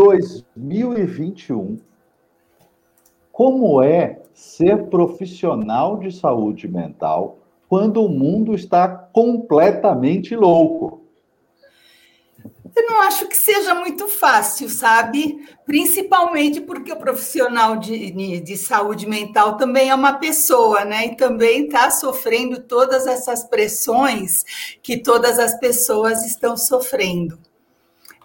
2021, 0.00 1.78
como 3.30 3.82
é 3.82 4.22
ser 4.32 4.86
profissional 4.86 5.98
de 5.98 6.10
saúde 6.10 6.66
mental 6.66 7.40
quando 7.68 8.02
o 8.02 8.08
mundo 8.08 8.54
está 8.54 8.88
completamente 8.88 10.34
louco? 10.34 11.04
Eu 12.74 12.86
não 12.86 13.02
acho 13.02 13.28
que 13.28 13.36
seja 13.36 13.74
muito 13.74 14.08
fácil, 14.08 14.70
sabe? 14.70 15.46
Principalmente 15.66 16.62
porque 16.62 16.90
o 16.90 16.98
profissional 16.98 17.76
de, 17.76 18.40
de 18.40 18.56
saúde 18.56 19.06
mental 19.06 19.58
também 19.58 19.90
é 19.90 19.94
uma 19.94 20.14
pessoa, 20.14 20.82
né? 20.82 21.08
E 21.08 21.16
também 21.16 21.66
está 21.66 21.90
sofrendo 21.90 22.62
todas 22.62 23.06
essas 23.06 23.44
pressões 23.44 24.44
que 24.82 24.96
todas 24.96 25.38
as 25.38 25.60
pessoas 25.60 26.24
estão 26.24 26.56
sofrendo. 26.56 27.38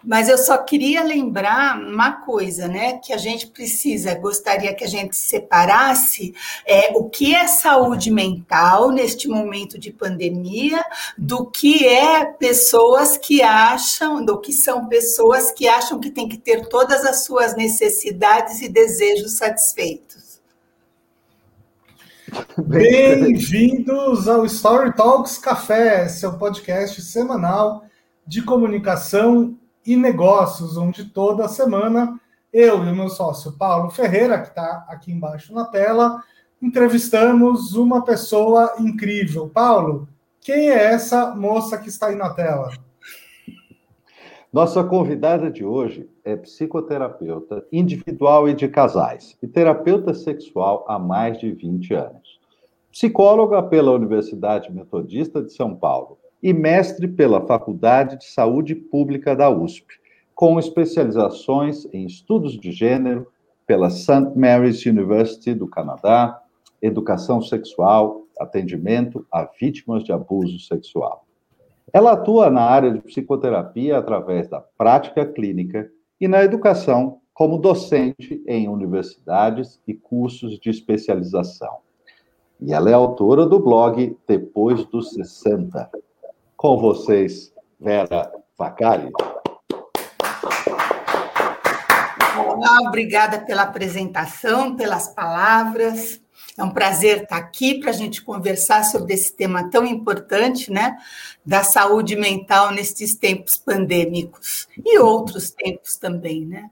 Mas 0.06 0.28
eu 0.28 0.38
só 0.38 0.56
queria 0.58 1.02
lembrar 1.02 1.76
uma 1.80 2.12
coisa, 2.12 2.68
né? 2.68 2.98
Que 2.98 3.12
a 3.12 3.18
gente 3.18 3.48
precisa, 3.48 4.14
gostaria 4.14 4.72
que 4.72 4.84
a 4.84 4.88
gente 4.88 5.16
separasse 5.16 6.32
é, 6.64 6.92
o 6.96 7.10
que 7.10 7.34
é 7.34 7.48
saúde 7.48 8.08
mental 8.08 8.92
neste 8.92 9.26
momento 9.26 9.76
de 9.76 9.92
pandemia, 9.92 10.80
do 11.18 11.50
que 11.50 11.84
é 11.84 12.24
pessoas 12.24 13.18
que 13.18 13.42
acham, 13.42 14.24
do 14.24 14.40
que 14.40 14.52
são 14.52 14.86
pessoas 14.86 15.50
que 15.50 15.66
acham 15.66 15.98
que 15.98 16.12
tem 16.12 16.28
que 16.28 16.38
ter 16.38 16.68
todas 16.68 17.04
as 17.04 17.24
suas 17.24 17.56
necessidades 17.56 18.62
e 18.62 18.68
desejos 18.68 19.36
satisfeitos. 19.36 20.40
Bem-vindos 22.56 24.28
ao 24.28 24.46
Story 24.46 24.94
Talks 24.94 25.36
Café, 25.36 26.06
seu 26.08 26.38
podcast 26.38 27.02
semanal 27.02 27.84
de 28.24 28.42
comunicação 28.42 29.58
e 29.86 29.96
Negócios, 29.96 30.76
onde 30.76 31.04
toda 31.04 31.48
semana 31.48 32.20
eu 32.52 32.84
e 32.84 32.90
o 32.90 32.94
meu 32.96 33.08
sócio 33.08 33.52
Paulo 33.52 33.90
Ferreira, 33.90 34.40
que 34.40 34.48
está 34.48 34.86
aqui 34.88 35.12
embaixo 35.12 35.52
na 35.54 35.64
tela, 35.64 36.22
entrevistamos 36.60 37.74
uma 37.74 38.04
pessoa 38.04 38.74
incrível. 38.78 39.48
Paulo, 39.48 40.08
quem 40.40 40.70
é 40.70 40.92
essa 40.92 41.34
moça 41.34 41.78
que 41.78 41.88
está 41.88 42.06
aí 42.06 42.16
na 42.16 42.30
tela? 42.32 42.70
Nossa 44.52 44.82
convidada 44.82 45.50
de 45.50 45.64
hoje 45.64 46.08
é 46.24 46.34
psicoterapeuta 46.34 47.66
individual 47.70 48.48
e 48.48 48.54
de 48.54 48.68
casais 48.68 49.36
e 49.42 49.46
terapeuta 49.46 50.14
sexual 50.14 50.84
há 50.88 50.98
mais 50.98 51.38
de 51.38 51.52
20 51.52 51.92
anos. 51.94 52.40
Psicóloga 52.90 53.62
pela 53.62 53.92
Universidade 53.92 54.72
Metodista 54.72 55.42
de 55.42 55.52
São 55.52 55.76
Paulo 55.76 56.18
e 56.46 56.52
mestre 56.52 57.08
pela 57.08 57.44
Faculdade 57.44 58.18
de 58.18 58.26
Saúde 58.26 58.72
Pública 58.76 59.34
da 59.34 59.50
USP, 59.50 59.98
com 60.32 60.60
especializações 60.60 61.92
em 61.92 62.06
estudos 62.06 62.56
de 62.56 62.70
gênero 62.70 63.26
pela 63.66 63.90
St. 63.90 64.30
Mary's 64.36 64.86
University 64.86 65.52
do 65.52 65.66
Canadá, 65.66 66.40
educação 66.80 67.42
sexual, 67.42 68.28
atendimento 68.38 69.26
a 69.32 69.42
vítimas 69.58 70.04
de 70.04 70.12
abuso 70.12 70.60
sexual. 70.60 71.26
Ela 71.92 72.12
atua 72.12 72.48
na 72.48 72.62
área 72.62 72.92
de 72.92 73.00
psicoterapia 73.00 73.98
através 73.98 74.48
da 74.48 74.60
prática 74.60 75.26
clínica 75.26 75.90
e 76.20 76.28
na 76.28 76.44
educação 76.44 77.18
como 77.34 77.58
docente 77.58 78.40
em 78.46 78.68
universidades 78.68 79.80
e 79.84 79.92
cursos 79.92 80.60
de 80.60 80.70
especialização. 80.70 81.78
E 82.60 82.72
ela 82.72 82.88
é 82.88 82.92
autora 82.92 83.44
do 83.46 83.58
blog 83.58 84.16
Depois 84.28 84.84
dos 84.84 85.10
60, 85.10 85.90
com 86.56 86.78
vocês, 86.78 87.52
Vera 87.78 88.32
Facari. 88.56 89.12
Olá, 92.38 92.78
obrigada 92.88 93.40
pela 93.40 93.62
apresentação, 93.62 94.74
pelas 94.74 95.08
palavras. 95.08 96.20
É 96.58 96.64
um 96.64 96.70
prazer 96.70 97.24
estar 97.24 97.36
aqui 97.36 97.78
para 97.78 97.90
a 97.90 97.92
gente 97.92 98.24
conversar 98.24 98.82
sobre 98.84 99.12
esse 99.12 99.36
tema 99.36 99.70
tão 99.70 99.84
importante, 99.84 100.72
né? 100.72 100.96
Da 101.44 101.62
saúde 101.62 102.16
mental 102.16 102.72
nestes 102.72 103.14
tempos 103.14 103.56
pandêmicos 103.56 104.66
e 104.84 104.98
outros 104.98 105.50
tempos 105.50 105.96
também, 105.96 106.46
né? 106.46 106.70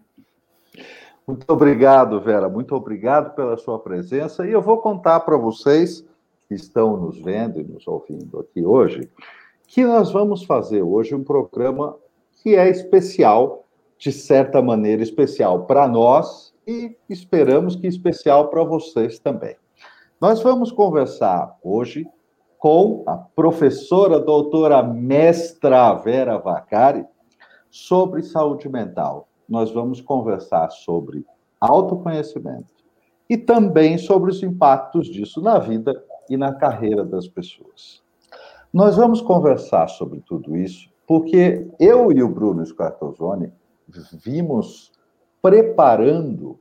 Muito 1.27 1.50
obrigado, 1.50 2.21
Vera. 2.21 2.49
Muito 2.49 2.75
obrigado 2.75 3.34
pela 3.34 3.56
sua 3.59 3.78
presença. 3.78 4.47
E 4.47 4.53
eu 4.53 4.62
vou 4.62 4.78
contar 4.78 5.21
para 5.21 5.37
vocês 5.37 6.05
que 6.49 6.55
estão 6.55 6.97
nos 6.97 7.19
vendo 7.21 7.61
e 7.61 7.65
nos 7.65 7.87
ouvindo 7.87 8.41
aqui 8.41 8.65
hoje 8.65 9.11
que 9.75 9.85
nós 9.85 10.12
vamos 10.12 10.45
fazer 10.45 10.83
hoje 10.83 11.17
um 11.17 11.25
programa 11.25 11.97
que 12.41 12.55
é 12.55 12.71
especial, 12.71 13.65
de 13.99 14.12
certa 14.12 14.62
maneira 14.62 15.03
especial 15.03 15.67
para 15.67 15.89
nós 15.89 16.55
e 16.65 16.97
esperamos 17.11 17.75
que 17.75 17.89
especial 17.89 18.51
para 18.51 18.62
vocês 18.62 19.19
também. 19.19 19.57
Nós 20.21 20.41
vamos 20.41 20.71
conversar 20.71 21.59
hoje 21.61 22.07
com 22.57 23.03
a 23.05 23.17
professora 23.17 24.21
doutora 24.21 24.81
mestra 24.81 25.93
Vera 25.95 26.39
Vacari 26.39 27.05
sobre 27.69 28.23
saúde 28.23 28.69
mental. 28.69 29.27
Nós 29.49 29.73
vamos 29.73 30.01
conversar 30.01 30.71
sobre 30.71 31.27
autoconhecimento 31.61 32.73
e 33.29 33.37
também 33.37 33.99
sobre 33.99 34.31
os 34.31 34.41
impactos 34.41 35.09
disso 35.09 35.43
na 35.43 35.59
vida 35.59 36.01
e 36.31 36.37
na 36.37 36.55
carreira 36.55 37.05
das 37.05 37.27
pessoas. 37.27 38.03
Nós 38.75 38.97
vamos 38.97 39.21
conversar 39.21 39.87
sobre 39.87 40.21
tudo 40.27 40.57
isso, 40.57 40.91
porque 41.07 41.65
eu 41.79 42.11
e 42.11 42.25
o 42.25 42.29
Bruno 42.29 42.67
Scartozoni 42.67 43.53
vimos 44.15 44.91
preparando 45.41 46.59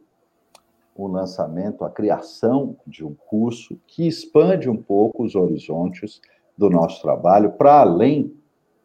o 0.95 1.07
lançamento, 1.07 1.83
a 1.83 1.89
criação 1.89 2.75
de 2.85 3.03
um 3.03 3.15
curso 3.15 3.79
que 3.87 4.07
expande 4.07 4.69
um 4.69 4.77
pouco 4.77 5.23
os 5.23 5.33
horizontes 5.33 6.21
do 6.55 6.69
nosso 6.69 7.01
trabalho 7.01 7.53
para 7.53 7.79
além 7.81 8.31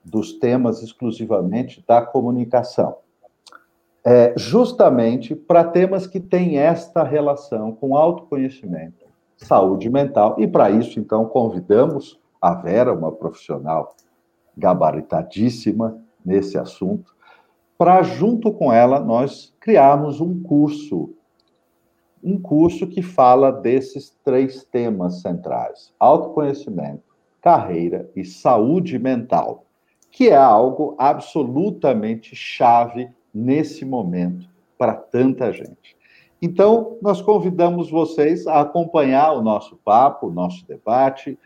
dos 0.02 0.32
temas 0.32 0.82
exclusivamente 0.82 1.84
da 1.86 2.00
comunicação. 2.00 2.96
É, 4.02 4.32
justamente 4.38 5.34
para 5.34 5.64
temas 5.64 6.06
que 6.06 6.18
têm 6.18 6.56
esta 6.56 7.02
relação 7.02 7.72
com 7.72 7.94
autoconhecimento, 7.94 9.04
saúde 9.36 9.90
mental, 9.90 10.36
e 10.38 10.46
para 10.46 10.70
isso, 10.70 10.98
então, 10.98 11.26
convidamos 11.26 12.18
a 12.40 12.54
Vera, 12.54 12.92
uma 12.92 13.12
profissional 13.12 13.94
gabaritadíssima 14.56 16.02
nesse 16.24 16.58
assunto, 16.58 17.14
para, 17.76 18.02
junto 18.02 18.52
com 18.52 18.72
ela, 18.72 18.98
nós 18.98 19.54
criarmos 19.60 20.20
um 20.20 20.42
curso, 20.42 21.14
um 22.22 22.40
curso 22.40 22.88
que 22.88 23.02
fala 23.02 23.52
desses 23.52 24.10
três 24.24 24.64
temas 24.64 25.22
centrais: 25.22 25.94
autoconhecimento, 25.98 27.04
carreira 27.40 28.10
e 28.16 28.24
saúde 28.24 28.98
mental, 28.98 29.64
que 30.10 30.28
é 30.28 30.36
algo 30.36 30.96
absolutamente 30.98 32.34
chave 32.34 33.08
nesse 33.32 33.84
momento 33.84 34.48
para 34.76 34.94
tanta 34.94 35.52
gente. 35.52 35.96
Então, 36.40 36.96
nós 37.02 37.20
convidamos 37.20 37.90
vocês 37.90 38.46
a 38.46 38.60
acompanhar 38.60 39.32
o 39.32 39.42
nosso 39.42 39.76
papo, 39.84 40.28
o 40.28 40.32
nosso 40.32 40.66
debate, 40.66 41.38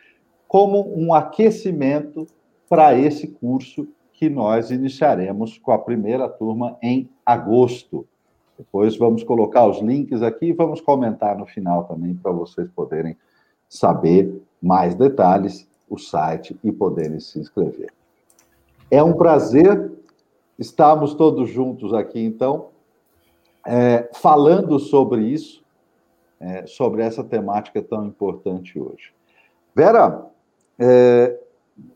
como 0.53 0.93
um 0.95 1.15
aquecimento 1.15 2.27
para 2.69 2.95
esse 2.95 3.27
curso 3.27 3.89
que 4.13 4.29
nós 4.29 4.71
iniciaremos 4.71 5.57
com 5.57 5.73
a 5.73 5.79
primeira 5.79 6.29
turma 6.29 6.77
em 6.83 7.09
agosto. 7.25 8.07
Depois 8.59 8.95
vamos 8.99 9.25
colocar 9.25 9.67
os 9.67 9.81
links 9.81 10.21
aqui 10.21 10.49
e 10.49 10.53
vamos 10.53 10.79
comentar 10.83 11.39
no 11.39 11.47
final 11.47 11.85
também 11.85 12.15
para 12.15 12.33
vocês 12.33 12.69
poderem 12.69 13.17
saber 13.67 14.43
mais 14.63 14.95
detalhes, 14.95 15.67
o 15.89 15.97
site 15.97 16.55
e 16.63 16.71
poderem 16.71 17.19
se 17.19 17.39
inscrever. 17.39 17.91
É 18.91 19.03
um 19.03 19.15
prazer 19.15 19.91
estarmos 20.59 21.15
todos 21.15 21.49
juntos 21.49 21.95
aqui, 21.95 22.21
então, 22.21 22.67
é, 23.67 24.11
falando 24.13 24.79
sobre 24.79 25.23
isso, 25.23 25.65
é, 26.39 26.67
sobre 26.67 27.01
essa 27.03 27.25
temática 27.25 27.81
tão 27.81 28.05
importante 28.05 28.79
hoje. 28.79 29.15
Vera, 29.75 30.31
é, 30.79 31.39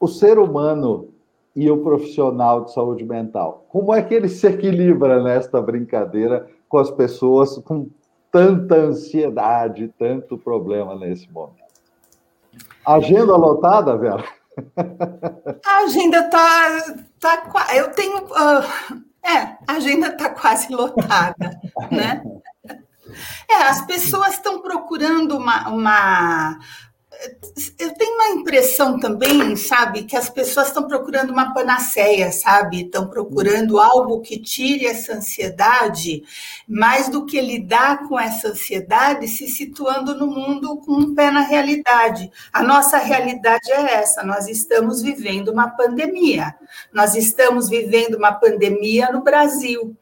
o 0.00 0.08
ser 0.08 0.38
humano 0.38 1.08
e 1.54 1.70
o 1.70 1.78
profissional 1.78 2.64
de 2.64 2.72
saúde 2.72 3.04
mental, 3.04 3.64
como 3.68 3.94
é 3.94 4.02
que 4.02 4.14
ele 4.14 4.28
se 4.28 4.46
equilibra 4.46 5.22
nesta 5.22 5.60
brincadeira 5.60 6.48
com 6.68 6.78
as 6.78 6.90
pessoas 6.90 7.56
com 7.58 7.88
tanta 8.30 8.74
ansiedade, 8.74 9.92
tanto 9.98 10.36
problema 10.36 10.94
nesse 10.94 11.30
momento? 11.30 11.64
Agenda 12.84 13.36
lotada, 13.36 13.96
Vera? 13.96 14.24
A 15.64 15.78
agenda 15.84 16.22
tá, 16.30 16.94
tá 17.20 17.74
eu 17.74 17.90
tenho, 17.90 18.18
uh, 18.18 19.02
é, 19.24 19.56
a 19.66 19.72
agenda 19.72 20.12
tá 20.16 20.30
quase 20.30 20.72
lotada, 20.72 21.60
né? 21.90 22.22
É, 23.48 23.62
as 23.68 23.86
pessoas 23.86 24.34
estão 24.34 24.60
procurando 24.60 25.36
uma, 25.36 25.68
uma 25.68 26.58
eu 27.78 27.94
tenho 27.94 28.14
uma 28.14 28.40
impressão 28.40 28.98
também, 28.98 29.56
sabe, 29.56 30.04
que 30.04 30.16
as 30.16 30.28
pessoas 30.28 30.68
estão 30.68 30.86
procurando 30.86 31.30
uma 31.30 31.52
panaceia, 31.54 32.30
sabe? 32.30 32.82
Estão 32.82 33.08
procurando 33.08 33.78
algo 33.78 34.20
que 34.20 34.38
tire 34.38 34.86
essa 34.86 35.14
ansiedade, 35.14 36.22
mais 36.68 37.08
do 37.08 37.24
que 37.24 37.40
lidar 37.40 38.08
com 38.08 38.18
essa 38.18 38.48
ansiedade, 38.48 39.28
se 39.28 39.48
situando 39.48 40.14
no 40.14 40.26
mundo 40.26 40.76
com 40.78 40.92
um 40.92 41.14
pé 41.14 41.30
na 41.30 41.40
realidade. 41.40 42.30
A 42.52 42.62
nossa 42.62 42.98
realidade 42.98 43.70
é 43.70 43.94
essa: 43.94 44.22
nós 44.22 44.48
estamos 44.48 45.02
vivendo 45.02 45.48
uma 45.48 45.68
pandemia, 45.70 46.54
nós 46.92 47.14
estamos 47.14 47.68
vivendo 47.68 48.16
uma 48.16 48.32
pandemia 48.32 49.10
no 49.10 49.22
Brasil 49.22 49.96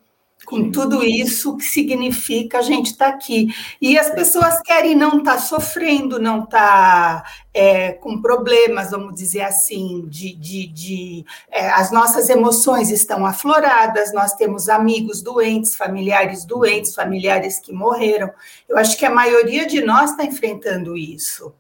com 0.55 0.71
tudo 0.71 1.03
isso 1.03 1.57
que 1.57 1.65
significa 1.65 2.59
a 2.59 2.63
gente 2.63 2.93
estar 2.93 3.11
tá 3.11 3.15
aqui. 3.15 3.49
E 3.81 3.99
as 3.99 4.11
pessoas 4.11 4.61
querem 4.63 4.95
não 4.95 5.19
estar 5.19 5.33
tá 5.33 5.39
sofrendo, 5.39 6.21
não 6.21 6.45
estar 6.45 7.23
tá, 7.23 7.31
é, 7.53 7.93
com 7.93 8.23
problemas, 8.23 8.93
vamos 8.93 9.15
dizer 9.17 9.43
assim, 9.43 10.05
de, 10.07 10.33
de, 10.37 10.67
de 10.69 11.25
é, 11.51 11.71
as 11.71 11.91
nossas 11.91 12.29
emoções 12.29 12.91
estão 12.91 13.27
afloradas, 13.27 14.13
nós 14.13 14.35
temos 14.35 14.69
amigos 14.69 15.21
doentes, 15.23 15.75
familiares 15.75 16.45
doentes, 16.45 16.95
familiares 16.95 17.59
que 17.59 17.73
morreram. 17.73 18.31
Eu 18.69 18.79
acho 18.79 18.97
que 18.97 19.05
a 19.05 19.11
maioria 19.11 19.67
de 19.67 19.81
nós 19.81 20.13
está 20.13 20.25
enfrentando 20.25 20.97
isso. 20.97 21.53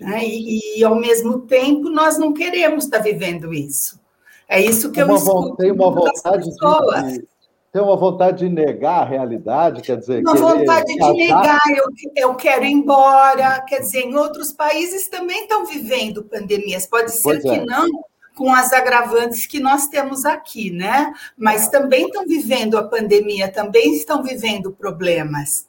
Né? 0.00 0.24
E, 0.24 0.78
e, 0.78 0.84
ao 0.84 0.94
mesmo 0.94 1.40
tempo, 1.40 1.90
nós 1.90 2.16
não 2.16 2.32
queremos 2.32 2.84
estar 2.84 3.00
vivendo 3.00 3.52
isso. 3.52 4.00
É 4.48 4.58
isso 4.58 4.90
que 4.90 5.02
uma, 5.02 5.12
eu 5.12 5.16
escuto 5.16 5.56
tem 5.56 5.72
uma 5.72 5.90
vontade 5.90 6.48
de, 6.48 7.28
tem 7.72 7.82
uma 7.82 7.96
vontade 7.96 8.38
de 8.38 8.48
negar 8.48 9.02
a 9.02 9.04
realidade, 9.04 9.82
quer 9.82 9.96
dizer... 9.96 10.22
Uma 10.22 10.34
vontade 10.34 10.86
de 10.86 11.12
negar, 11.12 11.60
eu, 11.76 11.84
eu 12.16 12.34
quero 12.34 12.64
ir 12.64 12.72
embora, 12.72 13.60
quer 13.62 13.80
dizer, 13.80 14.00
em 14.00 14.14
outros 14.14 14.52
países 14.52 15.08
também 15.08 15.42
estão 15.42 15.66
vivendo 15.66 16.24
pandemias, 16.24 16.86
pode 16.86 17.12
ser 17.12 17.22
pois 17.22 17.42
que 17.42 17.48
é. 17.48 17.64
não 17.64 17.88
com 18.34 18.54
as 18.54 18.72
agravantes 18.72 19.46
que 19.46 19.58
nós 19.58 19.88
temos 19.88 20.24
aqui, 20.24 20.70
né? 20.70 21.12
Mas 21.36 21.68
também 21.68 22.06
estão 22.06 22.24
vivendo 22.24 22.78
a 22.78 22.84
pandemia, 22.84 23.50
também 23.50 23.94
estão 23.96 24.22
vivendo 24.22 24.70
problemas. 24.70 25.66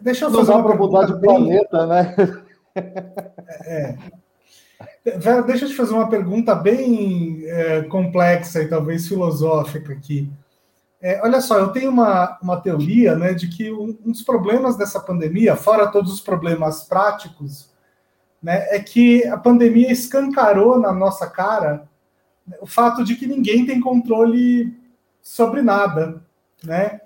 Deixa 0.00 0.26
eu 0.26 0.30
fazer 0.30 0.52
uma 0.52 0.74
mudar 0.76 1.06
de 1.06 1.20
planeta, 1.20 1.86
né? 1.86 2.14
É. 3.64 3.96
Deixa 5.46 5.64
eu 5.64 5.68
te 5.68 5.74
fazer 5.74 5.94
uma 5.94 6.08
pergunta 6.08 6.54
bem 6.54 7.42
é, 7.44 7.82
complexa 7.82 8.62
e 8.62 8.68
talvez 8.68 9.08
filosófica 9.08 9.92
aqui. 9.92 10.30
É, 11.00 11.20
olha 11.22 11.40
só, 11.40 11.58
eu 11.58 11.68
tenho 11.68 11.90
uma, 11.90 12.38
uma 12.42 12.60
teoria 12.60 13.14
né, 13.14 13.32
de 13.32 13.48
que 13.48 13.72
um, 13.72 13.96
um, 14.04 14.10
dos 14.10 14.22
problemas 14.22 14.76
dessa 14.76 14.98
pandemia, 14.98 15.54
fora 15.54 15.86
todos 15.86 16.12
os 16.12 16.20
problemas 16.20 16.82
práticos, 16.82 17.70
né, 18.42 18.66
é 18.70 18.80
que 18.80 19.24
a 19.26 19.36
pandemia 19.36 19.92
escancarou 19.92 20.78
na 20.78 20.92
nossa 20.92 21.28
cara 21.28 21.88
o 22.60 22.66
fato 22.66 23.04
de 23.04 23.14
que 23.14 23.26
ninguém 23.26 23.64
tem 23.64 23.80
controle 23.80 24.76
sobre 25.22 25.62
nada. 25.62 26.20
Né? 26.64 27.00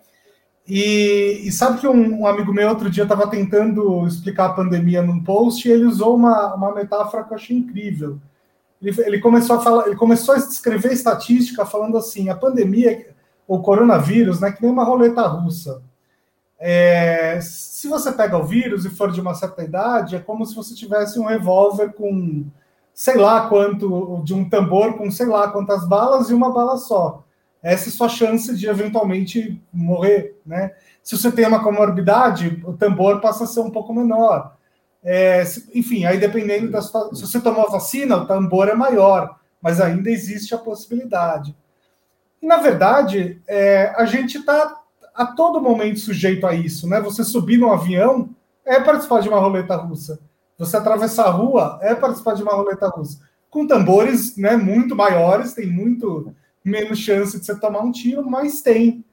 E, 0.67 1.43
e 1.45 1.53
sabe 1.53 1.81
que 1.81 1.89
um, 1.89 2.21
um, 2.21 2.27
amigo 2.27 2.53
meu 2.53 2.69
outro 2.69 2.89
dia 2.89 3.03
estava 3.03 3.29
tentando 3.29 4.07
explicar 4.07 4.47
a 4.47 4.53
pandemia 4.53 5.03
num 5.03 5.23
post 5.23 5.67
e 5.67 5.73
ele 5.73 5.85
usou 5.85 6.17
uma, 6.17 6.55
uma 6.55 6.75
metáfora 6.75 7.25
que 7.25 7.33
eu 7.33 7.37
achei 7.37 7.57
incrível. 7.57 8.19
Ele, 8.81 8.95
ele 9.03 9.19
começou 9.19 9.57
a 9.57 9.61
falar, 9.61 9.87
ele 9.87 9.97
começou 9.97 10.35
a 10.35 10.39
descrever 10.39 10.93
estatística 10.93 11.67
falando 11.67 11.99
assim: 11.99 12.29
a 12.29 12.37
pandemia 12.37 13.13
o 13.55 13.61
coronavírus, 13.61 14.41
né, 14.41 14.51
que 14.51 14.63
nem 14.63 14.71
uma 14.71 14.83
roleta 14.83 15.27
russa. 15.27 15.83
É, 16.59 17.39
se 17.43 17.87
você 17.87 18.11
pega 18.11 18.39
o 18.39 18.45
vírus 18.45 18.87
e 18.87 18.91
for 18.91 19.13
de 19.13 19.21
uma 19.21 19.35
certa 19.35 19.63
idade, 19.63 20.17
é 20.17 20.21
como 20.21 20.47
se 20.47 20.55
você 20.55 20.75
tivesse 20.75 21.19
um 21.19 21.27
revólver 21.27 21.93
com 21.93 22.47
sei 22.95 23.17
lá 23.17 23.49
quanto, 23.49 24.23
de 24.25 24.33
um 24.33 24.49
tambor 24.49 24.95
com 24.95 25.11
sei 25.11 25.27
lá 25.27 25.51
quantas 25.51 25.87
balas 25.87 26.31
e 26.31 26.35
uma 26.35 26.51
bala 26.51 26.79
só. 26.79 27.25
Essa 27.63 27.89
é 27.89 27.93
a 27.93 27.93
sua 27.93 28.09
chance 28.09 28.57
de 28.57 28.67
eventualmente 28.67 29.63
morrer, 29.71 30.41
né? 30.47 30.73
Se 31.03 31.17
você 31.17 31.31
tem 31.31 31.47
uma 31.47 31.63
comorbidade, 31.63 32.63
o 32.65 32.73
tambor 32.73 33.21
passa 33.21 33.45
a 33.45 33.47
ser 33.47 33.61
um 33.61 33.71
pouco 33.71 33.93
menor. 33.93 34.57
É, 35.05 35.43
enfim, 35.75 36.07
aí 36.07 36.19
dependendo 36.19 36.71
da 36.71 36.81
sua, 36.81 37.15
se 37.15 37.21
você 37.21 37.39
tomou 37.39 37.67
a 37.67 37.71
vacina, 37.71 38.17
o 38.17 38.27
tambor 38.27 38.69
é 38.69 38.75
maior, 38.75 39.37
mas 39.61 39.79
ainda 39.79 40.11
existe 40.11 40.55
a 40.55 40.59
possibilidade. 40.59 41.55
E, 42.43 42.47
na 42.47 42.57
verdade, 42.57 43.41
é, 43.47 43.95
a 43.97 44.05
gente 44.05 44.39
está 44.39 44.83
a 45.15 45.27
todo 45.27 45.61
momento 45.61 46.01
sujeito 46.01 46.47
a 46.47 46.55
isso, 46.55 46.89
né? 46.89 47.01
Você 47.01 47.23
subir 47.23 47.59
num 47.59 47.73
avião 47.73 48.31
é 48.65 48.81
participar 48.81 49.21
de 49.21 49.29
uma 49.29 49.39
roleta 49.39 49.77
russa. 49.77 50.19
Você 50.59 50.77
atravessar 50.77 51.27
a 51.27 51.31
rua 51.31 51.79
é 51.83 51.95
participar 51.95 52.35
de 52.35 52.43
uma 52.43 52.55
roleta 52.55 52.89
russa. 52.89 53.21
Com 53.51 53.67
tambores 53.67 54.37
né, 54.37 54.57
muito 54.57 54.97
maiores, 54.97 55.53
tem 55.53 55.67
muito 55.67 56.35
menos 56.65 56.99
chance 56.99 57.39
de 57.39 57.45
você 57.45 57.55
tomar 57.59 57.81
um 57.81 57.93
tiro, 57.93 58.29
mas 58.29 58.63
tem. 58.63 59.05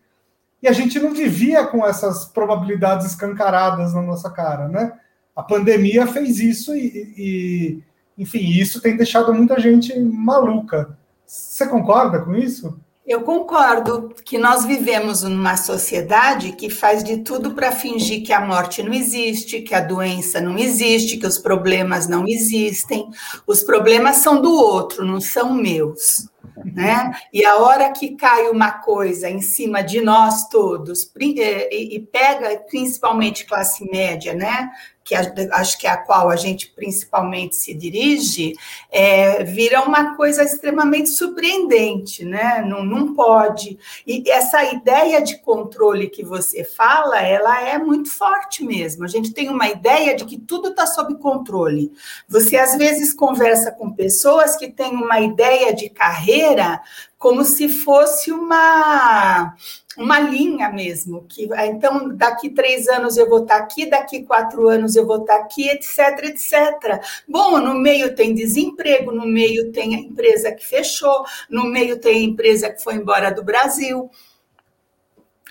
E 0.61 0.67
a 0.67 0.71
gente 0.71 0.99
não 0.99 1.13
vivia 1.13 1.65
com 1.65 1.85
essas 1.85 2.25
probabilidades 2.25 3.07
escancaradas 3.07 3.93
na 3.93 4.01
nossa 4.01 4.29
cara, 4.29 4.67
né? 4.67 4.93
A 5.35 5.43
pandemia 5.43 6.05
fez 6.07 6.39
isso 6.39 6.75
e, 6.75 7.13
e 7.17 7.83
enfim, 8.17 8.39
isso 8.39 8.81
tem 8.81 8.97
deixado 8.97 9.33
muita 9.33 9.59
gente 9.59 9.97
maluca. 9.99 10.97
Você 11.25 11.65
concorda 11.67 12.19
com 12.19 12.35
isso? 12.35 12.79
Eu 13.09 13.23
concordo 13.23 14.13
que 14.23 14.37
nós 14.37 14.65
vivemos 14.65 15.23
numa 15.23 15.57
sociedade 15.57 16.51
que 16.51 16.69
faz 16.69 17.03
de 17.03 17.17
tudo 17.23 17.55
para 17.55 17.71
fingir 17.71 18.23
que 18.23 18.31
a 18.31 18.39
morte 18.39 18.83
não 18.83 18.93
existe, 18.93 19.61
que 19.61 19.73
a 19.73 19.81
doença 19.81 20.39
não 20.39 20.55
existe, 20.59 21.17
que 21.17 21.25
os 21.25 21.39
problemas 21.39 22.07
não 22.07 22.27
existem. 22.27 23.09
Os 23.47 23.63
problemas 23.63 24.17
são 24.17 24.39
do 24.39 24.53
outro, 24.53 25.03
não 25.03 25.19
são 25.19 25.55
meus. 25.55 26.29
Né? 26.63 27.11
E 27.33 27.43
a 27.43 27.55
hora 27.55 27.91
que 27.91 28.15
cai 28.15 28.47
uma 28.47 28.73
coisa 28.73 29.27
em 29.27 29.41
cima 29.41 29.81
de 29.81 30.01
nós 30.01 30.47
todos, 30.47 31.11
eh, 31.19 31.69
e 31.73 31.99
pega 31.99 32.59
principalmente 32.69 33.45
classe 33.45 33.89
média, 33.89 34.35
né? 34.35 34.69
Que 35.09 35.15
acho 35.15 35.79
que 35.79 35.87
é 35.87 35.89
a 35.89 35.97
qual 35.97 36.29
a 36.29 36.35
gente 36.35 36.71
principalmente 36.75 37.55
se 37.55 37.73
dirige, 37.73 38.53
é, 38.91 39.43
vira 39.43 39.81
uma 39.81 40.15
coisa 40.15 40.43
extremamente 40.43 41.09
surpreendente, 41.09 42.23
né? 42.23 42.61
Não, 42.61 42.85
não 42.85 43.15
pode. 43.15 43.79
E 44.05 44.29
essa 44.29 44.63
ideia 44.65 45.19
de 45.19 45.39
controle 45.39 46.09
que 46.09 46.23
você 46.23 46.63
fala, 46.63 47.19
ela 47.19 47.59
é 47.67 47.79
muito 47.79 48.11
forte 48.11 48.63
mesmo. 48.63 49.03
A 49.03 49.07
gente 49.07 49.33
tem 49.33 49.49
uma 49.49 49.67
ideia 49.67 50.15
de 50.15 50.25
que 50.25 50.37
tudo 50.37 50.69
está 50.69 50.85
sob 50.85 51.15
controle. 51.15 51.91
Você 52.27 52.57
às 52.57 52.77
vezes 52.77 53.11
conversa 53.11 53.71
com 53.71 53.91
pessoas 53.91 54.55
que 54.55 54.69
têm 54.69 54.91
uma 54.91 55.19
ideia 55.19 55.73
de 55.73 55.89
carreira 55.89 56.79
como 57.17 57.43
se 57.43 57.67
fosse 57.67 58.31
uma 58.31 59.53
uma 59.99 60.17
linha 60.19 60.69
mesmo, 60.69 61.25
que 61.27 61.49
então 61.67 62.15
daqui 62.15 62.49
três 62.49 62.87
anos 62.87 63.17
eu 63.17 63.27
vou 63.27 63.41
estar 63.41 63.57
aqui, 63.57 63.85
daqui 63.85 64.23
quatro 64.23 64.69
anos 64.69 64.95
eu 64.95 65.05
vou 65.05 65.17
estar 65.17 65.35
aqui, 65.35 65.67
etc, 65.67 66.23
etc. 66.23 67.01
Bom, 67.27 67.59
no 67.59 67.73
meio 67.73 68.15
tem 68.15 68.33
desemprego, 68.33 69.11
no 69.11 69.27
meio 69.27 69.73
tem 69.73 69.95
a 69.95 69.99
empresa 69.99 70.53
que 70.53 70.65
fechou, 70.65 71.25
no 71.49 71.65
meio 71.65 71.99
tem 71.99 72.17
a 72.17 72.29
empresa 72.29 72.69
que 72.69 72.81
foi 72.81 72.95
embora 72.95 73.29
do 73.29 73.43
Brasil. 73.43 74.09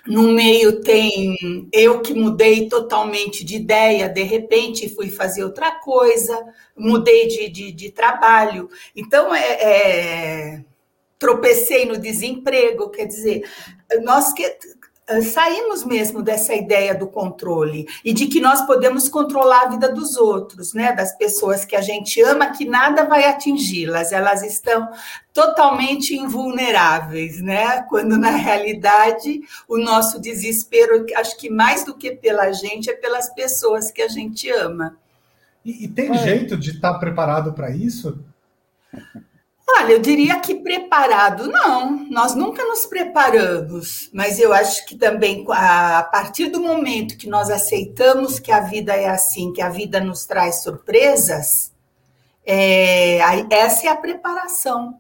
No 0.07 0.33
meio 0.33 0.81
tem 0.81 1.37
eu 1.71 2.01
que 2.01 2.15
mudei 2.15 2.67
totalmente 2.67 3.45
de 3.45 3.57
ideia, 3.57 4.09
de 4.09 4.23
repente 4.23 4.89
fui 4.89 5.11
fazer 5.11 5.45
outra 5.45 5.73
coisa, 5.73 6.35
mudei 6.75 7.27
de, 7.27 7.49
de, 7.51 7.73
de 7.73 7.91
trabalho. 7.91 8.71
Então, 8.97 9.35
é, 9.35 9.53
é 9.61 10.65
tropecei 11.19 11.85
no 11.85 11.99
desemprego, 11.99 12.91
quer 12.91 13.07
dizer, 13.07 13.43
nós 14.03 14.33
que, 14.33 14.57
saímos 15.23 15.85
mesmo 15.85 16.23
dessa 16.23 16.55
ideia 16.55 16.95
do 16.95 17.07
controle 17.07 17.87
e 18.05 18.13
de 18.13 18.27
que 18.27 18.41
nós 18.41 18.61
podemos 18.67 19.09
controlar 19.09 19.63
a 19.63 19.69
vida 19.69 19.91
dos 19.91 20.17
outros, 20.17 20.75
né, 20.75 20.93
das 20.93 21.17
pessoas 21.17 21.65
que 21.65 21.75
a 21.75 21.81
gente 21.81 22.21
ama, 22.21 22.51
que 22.51 22.67
nada 22.67 23.05
vai 23.05 23.25
atingi-las, 23.25 24.13
elas 24.13 24.43
estão 24.43 24.89
totalmente 25.33 26.15
invulneráveis, 26.15 27.41
né? 27.41 27.83
Quando 27.89 28.19
na 28.19 28.31
realidade 28.31 29.41
o 29.67 29.79
nosso 29.79 30.21
desespero, 30.21 31.07
acho 31.17 31.39
que 31.39 31.49
mais 31.49 31.85
do 31.85 31.95
que 31.95 32.11
pela 32.11 32.53
gente, 32.53 32.91
é 32.91 32.95
pelas 32.95 33.33
pessoas 33.35 33.91
que 33.91 34.03
a 34.03 34.09
gente 34.09 34.51
ama. 34.51 34.97
E, 35.65 35.85
e 35.85 35.89
tem 35.89 36.11
é. 36.11 36.19
jeito 36.19 36.57
de 36.57 36.73
estar 36.73 36.95
preparado 36.99 37.53
para 37.53 37.71
isso? 37.71 38.19
Olha, 39.71 39.93
eu 39.93 39.99
diria 39.99 40.41
que 40.41 40.55
preparado 40.55 41.47
não, 41.47 42.07
nós 42.09 42.35
nunca 42.35 42.65
nos 42.65 42.87
preparamos, 42.87 44.09
mas 44.15 44.39
eu 44.39 44.51
acho 44.53 44.87
que 44.87 44.97
também 44.97 45.45
a 45.51 46.03
partir 46.11 46.49
do 46.49 46.59
momento 46.59 47.19
que 47.19 47.29
nós 47.29 47.51
aceitamos 47.51 48.39
que 48.39 48.51
a 48.51 48.61
vida 48.61 48.95
é 48.95 49.09
assim, 49.09 49.53
que 49.53 49.61
a 49.61 49.69
vida 49.69 50.01
nos 50.01 50.25
traz 50.25 50.63
surpresas, 50.63 51.71
é, 52.47 53.19
essa 53.51 53.87
é 53.87 53.91
a 53.91 53.97
preparação. 53.97 54.99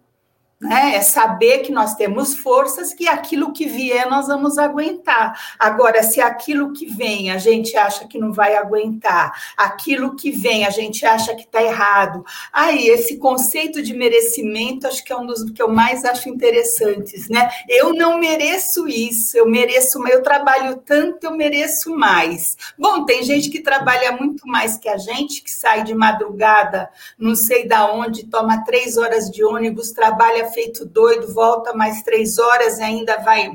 Né? 0.61 0.97
É 0.97 1.00
saber 1.03 1.59
que 1.59 1.71
nós 1.71 1.95
temos 1.95 2.35
forças, 2.35 2.93
que 2.93 3.07
aquilo 3.07 3.53
que 3.53 3.67
vier 3.67 4.09
nós 4.11 4.27
vamos 4.27 4.59
aguentar. 4.59 5.38
Agora, 5.59 6.03
se 6.03 6.21
aquilo 6.21 6.73
que 6.73 6.87
vem 6.87 7.31
a 7.31 7.38
gente 7.38 7.77
acha 7.77 8.07
que 8.07 8.19
não 8.19 8.33
vai 8.33 8.57
aguentar, 8.57 9.33
aquilo 9.57 10.17
que 10.17 10.31
vem 10.31 10.67
a 10.67 10.71
gente 10.71 11.07
acha 11.07 11.35
que 11.35 11.43
está 11.43 11.62
errado, 11.62 12.25
aí 12.53 12.88
esse 12.88 13.19
conceito 13.19 13.83
de 13.83 13.95
merecimento 13.95 14.87
acho 14.87 15.05
que 15.05 15.12
é 15.12 15.17
um 15.17 15.27
dos 15.27 15.49
que 15.50 15.62
eu 15.62 15.69
mais 15.69 16.05
acho 16.05 16.29
interessantes, 16.29 17.29
né? 17.29 17.49
Eu 17.69 17.95
não 17.95 18.19
mereço 18.19 18.88
isso, 18.88 19.37
eu 19.37 19.47
mereço, 19.47 20.07
eu 20.09 20.23
trabalho 20.23 20.77
tanto, 20.85 21.25
eu 21.25 21.37
mereço 21.37 21.95
mais. 21.95 22.57
Bom, 22.77 23.05
tem 23.05 23.23
gente 23.23 23.49
que 23.49 23.61
trabalha 23.61 24.12
muito 24.12 24.47
mais 24.47 24.77
que 24.77 24.88
a 24.88 24.97
gente, 24.97 25.43
que 25.43 25.50
sai 25.50 25.85
de 25.85 25.95
madrugada, 25.95 26.91
não 27.17 27.37
sei 27.37 27.67
da 27.67 27.93
onde, 27.93 28.27
toma 28.27 28.65
três 28.65 28.97
horas 28.97 29.31
de 29.31 29.45
ônibus, 29.45 29.93
trabalha 29.93 30.48
feito 30.50 30.85
doido, 30.85 31.33
volta 31.33 31.73
mais 31.73 32.02
três 32.02 32.38
horas 32.38 32.78
e 32.78 32.83
ainda 32.83 33.19
vai 33.19 33.52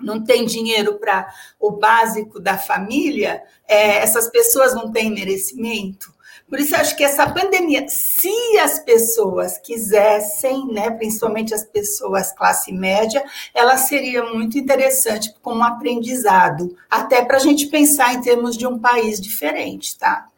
não 0.00 0.22
tem 0.22 0.44
dinheiro 0.44 0.98
para 0.98 1.32
o 1.58 1.70
básico 1.70 2.40
da 2.40 2.58
família, 2.58 3.42
é, 3.66 3.98
essas 3.98 4.28
pessoas 4.28 4.74
não 4.74 4.90
têm 4.90 5.10
merecimento. 5.10 6.12
Por 6.48 6.60
isso, 6.60 6.74
eu 6.74 6.80
acho 6.80 6.96
que 6.96 7.02
essa 7.02 7.28
pandemia, 7.30 7.86
se 7.88 8.58
as 8.58 8.78
pessoas 8.78 9.58
quisessem, 9.58 10.66
né, 10.66 10.90
principalmente 10.90 11.54
as 11.54 11.64
pessoas 11.64 12.32
classe 12.32 12.70
média, 12.70 13.24
ela 13.54 13.76
seria 13.76 14.22
muito 14.24 14.58
interessante 14.58 15.34
como 15.40 15.60
um 15.60 15.64
aprendizado, 15.64 16.76
até 16.90 17.24
para 17.24 17.38
a 17.38 17.40
gente 17.40 17.66
pensar 17.68 18.14
em 18.14 18.20
termos 18.20 18.56
de 18.56 18.66
um 18.66 18.78
país 18.78 19.20
diferente, 19.20 19.98
tá? 19.98 20.28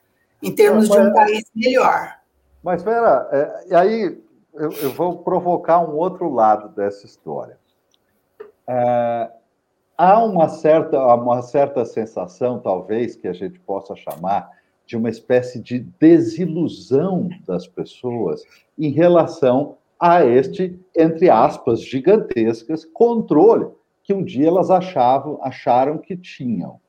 Em 0.40 0.54
termos 0.54 0.88
de 0.88 0.96
um 0.96 1.12
país 1.12 1.44
melhor. 1.54 2.14
Mas, 2.62 2.82
Vera, 2.82 3.28
é, 3.32 3.76
aí 3.76 4.18
eu, 4.56 4.70
eu, 4.72 4.90
vou 4.90 5.18
provocar 5.18 5.80
um 5.80 5.96
outro 5.96 6.32
lado 6.32 6.74
dessa 6.74 7.06
história. 7.06 7.58
É, 8.68 9.30
há 9.96 10.24
uma 10.24 10.48
certa, 10.48 10.98
uma 11.14 11.42
certa 11.42 11.84
sensação, 11.84 12.58
talvez, 12.58 13.16
que 13.16 13.28
a 13.28 13.32
gente 13.32 13.58
possa 13.60 13.94
chamar 13.94 14.50
de 14.86 14.96
uma 14.96 15.10
espécie 15.10 15.60
de 15.60 15.80
desilusão 15.98 17.28
das 17.46 17.66
pessoas 17.66 18.42
em 18.78 18.90
relação 18.90 19.76
a 19.98 20.24
este, 20.24 20.78
entre 20.96 21.28
aspas, 21.28 21.82
gigantescas 21.82 22.84
controle 22.84 23.68
que 24.02 24.14
um 24.14 24.22
dia 24.22 24.46
elas 24.46 24.70
achavam, 24.70 25.38
acharam 25.42 25.98
que 25.98 26.16
tinham. 26.16 26.80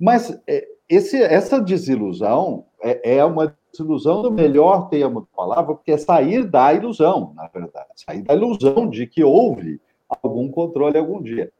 Mas 0.00 0.40
é, 0.46 0.66
esse, 0.88 1.22
essa 1.22 1.60
desilusão 1.60 2.64
é, 2.82 3.18
é 3.18 3.24
uma 3.24 3.54
ilusão 3.80 4.22
do 4.22 4.30
melhor 4.30 4.88
termo 4.88 5.20
da 5.20 5.26
palavra, 5.34 5.74
porque 5.74 5.92
é 5.92 5.96
sair 5.96 6.44
da 6.44 6.74
ilusão, 6.74 7.32
na 7.34 7.46
verdade. 7.46 7.88
Sair 7.94 8.22
da 8.22 8.34
ilusão 8.34 8.88
de 8.88 9.06
que 9.06 9.24
houve 9.24 9.80
algum 10.08 10.50
controle 10.50 10.98
algum 10.98 11.22
dia. 11.22 11.50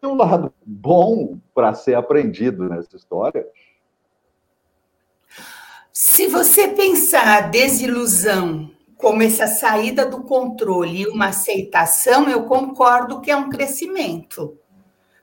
Tem 0.00 0.10
um 0.10 0.16
lado 0.16 0.52
bom 0.66 1.38
para 1.54 1.72
ser 1.72 1.94
aprendido 1.94 2.68
nessa 2.68 2.94
história. 2.96 3.46
Se 5.90 6.26
você 6.26 6.68
pensar 6.68 7.38
a 7.38 7.40
desilusão 7.42 8.70
como 8.98 9.22
essa 9.22 9.46
saída 9.46 10.04
do 10.04 10.22
controle 10.22 11.02
e 11.02 11.06
uma 11.06 11.28
aceitação, 11.28 12.28
eu 12.28 12.44
concordo 12.44 13.20
que 13.20 13.30
é 13.30 13.36
um 13.36 13.48
crescimento. 13.48 14.58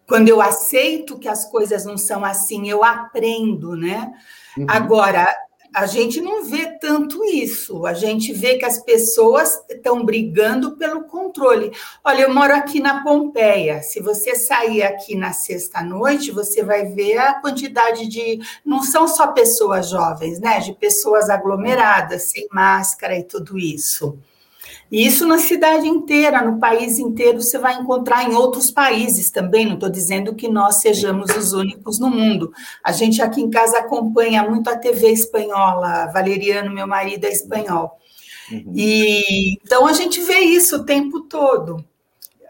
Quando 0.07 0.29
eu 0.29 0.41
aceito 0.41 1.17
que 1.17 1.27
as 1.27 1.49
coisas 1.49 1.85
não 1.85 1.97
são 1.97 2.25
assim, 2.25 2.69
eu 2.69 2.83
aprendo, 2.83 3.75
né? 3.75 4.13
Uhum. 4.57 4.65
Agora, 4.67 5.27
a 5.73 5.85
gente 5.85 6.19
não 6.19 6.43
vê 6.43 6.77
tanto 6.79 7.23
isso. 7.23 7.85
A 7.85 7.93
gente 7.93 8.33
vê 8.33 8.57
que 8.57 8.65
as 8.65 8.83
pessoas 8.83 9.63
estão 9.69 10.03
brigando 10.03 10.75
pelo 10.77 11.05
controle. 11.05 11.71
Olha, 12.03 12.23
eu 12.23 12.33
moro 12.33 12.53
aqui 12.53 12.79
na 12.79 13.03
Pompeia. 13.03 13.81
Se 13.81 14.01
você 14.01 14.35
sair 14.35 14.83
aqui 14.83 15.15
na 15.15 15.31
sexta-noite, 15.31 16.31
você 16.31 16.61
vai 16.63 16.85
ver 16.85 17.17
a 17.17 17.35
quantidade 17.35 18.07
de. 18.07 18.39
Não 18.65 18.83
são 18.83 19.07
só 19.07 19.27
pessoas 19.27 19.89
jovens, 19.89 20.39
né? 20.39 20.59
De 20.59 20.73
pessoas 20.73 21.29
aglomeradas, 21.29 22.23
sem 22.23 22.47
máscara 22.51 23.17
e 23.17 23.23
tudo 23.23 23.57
isso. 23.57 24.17
E 24.91 25.07
isso 25.07 25.25
na 25.25 25.37
cidade 25.37 25.87
inteira, 25.87 26.41
no 26.41 26.59
país 26.59 26.99
inteiro, 26.99 27.41
você 27.41 27.57
vai 27.57 27.75
encontrar 27.75 28.29
em 28.29 28.35
outros 28.35 28.69
países 28.69 29.31
também. 29.31 29.65
Não 29.65 29.75
estou 29.75 29.89
dizendo 29.89 30.35
que 30.35 30.49
nós 30.49 30.81
sejamos 30.81 31.33
os 31.33 31.53
únicos 31.53 31.97
no 31.97 32.09
mundo. 32.09 32.51
A 32.83 32.91
gente 32.91 33.21
aqui 33.21 33.39
em 33.39 33.49
casa 33.49 33.77
acompanha 33.77 34.43
muito 34.43 34.69
a 34.69 34.77
TV 34.77 35.09
espanhola. 35.09 36.07
Valeriano, 36.07 36.73
meu 36.73 36.85
marido, 36.85 37.23
é 37.23 37.31
espanhol. 37.31 37.97
Uhum. 38.51 38.73
E 38.75 39.53
então 39.63 39.87
a 39.87 39.93
gente 39.93 40.19
vê 40.23 40.39
isso 40.39 40.75
o 40.75 40.85
tempo 40.85 41.21
todo. 41.21 41.85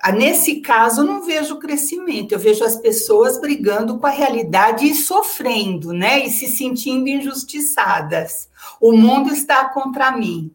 Ah, 0.01 0.11
nesse 0.11 0.61
caso, 0.61 1.01
eu 1.01 1.05
não 1.05 1.21
vejo 1.21 1.59
crescimento, 1.59 2.31
eu 2.31 2.39
vejo 2.39 2.63
as 2.63 2.75
pessoas 2.75 3.39
brigando 3.39 3.99
com 3.99 4.07
a 4.07 4.09
realidade 4.09 4.87
e 4.87 4.95
sofrendo, 4.95 5.93
né? 5.93 6.25
E 6.25 6.31
se 6.31 6.47
sentindo 6.47 7.07
injustiçadas. 7.07 8.49
O 8.81 8.93
mundo 8.93 9.31
está 9.31 9.65
contra 9.65 10.11
mim. 10.11 10.51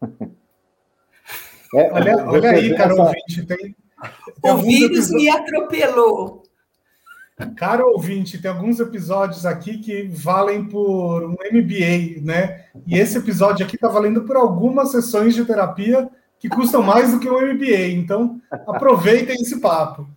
É, 1.74 1.92
olha, 1.92 2.26
olha 2.26 2.50
aí, 2.50 2.74
cara, 2.74 2.92
essa... 2.92 3.02
ouvinte, 3.02 3.46
tem, 3.46 3.56
tem 3.56 4.52
o 4.52 4.56
vírus 4.58 5.10
episódios... 5.10 5.10
me 5.10 5.28
atropelou. 5.28 6.42
Caro 7.54 7.92
ouvinte, 7.92 8.40
tem 8.40 8.50
alguns 8.50 8.80
episódios 8.80 9.44
aqui 9.44 9.76
que 9.76 10.04
valem 10.08 10.64
por 10.64 11.22
um 11.22 11.36
MBA, 11.52 12.22
né? 12.22 12.64
E 12.86 12.98
esse 12.98 13.18
episódio 13.18 13.66
aqui 13.66 13.76
está 13.76 13.88
valendo 13.88 14.22
por 14.22 14.36
algumas 14.36 14.90
sessões 14.90 15.34
de 15.34 15.44
terapia 15.44 16.08
que 16.38 16.48
custam 16.48 16.82
mais 16.82 17.12
do 17.12 17.20
que 17.20 17.28
um 17.28 17.54
MBA. 17.54 17.88
Então, 17.88 18.40
aproveitem 18.50 19.36
esse 19.36 19.60
papo. 19.60 20.08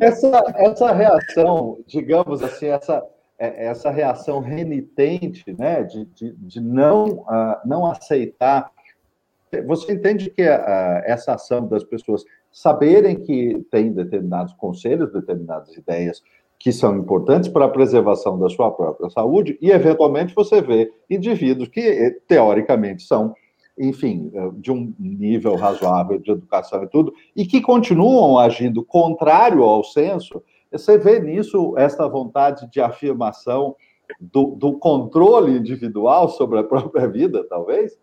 Essa, 0.00 0.42
essa 0.56 0.92
reação, 0.92 1.78
digamos 1.86 2.42
assim, 2.42 2.66
essa, 2.66 3.00
é, 3.38 3.66
essa 3.66 3.88
reação 3.90 4.40
renitente, 4.40 5.44
né, 5.56 5.84
de, 5.84 6.06
de, 6.06 6.32
de 6.32 6.60
não, 6.60 7.20
uh, 7.20 7.56
não 7.64 7.86
aceitar 7.86 8.70
você 9.62 9.92
entende 9.92 10.30
que 10.30 10.42
a, 10.42 11.02
essa 11.06 11.34
ação 11.34 11.66
das 11.66 11.84
pessoas 11.84 12.24
saberem 12.50 13.16
que 13.16 13.64
tem 13.70 13.92
determinados 13.92 14.52
conselhos, 14.54 15.12
determinadas 15.12 15.74
ideias 15.76 16.22
que 16.58 16.72
são 16.72 16.96
importantes 16.96 17.48
para 17.48 17.66
a 17.66 17.68
preservação 17.68 18.38
da 18.38 18.48
sua 18.48 18.70
própria 18.70 19.10
saúde, 19.10 19.58
e 19.60 19.70
eventualmente 19.70 20.34
você 20.34 20.62
vê 20.62 20.90
indivíduos 21.10 21.68
que, 21.68 21.80
eh, 21.80 22.16
teoricamente, 22.26 23.02
são, 23.02 23.34
enfim, 23.78 24.32
de 24.54 24.70
um 24.72 24.94
nível 24.98 25.56
razoável 25.56 26.18
de 26.18 26.30
educação 26.30 26.82
e 26.82 26.88
tudo, 26.88 27.12
e 27.36 27.44
que 27.44 27.60
continuam 27.60 28.38
agindo 28.38 28.84
contrário 28.84 29.62
ao 29.62 29.84
senso, 29.84 30.42
você 30.70 30.96
vê 30.96 31.20
nisso 31.20 31.74
esta 31.76 32.08
vontade 32.08 32.70
de 32.70 32.80
afirmação 32.80 33.76
do, 34.20 34.54
do 34.56 34.78
controle 34.78 35.58
individual 35.58 36.28
sobre 36.28 36.58
a 36.58 36.64
própria 36.64 37.06
vida, 37.06 37.44
talvez? 37.48 37.98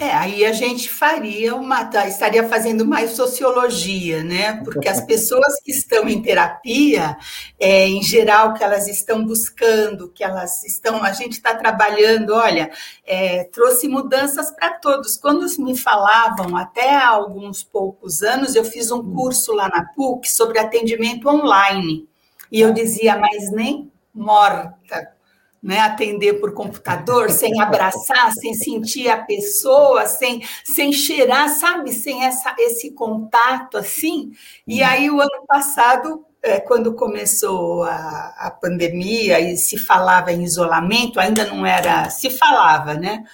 É, 0.00 0.12
aí 0.12 0.44
a 0.44 0.52
gente 0.52 0.88
faria 0.88 1.56
uma, 1.56 1.84
tá, 1.84 2.06
estaria 2.06 2.48
fazendo 2.48 2.86
mais 2.86 3.12
sociologia, 3.12 4.22
né? 4.22 4.62
Porque 4.62 4.88
as 4.88 5.00
pessoas 5.00 5.60
que 5.60 5.72
estão 5.72 6.08
em 6.08 6.22
terapia, 6.22 7.16
é, 7.58 7.88
em 7.88 8.00
geral, 8.00 8.54
que 8.54 8.62
elas 8.62 8.86
estão 8.86 9.24
buscando, 9.24 10.08
que 10.12 10.22
elas 10.22 10.62
estão, 10.62 11.02
a 11.02 11.12
gente 11.12 11.32
está 11.32 11.52
trabalhando, 11.54 12.32
olha, 12.32 12.70
é, 13.04 13.42
trouxe 13.44 13.88
mudanças 13.88 14.52
para 14.52 14.70
todos. 14.74 15.16
Quando 15.16 15.44
me 15.58 15.76
falavam, 15.76 16.56
até 16.56 16.94
há 16.94 17.08
alguns 17.08 17.64
poucos 17.64 18.22
anos, 18.22 18.54
eu 18.54 18.64
fiz 18.64 18.92
um 18.92 19.02
curso 19.12 19.52
lá 19.52 19.68
na 19.68 19.84
PUC 19.84 20.28
sobre 20.28 20.60
atendimento 20.60 21.28
online. 21.28 22.08
E 22.52 22.60
eu 22.60 22.72
dizia, 22.72 23.16
mas 23.18 23.50
nem 23.50 23.90
morta 24.14 25.17
né, 25.62 25.80
atender 25.80 26.34
por 26.34 26.52
computador, 26.52 27.30
sem 27.30 27.60
abraçar, 27.60 28.32
sem 28.32 28.54
sentir 28.54 29.08
a 29.08 29.24
pessoa, 29.24 30.06
sem, 30.06 30.42
sem 30.64 30.92
cheirar, 30.92 31.48
sabe, 31.48 31.92
sem 31.92 32.24
essa, 32.24 32.54
esse 32.58 32.92
contato 32.92 33.76
assim. 33.76 34.30
E 34.66 34.80
uhum. 34.80 34.86
aí, 34.86 35.10
o 35.10 35.20
ano 35.20 35.46
passado, 35.46 36.24
é, 36.42 36.60
quando 36.60 36.94
começou 36.94 37.82
a, 37.82 38.34
a 38.38 38.50
pandemia 38.50 39.40
e 39.40 39.56
se 39.56 39.76
falava 39.76 40.32
em 40.32 40.44
isolamento, 40.44 41.18
ainda 41.18 41.44
não 41.44 41.66
era, 41.66 42.08
se 42.10 42.30
falava, 42.30 42.94
né? 42.94 43.24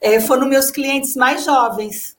É, 0.00 0.20
foram 0.20 0.48
meus 0.48 0.70
clientes 0.70 1.14
mais 1.14 1.44
jovens 1.44 2.16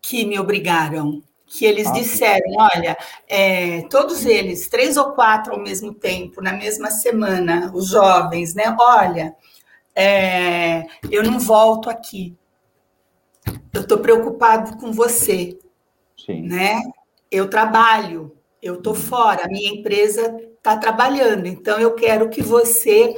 que 0.00 0.24
me 0.24 0.38
obrigaram 0.38 1.22
que 1.46 1.64
eles 1.64 1.86
ah, 1.86 1.92
disseram, 1.92 2.52
olha, 2.58 2.96
é, 3.28 3.82
todos 3.82 4.26
eles, 4.26 4.68
três 4.68 4.96
ou 4.96 5.12
quatro 5.12 5.54
ao 5.54 5.60
mesmo 5.60 5.94
tempo, 5.94 6.42
na 6.42 6.52
mesma 6.52 6.90
semana, 6.90 7.70
os 7.72 7.88
jovens, 7.88 8.54
né? 8.54 8.74
Olha, 8.78 9.34
é, 9.94 10.84
eu 11.10 11.22
não 11.22 11.38
volto 11.38 11.88
aqui. 11.88 12.36
Eu 13.72 13.82
estou 13.82 13.98
preocupado 13.98 14.76
com 14.78 14.92
você, 14.92 15.56
Sim. 16.16 16.42
né? 16.42 16.80
Eu 17.30 17.48
trabalho, 17.48 18.36
eu 18.60 18.74
estou 18.74 18.94
fora, 18.94 19.44
a 19.44 19.48
minha 19.48 19.70
empresa 19.70 20.34
tá 20.62 20.76
trabalhando. 20.76 21.46
Então, 21.46 21.78
eu 21.78 21.94
quero 21.94 22.28
que 22.28 22.42
você 22.42 23.14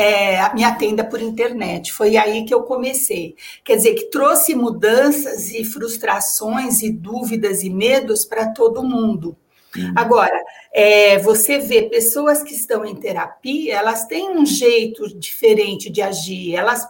é, 0.00 0.54
me 0.54 0.64
atenda 0.64 1.04
por 1.04 1.20
internet. 1.20 1.92
Foi 1.92 2.16
aí 2.16 2.46
que 2.46 2.54
eu 2.54 2.62
comecei. 2.62 3.36
Quer 3.62 3.76
dizer, 3.76 3.94
que 3.94 4.04
trouxe 4.04 4.54
mudanças 4.54 5.50
e 5.50 5.62
frustrações 5.62 6.82
e 6.82 6.90
dúvidas 6.90 7.62
e 7.62 7.68
medos 7.68 8.24
para 8.24 8.48
todo 8.48 8.82
mundo. 8.82 9.36
Uhum. 9.76 9.92
Agora, 9.94 10.42
é, 10.72 11.18
você 11.18 11.58
vê 11.58 11.82
pessoas 11.82 12.42
que 12.42 12.54
estão 12.54 12.84
em 12.84 12.96
terapia, 12.96 13.76
elas 13.76 14.06
têm 14.06 14.30
um 14.30 14.46
jeito 14.46 15.06
diferente 15.18 15.90
de 15.90 16.00
agir. 16.00 16.54
Elas, 16.54 16.88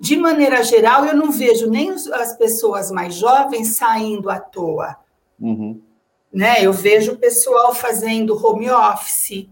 de 0.00 0.16
maneira 0.16 0.62
geral, 0.62 1.04
eu 1.04 1.14
não 1.14 1.30
vejo 1.30 1.68
nem 1.68 1.90
as 1.90 2.36
pessoas 2.38 2.90
mais 2.90 3.14
jovens 3.14 3.76
saindo 3.76 4.30
à 4.30 4.40
toa. 4.40 4.96
Uhum. 5.38 5.80
Né? 6.32 6.56
Eu 6.62 6.72
vejo 6.72 7.12
o 7.12 7.18
pessoal 7.18 7.74
fazendo 7.74 8.34
home 8.34 8.70
office, 8.70 9.46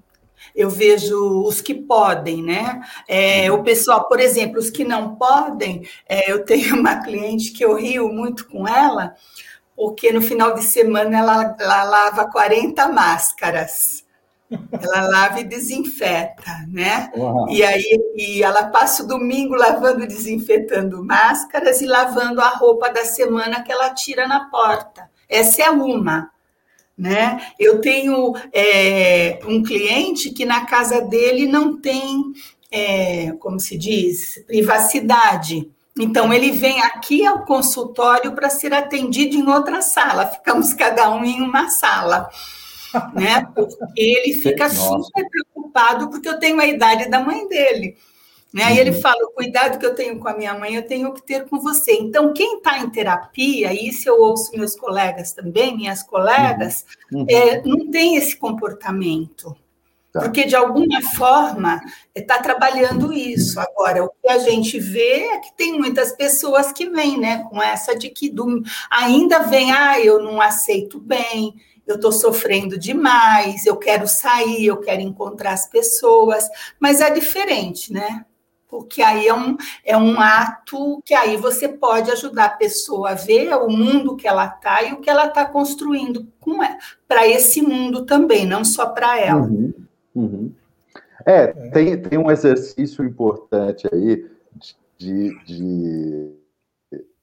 eu 0.55 0.71
vejo 0.71 1.43
os 1.43 1.61
que 1.61 1.75
podem, 1.75 2.43
né? 2.43 2.81
É, 3.09 3.51
o 3.51 3.63
pessoal, 3.63 4.07
por 4.09 4.21
exemplo, 4.21 4.59
os 4.59 4.71
que 4.71 4.85
não 4.85 5.17
podem, 5.17 5.89
é, 6.09 6.31
eu 6.31 6.45
tenho 6.45 6.77
uma 6.77 7.03
cliente 7.03 7.53
que 7.53 7.65
eu 7.65 7.75
rio 7.75 8.09
muito 8.09 8.47
com 8.49 8.67
ela, 8.69 9.15
porque 9.77 10.13
no 10.13 10.23
final 10.23 10.55
de 10.55 10.63
semana 10.63 11.19
ela, 11.19 11.57
ela 11.59 11.83
lava 11.85 12.31
40 12.31 12.89
máscaras. 12.89 14.05
Ela 14.71 15.09
lava 15.09 15.41
e 15.41 15.45
desinfeta, 15.45 16.67
né? 16.69 17.11
Uhum. 17.15 17.49
E 17.49 17.63
aí 17.65 17.99
e 18.15 18.43
ela 18.43 18.67
passa 18.67 19.03
o 19.03 19.07
domingo 19.07 19.55
lavando 19.55 20.05
e 20.05 20.07
desinfetando 20.07 21.05
máscaras 21.05 21.81
e 21.81 21.87
lavando 21.87 22.41
a 22.41 22.51
roupa 22.51 22.91
da 22.91 23.05
semana 23.05 23.63
que 23.63 23.73
ela 23.73 23.93
tira 23.93 24.29
na 24.29 24.49
porta. 24.51 25.11
Essa 25.29 25.63
é 25.63 25.71
uma. 25.71 26.31
Né? 26.97 27.45
Eu 27.59 27.81
tenho 27.81 28.35
é, 28.53 29.41
um 29.47 29.63
cliente 29.63 30.31
que 30.31 30.45
na 30.45 30.65
casa 30.65 31.01
dele 31.01 31.47
não 31.47 31.77
tem, 31.77 32.33
é, 32.71 33.33
como 33.41 33.59
se 33.59 33.77
diz, 33.77 34.43
privacidade. 34.47 35.69
Então, 35.99 36.33
ele 36.33 36.51
vem 36.51 36.81
aqui 36.83 37.25
ao 37.25 37.45
consultório 37.45 38.33
para 38.33 38.51
ser 38.51 38.73
atendido 38.73 39.37
em 39.37 39.49
outra 39.49 39.81
sala. 39.81 40.27
Ficamos 40.27 40.73
cada 40.73 41.11
um 41.13 41.25
em 41.25 41.41
uma 41.41 41.69
sala. 41.69 42.29
Né? 43.13 43.47
Porque 43.55 43.81
ele 43.97 44.35
fica 44.35 44.65
Nossa. 44.65 45.03
super 45.05 45.29
preocupado, 45.29 46.11
porque 46.11 46.29
eu 46.29 46.39
tenho 46.39 46.61
a 46.61 46.67
idade 46.67 47.09
da 47.09 47.19
mãe 47.19 47.49
dele. 47.49 47.97
Né? 48.55 48.63
Aí 48.63 48.79
ele 48.79 48.91
uhum. 48.91 49.01
fala: 49.01 49.25
o 49.25 49.33
cuidado 49.33 49.81
que 49.81 49.85
eu 49.85 49.97
tenho 49.97 50.17
com 50.21 50.29
a 50.29 50.37
minha 50.37 50.55
mãe, 50.55 50.77
eu 50.77 50.87
tenho 50.87 51.13
que 51.13 51.21
ter 51.21 51.45
com 51.49 51.59
você. 51.59 51.93
Então, 51.95 52.33
quem 52.33 52.59
está 52.59 52.79
em 52.79 52.89
terapia, 52.89 53.73
e 53.73 53.89
isso 53.89 54.09
eu 54.09 54.21
ouço 54.21 54.57
meus 54.57 54.77
colegas 54.77 55.33
também, 55.33 55.77
minhas 55.77 56.05
colegas, 56.05 56.87
uhum. 57.13 57.23
uhum. 57.23 57.27
É, 57.29 57.61
não 57.63 57.91
tem 57.91 58.15
esse 58.15 58.37
comportamento. 58.37 59.57
Tá. 60.13 60.21
Porque, 60.21 60.45
de 60.45 60.55
alguma 60.55 61.03
forma, 61.03 61.81
está 62.15 62.39
trabalhando 62.39 63.13
isso. 63.13 63.59
Agora, 63.59 64.05
o 64.05 64.11
que 64.23 64.29
a 64.29 64.39
gente 64.39 64.79
vê 64.79 65.25
é 65.25 65.39
que 65.39 65.53
tem 65.57 65.77
muitas 65.77 66.13
pessoas 66.13 66.71
que 66.71 66.89
vêm 66.89 67.19
né, 67.19 67.43
com 67.51 67.61
essa 67.61 67.99
de 67.99 68.09
que 68.09 68.31
do, 68.31 68.63
ainda 68.89 69.41
vem, 69.41 69.73
ah, 69.73 69.99
eu 69.99 70.23
não 70.23 70.41
aceito 70.41 71.01
bem, 71.01 71.53
eu 71.85 71.97
estou 71.97 72.13
sofrendo 72.13 72.79
demais, 72.79 73.67
eu 73.67 73.77
quero 73.77 74.07
sair, 74.07 74.67
eu 74.67 74.77
quero 74.77 75.03
encontrar 75.03 75.55
as 75.55 75.67
pessoas, 75.67 76.49
mas 76.79 77.01
é 77.01 77.11
diferente, 77.11 77.93
né? 77.93 78.25
Porque 78.75 79.03
aí 79.03 79.29
é 79.29 79.33
um, 79.33 79.57
é 79.85 79.97
um 79.97 80.21
ato 80.21 81.01
que 81.05 81.15
aí 81.15 81.37
você 81.37 81.69
pode 81.69 82.11
ajudar 82.11 82.47
a 82.47 82.57
pessoa 82.57 83.11
a 83.11 83.15
ver 83.15 83.55
o 83.55 83.69
mundo 83.69 84.17
que 84.17 84.27
ela 84.27 84.47
está 84.47 84.83
e 84.83 84.93
o 84.93 85.01
que 85.01 85.09
ela 85.09 85.29
está 85.29 85.45
construindo 85.45 86.27
para 87.07 87.25
esse 87.25 87.63
mundo 87.63 88.05
também, 88.05 88.45
não 88.45 88.65
só 88.65 88.87
para 88.87 89.21
ela. 89.21 89.43
Uhum, 89.43 89.73
uhum. 90.13 90.53
É, 91.25 91.47
tem, 91.71 92.03
tem 92.03 92.19
um 92.19 92.33
exercício 92.33 93.05
importante 93.05 93.89
aí 93.93 94.29
de, 94.99 95.45
de, 95.45 96.33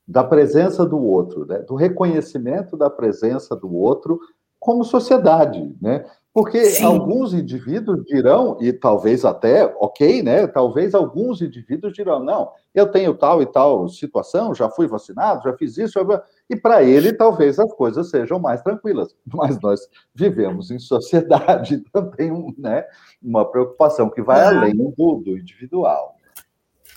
da 0.08 0.24
presença 0.24 0.86
do 0.86 1.03
outro, 1.03 1.46
né? 1.46 1.58
do 1.60 1.75
reconhecimento 1.75 2.77
da 2.77 2.89
presença 2.89 3.58
do 3.58 3.75
outro 3.75 4.22
como 4.58 4.86
sociedade, 4.86 5.75
né? 5.81 6.05
Porque 6.33 6.65
Sim. 6.65 6.85
alguns 6.85 7.33
indivíduos 7.33 8.05
dirão, 8.05 8.57
e 8.61 8.71
talvez 8.71 9.25
até, 9.25 9.65
ok, 9.77 10.23
né? 10.23 10.47
Talvez 10.47 10.95
alguns 10.95 11.41
indivíduos 11.41 11.91
dirão, 11.91 12.23
não, 12.23 12.51
eu 12.73 12.89
tenho 12.89 13.13
tal 13.13 13.41
e 13.41 13.45
tal 13.45 13.89
situação, 13.89 14.55
já 14.55 14.69
fui 14.69 14.88
vacinado, 14.88 15.43
já 15.43 15.53
fiz 15.57 15.77
isso, 15.77 16.00
e 16.50 16.55
para 16.55 16.83
ele 16.83 17.11
talvez 17.11 17.59
as 17.59 17.73
coisas 17.73 18.09
sejam 18.09 18.39
mais 18.39 18.61
tranquilas. 18.61 19.13
Mas 19.27 19.59
nós 19.59 19.81
vivemos 20.15 20.71
em 20.71 20.79
sociedade, 20.79 21.75
então 21.85 22.09
tem 22.11 22.31
um, 22.31 22.53
né, 22.57 22.85
uma 23.21 23.44
preocupação 23.44 24.09
que 24.09 24.22
vai 24.22 24.39
claro. 24.39 24.59
além 24.59 24.74
do, 24.74 25.22
do 25.25 25.37
individual. 25.37 26.15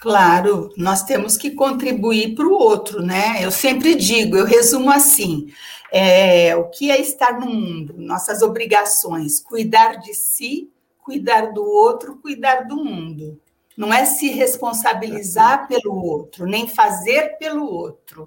Claro, 0.01 0.68
nós 0.77 1.03
temos 1.03 1.35
que 1.35 1.53
contribuir 1.53 2.35
para 2.35 2.47
o 2.47 2.53
outro, 2.53 3.03
né? 3.03 3.38
Eu 3.40 3.51
sempre 3.51 3.94
digo, 3.94 4.37
eu 4.37 4.44
resumo 4.44 4.90
assim: 4.90 5.47
é, 5.96 6.57
o 6.57 6.64
que 6.70 6.90
é 6.90 7.00
estar 7.00 7.38
no 7.38 7.46
mundo? 7.46 7.94
Nossas 7.96 8.42
obrigações, 8.42 9.38
cuidar 9.38 10.00
de 10.00 10.12
si, 10.12 10.68
cuidar 10.98 11.52
do 11.52 11.62
outro, 11.62 12.16
cuidar 12.16 12.66
do 12.66 12.74
mundo. 12.74 13.40
Não 13.76 13.94
é 13.94 14.04
se 14.04 14.28
responsabilizar 14.30 15.68
pelo 15.68 15.94
outro, 15.94 16.46
nem 16.46 16.66
fazer 16.66 17.38
pelo 17.38 17.64
outro. 17.64 18.26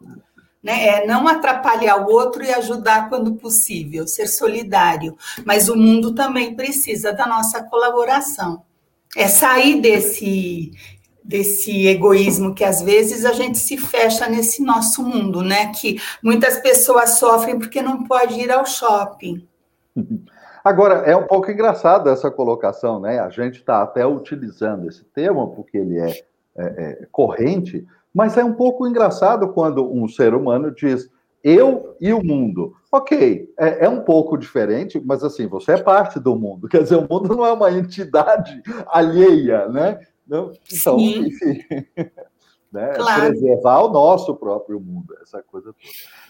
Né? 0.63 0.87
É 0.87 1.05
não 1.05 1.27
atrapalhar 1.27 2.07
o 2.07 2.09
outro 2.09 2.41
e 2.41 2.53
ajudar 2.53 3.09
quando 3.09 3.35
possível, 3.35 4.07
ser 4.07 4.27
solidário. 4.27 5.17
Mas 5.43 5.67
o 5.67 5.75
mundo 5.75 6.15
também 6.15 6.55
precisa 6.55 7.11
da 7.11 7.27
nossa 7.27 7.61
colaboração. 7.63 8.63
É 9.13 9.27
sair 9.27 9.81
desse 9.81 10.71
desse 11.27 11.87
egoísmo 11.87 12.55
que 12.55 12.63
às 12.63 12.81
vezes 12.81 13.25
a 13.25 13.33
gente 13.33 13.57
se 13.57 13.77
fecha 13.77 14.29
nesse 14.29 14.63
nosso 14.63 15.03
mundo, 15.03 15.41
né? 15.41 15.73
Que 15.73 15.99
muitas 16.23 16.57
pessoas 16.59 17.19
sofrem 17.19 17.59
porque 17.59 17.81
não 17.81 18.05
pode 18.05 18.39
ir 18.39 18.49
ao 18.49 18.65
shopping. 18.65 19.45
Agora, 20.63 20.95
é 21.05 21.15
um 21.15 21.27
pouco 21.27 21.51
engraçado 21.51 22.09
essa 22.09 22.31
colocação, 22.31 22.99
né? 22.99 23.19
A 23.19 23.29
gente 23.29 23.59
está 23.59 23.81
até 23.81 24.05
utilizando 24.05 24.87
esse 24.87 25.03
termo 25.03 25.49
porque 25.49 25.77
ele 25.77 25.97
é, 25.97 26.09
é, 26.09 26.65
é, 26.65 27.07
corrente, 27.11 27.85
mas 28.13 28.37
é 28.37 28.43
um 28.43 28.53
pouco 28.53 28.87
engraçado 28.87 29.49
quando 29.49 29.89
um 29.93 30.07
ser 30.07 30.33
humano 30.33 30.73
diz 30.73 31.09
eu 31.43 31.95
e 32.01 32.11
o 32.11 32.23
mundo. 32.23 32.73
Ok, 32.91 33.53
é, 33.57 33.85
é, 33.85 33.89
um 33.89 34.01
pouco 34.01 34.37
diferente, 34.37 35.01
mas 35.05 35.23
assim, 35.23 35.47
você 35.47 35.73
é 35.73 35.77
parte 35.77 36.19
do 36.19 36.35
mundo. 36.35 36.67
Quer 36.67 36.83
dizer, 36.83 36.95
o 36.95 37.07
mundo 37.09 37.35
não 37.35 37.45
é 37.45 37.51
uma 37.53 37.71
entidade 37.71 38.61
alheia, 38.87 39.67
né? 39.69 39.99
Não? 40.27 40.51
Então, 40.71 40.99
Sim. 40.99 41.27
enfim, 41.27 41.63
né? 42.71 42.93
Claro. 42.95 43.31
preservar 43.31 43.81
o 43.81 43.89
nosso 43.89 44.35
próprio 44.35 44.79
mundo, 44.79 45.15
essa 45.21 45.41
coisa 45.41 45.73
toda. 45.73 46.27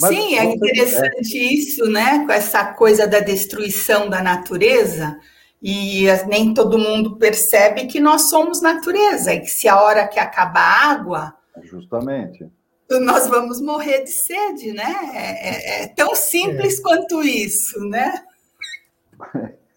Mas, 0.00 0.10
Sim, 0.10 0.36
é 0.36 0.44
interessante 0.44 1.38
é. 1.38 1.52
isso, 1.52 1.88
né? 1.88 2.24
Com 2.26 2.32
essa 2.32 2.72
coisa 2.72 3.06
da 3.06 3.20
destruição 3.20 4.08
da 4.08 4.22
natureza, 4.22 5.18
e 5.62 6.06
nem 6.28 6.52
todo 6.52 6.78
mundo 6.78 7.16
percebe 7.16 7.86
que 7.86 8.00
nós 8.00 8.28
somos 8.28 8.60
natureza, 8.60 9.32
e 9.32 9.40
que 9.40 9.50
se 9.50 9.68
a 9.68 9.80
hora 9.80 10.08
que 10.08 10.18
acaba 10.18 10.58
a 10.60 10.90
água. 10.90 11.34
Justamente. 11.62 12.48
Nós 12.90 13.28
vamos 13.28 13.60
morrer 13.60 14.02
de 14.02 14.10
sede, 14.10 14.72
né? 14.72 14.94
É, 15.14 15.48
é, 15.48 15.84
é 15.84 15.88
tão 15.88 16.14
simples 16.14 16.78
é. 16.78 16.82
quanto 16.82 17.22
isso, 17.22 17.80
né? 17.88 18.22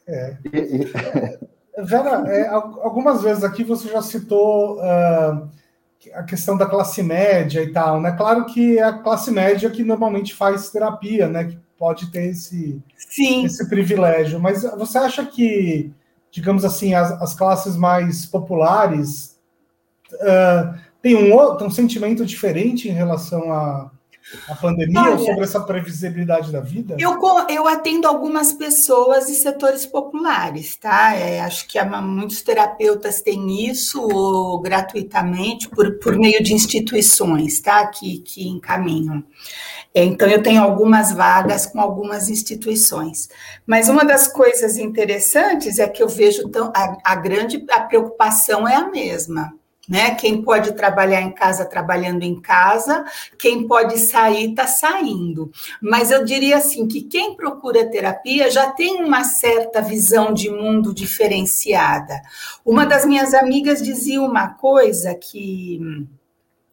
É. 0.07 0.37
E, 0.53 0.57
e... 0.57 1.56
Vera, 1.77 2.23
é, 2.27 2.47
algumas 2.47 3.21
vezes 3.21 3.43
aqui 3.43 3.63
você 3.63 3.87
já 3.87 4.01
citou 4.01 4.77
uh, 4.77 5.47
a 6.13 6.23
questão 6.23 6.57
da 6.57 6.65
classe 6.65 7.03
média 7.03 7.61
e 7.61 7.71
tal, 7.71 8.01
né? 8.01 8.11
Claro 8.11 8.45
que 8.45 8.79
é 8.79 8.83
a 8.83 8.93
classe 8.93 9.29
média 9.31 9.69
que 9.69 9.83
normalmente 9.83 10.33
faz 10.33 10.69
terapia, 10.69 11.27
né? 11.27 11.45
Que 11.45 11.59
pode 11.77 12.11
ter 12.11 12.25
esse, 12.29 12.81
Sim. 12.97 13.45
esse 13.45 13.69
privilégio. 13.69 14.39
Mas 14.39 14.63
você 14.63 14.97
acha 14.97 15.25
que, 15.25 15.93
digamos 16.31 16.65
assim, 16.65 16.95
as, 16.95 17.11
as 17.21 17.33
classes 17.35 17.75
mais 17.75 18.25
populares 18.25 19.37
uh, 20.13 20.77
têm 21.01 21.31
um, 21.31 21.63
um 21.63 21.69
sentimento 21.69 22.25
diferente 22.25 22.89
em 22.89 22.93
relação 22.93 23.51
a, 23.51 23.91
a 24.47 24.55
pandemia 24.55 25.01
Olha, 25.01 25.11
ou 25.11 25.19
sobre 25.19 25.43
essa 25.43 25.59
previsibilidade 25.61 26.51
da 26.51 26.59
vida? 26.59 26.95
Eu, 26.99 27.17
eu 27.49 27.67
atendo 27.67 28.07
algumas 28.07 28.51
pessoas 28.51 29.29
e 29.29 29.35
setores 29.35 29.85
populares, 29.85 30.75
tá? 30.75 31.15
É, 31.15 31.39
acho 31.41 31.67
que 31.67 31.81
muitos 31.83 32.41
terapeutas 32.41 33.21
têm 33.21 33.69
isso 33.69 34.59
gratuitamente 34.63 35.69
por, 35.69 35.97
por 35.99 36.17
meio 36.17 36.43
de 36.43 36.53
instituições, 36.53 37.61
tá? 37.61 37.87
Que, 37.87 38.19
que 38.19 38.47
encaminham. 38.47 39.23
É, 39.93 40.03
então, 40.03 40.27
eu 40.27 40.43
tenho 40.43 40.61
algumas 40.61 41.13
vagas 41.13 41.65
com 41.65 41.79
algumas 41.79 42.29
instituições. 42.29 43.29
Mas 43.65 43.87
uma 43.87 44.03
das 44.03 44.27
coisas 44.27 44.77
interessantes 44.77 45.79
é 45.79 45.87
que 45.87 46.03
eu 46.03 46.09
vejo 46.09 46.49
tão, 46.49 46.71
a, 46.75 46.97
a 47.03 47.15
grande 47.15 47.65
a 47.71 47.81
preocupação 47.81 48.67
é 48.67 48.75
a 48.75 48.89
mesma 48.89 49.56
né? 49.87 50.15
Quem 50.15 50.41
pode 50.41 50.73
trabalhar 50.73 51.21
em 51.21 51.31
casa, 51.31 51.65
trabalhando 51.65 52.23
em 52.23 52.39
casa, 52.39 53.05
quem 53.37 53.67
pode 53.67 53.97
sair, 53.97 54.49
está 54.49 54.67
saindo. 54.67 55.51
Mas 55.81 56.11
eu 56.11 56.25
diria 56.25 56.57
assim 56.57 56.87
que 56.87 57.01
quem 57.01 57.35
procura 57.35 57.89
terapia 57.89 58.51
já 58.51 58.69
tem 58.71 59.03
uma 59.03 59.23
certa 59.23 59.81
visão 59.81 60.33
de 60.33 60.49
mundo 60.49 60.93
diferenciada. 60.93 62.21
Uma 62.65 62.85
das 62.85 63.05
minhas 63.05 63.33
amigas 63.33 63.81
dizia 63.81 64.21
uma 64.21 64.49
coisa 64.49 65.15
que 65.15 65.79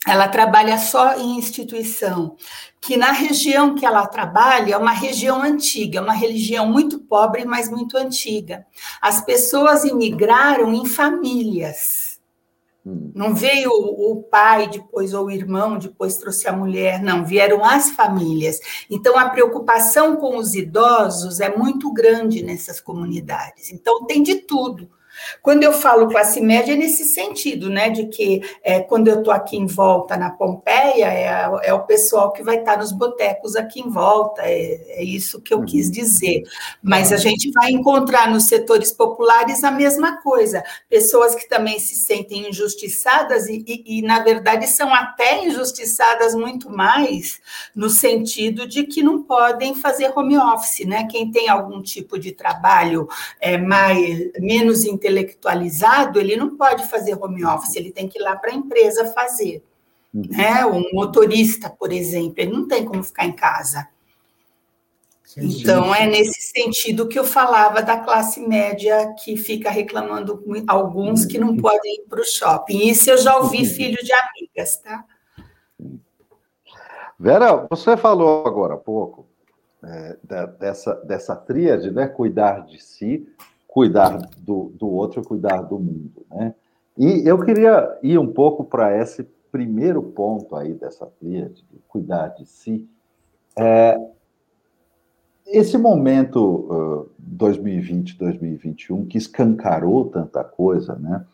ela 0.06 0.28
trabalha 0.28 0.76
só 0.76 1.18
em 1.18 1.38
instituição, 1.38 2.36
que 2.80 2.96
na 2.96 3.10
região 3.10 3.74
que 3.74 3.86
ela 3.86 4.06
trabalha 4.06 4.74
é 4.74 4.76
uma 4.76 4.92
região 4.92 5.42
antiga, 5.42 6.02
uma 6.02 6.12
religião 6.12 6.70
muito 6.70 6.98
pobre, 6.98 7.46
mas 7.46 7.70
muito 7.70 7.96
antiga. 7.96 8.66
As 9.00 9.24
pessoas 9.24 9.84
imigraram 9.84 10.74
em 10.74 10.84
famílias. 10.84 12.03
Não 12.84 13.34
veio 13.34 13.70
o 13.70 14.22
pai 14.22 14.68
depois 14.68 15.14
ou 15.14 15.26
o 15.26 15.30
irmão 15.30 15.78
depois 15.78 16.18
trouxe 16.18 16.46
a 16.46 16.52
mulher, 16.52 17.02
não, 17.02 17.24
vieram 17.24 17.64
as 17.64 17.90
famílias. 17.90 18.60
Então 18.90 19.18
a 19.18 19.30
preocupação 19.30 20.16
com 20.16 20.36
os 20.36 20.54
idosos 20.54 21.40
é 21.40 21.56
muito 21.56 21.90
grande 21.92 22.42
nessas 22.42 22.80
comunidades. 22.80 23.72
Então 23.72 24.04
tem 24.04 24.22
de 24.22 24.34
tudo. 24.34 24.90
Quando 25.42 25.62
eu 25.62 25.72
falo 25.72 26.08
classe 26.08 26.40
média, 26.40 26.72
é 26.72 26.76
nesse 26.76 27.04
sentido, 27.04 27.68
né? 27.68 27.90
De 27.90 28.06
que 28.06 28.42
é, 28.62 28.80
quando 28.80 29.08
eu 29.08 29.18
estou 29.18 29.32
aqui 29.32 29.56
em 29.56 29.66
volta 29.66 30.16
na 30.16 30.30
Pompeia, 30.30 31.06
é, 31.06 31.68
é, 31.68 31.74
o 31.74 31.84
pessoal 31.84 32.32
que 32.32 32.42
vai 32.42 32.58
estar 32.58 32.78
nos 32.78 32.92
botecos 32.92 33.56
aqui 33.56 33.80
em 33.80 33.88
volta, 33.88 34.42
é, 34.42 35.00
é 35.00 35.04
isso 35.04 35.40
que 35.40 35.52
eu 35.52 35.58
uhum. 35.58 35.64
quis 35.64 35.90
dizer. 35.90 36.42
Mas 36.82 37.12
a 37.12 37.16
gente 37.16 37.50
vai 37.52 37.70
encontrar 37.70 38.30
nos 38.30 38.44
setores 38.44 38.92
populares 38.92 39.64
a 39.64 39.70
mesma 39.70 40.20
coisa, 40.22 40.62
pessoas 40.88 41.34
que 41.34 41.48
também 41.48 41.78
se 41.78 41.94
sentem 41.96 42.48
injustiçadas 42.48 43.46
e, 43.48 43.64
e, 43.66 43.98
e 43.98 44.02
na 44.02 44.20
verdade, 44.20 44.66
são 44.66 44.92
até 44.92 45.46
injustiçadas 45.46 46.34
muito 46.34 46.70
mais 46.70 47.40
no 47.74 47.88
sentido 47.88 48.66
de 48.66 48.84
que 48.84 49.02
não 49.02 49.22
podem 49.22 49.74
fazer 49.74 50.12
home 50.16 50.36
office, 50.36 50.86
né? 50.86 51.06
Quem 51.10 51.30
tem 51.30 51.48
algum 51.48 51.82
tipo 51.82 52.18
de 52.18 52.32
trabalho 52.32 53.08
é, 53.40 53.56
mais, 53.56 54.30
menos 54.38 54.84
intelectualizado, 55.04 56.18
ele 56.18 56.36
não 56.36 56.56
pode 56.56 56.86
fazer 56.86 57.14
home 57.14 57.44
office, 57.44 57.76
ele 57.76 57.92
tem 57.92 58.08
que 58.08 58.18
ir 58.18 58.22
lá 58.22 58.36
para 58.36 58.50
a 58.50 58.54
empresa 58.54 59.12
fazer. 59.12 59.62
Uhum. 60.12 60.22
Né? 60.30 60.64
Um 60.64 60.84
motorista, 60.92 61.68
por 61.68 61.92
exemplo, 61.92 62.34
ele 62.38 62.52
não 62.52 62.66
tem 62.66 62.84
como 62.84 63.02
ficar 63.02 63.26
em 63.26 63.32
casa. 63.32 63.88
Então, 65.36 65.92
é 65.92 66.06
nesse 66.06 66.52
sentido 66.52 67.08
que 67.08 67.18
eu 67.18 67.24
falava 67.24 67.82
da 67.82 67.98
classe 67.98 68.40
média 68.40 69.12
que 69.24 69.36
fica 69.36 69.68
reclamando 69.68 70.40
alguns 70.68 71.24
que 71.24 71.38
não 71.38 71.48
uhum. 71.48 71.56
podem 71.56 71.96
ir 71.96 72.04
para 72.08 72.20
o 72.20 72.24
shopping. 72.24 72.86
Isso 72.86 73.10
eu 73.10 73.18
já 73.18 73.36
ouvi 73.38 73.58
uhum. 73.58 73.64
filho 73.64 73.98
de 74.02 74.12
amigas, 74.12 74.76
tá? 74.78 75.04
Vera, 77.18 77.66
você 77.68 77.96
falou 77.96 78.46
agora 78.46 78.74
há 78.74 78.78
pouco 78.78 79.26
é, 79.82 80.16
dessa, 80.58 80.94
dessa 81.04 81.34
tríade, 81.34 81.90
né? 81.90 82.06
Cuidar 82.06 82.60
de 82.66 82.80
si, 82.80 83.26
cuidar 83.74 84.30
do, 84.38 84.72
do 84.78 84.86
outro, 84.86 85.20
cuidar 85.24 85.62
do 85.62 85.80
mundo, 85.80 86.24
né? 86.30 86.54
E 86.96 87.28
eu 87.28 87.44
queria 87.44 87.98
ir 88.04 88.16
um 88.20 88.32
pouco 88.32 88.62
para 88.62 88.96
esse 88.96 89.24
primeiro 89.50 90.00
ponto 90.00 90.54
aí 90.54 90.74
dessa 90.74 91.06
tríade, 91.18 91.64
de 91.68 91.80
cuidar 91.88 92.28
de 92.28 92.46
si. 92.46 92.88
É, 93.58 94.00
esse 95.48 95.76
momento 95.76 96.38
uh, 96.40 97.10
2020-2021 97.36 99.08
que 99.08 99.18
escancarou 99.18 100.04
tanta 100.04 100.44
coisa, 100.44 100.94
né? 100.94 101.26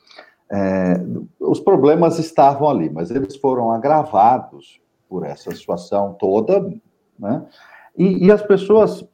É, 0.51 0.95
os 1.39 1.61
problemas 1.61 2.19
estavam 2.19 2.71
ali, 2.71 2.89
mas 2.89 3.11
eles 3.11 3.37
foram 3.37 3.71
agravados 3.71 4.81
por 5.11 5.27
essa 5.27 5.55
situação 5.55 6.15
toda, 6.19 6.75
né? 7.19 7.47
E, 7.99 8.27
e 8.27 8.33
as 8.33 8.41
pessoas, 8.43 9.07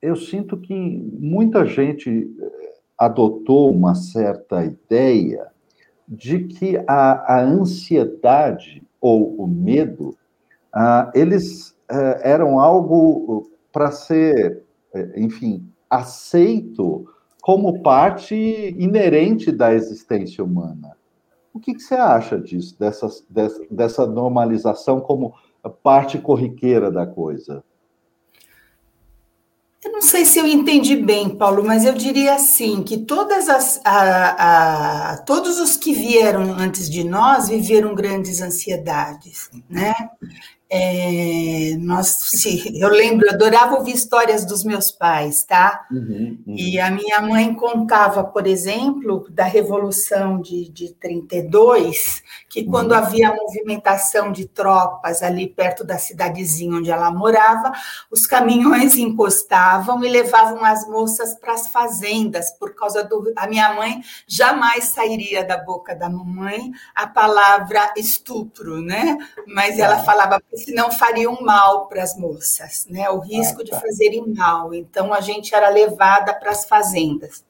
eu 0.00 0.16
sinto 0.16 0.56
que 0.56 0.74
muita 0.74 1.66
gente 1.66 2.26
adotou 3.00 3.70
uma 3.70 3.94
certa 3.94 4.62
ideia 4.62 5.46
de 6.06 6.44
que 6.44 6.76
a, 6.86 7.36
a 7.36 7.40
ansiedade 7.42 8.82
ou 9.00 9.34
o 9.42 9.46
medo, 9.46 10.14
ah, 10.70 11.10
eles 11.14 11.74
eh, 11.90 12.20
eram 12.22 12.60
algo 12.60 13.50
para 13.72 13.90
ser, 13.90 14.62
eh, 14.92 15.12
enfim, 15.16 15.66
aceito 15.88 17.06
como 17.40 17.82
parte 17.82 18.34
inerente 18.78 19.50
da 19.50 19.72
existência 19.72 20.44
humana. 20.44 20.94
O 21.54 21.58
que, 21.58 21.72
que 21.72 21.80
você 21.80 21.94
acha 21.94 22.38
disso, 22.38 22.78
dessa, 22.78 23.08
dessa, 23.30 23.66
dessa 23.70 24.06
normalização 24.06 25.00
como 25.00 25.32
parte 25.82 26.18
corriqueira 26.18 26.90
da 26.90 27.06
coisa? 27.06 27.64
Eu 29.82 29.92
não 29.92 30.02
sei 30.02 30.26
se 30.26 30.38
eu 30.38 30.46
entendi 30.46 30.94
bem, 30.94 31.30
Paulo, 31.30 31.64
mas 31.64 31.86
eu 31.86 31.94
diria 31.94 32.34
assim 32.34 32.82
que 32.82 32.98
todas 32.98 33.48
as, 33.48 33.80
a, 33.82 35.12
a, 35.12 35.18
todos 35.18 35.58
os 35.58 35.74
que 35.76 35.94
vieram 35.94 36.52
antes 36.52 36.88
de 36.90 37.02
nós 37.02 37.48
viveram 37.48 37.94
grandes 37.94 38.42
ansiedades, 38.42 39.50
né? 39.70 39.94
É, 40.72 41.74
nós, 41.80 42.06
se, 42.26 42.80
eu 42.80 42.88
lembro, 42.88 43.26
eu 43.26 43.32
adorava 43.32 43.74
ouvir 43.74 43.92
histórias 43.92 44.44
dos 44.44 44.62
meus 44.62 44.92
pais, 44.92 45.42
tá? 45.42 45.84
Uhum, 45.90 46.38
uhum. 46.46 46.54
E 46.56 46.78
a 46.78 46.88
minha 46.92 47.20
mãe 47.20 47.52
contava, 47.52 48.22
por 48.22 48.46
exemplo, 48.46 49.26
da 49.30 49.42
Revolução 49.42 50.40
de, 50.40 50.68
de 50.68 50.94
32, 50.94 52.22
que 52.48 52.60
uhum. 52.60 52.70
quando 52.70 52.92
havia 52.92 53.34
movimentação 53.34 54.30
de 54.30 54.46
tropas 54.46 55.24
ali 55.24 55.48
perto 55.48 55.82
da 55.82 55.98
cidadezinha 55.98 56.76
onde 56.76 56.88
ela 56.88 57.10
morava, 57.10 57.72
os 58.08 58.24
caminhões 58.24 58.94
encostavam 58.96 60.04
e 60.04 60.08
levavam 60.08 60.64
as 60.64 60.86
moças 60.88 61.34
para 61.34 61.54
as 61.54 61.66
fazendas, 61.66 62.52
por 62.52 62.76
causa 62.76 63.02
do. 63.02 63.32
A 63.34 63.48
minha 63.48 63.74
mãe 63.74 64.02
jamais 64.24 64.84
sairia 64.84 65.44
da 65.44 65.56
boca 65.56 65.96
da 65.96 66.08
mamãe 66.08 66.70
a 66.94 67.08
palavra 67.08 67.92
estupro, 67.96 68.80
né? 68.80 69.18
Mas 69.48 69.76
ela 69.76 69.96
tá. 69.96 70.04
Falava 70.60 70.64
senão 70.64 70.90
fariam 70.90 71.40
mal 71.40 71.86
para 71.86 72.02
as 72.02 72.16
moças, 72.16 72.86
né? 72.88 73.08
O 73.10 73.18
risco 73.18 73.62
ah, 73.62 73.64
tá. 73.64 73.76
de 73.76 73.80
fazerem 73.80 74.26
mal. 74.34 74.74
Então 74.74 75.12
a 75.12 75.20
gente 75.20 75.54
era 75.54 75.68
levada 75.68 76.34
para 76.34 76.50
as 76.50 76.64
fazendas. 76.64 77.44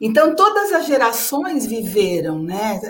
Então 0.00 0.34
todas 0.34 0.72
as 0.72 0.86
gerações 0.86 1.66
viveram, 1.66 2.42
né? 2.42 2.80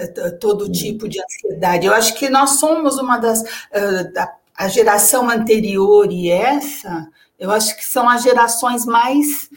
Todo 0.40 0.70
tipo 0.70 1.08
de 1.08 1.20
ansiedade. 1.22 1.86
Eu 1.86 1.94
acho 1.94 2.14
que 2.14 2.28
nós 2.28 2.60
somos 2.60 2.98
uma 2.98 3.18
das 3.18 3.42
uh, 3.42 4.30
a 4.56 4.68
geração 4.68 5.28
anterior 5.30 6.12
e 6.12 6.30
essa, 6.30 7.08
eu 7.38 7.50
acho 7.50 7.74
que 7.76 7.84
são 7.84 8.06
as 8.06 8.22
gerações 8.22 8.84
mais 8.84 9.48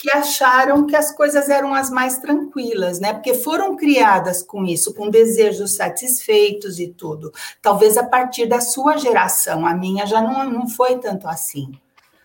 que 0.00 0.10
acharam 0.10 0.86
que 0.86 0.96
as 0.96 1.14
coisas 1.14 1.50
eram 1.50 1.74
as 1.74 1.90
mais 1.90 2.16
tranquilas, 2.16 2.98
né? 2.98 3.12
Porque 3.12 3.34
foram 3.34 3.76
criadas 3.76 4.42
com 4.42 4.64
isso, 4.64 4.94
com 4.94 5.10
desejos 5.10 5.74
satisfeitos 5.74 6.78
e 6.78 6.88
tudo. 6.88 7.30
Talvez 7.60 7.98
a 7.98 8.04
partir 8.04 8.46
da 8.46 8.62
sua 8.62 8.96
geração, 8.96 9.66
a 9.66 9.74
minha 9.74 10.06
já 10.06 10.22
não, 10.22 10.48
não 10.48 10.66
foi 10.66 10.98
tanto 10.98 11.28
assim, 11.28 11.70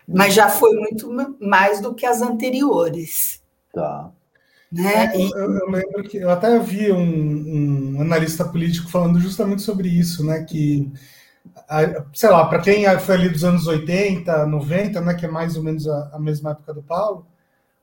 mas 0.08 0.32
já 0.32 0.48
foi 0.48 0.74
muito 0.74 1.10
mais 1.38 1.78
do 1.78 1.94
que 1.94 2.06
as 2.06 2.22
anteriores. 2.22 3.42
Tá. 3.74 4.10
Né? 4.72 5.12
É, 5.14 5.20
eu, 5.20 5.52
eu, 5.52 5.70
lembro 5.70 6.02
que 6.04 6.16
eu 6.16 6.30
até 6.30 6.58
vi 6.58 6.90
um, 6.90 7.96
um, 7.96 8.00
analista 8.00 8.42
político 8.42 8.90
falando 8.90 9.20
justamente 9.20 9.60
sobre 9.60 9.90
isso, 9.90 10.24
né? 10.24 10.44
Que, 10.44 10.90
sei 12.14 12.30
lá, 12.30 12.46
para 12.46 12.60
quem 12.60 12.86
foi 13.00 13.14
ali 13.16 13.28
dos 13.28 13.44
anos 13.44 13.66
80, 13.66 14.46
90, 14.46 15.00
né? 15.02 15.12
Que 15.12 15.26
é 15.26 15.30
mais 15.30 15.58
ou 15.58 15.62
menos 15.62 15.86
a, 15.86 16.12
a 16.14 16.18
mesma 16.18 16.52
época 16.52 16.72
do 16.72 16.82
Paulo, 16.82 17.26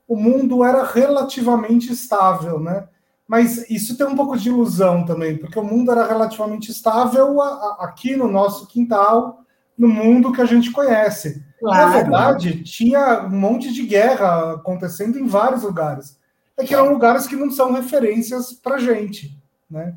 o 0.06 0.16
mundo 0.16 0.64
era 0.64 0.84
relativamente 0.84 1.92
estável, 1.92 2.60
né? 2.60 2.88
Mas 3.26 3.68
isso 3.70 3.96
tem 3.96 4.06
um 4.06 4.14
pouco 4.14 4.36
de 4.36 4.50
ilusão 4.50 5.04
também, 5.04 5.38
porque 5.38 5.58
o 5.58 5.64
mundo 5.64 5.90
era 5.90 6.06
relativamente 6.06 6.70
estável 6.70 7.40
a, 7.40 7.46
a, 7.46 7.76
aqui 7.80 8.16
no 8.16 8.28
nosso 8.28 8.66
quintal, 8.66 9.40
no 9.76 9.88
mundo 9.88 10.32
que 10.32 10.42
a 10.42 10.44
gente 10.44 10.70
conhece. 10.70 11.42
Claro. 11.58 11.78
Na 11.78 11.96
verdade, 11.96 12.62
tinha 12.62 13.24
um 13.24 13.30
monte 13.30 13.72
de 13.72 13.86
guerra 13.86 14.54
acontecendo 14.54 15.18
em 15.18 15.26
vários 15.26 15.62
lugares. 15.62 16.18
É 16.56 16.64
que 16.64 16.74
eram 16.74 16.92
lugares 16.92 17.26
que 17.26 17.34
não 17.34 17.50
são 17.50 17.72
referências 17.72 18.52
para 18.52 18.78
gente, 18.78 19.36
né? 19.68 19.94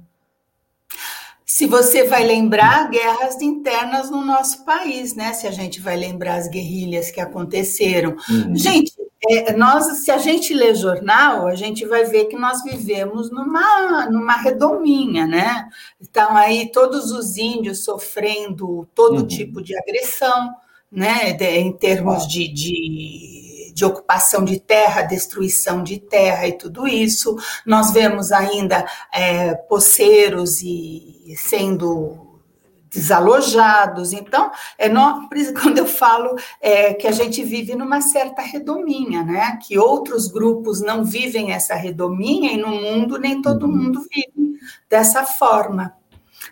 Se 1.46 1.65
você 1.65 2.04
vai 2.04 2.26
lembrar 2.26 2.89
guerras 2.89 3.41
internas 3.41 4.10
no 4.10 4.24
nosso 4.24 4.65
país, 4.65 5.15
né? 5.15 5.34
Se 5.34 5.48
a 5.48 5.52
gente 5.52 5.80
vai 5.80 5.96
lembrar 5.96 6.36
as 6.36 6.48
guerrilhas 6.48 7.12
que 7.12 7.20
aconteceram. 7.20 8.15
Uhum. 8.30 8.56
Gente, 8.56 8.93
é, 9.25 9.53
nós, 9.53 9.86
se 9.99 10.12
a 10.12 10.17
gente 10.17 10.53
lê 10.53 10.75
jornal, 10.75 11.47
a 11.47 11.56
gente 11.56 11.86
vai 11.86 12.06
ver 12.06 12.25
que 12.25 12.38
nós 12.38 12.63
vivemos 12.63 13.32
numa, 13.32 14.06
numa 14.10 14.38
redominha, 14.38 15.25
né? 15.25 15.67
Então, 15.99 16.36
aí 16.36 16.71
todos 16.71 17.12
os 17.12 17.38
índios 17.38 17.84
sofrendo 17.84 18.88
todo 18.93 19.17
uhum. 19.17 19.27
tipo 19.27 19.62
de 19.62 19.75
agressão, 19.77 20.53
né? 20.91 21.34
De, 21.34 21.45
em 21.45 21.71
termos 21.71 22.27
de, 22.27 22.47
de 22.47 23.47
de 23.77 23.86
ocupação 23.86 24.43
de 24.43 24.60
terra, 24.60 25.03
destruição 25.03 25.84
de 25.84 25.99
terra 25.99 26.47
e 26.47 26.58
tudo 26.58 26.88
isso. 26.88 27.38
Nós 27.63 27.91
vemos 27.91 28.32
ainda 28.32 28.84
é, 29.13 29.53
poceiros 29.53 30.63
e 30.63 31.36
sendo 31.38 32.27
desalojados. 32.97 34.12
Então, 34.12 34.51
é 34.77 34.89
isso 35.36 35.53
quando 35.62 35.77
eu 35.77 35.86
falo 35.86 36.36
é, 36.60 36.93
que 36.95 37.07
a 37.07 37.12
gente 37.12 37.43
vive 37.43 37.75
numa 37.75 38.01
certa 38.01 38.41
redominha, 38.41 39.23
né? 39.23 39.60
Que 39.62 39.77
outros 39.77 40.27
grupos 40.27 40.81
não 40.81 41.03
vivem 41.03 41.51
essa 41.51 41.75
redominha 41.75 42.51
e 42.51 42.57
no 42.57 42.69
mundo 42.69 43.19
nem 43.19 43.41
todo 43.41 43.67
uhum. 43.67 43.75
mundo 43.75 44.01
vive 44.01 44.60
dessa 44.89 45.23
forma. 45.23 45.93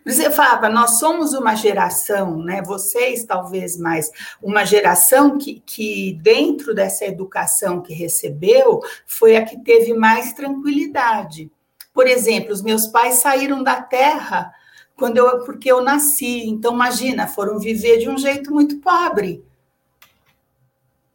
Você 0.05 0.29
falava, 0.29 0.69
nós 0.69 0.99
somos 0.99 1.34
uma 1.34 1.55
geração, 1.55 2.38
né? 2.38 2.62
Vocês 2.62 3.25
talvez 3.25 3.77
mais, 3.77 4.12
uma 4.41 4.63
geração 4.63 5.38
que, 5.38 5.63
que 5.65 6.19
dentro 6.21 6.75
dessa 6.75 7.05
educação 7.05 7.81
que 7.81 7.93
recebeu 7.93 8.81
foi 9.08 9.36
a 9.36 9.43
que 9.43 9.58
teve 9.63 9.93
mais 9.93 10.34
tranquilidade. 10.34 11.51
Por 11.91 12.05
exemplo, 12.05 12.51
os 12.51 12.62
meus 12.62 12.86
pais 12.88 13.15
saíram 13.15 13.63
da 13.63 13.81
terra 13.81 14.51
quando 14.97 15.17
eu, 15.17 15.43
porque 15.43 15.71
eu 15.71 15.81
nasci. 15.81 16.47
Então, 16.47 16.73
imagina, 16.73 17.27
foram 17.27 17.60
viver 17.60 17.97
de 17.97 18.10
um 18.10 18.17
jeito 18.17 18.53
muito 18.53 18.77
pobre. 18.77 19.43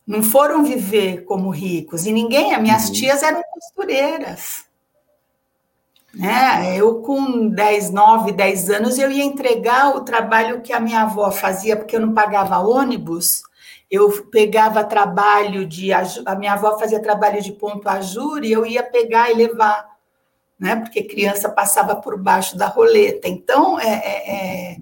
Não 0.07 0.23
foram 0.23 0.65
viver 0.65 1.25
como 1.25 1.51
ricos. 1.51 2.05
E 2.05 2.13
ninguém, 2.13 2.55
as 2.55 2.63
minhas 2.63 2.87
uhum. 2.89 2.93
tias 2.93 3.23
eram 3.23 3.43
costureiras. 3.53 4.65
Né? 6.13 6.77
Eu, 6.77 7.01
com 7.03 7.49
10, 7.49 7.91
9, 7.91 8.33
10 8.33 8.71
anos, 8.71 8.99
eu 8.99 9.11
ia 9.11 9.25
entregar 9.25 9.97
o 9.97 10.01
trabalho 10.01 10.61
que 10.61 10.73
a 10.73 10.81
minha 10.81 11.03
avó 11.03 11.31
fazia, 11.31 11.77
porque 11.77 11.95
eu 11.95 12.01
não 12.01 12.13
pagava 12.13 12.59
ônibus. 12.59 13.43
Eu 13.91 14.25
pegava 14.27 14.85
trabalho 14.85 15.67
de. 15.67 15.93
A 15.93 16.35
minha 16.37 16.53
avó 16.53 16.79
fazia 16.79 17.03
trabalho 17.03 17.43
de 17.43 17.53
ponto 17.53 17.89
a 17.89 18.01
e 18.43 18.53
eu 18.53 18.65
ia 18.65 18.85
pegar 18.85 19.31
e 19.31 19.35
levar 19.35 19.90
né? 20.61 20.77
Porque 20.77 21.03
criança 21.03 21.49
passava 21.49 21.97
por 21.97 22.21
baixo 22.21 22.57
da 22.57 22.67
roleta. 22.67 23.27
Então, 23.27 23.81
é, 23.81 23.89
é, 23.89 24.73
é 24.75 24.77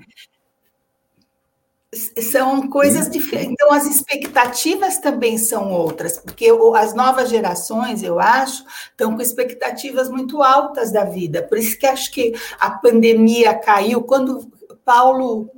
são 2.20 2.68
coisas 2.68 3.08
diferentes. 3.08 3.52
Então, 3.52 3.72
as 3.72 3.86
expectativas 3.86 4.98
também 4.98 5.38
são 5.38 5.72
outras, 5.72 6.18
porque 6.18 6.50
as 6.76 6.94
novas 6.94 7.30
gerações, 7.30 8.02
eu 8.02 8.20
acho, 8.20 8.62
estão 8.90 9.16
com 9.16 9.22
expectativas 9.22 10.10
muito 10.10 10.42
altas 10.42 10.92
da 10.92 11.04
vida. 11.04 11.42
Por 11.42 11.56
isso 11.56 11.78
que 11.78 11.86
acho 11.86 12.12
que 12.12 12.34
a 12.60 12.70
pandemia 12.70 13.54
caiu. 13.54 14.02
Quando 14.02 14.50
Paulo 14.84 15.50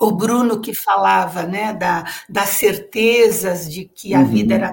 o 0.00 0.10
Bruno 0.10 0.60
que 0.60 0.74
falava 0.74 1.44
né, 1.44 1.72
da, 1.72 2.04
das 2.28 2.50
certezas 2.50 3.70
de 3.72 3.84
que 3.84 4.12
a 4.14 4.18
uhum. 4.18 4.26
vida 4.26 4.54
era 4.54 4.72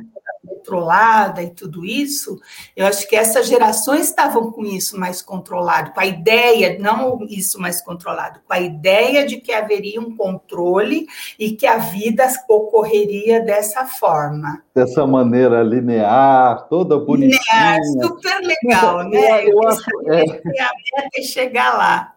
controlada 0.71 1.43
e 1.43 1.49
tudo 1.49 1.85
isso, 1.85 2.39
eu 2.75 2.87
acho 2.87 3.07
que 3.07 3.15
essas 3.15 3.47
gerações 3.47 4.07
estavam 4.07 4.51
com 4.51 4.63
isso 4.63 4.97
mais 4.97 5.21
controlado, 5.21 5.91
com 5.91 5.99
a 5.99 6.05
ideia, 6.05 6.77
não 6.79 7.25
isso 7.27 7.59
mais 7.59 7.81
controlado, 7.81 8.39
com 8.47 8.53
a 8.53 8.59
ideia 8.59 9.25
de 9.25 9.37
que 9.37 9.51
haveria 9.51 9.99
um 9.99 10.15
controle 10.15 11.07
e 11.37 11.51
que 11.51 11.67
a 11.67 11.77
vida 11.77 12.25
ocorreria 12.47 13.41
dessa 13.41 13.85
forma. 13.85 14.63
Dessa 14.73 15.05
maneira 15.05 15.61
linear, 15.61 16.67
toda 16.69 16.97
bonitinha. 16.97 17.77
Linear, 17.77 18.07
super 18.07 18.39
legal, 18.41 19.03
né? 19.09 19.43
Eu, 19.43 19.61
eu 19.61 19.67
acho, 19.67 19.83
é... 20.05 20.21
a 20.21 20.71
meta 20.71 21.09
é 21.17 21.21
chegar 21.21 21.77
lá. 21.77 22.13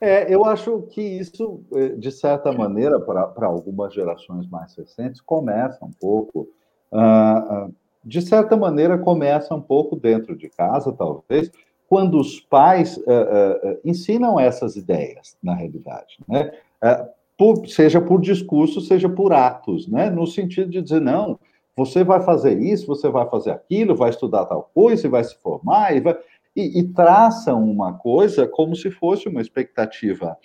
É, 0.00 0.34
eu 0.34 0.44
acho 0.44 0.82
que 0.90 1.00
isso, 1.00 1.62
eh, 1.76 1.90
de 1.90 2.10
certa 2.10 2.50
maneira, 2.50 2.98
para 2.98 3.46
algumas 3.46 3.94
gerações 3.94 4.48
mais 4.48 4.74
recentes, 4.74 5.20
começa 5.20 5.84
um 5.84 5.92
pouco 5.92 6.48
uh, 6.92 7.68
uh, 7.68 7.74
de 8.04 8.20
certa 8.20 8.56
maneira, 8.56 8.98
começa 8.98 9.54
um 9.54 9.60
pouco 9.60 9.96
dentro 9.96 10.36
de 10.36 10.48
casa, 10.48 10.92
talvez, 10.92 11.50
quando 11.88 12.18
os 12.18 12.40
pais 12.40 12.96
uh, 12.96 13.00
uh, 13.00 13.78
ensinam 13.84 14.40
essas 14.40 14.76
ideias, 14.76 15.36
na 15.42 15.54
realidade, 15.54 16.18
né? 16.26 16.52
Uh, 16.82 17.06
por, 17.36 17.66
seja 17.66 18.00
por 18.00 18.20
discurso, 18.20 18.80
seja 18.80 19.08
por 19.08 19.32
atos, 19.32 19.88
né? 19.88 20.08
No 20.10 20.26
sentido 20.26 20.70
de 20.70 20.80
dizer, 20.80 21.00
não, 21.00 21.38
você 21.76 22.04
vai 22.04 22.20
fazer 22.20 22.60
isso, 22.60 22.86
você 22.86 23.08
vai 23.08 23.28
fazer 23.28 23.50
aquilo, 23.50 23.96
vai 23.96 24.10
estudar 24.10 24.46
tal 24.46 24.70
coisa, 24.74 25.08
vai 25.08 25.24
se 25.24 25.36
formar, 25.36 25.96
e, 25.96 26.00
vai... 26.00 26.16
e, 26.56 26.80
e 26.80 26.88
traçam 26.88 27.62
uma 27.62 27.94
coisa 27.94 28.46
como 28.46 28.74
se 28.76 28.90
fosse 28.90 29.28
uma 29.28 29.40
expectativa 29.40 30.36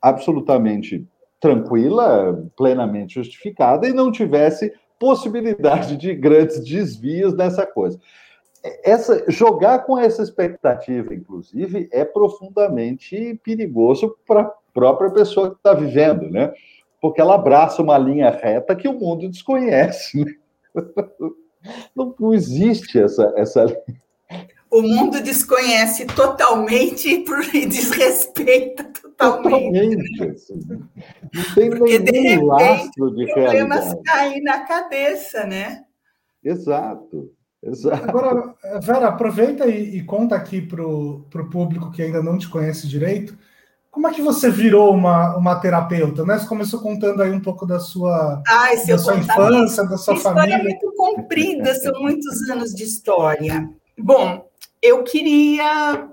absolutamente 0.00 1.06
tranquila, 1.40 2.42
plenamente 2.56 3.14
justificada, 3.14 3.86
e 3.86 3.92
não 3.92 4.10
tivesse 4.10 4.72
possibilidade 5.04 5.98
de 5.98 6.14
grandes 6.14 6.64
desvios 6.64 7.36
nessa 7.36 7.66
coisa. 7.66 8.00
Essa, 8.82 9.30
jogar 9.30 9.80
com 9.80 9.98
essa 9.98 10.22
expectativa, 10.22 11.14
inclusive, 11.14 11.90
é 11.92 12.06
profundamente 12.06 13.38
perigoso 13.44 14.16
para 14.26 14.40
a 14.40 14.52
própria 14.72 15.10
pessoa 15.10 15.50
que 15.50 15.56
está 15.56 15.74
vivendo, 15.74 16.30
né? 16.30 16.54
Porque 17.02 17.20
ela 17.20 17.34
abraça 17.34 17.82
uma 17.82 17.98
linha 17.98 18.30
reta 18.30 18.74
que 18.74 18.88
o 18.88 18.98
mundo 18.98 19.28
desconhece. 19.28 20.24
Né? 20.24 20.32
Não, 21.96 22.14
não 22.20 22.34
existe 22.34 23.00
essa, 23.00 23.32
essa 23.36 23.64
o 24.74 24.82
mundo 24.82 25.22
desconhece 25.22 26.04
totalmente 26.04 27.24
e 27.54 27.66
desrespeita 27.66 28.84
totalmente. 28.84 29.96
totalmente 29.96 30.22
assim. 30.30 30.60
Não 31.32 31.54
tem 31.54 31.70
Porque, 31.70 31.98
nenhum 32.00 32.40
de 32.40 32.44
lastro 32.44 33.14
de 33.14 33.32
problemas 33.32 33.84
realidade. 33.84 34.02
caem 34.04 34.42
na 34.42 34.60
cabeça, 34.60 35.46
né? 35.46 35.84
Exato. 36.42 37.30
Exato. 37.62 38.04
Agora, 38.08 38.54
Vera, 38.82 39.08
aproveita 39.08 39.66
e, 39.66 39.96
e 39.96 40.02
conta 40.02 40.34
aqui 40.34 40.60
para 40.60 40.84
o 40.84 41.50
público 41.50 41.92
que 41.92 42.02
ainda 42.02 42.22
não 42.22 42.36
te 42.36 42.48
conhece 42.48 42.88
direito, 42.88 43.38
como 43.92 44.08
é 44.08 44.12
que 44.12 44.20
você 44.20 44.50
virou 44.50 44.92
uma, 44.92 45.36
uma 45.36 45.54
terapeuta? 45.60 46.24
Né? 46.24 46.36
Você 46.36 46.48
começou 46.48 46.80
contando 46.80 47.22
aí 47.22 47.30
um 47.30 47.40
pouco 47.40 47.64
da 47.64 47.78
sua, 47.78 48.42
Ai, 48.46 48.84
da 48.84 48.98
sua 48.98 49.16
infância, 49.16 49.84
da 49.84 49.96
sua 49.96 50.16
família. 50.16 50.56
História 50.56 50.60
é 50.60 50.62
muito 50.64 50.92
comprida, 50.96 51.74
são 51.76 52.02
muitos 52.02 52.50
anos 52.50 52.74
de 52.74 52.82
história. 52.82 53.70
Bom, 53.96 54.50
eu 54.84 55.02
queria. 55.02 56.08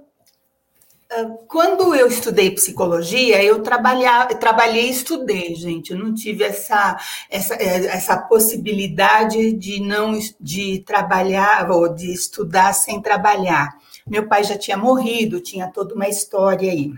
Ah, 1.12 1.26
quando 1.48 1.94
eu 1.94 2.08
estudei 2.08 2.52
psicologia, 2.52 3.44
eu 3.44 3.62
trabalhava, 3.62 4.34
trabalhei 4.36 4.88
e 4.88 4.92
estudei, 4.92 5.54
gente. 5.56 5.92
Eu 5.92 6.00
não 6.00 6.14
tive 6.14 6.46
essa, 6.46 6.98
essa, 7.30 7.56
eh, 7.56 7.86
essa 7.88 8.18
possibilidade 8.18 9.52
de 9.54 9.82
não 9.82 10.18
de 10.40 10.80
trabalhar 10.80 11.70
ou 11.70 11.94
de 11.94 12.12
estudar 12.14 12.74
sem 12.74 13.02
trabalhar. 13.02 13.78
Meu 14.08 14.28
pai 14.28 14.44
já 14.44 14.58
tinha 14.58 14.78
morrido, 14.78 15.42
tinha 15.42 15.68
toda 15.68 15.94
uma 15.94 16.08
história 16.08 16.72
aí. 16.72 16.94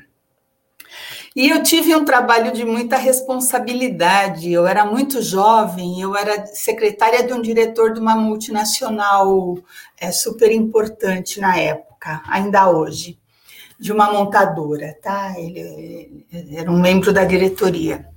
E 1.36 1.50
eu 1.50 1.63
tive 1.63 1.96
um 1.96 2.06
trabalho 2.06 2.52
de 2.52 2.63
muita 2.63 2.96
responsabilidade. 2.96 4.52
Eu 4.52 4.67
era 4.67 4.86
muito 4.86 5.22
jovem, 5.22 6.00
eu 6.00 6.15
era 6.15 6.46
secretária 6.46 7.24
de 7.24 7.34
um 7.34 7.41
diretor 7.41 7.91
de 7.91 8.00
uma 8.00 8.15
multinacional 8.15 9.58
é, 10.00 10.12
super 10.12 10.52
importante 10.52 11.39
na 11.41 11.58
época, 11.58 12.22
ainda 12.28 12.69
hoje, 12.69 13.17
de 13.80 13.91
uma 13.91 14.12
montadora, 14.12 14.96
tá? 15.02 15.34
Ele, 15.38 16.26
ele 16.32 16.56
era 16.56 16.72
um 16.72 16.80
membro 16.80 17.12
da 17.12 17.24
diretoria. 17.26 18.08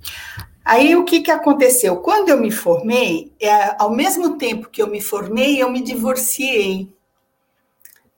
Aí 0.63 0.95
o 0.95 1.03
que, 1.03 1.21
que 1.21 1.31
aconteceu? 1.31 1.97
Quando 1.97 2.29
eu 2.29 2.39
me 2.39 2.51
formei, 2.51 3.33
é, 3.41 3.75
ao 3.79 3.89
mesmo 3.89 4.37
tempo 4.37 4.69
que 4.69 4.81
eu 4.81 4.87
me 4.87 5.01
formei, 5.01 5.61
eu 5.61 5.71
me 5.71 5.81
divorciei 5.81 6.95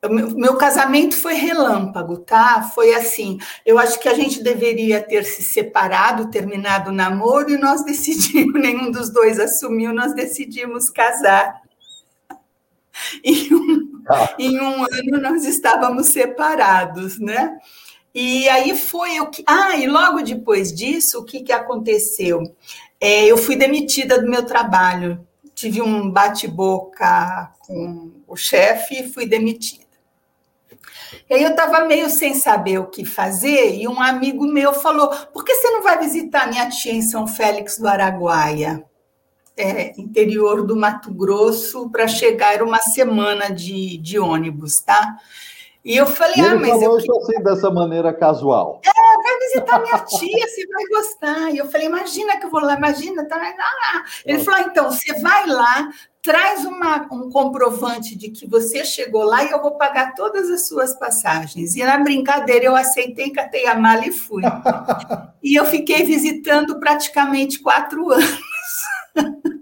meu 0.07 0.55
casamento 0.55 1.15
foi 1.15 1.33
relâmpago, 1.33 2.19
tá? 2.19 2.71
Foi 2.73 2.93
assim. 2.93 3.37
Eu 3.65 3.77
acho 3.77 3.99
que 3.99 4.07
a 4.07 4.13
gente 4.13 4.41
deveria 4.41 5.01
ter 5.01 5.25
se 5.25 5.43
separado, 5.43 6.31
terminado 6.31 6.89
o 6.89 6.93
namoro, 6.93 7.49
e 7.49 7.57
nós 7.57 7.83
decidimos, 7.85 8.61
nenhum 8.61 8.91
dos 8.91 9.09
dois 9.09 9.39
assumiu, 9.39 9.93
nós 9.93 10.13
decidimos 10.13 10.89
casar. 10.89 11.61
Em 13.23 13.53
um, 13.53 14.03
ah. 14.09 14.35
em 14.37 14.59
um 14.59 14.83
ano 14.83 15.21
nós 15.21 15.45
estávamos 15.45 16.07
separados, 16.07 17.17
né? 17.17 17.57
E 18.13 18.49
aí 18.49 18.75
foi 18.75 19.21
o 19.21 19.27
que. 19.29 19.41
Ah, 19.47 19.77
e 19.77 19.87
logo 19.87 20.21
depois 20.21 20.73
disso, 20.73 21.19
o 21.19 21.23
que, 21.23 21.41
que 21.41 21.53
aconteceu? 21.53 22.53
É, 22.99 23.25
eu 23.25 23.37
fui 23.37 23.55
demitida 23.55 24.19
do 24.19 24.29
meu 24.29 24.45
trabalho. 24.45 25.25
Tive 25.55 25.81
um 25.81 26.09
bate-boca 26.09 27.53
com 27.59 28.11
o 28.27 28.35
chefe 28.35 29.01
e 29.01 29.13
fui 29.13 29.25
demitida. 29.25 29.78
E 31.29 31.35
aí 31.35 31.43
eu 31.43 31.51
estava 31.51 31.85
meio 31.85 32.09
sem 32.09 32.33
saber 32.33 32.79
o 32.79 32.87
que 32.87 33.05
fazer, 33.05 33.75
e 33.75 33.87
um 33.87 34.01
amigo 34.01 34.45
meu 34.47 34.73
falou: 34.73 35.09
por 35.31 35.43
que 35.43 35.53
você 35.53 35.69
não 35.69 35.83
vai 35.83 35.99
visitar 35.99 36.49
minha 36.49 36.67
tia 36.69 36.91
em 36.91 37.01
São 37.01 37.27
Félix 37.27 37.77
do 37.77 37.87
Araguaia? 37.87 38.83
É, 39.55 39.91
interior 39.99 40.65
do 40.65 40.75
Mato 40.75 41.13
Grosso, 41.13 41.89
para 41.89 42.07
chegar 42.07 42.63
uma 42.63 42.79
semana 42.79 43.49
de, 43.49 43.97
de 43.97 44.17
ônibus, 44.17 44.79
tá? 44.79 45.17
E 45.83 45.95
eu 45.95 46.05
falei, 46.05 46.35
e 46.37 46.41
ah, 46.41 46.55
mas 46.55 46.69
falou 46.69 46.83
eu. 46.83 46.97
Isso 46.97 47.17
assim, 47.17 47.43
dessa 47.43 47.69
maneira 47.69 48.13
casual. 48.13 48.81
É, 48.85 49.23
vai 49.23 49.39
visitar 49.39 49.79
minha 49.79 49.99
tia, 49.99 50.47
você 50.47 50.67
vai 50.67 50.85
gostar. 50.85 51.51
E 51.51 51.57
eu 51.57 51.69
falei, 51.69 51.87
imagina 51.87 52.37
que 52.37 52.45
eu 52.45 52.49
vou 52.49 52.61
lá, 52.61 52.75
imagina, 52.75 53.25
tá 53.25 53.37
lá. 53.37 54.03
Ele 54.25 54.39
falou, 54.39 54.59
ah, 54.59 54.67
então, 54.69 54.91
você 54.91 55.19
vai 55.19 55.47
lá, 55.47 55.89
traz 56.21 56.65
uma, 56.65 57.07
um 57.11 57.29
comprovante 57.29 58.15
de 58.15 58.29
que 58.29 58.45
você 58.45 58.83
chegou 58.83 59.23
lá 59.23 59.43
e 59.43 59.51
eu 59.51 59.61
vou 59.61 59.77
pagar 59.77 60.13
todas 60.15 60.49
as 60.49 60.67
suas 60.67 60.93
passagens. 60.97 61.75
E 61.75 61.83
na 61.83 61.97
brincadeira 61.97 62.65
eu 62.65 62.75
aceitei, 62.75 63.31
catei 63.31 63.65
a 63.67 63.75
mala 63.75 64.05
e 64.05 64.11
fui. 64.11 64.43
e 65.41 65.55
eu 65.55 65.65
fiquei 65.65 66.03
visitando 66.03 66.79
praticamente 66.79 67.59
quatro 67.59 68.11
anos. 68.11 68.39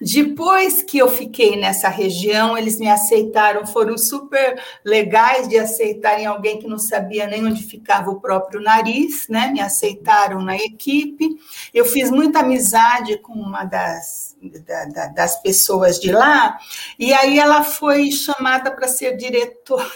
Depois 0.00 0.82
que 0.82 0.96
eu 0.96 1.08
fiquei 1.08 1.56
nessa 1.56 1.88
região, 1.88 2.56
eles 2.56 2.78
me 2.78 2.88
aceitaram, 2.88 3.66
foram 3.66 3.98
super 3.98 4.60
legais 4.82 5.46
de 5.46 5.58
aceitarem 5.58 6.24
alguém 6.24 6.58
que 6.58 6.66
não 6.66 6.78
sabia 6.78 7.26
nem 7.26 7.46
onde 7.46 7.62
ficava 7.62 8.10
o 8.10 8.18
próprio 8.18 8.62
nariz, 8.62 9.26
né? 9.28 9.48
Me 9.48 9.60
aceitaram 9.60 10.40
na 10.40 10.56
equipe. 10.56 11.28
Eu 11.74 11.84
fiz 11.84 12.10
muita 12.10 12.40
amizade 12.40 13.18
com 13.18 13.34
uma 13.34 13.64
das, 13.64 14.29
da, 14.40 15.06
das 15.08 15.40
pessoas 15.42 15.98
de 15.98 16.12
lá, 16.12 16.58
e 16.98 17.12
aí 17.12 17.38
ela 17.38 17.62
foi 17.62 18.10
chamada 18.10 18.70
para 18.70 18.88
ser 18.88 19.16
diretora 19.16 19.90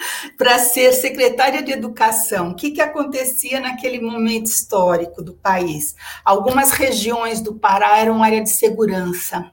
para 0.36 0.58
ser 0.58 0.92
secretária 0.92 1.62
de 1.62 1.72
educação. 1.72 2.50
O 2.50 2.54
que, 2.54 2.70
que 2.70 2.80
acontecia 2.80 3.60
naquele 3.60 4.00
momento 4.00 4.46
histórico 4.46 5.22
do 5.22 5.34
país? 5.34 5.94
Algumas 6.24 6.72
regiões 6.72 7.40
do 7.40 7.54
Pará 7.54 7.98
eram 7.98 8.22
área 8.22 8.42
de 8.42 8.50
segurança, 8.50 9.52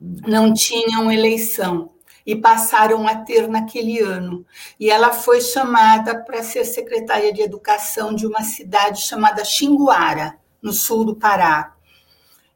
não 0.00 0.52
tinham 0.52 1.10
eleição 1.10 1.90
e 2.26 2.34
passaram 2.34 3.06
a 3.06 3.16
ter 3.16 3.48
naquele 3.48 4.00
ano. 4.00 4.46
E 4.80 4.90
ela 4.90 5.12
foi 5.12 5.40
chamada 5.40 6.22
para 6.24 6.42
ser 6.42 6.64
secretária 6.64 7.32
de 7.32 7.42
educação 7.42 8.14
de 8.14 8.26
uma 8.26 8.42
cidade 8.42 9.02
chamada 9.02 9.44
Xinguara, 9.44 10.38
no 10.62 10.72
sul 10.72 11.04
do 11.04 11.16
Pará. 11.16 11.73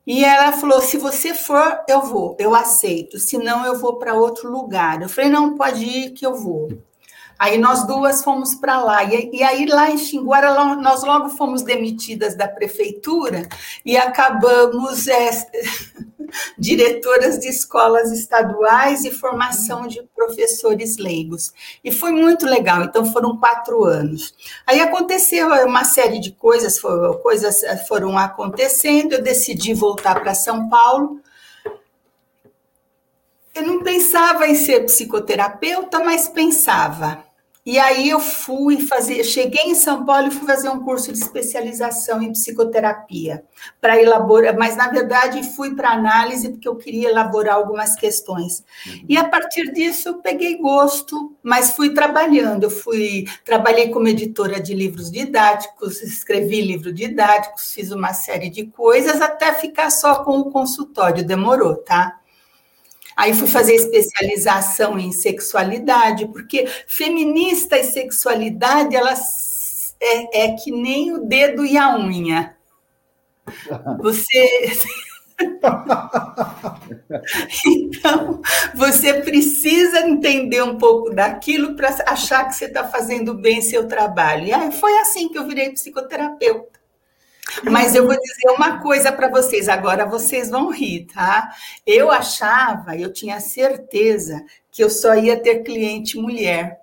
E 0.09 0.25
ela 0.25 0.53
falou: 0.53 0.81
se 0.81 0.97
você 0.97 1.35
for, 1.35 1.85
eu 1.87 2.01
vou, 2.01 2.35
eu 2.41 2.55
aceito, 2.55 3.19
senão 3.19 3.67
eu 3.67 3.79
vou 3.79 3.99
para 3.99 4.15
outro 4.15 4.51
lugar. 4.51 5.03
Eu 5.03 5.09
falei: 5.09 5.29
não, 5.29 5.55
pode 5.55 5.85
ir 5.85 6.13
que 6.13 6.25
eu 6.25 6.35
vou. 6.35 6.71
Aí 7.39 7.57
nós 7.57 7.87
duas 7.87 8.25
fomos 8.25 8.57
para 8.57 8.83
lá. 8.83 9.05
E, 9.05 9.31
e, 9.33 9.43
aí 9.45 9.65
lá 9.67 9.89
em 9.91 9.97
Xinguara, 9.97 10.53
nós 10.75 11.05
logo 11.05 11.29
fomos 11.29 11.63
demitidas 11.63 12.35
da 12.35 12.49
prefeitura 12.49 13.49
e 13.85 13.97
acabamos 13.97 15.07
é, 15.07 15.31
diretoras 16.59 17.39
de 17.39 17.49
escolas 17.49 18.11
estaduais 18.11 19.05
e 19.05 19.13
formação 19.13 19.87
de 19.87 20.03
professores 20.17 20.97
leigos. 20.97 21.53
E 21.85 21.93
foi 21.93 22.11
muito 22.11 22.45
legal. 22.45 22.83
Então 22.83 23.05
foram 23.05 23.37
quatro 23.37 23.85
anos. 23.85 24.35
Aí 24.67 24.81
aconteceu 24.81 25.49
uma 25.65 25.85
série 25.85 26.19
de 26.19 26.33
coisas, 26.33 26.77
foram, 26.77 27.15
coisas 27.19 27.61
foram 27.87 28.19
acontecendo. 28.19 29.13
Eu 29.13 29.23
decidi 29.23 29.75
voltar 29.75 30.21
para 30.21 30.35
São 30.35 30.69
Paulo. 30.69 31.21
Eu 33.55 33.63
não 33.63 33.83
pensava 33.83 34.47
em 34.49 34.57
ser 34.57 34.85
psicoterapeuta, 34.85 36.01
mas 36.01 36.29
pensava. 36.29 37.28
E 37.69 37.79
aí 37.79 38.09
eu 38.09 38.19
fui 38.19 38.81
fazer, 38.81 39.23
cheguei 39.25 39.65
em 39.67 39.75
São 39.75 40.07
Paulo 40.07 40.29
e 40.29 40.31
fui 40.31 40.47
fazer 40.47 40.71
um 40.71 40.83
curso 40.83 41.13
de 41.13 41.19
especialização 41.19 42.23
em 42.23 42.33
psicoterapia 42.33 43.45
para 43.79 44.01
elaborar, 44.01 44.57
mas 44.57 44.75
na 44.75 44.89
verdade 44.89 45.43
fui 45.43 45.75
para 45.75 45.91
análise 45.91 46.49
porque 46.49 46.67
eu 46.67 46.77
queria 46.77 47.11
elaborar 47.11 47.57
algumas 47.57 47.95
questões. 47.95 48.65
Uhum. 48.87 49.05
E 49.07 49.19
a 49.19 49.25
partir 49.29 49.71
disso 49.71 50.09
eu 50.09 50.15
peguei 50.15 50.57
gosto, 50.57 51.37
mas 51.43 51.73
fui 51.73 51.93
trabalhando. 51.93 52.63
Eu 52.63 52.71
fui 52.71 53.27
trabalhei 53.45 53.91
como 53.91 54.09
editora 54.09 54.59
de 54.59 54.73
livros 54.73 55.11
didáticos, 55.11 56.01
escrevi 56.01 56.63
livros 56.63 56.95
didáticos, 56.95 57.75
fiz 57.75 57.93
uma 57.93 58.15
série 58.15 58.49
de 58.49 58.65
coisas 58.65 59.21
até 59.21 59.53
ficar 59.53 59.91
só 59.91 60.25
com 60.25 60.39
o 60.39 60.51
consultório. 60.51 61.23
Demorou, 61.23 61.77
tá? 61.77 62.18
Aí 63.19 63.35
fui 63.35 63.49
fazer 63.49 63.75
especialização 63.75 64.97
em 64.97 65.11
sexualidade, 65.11 66.29
porque 66.29 66.69
feminista 66.87 67.77
e 67.77 67.83
sexualidade, 67.83 68.95
elas 68.95 69.97
é, 70.01 70.45
é 70.45 70.53
que 70.53 70.71
nem 70.71 71.13
o 71.13 71.25
dedo 71.25 71.67
e 71.67 71.77
a 71.77 71.99
unha. 71.99 72.57
Você. 73.99 74.71
então, 77.67 78.41
você 78.77 79.15
precisa 79.15 80.07
entender 80.07 80.63
um 80.63 80.79
pouco 80.79 81.11
daquilo 81.11 81.75
para 81.75 81.89
achar 82.07 82.45
que 82.45 82.55
você 82.55 82.67
está 82.67 82.87
fazendo 82.87 83.35
bem 83.35 83.61
seu 83.61 83.89
trabalho. 83.89 84.47
E 84.47 84.53
aí 84.53 84.71
foi 84.71 84.97
assim 84.99 85.29
que 85.29 85.37
eu 85.37 85.45
virei 85.45 85.71
psicoterapeuta. 85.71 86.78
Mas 87.65 87.95
eu 87.95 88.07
vou 88.07 88.17
dizer 88.17 88.51
uma 88.55 88.81
coisa 88.81 89.11
para 89.11 89.29
vocês, 89.29 89.69
agora 89.69 90.07
vocês 90.07 90.51
vão 90.51 90.71
rir, 90.71 91.07
tá? 91.07 91.51
Eu 91.87 92.11
achava, 92.11 92.97
eu 92.97 93.13
tinha 93.13 93.41
certeza 93.41 94.45
que 94.71 94.83
eu 94.83 94.91
só 94.91 95.15
ia 95.15 95.41
ter 95.41 95.63
cliente 95.63 96.19
mulher. 96.19 96.81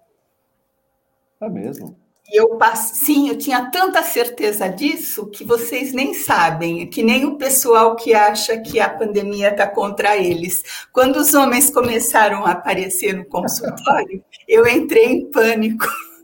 É 1.39 1.49
mesmo? 1.49 1.97
E 2.27 2.41
eu 2.41 2.57
sim, 2.75 3.29
eu 3.29 3.37
tinha 3.37 3.69
tanta 3.69 4.01
certeza 4.01 4.67
disso 4.67 5.27
que 5.27 5.43
vocês 5.43 5.93
nem 5.93 6.13
sabem, 6.13 6.87
que 6.87 7.03
nem 7.03 7.23
o 7.25 7.37
pessoal 7.37 7.95
que 7.95 8.15
acha 8.15 8.57
que 8.57 8.79
a 8.79 8.89
pandemia 8.89 9.49
está 9.49 9.67
contra 9.67 10.17
eles. 10.17 10.63
Quando 10.91 11.17
os 11.17 11.35
homens 11.35 11.69
começaram 11.69 12.43
a 12.45 12.53
aparecer 12.53 13.13
no 13.13 13.25
consultório, 13.25 14.23
eu 14.47 14.67
entrei 14.67 15.05
em 15.05 15.29
pânico. 15.29 15.85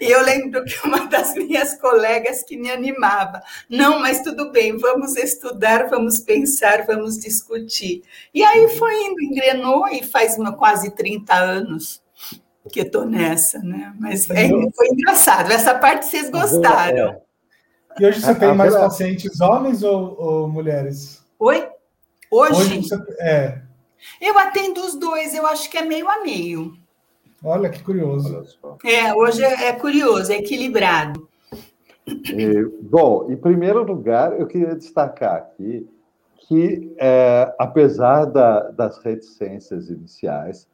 E 0.00 0.10
eu 0.10 0.22
lembro 0.22 0.64
que 0.64 0.86
uma 0.86 1.06
das 1.06 1.34
minhas 1.36 1.78
colegas 1.78 2.42
que 2.42 2.56
me 2.56 2.70
animava, 2.70 3.42
não, 3.68 4.00
mas 4.00 4.22
tudo 4.22 4.50
bem, 4.50 4.76
vamos 4.76 5.16
estudar, 5.16 5.88
vamos 5.88 6.18
pensar, 6.18 6.86
vamos 6.86 7.18
discutir. 7.18 8.02
E 8.34 8.42
aí 8.42 8.68
foi 8.76 8.94
indo, 9.04 9.22
engrenou 9.22 9.88
e 9.88 10.02
faz 10.02 10.36
uma, 10.38 10.52
quase 10.52 10.90
30 10.90 11.34
anos 11.34 12.02
que 12.70 12.80
estou 12.80 13.04
nessa, 13.04 13.58
né? 13.58 13.94
Mas 13.98 14.28
é, 14.30 14.48
foi 14.48 14.88
engraçado, 14.88 15.50
essa 15.50 15.74
parte 15.74 16.06
vocês 16.06 16.30
gostaram. 16.30 17.08
É. 17.08 17.20
E 17.98 18.06
hoje 18.06 18.20
você 18.20 18.34
tem 18.34 18.54
mais 18.54 18.74
pacientes 18.74 19.40
homens 19.40 19.82
ou, 19.82 20.16
ou 20.18 20.48
mulheres? 20.48 21.24
Oi? 21.38 21.68
Hoje? 22.30 22.54
hoje 22.54 22.82
você, 22.82 22.96
é. 23.20 23.62
Eu 24.20 24.38
atendo 24.38 24.80
os 24.84 24.94
dois, 24.94 25.34
eu 25.34 25.46
acho 25.46 25.68
que 25.68 25.76
é 25.76 25.82
meio 25.82 26.08
a 26.08 26.22
meio. 26.22 26.79
Olha 27.42 27.70
que 27.70 27.82
curioso. 27.82 28.44
É, 28.84 29.14
hoje 29.14 29.42
é, 29.42 29.68
é 29.68 29.72
curioso, 29.72 30.30
é 30.30 30.36
equilibrado. 30.36 31.28
E, 32.06 32.64
bom, 32.82 33.30
em 33.30 33.36
primeiro 33.36 33.82
lugar, 33.82 34.38
eu 34.38 34.46
queria 34.46 34.74
destacar 34.74 35.36
aqui 35.36 35.88
que, 36.48 36.92
é, 36.98 37.54
apesar 37.58 38.24
da, 38.24 38.70
das 38.70 38.98
reticências 38.98 39.88
iniciais, 39.88 40.68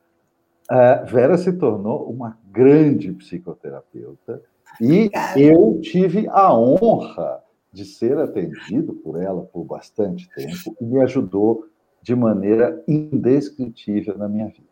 é, 0.70 1.04
Vera 1.04 1.36
se 1.36 1.52
tornou 1.52 2.10
uma 2.10 2.38
grande 2.50 3.12
psicoterapeuta 3.12 4.42
e 4.80 5.10
eu 5.36 5.78
tive 5.80 6.26
a 6.30 6.52
honra 6.52 7.42
de 7.72 7.84
ser 7.84 8.18
atendido 8.18 8.94
por 8.94 9.20
ela 9.20 9.42
por 9.42 9.64
bastante 9.64 10.28
tempo 10.30 10.76
e 10.80 10.84
me 10.84 11.00
ajudou 11.02 11.66
de 12.02 12.14
maneira 12.16 12.82
indescritível 12.88 14.16
na 14.16 14.28
minha 14.28 14.46
vida. 14.46 14.66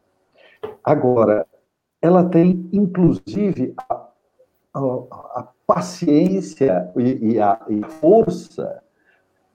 Agora, 0.82 1.46
ela 2.04 2.22
tem, 2.22 2.68
inclusive, 2.70 3.72
a, 3.88 4.08
a, 4.74 4.80
a 5.36 5.48
paciência 5.66 6.92
e, 6.98 7.32
e, 7.32 7.40
a, 7.40 7.58
e 7.66 7.82
força 7.82 8.82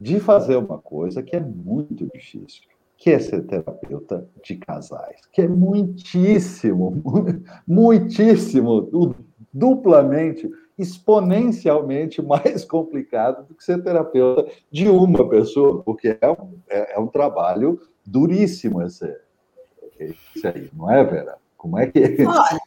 de 0.02 0.20
fazer 0.20 0.56
uma 0.56 0.80
coisa 0.80 1.22
que 1.22 1.36
é 1.36 1.40
muito 1.40 2.08
difícil, 2.12 2.64
que 2.98 3.12
é 3.12 3.20
ser 3.20 3.44
terapeuta 3.44 4.28
de 4.44 4.56
casais, 4.56 5.22
que 5.32 5.44
é 5.44 5.48
muitíssimo, 5.48 7.04
muitíssimo, 7.68 9.16
duplamente, 9.54 10.50
exponencialmente 10.76 12.20
mais 12.20 12.66
complicado 12.66 13.46
do 13.48 13.54
que 13.54 13.64
ser 13.64 13.84
terapeuta 13.84 14.48
de 14.72 14.90
uma 14.90 15.30
pessoa, 15.30 15.84
porque 15.84 16.18
é 16.20 16.32
um, 16.32 16.54
é, 16.68 16.96
é 16.96 17.00
um 17.00 17.06
trabalho 17.06 17.80
duríssimo 18.04 18.82
esse, 18.82 19.16
esse 20.00 20.48
aí, 20.48 20.68
não 20.74 20.90
é, 20.90 21.04
Vera? 21.04 21.38
Como 21.60 21.78
é 21.78 21.88
que 21.88 22.00
é? 22.00 22.26
Olha, 22.26 22.62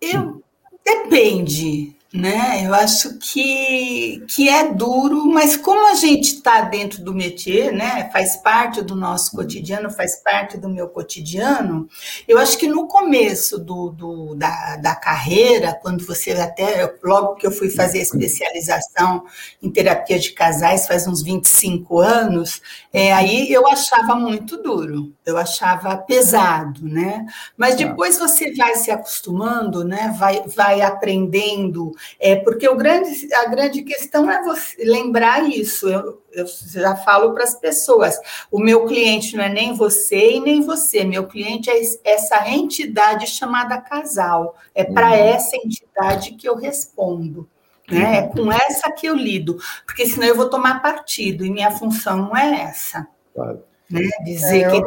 eu 0.00 0.42
depende 0.84 1.96
né? 2.12 2.66
Eu 2.66 2.74
acho 2.74 3.18
que, 3.18 4.24
que 4.28 4.48
é 4.48 4.72
duro, 4.72 5.26
mas 5.26 5.56
como 5.56 5.86
a 5.88 5.94
gente 5.94 6.34
está 6.34 6.62
dentro 6.62 7.04
do 7.04 7.14
métier, 7.14 7.72
né? 7.72 8.10
Faz 8.12 8.36
parte 8.36 8.82
do 8.82 8.96
nosso 8.96 9.30
cotidiano, 9.30 9.90
faz 9.90 10.16
parte 10.16 10.58
do 10.58 10.68
meu 10.68 10.88
cotidiano. 10.88 11.88
Eu 12.26 12.38
acho 12.38 12.58
que 12.58 12.66
no 12.66 12.88
começo 12.88 13.58
do, 13.58 13.90
do 13.90 14.34
da, 14.34 14.76
da 14.76 14.96
carreira, 14.96 15.78
quando 15.80 16.04
você 16.04 16.32
até 16.32 16.92
logo 17.02 17.36
que 17.36 17.46
eu 17.46 17.52
fui 17.52 17.70
fazer 17.70 18.00
especialização 18.00 19.22
em 19.62 19.70
terapia 19.70 20.18
de 20.18 20.32
casais, 20.32 20.88
faz 20.88 21.06
uns 21.06 21.22
25 21.22 22.00
anos, 22.00 22.60
é, 22.92 23.12
aí 23.12 23.52
eu 23.52 23.68
achava 23.68 24.16
muito 24.16 24.60
duro, 24.60 25.12
eu 25.24 25.38
achava 25.38 25.96
pesado, 25.96 26.80
né? 26.82 27.24
Mas 27.56 27.76
tá. 27.76 27.84
depois 27.84 28.18
você 28.18 28.52
vai 28.52 28.74
se 28.74 28.90
acostumando, 28.90 29.84
né? 29.84 30.12
Vai, 30.18 30.42
vai 30.48 30.80
aprendendo 30.80 31.92
É 32.18 32.36
porque 32.36 32.68
o 32.68 32.76
grande, 32.76 33.32
a 33.34 33.46
grande 33.46 33.82
questão 33.82 34.30
é 34.30 34.42
você 34.42 34.84
lembrar 34.84 35.48
isso. 35.48 35.88
Eu, 35.88 36.22
eu 36.32 36.46
já 36.46 36.96
falo 36.96 37.32
para 37.32 37.44
as 37.44 37.54
pessoas: 37.54 38.18
o 38.50 38.58
meu 38.58 38.86
cliente 38.86 39.36
não 39.36 39.44
é 39.44 39.48
nem 39.48 39.74
você 39.74 40.32
e 40.32 40.40
nem 40.40 40.62
você. 40.62 41.04
Meu 41.04 41.26
cliente 41.26 41.70
é 41.70 41.80
essa 42.04 42.48
entidade 42.48 43.26
chamada 43.26 43.80
casal. 43.80 44.56
É 44.74 44.84
para 44.84 45.08
uhum. 45.08 45.14
essa 45.14 45.56
entidade 45.56 46.32
que 46.32 46.48
eu 46.48 46.56
respondo. 46.56 47.48
Né? 47.90 48.18
É 48.18 48.22
com 48.28 48.52
essa 48.52 48.90
que 48.92 49.06
eu 49.06 49.16
lido, 49.16 49.58
porque 49.84 50.06
senão 50.06 50.26
eu 50.26 50.36
vou 50.36 50.48
tomar 50.48 50.80
partido, 50.80 51.44
e 51.44 51.50
minha 51.50 51.72
função 51.72 52.16
não 52.16 52.36
é 52.36 52.62
essa. 52.62 53.06
Claro. 53.34 53.64
Né? 53.90 54.08
Dizer 54.24 54.62
é, 54.62 54.70
que. 54.70 54.80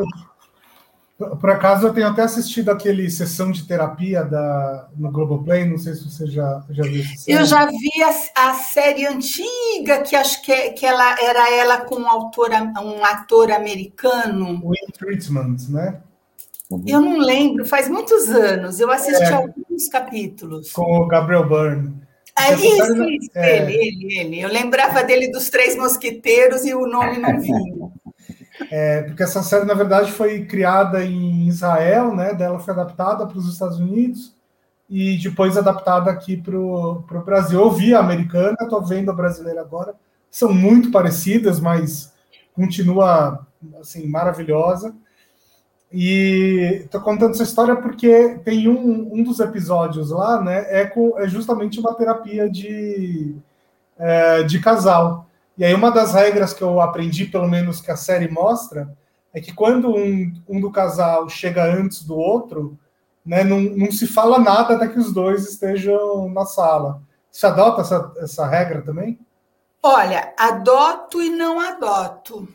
Por 1.39 1.49
acaso, 1.49 1.87
eu 1.87 1.93
tenho 1.93 2.07
até 2.07 2.21
assistido 2.21 2.69
aquele 2.69 3.09
sessão 3.09 3.51
de 3.51 3.67
terapia 3.67 4.23
da, 4.23 4.89
no 4.97 5.11
Globoplay, 5.11 5.65
não 5.65 5.77
sei 5.77 5.93
se 5.93 6.09
você 6.09 6.27
já, 6.27 6.63
já 6.69 6.83
viu 6.83 7.01
essa 7.01 7.15
série. 7.17 7.37
Eu 7.37 7.45
já 7.45 7.65
vi 7.65 8.03
a, 8.03 8.49
a 8.49 8.53
série 8.53 9.05
antiga, 9.05 10.01
que 10.01 10.15
acho 10.15 10.41
que, 10.41 10.71
que 10.71 10.85
ela, 10.85 11.19
era 11.21 11.51
ela 11.53 11.81
com 11.81 11.95
um, 11.95 12.07
autor, 12.07 12.49
um 12.51 13.03
ator 13.05 13.51
americano. 13.51 14.61
Will 14.63 14.91
Treatment, 14.97 15.57
né? 15.69 16.01
Uhum. 16.69 16.83
Eu 16.87 17.01
não 17.01 17.17
lembro, 17.19 17.65
faz 17.65 17.87
muitos 17.87 18.29
anos. 18.29 18.79
Eu 18.79 18.91
assisti 18.91 19.23
é, 19.23 19.33
alguns 19.33 19.87
capítulos. 19.91 20.71
Com 20.71 20.99
o 20.99 21.07
Gabriel 21.07 21.47
Byrne. 21.47 22.03
Ah, 22.35 22.51
isso, 22.53 22.85
série, 22.87 23.17
isso, 23.17 23.29
é... 23.35 23.57
ele, 23.57 23.73
ele, 23.75 24.19
ele. 24.19 24.41
Eu 24.41 24.49
lembrava 24.49 25.03
dele 25.03 25.31
dos 25.31 25.49
Três 25.49 25.75
Mosquiteiros 25.75 26.65
e 26.65 26.73
o 26.73 26.87
nome 26.87 27.19
não 27.19 27.37
vinha. 27.39 27.91
É, 28.69 29.03
porque 29.03 29.23
essa 29.23 29.41
série, 29.41 29.65
na 29.65 29.73
verdade, 29.73 30.11
foi 30.11 30.45
criada 30.45 31.03
em 31.03 31.47
Israel, 31.47 32.15
né? 32.15 32.33
Dela 32.33 32.59
foi 32.59 32.73
adaptada 32.73 33.25
para 33.25 33.37
os 33.37 33.51
Estados 33.51 33.79
Unidos 33.79 34.35
e 34.89 35.17
depois 35.17 35.57
adaptada 35.57 36.11
aqui 36.11 36.37
para 36.37 36.57
o 36.57 37.23
Brasil. 37.25 37.59
Eu 37.59 37.71
vi 37.71 37.93
a 37.93 37.99
americana, 37.99 38.57
estou 38.61 38.83
vendo 38.83 39.09
a 39.09 39.15
brasileira 39.15 39.61
agora. 39.61 39.95
São 40.29 40.53
muito 40.53 40.91
parecidas, 40.91 41.59
mas 41.59 42.13
continua 42.53 43.45
assim 43.79 44.07
maravilhosa. 44.07 44.93
E 45.91 46.81
estou 46.85 47.01
contando 47.01 47.31
essa 47.31 47.43
história 47.43 47.75
porque 47.75 48.39
tem 48.43 48.67
um, 48.67 49.13
um 49.13 49.23
dos 49.23 49.39
episódios 49.39 50.09
lá, 50.09 50.41
né? 50.41 50.65
É, 50.69 50.85
com, 50.85 51.19
é 51.19 51.27
justamente 51.27 51.79
uma 51.79 51.93
terapia 51.93 52.49
de, 52.49 53.35
é, 53.97 54.43
de 54.43 54.59
casal. 54.59 55.27
E 55.57 55.63
aí, 55.63 55.73
uma 55.73 55.91
das 55.91 56.13
regras 56.13 56.53
que 56.53 56.63
eu 56.63 56.81
aprendi, 56.81 57.25
pelo 57.25 57.47
menos 57.47 57.79
que 57.79 57.91
a 57.91 57.95
série 57.95 58.27
mostra, 58.27 58.95
é 59.33 59.39
que 59.39 59.53
quando 59.53 59.95
um, 59.95 60.33
um 60.47 60.59
do 60.59 60.71
casal 60.71 61.29
chega 61.29 61.63
antes 61.63 62.03
do 62.03 62.15
outro, 62.15 62.77
né, 63.25 63.43
não, 63.43 63.59
não 63.61 63.91
se 63.91 64.07
fala 64.07 64.37
nada 64.37 64.75
até 64.75 64.87
que 64.87 64.99
os 64.99 65.13
dois 65.13 65.47
estejam 65.47 66.29
na 66.29 66.45
sala. 66.45 67.01
Você 67.31 67.45
adota 67.45 67.81
essa, 67.81 68.13
essa 68.17 68.47
regra 68.47 68.81
também? 68.81 69.19
Olha, 69.81 70.33
adoto 70.37 71.21
e 71.21 71.29
não 71.29 71.59
adoto. 71.59 72.47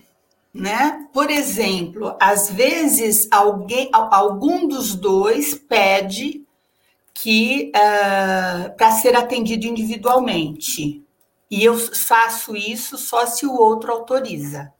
Né? 0.54 1.06
Por 1.12 1.30
exemplo, 1.30 2.16
às 2.20 2.50
vezes 2.50 3.28
alguém, 3.30 3.90
algum 3.92 4.66
dos 4.66 4.94
dois 4.94 5.54
pede 5.54 6.42
que 7.12 7.72
uh, 7.74 7.78
ah, 7.78 8.74
para 8.76 8.92
ser 8.92 9.16
atendido 9.16 9.66
individualmente. 9.66 11.04
E 11.50 11.64
eu 11.64 11.76
faço 11.78 12.54
isso 12.54 12.98
só 12.98 13.26
se 13.26 13.46
o 13.46 13.54
outro 13.54 13.90
autoriza. 13.92 14.72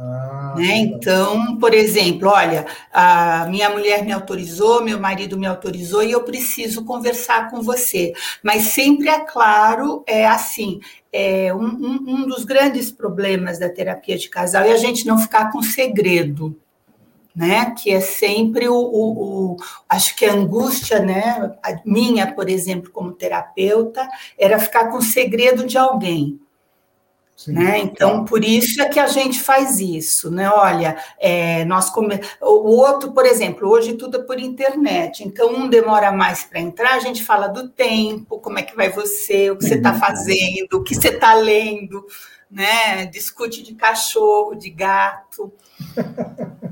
Ah, 0.00 0.54
né? 0.56 0.76
Então, 0.76 1.56
por 1.58 1.74
exemplo, 1.74 2.28
olha, 2.28 2.66
a 2.92 3.46
minha 3.50 3.68
mulher 3.68 4.04
me 4.04 4.12
autorizou, 4.12 4.82
meu 4.82 4.98
marido 4.98 5.36
me 5.36 5.46
autorizou 5.46 6.04
e 6.04 6.12
eu 6.12 6.22
preciso 6.22 6.84
conversar 6.84 7.50
com 7.50 7.60
você. 7.60 8.12
Mas 8.42 8.66
sempre 8.66 9.08
é 9.08 9.20
claro, 9.20 10.04
é 10.06 10.24
assim, 10.24 10.78
é 11.12 11.52
um, 11.52 11.64
um, 11.64 12.04
um 12.06 12.26
dos 12.26 12.44
grandes 12.44 12.92
problemas 12.92 13.58
da 13.58 13.68
terapia 13.68 14.16
de 14.16 14.28
casal 14.28 14.62
é 14.62 14.72
a 14.72 14.76
gente 14.76 15.04
não 15.04 15.18
ficar 15.18 15.50
com 15.50 15.60
segredo 15.62 16.56
né? 17.38 17.70
Que 17.70 17.92
é 17.92 18.00
sempre 18.00 18.68
o, 18.68 18.74
o, 18.74 19.52
o, 19.52 19.56
acho 19.88 20.16
que 20.16 20.24
a 20.24 20.32
angústia, 20.32 20.98
né? 20.98 21.54
A 21.62 21.76
minha, 21.84 22.34
por 22.34 22.48
exemplo, 22.50 22.90
como 22.90 23.12
terapeuta, 23.12 24.08
era 24.36 24.58
ficar 24.58 24.90
com 24.90 24.98
o 24.98 25.02
segredo 25.02 25.64
de 25.64 25.78
alguém. 25.78 26.40
Sim, 27.36 27.52
né? 27.52 27.78
Então, 27.78 28.24
por 28.24 28.44
isso 28.44 28.82
é 28.82 28.88
que 28.88 28.98
a 28.98 29.06
gente 29.06 29.40
faz 29.40 29.78
isso, 29.78 30.32
né? 30.32 30.50
Olha, 30.50 30.96
é, 31.20 31.64
nós 31.66 31.88
come... 31.90 32.20
o 32.40 32.76
outro, 32.76 33.12
por 33.12 33.24
exemplo, 33.24 33.68
hoje 33.68 33.92
tudo 33.92 34.16
é 34.16 34.22
por 34.24 34.40
internet, 34.40 35.22
então 35.22 35.54
um 35.54 35.68
demora 35.68 36.10
mais 36.10 36.42
para 36.42 36.58
entrar, 36.58 36.94
a 36.94 36.98
gente 36.98 37.22
fala 37.22 37.46
do 37.46 37.68
tempo, 37.68 38.40
como 38.40 38.58
é 38.58 38.62
que 38.64 38.74
vai 38.74 38.90
você, 38.90 39.52
o 39.52 39.56
que 39.56 39.68
você 39.68 39.76
está 39.76 39.92
uhum. 39.92 40.00
fazendo, 40.00 40.72
o 40.72 40.82
que 40.82 40.96
você 40.96 41.10
está 41.10 41.34
lendo, 41.34 42.04
né? 42.50 43.06
Discute 43.06 43.62
de 43.62 43.74
cachorro, 43.74 44.54
de 44.54 44.70
gato. 44.70 45.52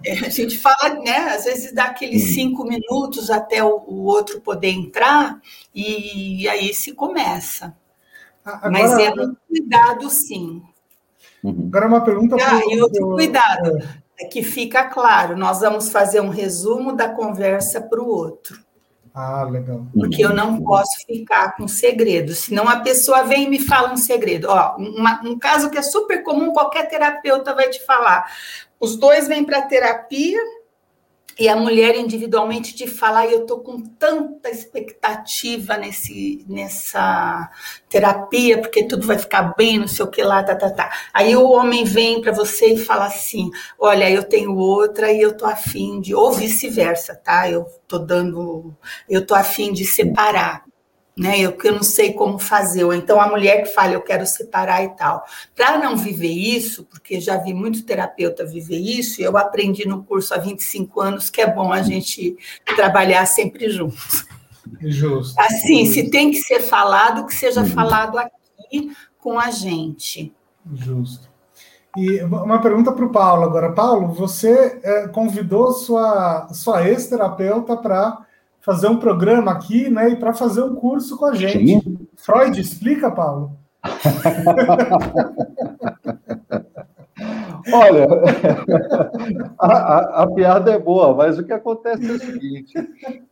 É, 0.05 0.12
a 0.24 0.29
gente 0.29 0.57
fala, 0.59 1.01
né? 1.01 1.16
Às 1.35 1.45
vezes 1.45 1.72
dá 1.72 1.87
aqueles 1.87 2.35
cinco 2.35 2.64
minutos 2.64 3.29
até 3.31 3.64
o, 3.64 3.83
o 3.87 4.05
outro 4.05 4.41
poder 4.41 4.70
entrar 4.70 5.41
e 5.74 6.49
aí 6.49 6.72
se 6.72 6.93
começa. 6.93 7.77
Agora, 8.45 8.70
Mas 8.70 8.93
é 8.93 9.11
um 9.11 9.35
cuidado, 9.49 10.09
sim. 10.09 10.62
Uhum. 11.43 11.64
Agora 11.66 11.89
uma 11.89 12.05
pergunta. 12.05 12.37
Ah, 12.37 12.61
pro, 12.61 12.70
e 12.70 12.81
outro 12.81 13.11
cuidado, 13.11 13.79
é. 13.79 14.24
é 14.24 14.29
que 14.29 14.43
fica 14.43 14.85
claro, 14.85 15.37
nós 15.37 15.61
vamos 15.61 15.89
fazer 15.89 16.20
um 16.20 16.29
resumo 16.29 16.95
da 16.95 17.09
conversa 17.09 17.81
para 17.81 18.01
o 18.01 18.07
outro. 18.07 18.64
Ah, 19.19 19.45
legal. 19.45 19.87
Porque 19.95 20.23
eu 20.23 20.35
não 20.35 20.62
posso 20.62 21.07
ficar 21.07 21.57
com 21.57 21.67
segredo, 21.67 22.35
senão 22.35 22.69
a 22.69 22.81
pessoa 22.81 23.23
vem 23.23 23.45
e 23.45 23.49
me 23.49 23.59
fala 23.59 23.91
um 23.91 23.97
segredo. 23.97 24.47
Ó, 24.51 24.77
uma, 24.77 25.23
um 25.25 25.39
caso 25.39 25.71
que 25.71 25.79
é 25.79 25.83
super 25.83 26.23
comum, 26.23 26.53
qualquer 26.53 26.87
terapeuta 26.87 27.55
vai 27.55 27.71
te 27.71 27.83
falar. 27.87 28.31
Os 28.79 28.95
dois 28.97 29.27
vêm 29.27 29.43
para 29.43 29.62
terapia 29.62 30.39
e 31.39 31.49
a 31.49 31.57
mulher 31.57 31.95
individualmente 31.97 32.74
te 32.74 32.87
fala, 32.87 33.26
eu 33.26 33.43
estou 33.43 33.61
com 33.61 33.80
tanta 33.80 34.49
expectativa 34.51 35.76
nesse, 35.76 36.45
nessa 36.49 37.51
terapia, 37.89 38.59
porque 38.59 38.84
tudo 38.84 39.07
vai 39.07 39.18
ficar 39.18 39.55
bem, 39.57 39.78
não 39.78 39.89
sei 39.89 40.05
o 40.05 40.11
que 40.11 40.22
lá, 40.22 40.43
tá, 40.43 40.57
tá, 40.57 40.70
tá. 40.70 40.91
Aí 41.12 41.37
o 41.37 41.51
homem 41.51 41.84
vem 41.84 42.20
para 42.20 42.32
você 42.32 42.74
e 42.74 42.78
fala 42.78 43.07
assim, 43.07 43.51
olha, 43.78 44.11
eu 44.11 44.24
tenho 44.24 44.57
outra 44.57 45.12
e 45.12 45.20
eu 45.20 45.37
tô 45.37 45.47
afim 45.47 46.01
de, 46.01 46.14
ou 46.14 46.32
vice-versa, 46.32 47.14
tá? 47.14 47.51
Eu 47.51 47.66
tô 47.87 47.99
dando, 47.99 48.74
eu 49.09 49.24
tô 49.24 49.34
afim 49.34 49.72
de 49.72 49.84
separar 49.84 50.66
né? 51.19 51.41
Eu 51.41 51.53
que 51.53 51.67
eu 51.67 51.73
não 51.73 51.83
sei 51.83 52.12
como 52.12 52.39
fazer, 52.39 52.85
ou 52.85 52.93
então 52.93 53.21
a 53.21 53.29
mulher 53.29 53.62
que 53.62 53.73
fala, 53.73 53.95
eu 53.95 54.03
quero 54.03 54.27
separar 54.27 54.85
e 54.85 54.89
tal. 54.91 55.25
Para 55.55 55.79
não 55.79 55.97
viver 55.97 56.33
isso, 56.33 56.85
porque 56.85 57.21
já 57.21 57.39
vi 57.39 57.55
muito 57.55 57.85
terapeuta 57.85 58.45
viver 58.45 58.79
isso, 58.79 59.23
eu 59.23 59.37
aprendi 59.39 59.89
no 59.89 60.05
curso 60.05 60.35
há 60.35 60.39
25 60.39 61.01
anos 61.01 61.31
que 61.31 61.41
é 61.41 61.51
bom 61.51 61.73
a 61.73 61.83
gente 61.83 62.37
trabalhar 62.77 63.25
sempre 63.27 63.71
juntos. 63.71 64.27
Justo. 64.81 65.41
Assim, 65.41 65.87
se 65.87 66.11
tem 66.11 66.31
que 66.31 66.39
ser 66.39 66.61
falado, 66.61 67.25
que 67.27 67.35
seja 67.35 67.61
uhum. 67.61 67.67
falado 67.67 68.19
aqui 68.19 68.93
com 69.19 69.39
a 69.39 69.51
gente. 69.51 70.35
Justo. 70.73 71.29
E 71.97 72.23
uma 72.23 72.61
pergunta 72.61 72.93
para 72.93 73.07
o 73.07 73.11
Paulo 73.11 73.45
agora. 73.45 73.73
Paulo, 73.73 74.09
você 74.12 74.79
é, 74.83 75.09
convidou 75.09 75.73
sua, 75.73 76.49
sua 76.53 76.87
ex-terapeuta 76.87 77.75
para 77.75 78.27
fazer 78.67 78.89
um 78.89 78.99
programa 78.99 79.53
aqui, 79.53 79.89
né? 79.89 80.11
E 80.11 80.17
para 80.17 80.35
fazer 80.35 80.61
um 80.62 80.75
curso 80.75 81.17
com 81.17 81.27
a 81.27 81.35
gente. 81.35 81.81
Sim. 81.85 82.09
Freud, 82.17 82.61
explica, 82.61 83.09
Paulo. 83.12 83.53
Olha, 87.73 88.07
a, 89.59 89.67
a, 89.67 90.23
a, 90.23 90.27
piada 90.33 90.73
é 90.73 90.79
boa, 90.79 91.14
mas 91.14 91.39
o 91.39 91.45
que 91.45 91.53
acontece 91.53 92.09
é 92.09 92.12
o 92.12 92.19
seguinte: 92.19 92.75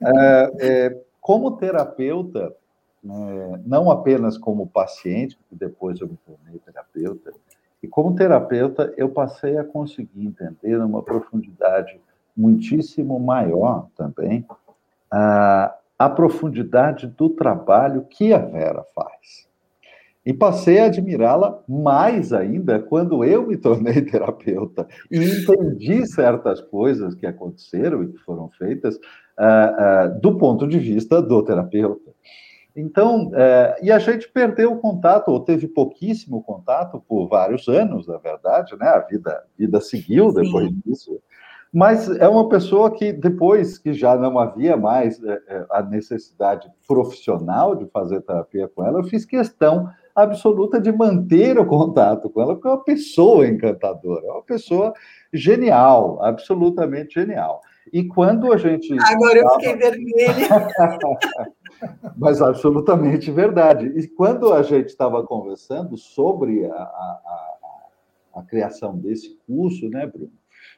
é, 0.00 0.52
é, 0.60 0.96
como 1.20 1.56
terapeuta, 1.56 2.54
é, 3.04 3.60
não 3.66 3.90
apenas 3.90 4.38
como 4.38 4.68
paciente, 4.68 5.36
porque 5.36 5.56
depois 5.56 6.00
eu 6.00 6.08
me 6.08 6.16
tornei 6.24 6.60
terapeuta, 6.60 7.32
e 7.82 7.88
como 7.88 8.14
terapeuta 8.14 8.94
eu 8.96 9.08
passei 9.08 9.58
a 9.58 9.64
conseguir 9.64 10.24
entender 10.24 10.78
numa 10.78 11.02
profundidade 11.02 12.00
muitíssimo 12.36 13.18
maior 13.20 13.88
também 13.96 14.46
a, 15.14 15.74
a 15.96 16.10
profundidade 16.10 17.06
do 17.06 17.30
trabalho 17.30 18.04
que 18.10 18.32
a 18.32 18.38
Vera 18.38 18.84
faz. 18.94 19.48
E 20.26 20.32
passei 20.32 20.80
a 20.80 20.86
admirá-la 20.86 21.62
mais 21.68 22.32
ainda 22.32 22.80
quando 22.80 23.22
eu 23.22 23.46
me 23.46 23.56
tornei 23.56 24.00
terapeuta 24.02 24.88
e 25.10 25.22
entendi 25.22 26.04
certas 26.06 26.60
coisas 26.62 27.14
que 27.14 27.26
aconteceram 27.26 28.02
e 28.02 28.08
que 28.08 28.18
foram 28.18 28.48
feitas 28.58 28.96
uh, 28.96 28.98
uh, 30.16 30.20
do 30.20 30.36
ponto 30.36 30.66
de 30.66 30.78
vista 30.78 31.22
do 31.22 31.42
terapeuta. 31.44 32.10
Então, 32.74 33.28
uh, 33.28 33.74
e 33.82 33.92
a 33.92 34.00
gente 34.00 34.28
perdeu 34.28 34.72
o 34.72 34.80
contato, 34.80 35.28
ou 35.28 35.38
teve 35.38 35.68
pouquíssimo 35.68 36.42
contato 36.42 37.00
por 37.06 37.28
vários 37.28 37.68
anos, 37.68 38.08
na 38.08 38.16
verdade, 38.16 38.76
né? 38.76 38.88
A 38.88 38.98
vida, 38.98 39.44
vida 39.56 39.80
seguiu 39.80 40.32
depois 40.32 40.68
Sim. 40.68 40.82
disso. 40.84 41.20
Mas 41.74 42.08
é 42.08 42.28
uma 42.28 42.48
pessoa 42.48 42.88
que, 42.88 43.12
depois 43.12 43.78
que 43.78 43.92
já 43.92 44.16
não 44.16 44.38
havia 44.38 44.76
mais 44.76 45.20
é, 45.24 45.42
é, 45.48 45.66
a 45.70 45.82
necessidade 45.82 46.70
profissional 46.86 47.74
de 47.74 47.84
fazer 47.86 48.20
terapia 48.20 48.68
com 48.68 48.86
ela, 48.86 49.00
eu 49.00 49.04
fiz 49.04 49.24
questão 49.24 49.90
absoluta 50.14 50.80
de 50.80 50.92
manter 50.92 51.58
o 51.58 51.66
contato 51.66 52.30
com 52.30 52.40
ela, 52.40 52.54
porque 52.54 52.68
é 52.68 52.70
uma 52.70 52.84
pessoa 52.84 53.48
encantadora, 53.48 54.24
é 54.24 54.30
uma 54.30 54.42
pessoa 54.44 54.94
genial, 55.32 56.22
absolutamente 56.22 57.14
genial. 57.14 57.60
E 57.92 58.04
quando 58.04 58.52
a 58.52 58.56
gente. 58.56 58.96
Agora 59.00 59.36
eu 59.36 59.50
fiquei 59.54 59.74
vermelha. 59.74 60.48
Mas 62.16 62.40
absolutamente 62.40 63.32
verdade. 63.32 63.86
E 63.96 64.06
quando 64.06 64.52
a 64.52 64.62
gente 64.62 64.90
estava 64.90 65.24
conversando 65.24 65.96
sobre 65.96 66.66
a, 66.66 66.72
a, 66.72 67.20
a, 68.32 68.40
a 68.40 68.42
criação 68.44 68.96
desse 68.96 69.36
curso, 69.44 69.88
né, 69.88 70.06
Bruno? 70.06 70.30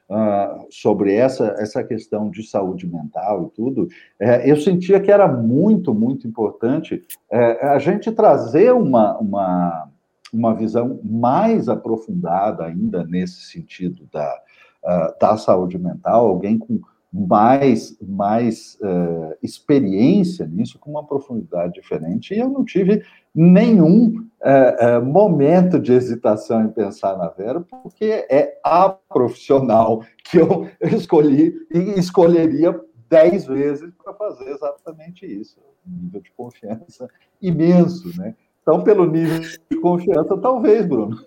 Uh, 0.09 0.67
sobre 0.71 1.15
essa, 1.15 1.55
essa 1.59 1.83
questão 1.83 2.31
de 2.31 2.43
saúde 2.43 2.87
mental 2.87 3.47
e 3.47 3.57
tudo, 3.57 3.89
é, 4.19 4.51
eu 4.51 4.57
sentia 4.57 5.01
que 5.01 5.11
era 5.11 5.29
muito, 5.29 5.95
muito 5.95 6.27
importante 6.27 7.03
é, 7.31 7.67
a 7.67 7.79
gente 7.79 8.11
trazer 8.13 8.73
uma, 8.73 9.17
uma, 9.19 9.89
uma 10.33 10.55
visão 10.55 11.01
mais 11.03 11.69
aprofundada 11.69 12.65
ainda 12.65 13.05
nesse 13.05 13.51
sentido 13.51 14.09
da, 14.13 14.43
uh, 14.85 15.19
da 15.21 15.37
saúde 15.37 15.79
mental, 15.79 16.27
alguém 16.27 16.59
com 16.59 16.81
mais, 17.13 17.97
mais 18.01 18.77
uh, 18.83 19.35
experiência 19.43 20.47
nisso, 20.47 20.79
com 20.79 20.91
uma 20.91 21.05
profundidade 21.05 21.73
diferente, 21.73 22.35
e 22.35 22.39
eu 22.39 22.49
não 22.49 22.65
tive 22.65 23.03
nenhum 23.37 24.26
uh, 24.41 24.99
uh, 24.99 25.05
momento 25.05 25.78
de 25.78 25.93
hesitação 25.93 26.64
em 26.64 26.70
pensar 26.70 27.18
na 27.18 27.28
Vera, 27.28 27.61
porque 27.61 28.26
é 28.30 28.59
a 28.64 28.89
profissional 28.89 30.03
que 30.24 30.39
eu 30.39 30.70
escolhi 30.80 31.55
e 31.70 31.78
escolheria 31.99 32.80
dez 33.09 33.45
vezes 33.47 33.93
para 34.03 34.14
fazer 34.14 34.49
exatamente 34.49 35.26
isso. 35.26 35.61
Um 35.87 36.05
nível 36.05 36.20
de 36.22 36.32
confiança 36.32 37.09
imenso, 37.41 38.11
né? 38.18 38.34
Então, 38.62 38.82
pelo 38.82 39.07
nível 39.07 39.41
de 39.70 39.80
confiança, 39.80 40.37
talvez, 40.39 40.87
Bruno. 40.87 41.24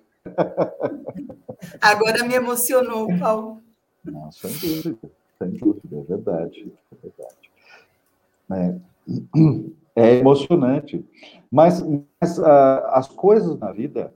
Agora 1.79 2.25
me 2.25 2.33
emocionou, 2.33 3.07
Paulo. 3.17 3.61
Não, 4.03 4.29
sem 4.31 4.51
dúvida. 4.51 5.09
Sem 5.37 5.51
dúvida, 5.51 5.97
é 5.97 6.03
verdade. 6.03 6.73
É, 6.91 6.95
verdade. 7.01 7.51
é, 8.51 8.75
é 9.95 10.15
emocionante. 10.15 11.05
Mas, 11.51 11.83
mas 12.21 12.37
uh, 12.37 12.43
as 12.89 13.07
coisas 13.07 13.57
na 13.59 13.71
vida, 13.71 14.13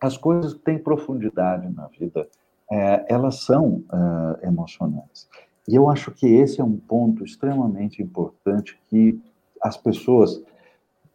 as 0.00 0.16
coisas 0.16 0.54
que 0.54 0.60
têm 0.60 0.78
profundidade 0.78 1.68
na 1.72 1.86
vida, 1.88 2.28
é, 2.70 3.04
elas 3.08 3.40
são 3.40 3.84
uh, 3.92 4.46
emocionantes. 4.46 5.28
E 5.68 5.74
eu 5.74 5.88
acho 5.88 6.10
que 6.10 6.26
esse 6.26 6.60
é 6.60 6.64
um 6.64 6.76
ponto 6.76 7.24
extremamente 7.24 8.02
importante 8.02 8.78
que 8.88 9.20
as 9.62 9.76
pessoas 9.76 10.42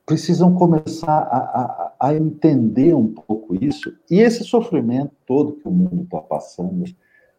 precisam 0.06 0.56
começar 0.56 1.20
a, 1.20 1.38
a, 1.38 1.94
a 2.00 2.16
entender 2.16 2.96
um 2.96 3.08
pouco 3.08 3.56
isso. 3.64 3.96
E 4.10 4.20
esse 4.20 4.44
sofrimento 4.44 5.12
todo 5.28 5.54
que 5.54 5.68
o 5.68 5.72
mundo 5.72 6.04
está 6.04 6.20
passando, 6.20 6.84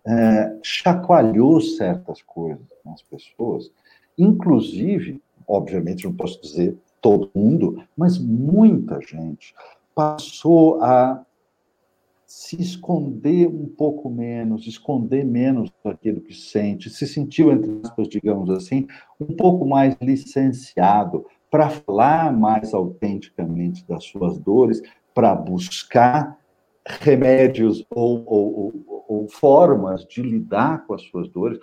é, 0.07 0.57
chacoalhou 0.63 1.61
certas 1.61 2.23
coisas 2.23 2.65
nas 2.85 3.03
pessoas, 3.03 3.73
inclusive, 4.17 5.21
obviamente 5.47 6.05
não 6.05 6.15
posso 6.15 6.41
dizer 6.41 6.77
todo 7.01 7.31
mundo, 7.35 7.83
mas 7.97 8.19
muita 8.19 9.01
gente 9.01 9.55
passou 9.95 10.83
a 10.83 11.25
se 12.27 12.61
esconder 12.63 13.49
um 13.49 13.67
pouco 13.67 14.09
menos, 14.09 14.67
esconder 14.67 15.25
menos 15.25 15.69
daquilo 15.85 16.21
que 16.21 16.33
sente, 16.33 16.89
se 16.89 17.05
sentiu, 17.05 17.51
entre 17.51 17.81
aspas, 17.83 18.09
digamos 18.09 18.49
assim, 18.51 18.87
um 19.19 19.35
pouco 19.35 19.67
mais 19.67 19.97
licenciado 20.01 21.27
para 21.51 21.69
falar 21.69 22.33
mais 22.33 22.73
autenticamente 22.73 23.85
das 23.85 24.05
suas 24.05 24.39
dores, 24.39 24.81
para 25.13 25.35
buscar 25.35 26.39
remédios 26.87 27.85
ou, 27.91 28.23
ou, 28.25 28.75
ou, 28.87 29.05
ou, 29.09 29.29
formas 29.29 30.05
de 30.07 30.23
lidar 30.23 30.87
com 30.87 30.95
as 30.95 31.03
suas 31.03 31.29
dores. 31.29 31.59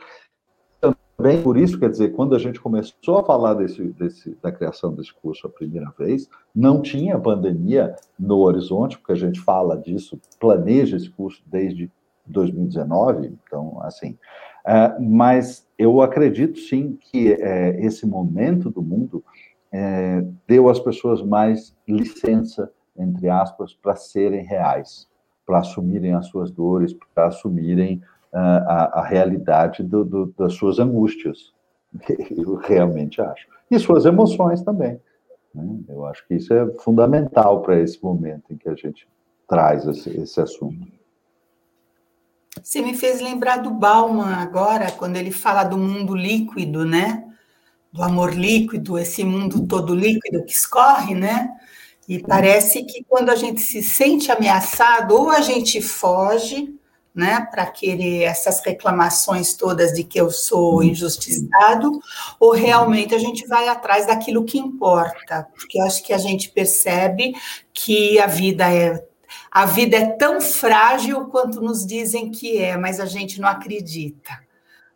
Também 1.17 1.41
por 1.41 1.57
isso, 1.57 1.79
quer 1.79 1.89
dizer, 1.89 2.13
quando 2.13 2.35
a 2.35 2.39
gente 2.39 2.61
começou 2.61 3.17
a 3.17 3.23
falar 3.23 3.55
desse, 3.55 3.81
desse, 3.93 4.37
da 4.41 4.51
criação 4.51 4.93
desse 4.93 5.11
curso 5.13 5.47
a 5.47 5.49
primeira 5.49 5.91
vez, 5.97 6.29
não 6.53 6.81
tinha 6.81 7.19
pandemia 7.19 7.95
no 8.19 8.37
horizonte, 8.37 8.97
porque 8.97 9.13
a 9.13 9.15
gente 9.15 9.41
fala 9.41 9.75
disso, 9.75 10.19
planeja 10.39 10.95
esse 10.95 11.09
curso 11.09 11.41
desde 11.47 11.91
2019, 12.27 13.35
então, 13.47 13.79
assim. 13.81 14.17
É, 14.65 14.99
mas 14.99 15.67
eu 15.77 16.01
acredito 16.01 16.59
sim 16.59 16.97
que 16.99 17.33
é, 17.33 17.83
esse 17.83 18.05
momento 18.05 18.69
do 18.69 18.81
mundo 18.81 19.23
é, 19.71 20.23
deu 20.47 20.69
às 20.69 20.79
pessoas 20.79 21.21
mais 21.23 21.75
licença 21.87 22.71
entre 22.97 23.29
aspas, 23.29 23.73
para 23.73 23.95
serem 23.95 24.43
reais, 24.43 25.07
para 25.45 25.59
assumirem 25.59 26.13
as 26.13 26.27
suas 26.27 26.51
dores, 26.51 26.93
para 27.13 27.27
assumirem 27.27 28.01
a, 28.33 28.99
a, 28.99 29.05
realidade 29.05 29.83
do, 29.83 30.03
do, 30.03 30.33
das 30.37 30.53
suas 30.53 30.79
angústias. 30.79 31.53
Eu 32.35 32.55
realmente 32.55 33.21
acho. 33.21 33.47
E 33.69 33.79
suas 33.79 34.05
emoções 34.05 34.61
também. 34.61 34.99
Né? 35.53 35.79
Eu 35.89 36.05
acho 36.05 36.25
que 36.27 36.35
isso 36.35 36.53
é 36.53 36.67
fundamental 36.79 37.61
para 37.61 37.79
esse 37.79 38.01
momento 38.03 38.51
em 38.51 38.57
que 38.57 38.69
a 38.69 38.75
gente 38.75 39.07
traz 39.47 39.85
esse, 39.87 40.09
esse 40.09 40.39
assunto. 40.39 40.87
Você 42.61 42.81
me 42.81 42.95
fez 42.95 43.21
lembrar 43.21 43.57
do 43.57 43.69
Bauman 43.71 44.33
agora, 44.33 44.91
quando 44.91 45.15
ele 45.15 45.31
fala 45.31 45.63
do 45.63 45.77
mundo 45.77 46.15
líquido, 46.15 46.85
né? 46.85 47.23
Do 47.91 48.03
amor 48.03 48.33
líquido, 48.33 48.97
esse 48.97 49.23
mundo 49.23 49.65
todo 49.67 49.95
líquido 49.95 50.43
que 50.43 50.51
escorre, 50.51 51.15
né? 51.15 51.49
E 52.07 52.19
parece 52.19 52.83
que 52.83 53.03
quando 53.03 53.29
a 53.29 53.35
gente 53.35 53.61
se 53.61 53.83
sente 53.83 54.31
ameaçado, 54.31 55.13
ou 55.13 55.29
a 55.29 55.41
gente 55.41 55.81
foge, 55.81 56.76
né, 57.17 57.47
para 57.49 57.65
querer 57.65 58.25
essas 58.25 58.63
reclamações 58.63 59.55
todas 59.55 59.91
de 59.91 60.03
que 60.03 60.21
eu 60.21 60.29
sou 60.29 60.83
injustiçado, 60.83 61.99
ou 62.39 62.51
realmente 62.51 63.15
a 63.15 63.17
gente 63.17 63.47
vai 63.47 63.67
atrás 63.67 64.05
daquilo 64.05 64.45
que 64.45 64.59
importa, 64.59 65.47
porque 65.55 65.81
acho 65.81 66.03
que 66.03 66.13
a 66.13 66.19
gente 66.19 66.49
percebe 66.49 67.33
que 67.73 68.19
a 68.19 68.27
vida 68.27 68.71
é 68.71 69.03
a 69.51 69.65
vida 69.65 69.97
é 69.97 70.05
tão 70.05 70.39
frágil 70.39 71.25
quanto 71.25 71.59
nos 71.59 71.85
dizem 71.85 72.29
que 72.29 72.59
é, 72.59 72.77
mas 72.77 72.99
a 72.99 73.05
gente 73.05 73.41
não 73.41 73.49
acredita 73.49 74.47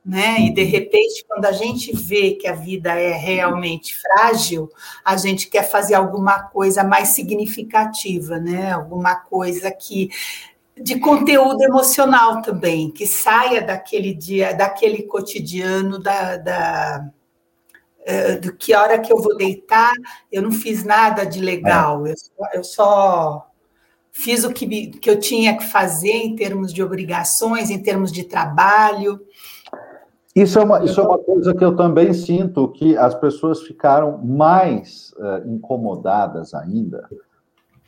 né? 0.03 0.41
E 0.41 0.53
de 0.53 0.63
repente, 0.63 1.24
quando 1.28 1.45
a 1.45 1.51
gente 1.51 1.95
vê 1.95 2.32
que 2.32 2.47
a 2.47 2.55
vida 2.55 2.91
é 2.93 3.13
realmente 3.13 3.95
frágil, 3.95 4.69
a 5.05 5.15
gente 5.15 5.47
quer 5.47 5.63
fazer 5.63 5.93
alguma 5.93 6.43
coisa 6.43 6.84
mais 6.84 7.09
significativa, 7.09 8.39
né? 8.39 8.72
Alguma 8.72 9.15
coisa 9.15 9.72
que 9.72 10.09
de 10.80 10.99
conteúdo 10.99 11.61
emocional 11.61 12.41
também, 12.41 12.89
que 12.89 13.05
saia 13.05 13.61
daquele 13.61 14.13
dia, 14.13 14.53
daquele 14.53 15.03
cotidiano 15.03 15.99
da, 15.99 16.38
da 16.38 17.09
uh, 18.01 18.41
do 18.41 18.55
que 18.55 18.74
hora 18.74 18.99
que 18.99 19.11
eu 19.11 19.17
vou 19.17 19.36
deitar, 19.36 19.93
eu 20.32 20.41
não 20.41 20.51
fiz 20.51 20.84
nada 20.84 21.26
de 21.26 21.41
legal, 21.41 22.05
é. 22.05 22.11
eu, 22.11 22.17
só, 22.17 22.49
eu 22.53 22.63
só 22.63 23.47
fiz 24.11 24.43
o 24.43 24.53
que, 24.53 24.88
que 24.88 25.09
eu 25.09 25.19
tinha 25.19 25.57
que 25.57 25.65
fazer 25.65 26.13
em 26.13 26.36
termos 26.36 26.74
de 26.74 26.82
obrigações, 26.82 27.69
em 27.69 27.82
termos 27.82 28.11
de 28.11 28.24
trabalho. 28.24 29.19
Isso 30.34 30.57
é, 30.57 30.63
uma, 30.63 30.84
isso 30.86 30.99
é 30.99 31.03
uma 31.03 31.19
coisa 31.19 31.53
que 31.53 31.63
eu 31.63 31.76
também 31.76 32.13
sinto 32.13 32.69
que 32.69 32.95
as 32.95 33.13
pessoas 33.13 33.61
ficaram 33.63 34.17
mais 34.19 35.13
uh, 35.17 35.45
incomodadas 35.45 36.53
ainda 36.53 37.09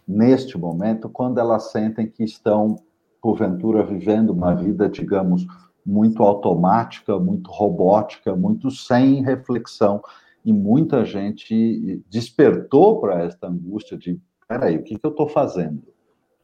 neste 0.08 0.58
momento 0.58 1.10
quando 1.10 1.40
elas 1.40 1.72
sentem 1.72 2.08
que 2.08 2.24
estão, 2.24 2.78
porventura, 3.22 3.84
vivendo 3.86 4.32
uma 4.32 4.54
vida, 4.54 4.90
digamos, 4.90 5.46
muito 5.86 6.24
automática, 6.24 7.20
muito 7.20 7.50
robótica, 7.52 8.36
muito 8.36 8.72
sem 8.72 9.22
reflexão. 9.24 10.02
E 10.46 10.52
muita 10.52 11.06
gente 11.06 12.04
despertou 12.10 13.00
para 13.00 13.24
esta 13.24 13.48
angústia 13.48 13.98
de: 13.98 14.20
peraí, 14.48 14.78
o 14.78 14.84
que, 14.84 14.98
que 14.98 15.06
eu 15.06 15.12
estou 15.12 15.28
fazendo? 15.28 15.82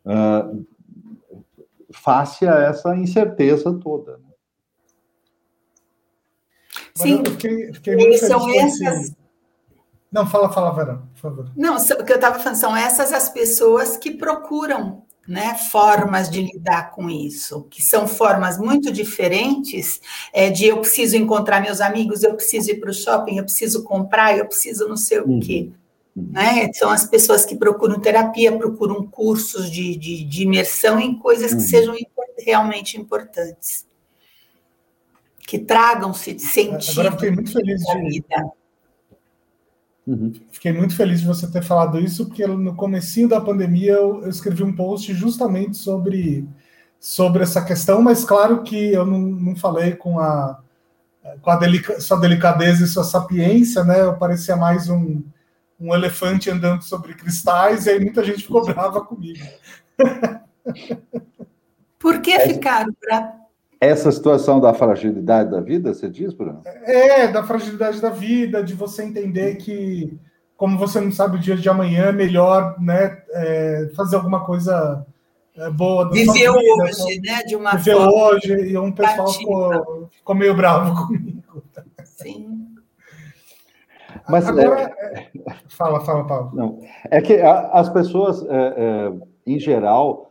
Uh, 0.06 0.66
face 1.92 2.48
a 2.48 2.60
essa 2.60 2.96
incerteza 2.96 3.74
toda. 3.74 4.18
Né? 4.18 4.30
Sim, 6.96 7.24
fiquei, 7.26 7.74
fiquei 7.74 8.18
são 8.18 8.50
essas. 8.50 9.19
Não, 10.12 10.28
fala, 10.28 10.52
fala, 10.52 10.74
Vera, 10.74 11.04
por 11.14 11.20
favor. 11.20 11.52
Não, 11.56 11.78
o 11.78 12.04
que 12.04 12.12
eu 12.12 12.16
estava 12.16 12.40
falando, 12.40 12.58
são 12.58 12.76
essas 12.76 13.14
as 13.14 13.30
pessoas 13.30 13.96
que 13.96 14.12
procuram 14.12 15.04
né, 15.28 15.56
formas 15.56 16.28
de 16.28 16.42
lidar 16.42 16.90
com 16.90 17.08
isso, 17.08 17.68
que 17.70 17.84
são 17.84 18.08
formas 18.08 18.58
muito 18.58 18.92
diferentes 18.92 20.02
é, 20.34 20.50
de 20.50 20.66
eu 20.66 20.82
preciso 20.82 21.16
encontrar 21.16 21.62
meus 21.62 21.80
amigos, 21.80 22.24
eu 22.24 22.34
preciso 22.34 22.72
ir 22.72 22.80
para 22.80 22.90
o 22.90 22.94
shopping, 22.94 23.38
eu 23.38 23.44
preciso 23.44 23.84
comprar, 23.84 24.36
eu 24.36 24.48
preciso 24.48 24.88
não 24.88 24.98
sei 24.98 25.20
uhum. 25.20 25.38
o 25.38 25.40
quê. 25.40 25.70
Né? 26.16 26.74
São 26.74 26.90
as 26.90 27.06
pessoas 27.06 27.46
que 27.46 27.56
procuram 27.56 28.00
terapia, 28.00 28.58
procuram 28.58 29.06
cursos 29.06 29.70
de, 29.70 29.96
de, 29.96 30.24
de 30.24 30.42
imersão 30.42 31.00
em 31.00 31.16
coisas 31.16 31.52
que 31.52 31.62
uhum. 31.62 31.68
sejam 31.68 31.96
realmente 32.44 33.00
importantes. 33.00 33.86
que 35.48 35.60
tragam 35.60 36.14
sentido. 36.14 36.92
Agora 36.92 37.12
fiquei 37.12 37.32
muito 37.32 37.52
feliz 37.54 37.82
de. 37.82 38.10
Vida. 38.10 38.52
Uhum. 40.10 40.34
Fiquei 40.52 40.74
muito 40.74 40.96
feliz 40.96 41.22
de 41.22 41.28
você 41.28 41.46
ter 41.52 41.62
falado 41.62 42.00
isso, 42.00 42.26
porque 42.26 42.48
no 42.48 42.76
comecinho 42.76 43.30
da 43.30 43.40
pandemia 43.40 43.92
eu, 43.92 44.24
eu, 44.24 44.30
escrevi 44.30 44.64
um 44.64 44.76
post 44.76 45.14
justamente 45.14 45.78
sobre, 45.78 46.48
sobre 47.00 47.44
essa 47.44 47.64
questão, 47.64 48.02
mas 48.02 48.26
claro 48.26 48.64
que 48.64 48.92
eu 48.92 49.06
não, 49.06 49.20
não 49.20 49.56
falei 49.56 49.96
com 49.96 50.20
a, 50.20 50.60
com 51.44 51.52
a 51.52 51.56
delica, 51.58 52.02
sua 52.02 52.20
delicadeza 52.20 52.84
e 52.84 52.88
sua 52.88 53.04
sapiência, 53.04 53.84
né? 53.84 54.02
Eu 54.02 54.18
parecia 54.18 54.56
mais 54.56 54.90
um, 54.90 55.22
um 55.80 55.94
elefante 55.94 56.50
andando 56.50 56.82
sobre 56.82 57.14
cristais, 57.14 57.86
e 57.86 57.92
aí 57.92 58.00
muita 58.00 58.24
gente 58.24 58.42
ficou 58.42 58.66
brava 58.66 59.06
comigo. 59.06 59.46
Por 62.00 62.20
que 62.20 62.40
ficaram 62.40 62.92
bravos? 63.00 63.49
Essa 63.82 64.12
situação 64.12 64.60
da 64.60 64.74
fragilidade 64.74 65.52
da 65.52 65.62
vida, 65.62 65.94
você 65.94 66.10
diz, 66.10 66.34
Bruno? 66.34 66.62
É, 66.66 67.28
da 67.30 67.44
fragilidade 67.44 68.02
da 68.02 68.10
vida, 68.10 68.62
de 68.62 68.74
você 68.74 69.04
entender 69.04 69.56
que, 69.56 70.20
como 70.58 70.78
você 70.78 71.00
não 71.00 71.12
sabe 71.14 71.38
o 71.38 71.40
dia 71.40 71.56
de 71.56 71.70
amanhã, 71.70 72.08
é 72.08 72.12
melhor 72.12 72.76
né, 72.80 73.22
é, 73.32 73.90
fazer 73.96 74.18
alguma 74.18 74.44
coisa 74.44 75.06
é, 75.56 75.70
boa. 75.70 76.10
Viver 76.10 76.34
vida, 76.34 76.52
hoje, 76.52 77.16
então, 77.16 77.36
né? 77.36 77.44
De 77.44 77.56
uma 77.56 77.76
viver 77.76 77.96
forma. 77.96 78.14
hoje, 78.14 78.54
e 78.54 78.78
um 78.78 78.92
pessoal 78.92 79.28
ficou, 79.32 80.10
ficou, 80.12 80.36
meio 80.36 80.56
bravo 80.56 81.08
comigo. 81.08 81.64
Sim. 82.04 82.60
Mas, 84.28 84.48
Agora, 84.48 84.94
é... 85.00 85.30
fala, 85.70 86.02
fala, 86.02 86.28
Paulo. 86.28 86.52
Não, 86.54 86.80
é 87.10 87.22
que 87.22 87.36
as 87.42 87.90
pessoas, 87.90 88.46
é, 88.46 88.74
é, 88.78 89.14
em 89.48 89.60
geral, 89.60 90.29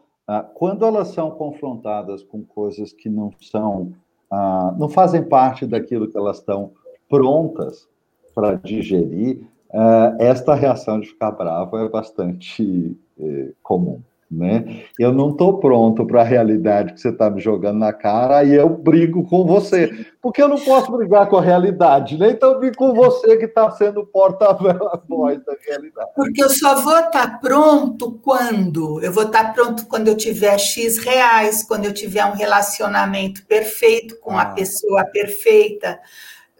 quando 0.54 0.84
elas 0.84 1.08
são 1.08 1.30
confrontadas 1.30 2.22
com 2.22 2.44
coisas 2.44 2.92
que 2.92 3.08
não 3.08 3.32
são, 3.40 3.92
ah, 4.30 4.74
não 4.78 4.88
fazem 4.88 5.22
parte 5.22 5.66
daquilo 5.66 6.08
que 6.08 6.16
elas 6.16 6.38
estão 6.38 6.72
prontas 7.08 7.88
para 8.34 8.54
digerir, 8.56 9.40
ah, 9.72 10.14
esta 10.18 10.54
reação 10.54 11.00
de 11.00 11.08
ficar 11.08 11.30
brava 11.30 11.80
é 11.80 11.88
bastante 11.88 12.96
eh, 13.18 13.52
comum 13.62 14.00
né? 14.30 14.82
Eu 14.98 15.12
não 15.12 15.30
estou 15.30 15.58
pronto 15.58 16.06
para 16.06 16.20
a 16.20 16.24
realidade 16.24 16.92
que 16.92 17.00
você 17.00 17.08
está 17.08 17.30
me 17.30 17.40
jogando 17.40 17.78
na 17.78 17.92
cara 17.92 18.44
e 18.44 18.54
eu 18.54 18.68
brigo 18.68 19.24
com 19.24 19.46
você, 19.46 20.06
porque 20.20 20.42
eu 20.42 20.48
não 20.48 20.58
posso 20.58 20.92
brigar 20.92 21.28
com 21.28 21.38
a 21.38 21.42
realidade, 21.42 22.18
né? 22.18 22.30
Então 22.30 22.52
eu 22.52 22.58
brigo 22.58 22.76
com 22.76 22.92
você 22.92 23.38
que 23.38 23.46
está 23.46 23.70
sendo 23.70 24.04
porta-voz 24.04 25.42
da 25.44 25.56
realidade. 25.66 26.10
Porque 26.14 26.42
eu 26.42 26.50
só 26.50 26.80
vou 26.82 26.98
estar 26.98 27.10
tá 27.10 27.38
pronto 27.38 28.20
quando? 28.22 29.02
Eu 29.02 29.12
vou 29.12 29.24
estar 29.24 29.44
tá 29.44 29.52
pronto 29.52 29.86
quando 29.86 30.08
eu 30.08 30.16
tiver 30.16 30.58
X 30.58 30.98
reais, 30.98 31.62
quando 31.62 31.86
eu 31.86 31.94
tiver 31.94 32.24
um 32.26 32.34
relacionamento 32.34 33.46
perfeito 33.46 34.18
com 34.20 34.36
ah. 34.36 34.42
a 34.42 34.46
pessoa 34.46 35.04
perfeita 35.06 35.98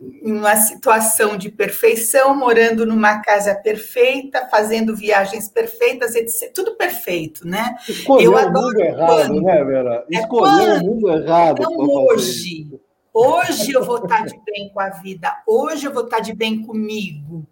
em 0.00 0.32
uma 0.32 0.56
situação 0.56 1.36
de 1.36 1.50
perfeição, 1.50 2.36
morando 2.36 2.86
numa 2.86 3.20
casa 3.20 3.54
perfeita, 3.54 4.48
fazendo 4.50 4.94
viagens 4.94 5.48
perfeitas, 5.48 6.14
etc. 6.14 6.52
Tudo 6.52 6.76
perfeito, 6.76 7.46
né? 7.46 7.76
Escolheu 7.88 8.32
eu 8.32 8.38
adoro 8.38 8.66
o 8.66 8.70
mundo 8.70 8.80
errado, 8.80 9.06
quando, 9.06 9.42
né, 9.42 9.64
Vera? 9.64 10.06
Escolheu 10.08 10.70
é 10.70 10.78
o 10.78 10.84
mundo 10.84 11.10
errado. 11.10 11.62
Então, 11.62 12.06
hoje, 12.06 12.80
hoje 13.12 13.72
eu 13.72 13.84
vou 13.84 13.98
estar 13.98 14.24
de 14.24 14.40
bem 14.44 14.70
com 14.72 14.80
a 14.80 14.88
vida, 14.90 15.42
hoje 15.46 15.86
eu 15.86 15.92
vou 15.92 16.04
estar 16.04 16.20
de 16.20 16.32
bem 16.32 16.62
comigo. 16.62 17.46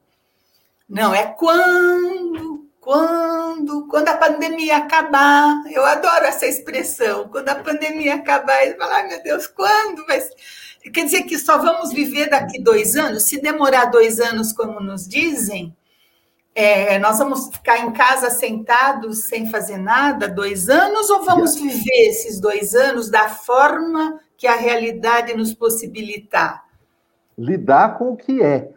Não, 0.88 1.12
é 1.12 1.26
quando, 1.26 2.66
quando, 2.80 3.88
quando 3.88 4.08
a 4.08 4.16
pandemia 4.16 4.76
acabar. 4.76 5.64
Eu 5.68 5.84
adoro 5.84 6.24
essa 6.24 6.46
expressão. 6.46 7.28
Quando 7.28 7.48
a 7.48 7.56
pandemia 7.56 8.14
acabar, 8.14 8.64
eu 8.64 8.76
falo, 8.76 8.92
ai 8.92 9.08
meu 9.08 9.22
Deus, 9.24 9.48
quando 9.48 10.06
vai 10.06 10.20
Quer 10.92 11.04
dizer 11.04 11.22
que 11.22 11.38
só 11.38 11.58
vamos 11.58 11.92
viver 11.92 12.28
daqui 12.28 12.60
dois 12.62 12.96
anos? 12.96 13.24
Se 13.24 13.40
demorar 13.40 13.86
dois 13.86 14.20
anos, 14.20 14.52
como 14.52 14.80
nos 14.80 15.06
dizem, 15.06 15.76
é, 16.54 16.98
nós 16.98 17.18
vamos 17.18 17.48
ficar 17.48 17.84
em 17.84 17.92
casa 17.92 18.30
sentados 18.30 19.24
sem 19.24 19.50
fazer 19.50 19.76
nada 19.76 20.26
dois 20.26 20.68
anos 20.68 21.10
ou 21.10 21.22
vamos 21.22 21.54
viver 21.54 22.08
esses 22.08 22.40
dois 22.40 22.74
anos 22.74 23.10
da 23.10 23.28
forma 23.28 24.18
que 24.38 24.46
a 24.46 24.56
realidade 24.56 25.34
nos 25.34 25.52
possibilitar? 25.52 26.64
Lidar 27.36 27.98
com 27.98 28.12
o 28.12 28.16
que 28.16 28.42
é, 28.42 28.70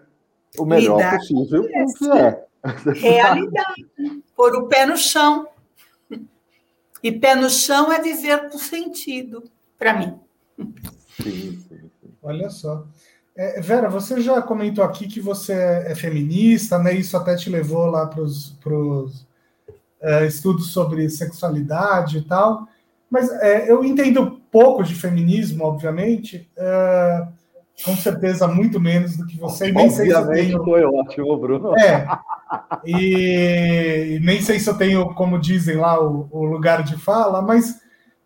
o 0.58 0.66
melhor 0.66 0.98
Lidar 0.98 1.18
possível 1.18 1.70
com, 1.70 1.84
o 1.86 1.94
que 1.94 2.12
é. 2.12 2.46
Realidade. 2.96 3.88
Pôr 4.36 4.56
o 4.56 4.68
pé 4.68 4.86
no 4.86 4.98
chão. 4.98 5.48
E 7.02 7.12
pé 7.14 7.34
no 7.34 7.50
chão 7.50 7.92
é 7.94 8.02
viver 8.02 8.50
com 8.50 8.58
sentido, 8.58 9.44
para 9.78 9.94
mim. 9.94 10.20
Sim, 11.22 11.64
sim. 11.68 11.89
Olha 12.22 12.50
só. 12.50 12.86
É, 13.36 13.62
Vera, 13.62 13.90
você 13.90 14.20
já 14.20 14.42
comentou 14.42 14.84
aqui 14.84 15.08
que 15.08 15.22
você 15.22 15.54
é 15.54 15.96
feminista, 15.96 16.78
né? 16.78 16.94
Isso 16.94 17.16
até 17.16 17.36
te 17.36 17.50
levou 17.50 17.86
lá 17.86 18.06
para 18.06 18.22
os 18.22 19.26
é, 20.02 20.26
estudos 20.26 20.72
sobre 20.72 21.10
sexualidade 21.10 22.18
e 22.18 22.22
tal. 22.22 22.68
Mas 23.10 23.32
é, 23.42 23.72
eu 23.72 23.84
entendo 23.84 24.40
pouco 24.52 24.84
de 24.84 24.94
feminismo, 24.94 25.64
obviamente. 25.64 26.50
É, 26.58 27.28
com 27.84 27.96
certeza 27.96 28.48
muito 28.48 28.80
menos 28.80 29.16
do 29.16 29.26
que 29.26 29.38
você. 29.38 29.72
Nem 29.72 29.90
sei 29.90 30.08
se 30.08 30.12
eu 30.12 30.28
tenho... 30.28 30.64
foi 30.64 30.84
ótimo, 30.84 31.38
Bruno. 31.38 31.78
É. 31.80 32.08
E, 32.84 34.16
e, 34.16 34.20
nem 34.22 34.42
sei 34.42 34.60
se 34.60 34.70
eu 34.70 34.78
tenho, 34.78 35.14
como 35.14 35.40
dizem 35.40 35.78
lá, 35.78 36.02
o, 36.02 36.28
o 36.32 36.44
lugar 36.44 36.84
de 36.84 36.98
fala, 36.98 37.42
mas 37.42 37.80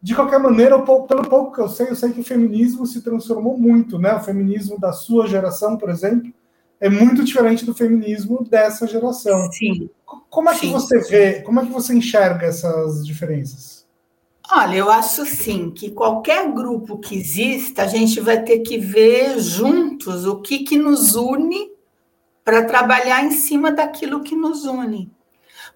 de 0.04 0.14
qualquer 0.14 0.38
maneira, 0.38 0.78
pelo 0.82 1.24
pouco 1.30 1.54
que 1.54 1.62
eu 1.62 1.70
sei, 1.70 1.90
eu 1.90 1.96
sei 1.96 2.12
que 2.12 2.20
o 2.20 2.26
feminismo 2.26 2.86
se 2.86 3.02
transformou 3.02 3.58
muito, 3.58 3.98
né? 3.98 4.14
O 4.14 4.20
feminismo 4.20 4.78
da 4.78 4.92
sua 4.92 5.28
geração, 5.28 5.78
por 5.78 5.90
exemplo, 5.90 6.30
é 6.78 6.90
muito 6.90 7.24
diferente 7.24 7.64
do 7.64 7.74
feminismo 7.74 8.44
dessa 8.44 8.86
geração. 8.86 9.50
Sim. 9.50 9.90
Como 10.30 10.50
é 10.50 10.54
que 10.56 10.68
Sim. 10.68 10.74
você 10.74 11.00
vê, 11.00 11.42
como 11.44 11.62
é 11.62 11.66
que 11.66 11.72
você 11.72 11.94
enxerga 11.94 12.46
essas 12.46 13.08
diferenças? 13.08 13.88
Olha, 14.52 14.76
eu 14.76 14.92
acho 14.92 15.26
sim 15.26 15.72
que 15.72 15.90
qualquer 15.92 16.52
grupo 16.52 16.98
que 16.98 17.16
exista, 17.16 17.84
a 17.84 17.88
gente 17.88 18.20
vai 18.20 18.44
ter 18.44 18.60
que 18.60 18.78
ver 18.78 19.40
juntos 19.40 20.26
o 20.26 20.42
que, 20.42 20.66
que 20.66 20.78
nos 20.78 21.16
une 21.16 21.72
para 22.44 22.66
trabalhar 22.66 23.24
em 23.24 23.32
cima 23.32 23.72
daquilo 23.72 24.22
que 24.22 24.36
nos 24.36 24.66
une. 24.66 25.10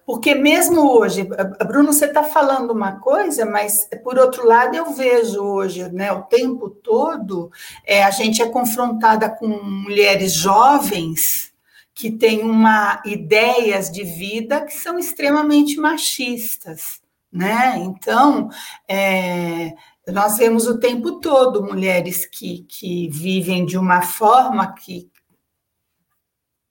Porque 0.08 0.34
mesmo 0.34 0.90
hoje, 0.98 1.28
Bruno, 1.66 1.92
você 1.92 2.06
está 2.06 2.24
falando 2.24 2.70
uma 2.70 2.92
coisa, 2.92 3.44
mas 3.44 3.86
por 4.02 4.18
outro 4.18 4.46
lado 4.46 4.74
eu 4.74 4.90
vejo 4.94 5.38
hoje, 5.42 5.86
né, 5.92 6.10
o 6.10 6.22
tempo 6.22 6.70
todo, 6.70 7.50
é, 7.84 8.02
a 8.02 8.10
gente 8.10 8.40
é 8.40 8.48
confrontada 8.48 9.28
com 9.28 9.46
mulheres 9.46 10.32
jovens 10.32 11.52
que 11.92 12.10
têm 12.10 12.40
uma 12.42 13.02
ideias 13.04 13.90
de 13.90 14.02
vida 14.02 14.64
que 14.64 14.72
são 14.72 14.98
extremamente 14.98 15.76
machistas, 15.78 17.02
né? 17.30 17.76
Então, 17.76 18.48
é, 18.88 19.74
nós 20.06 20.38
vemos 20.38 20.66
o 20.66 20.80
tempo 20.80 21.20
todo 21.20 21.66
mulheres 21.66 22.24
que, 22.24 22.64
que 22.66 23.10
vivem 23.10 23.66
de 23.66 23.76
uma 23.76 24.00
forma 24.00 24.72
que 24.72 25.10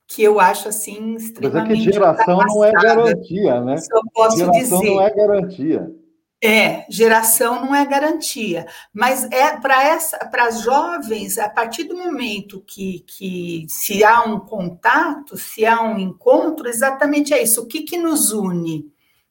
que 0.08 0.22
eu 0.22 0.40
acho 0.40 0.68
assim 0.68 1.14
extremamente. 1.16 1.68
Mas 1.68 1.78
é 1.78 1.84
que 1.84 1.92
geração 1.92 2.38
não 2.38 2.64
é 2.64 2.72
garantia, 2.72 3.60
né? 3.60 3.74
Isso 3.74 3.88
eu 3.92 4.02
posso 4.14 4.38
geração 4.38 4.80
dizer. 4.80 4.94
não 4.94 5.02
é 5.02 5.14
garantia. 5.14 5.94
É, 6.42 6.86
geração 6.88 7.66
não 7.66 7.74
é 7.74 7.84
garantia, 7.84 8.64
mas 8.92 9.24
é 9.32 9.56
para 9.56 9.82
essa, 9.82 10.16
para 10.26 10.46
as 10.46 10.62
jovens, 10.62 11.36
a 11.36 11.50
partir 11.50 11.82
do 11.82 11.96
momento 11.96 12.62
que, 12.64 13.00
que 13.00 13.66
se 13.68 14.04
há 14.04 14.22
um 14.22 14.38
contato, 14.38 15.36
se 15.36 15.66
há 15.66 15.82
um 15.82 15.98
encontro, 15.98 16.68
exatamente 16.68 17.34
é 17.34 17.42
isso. 17.42 17.62
O 17.62 17.66
que, 17.66 17.82
que 17.82 17.98
nos 17.98 18.30
une? 18.32 18.86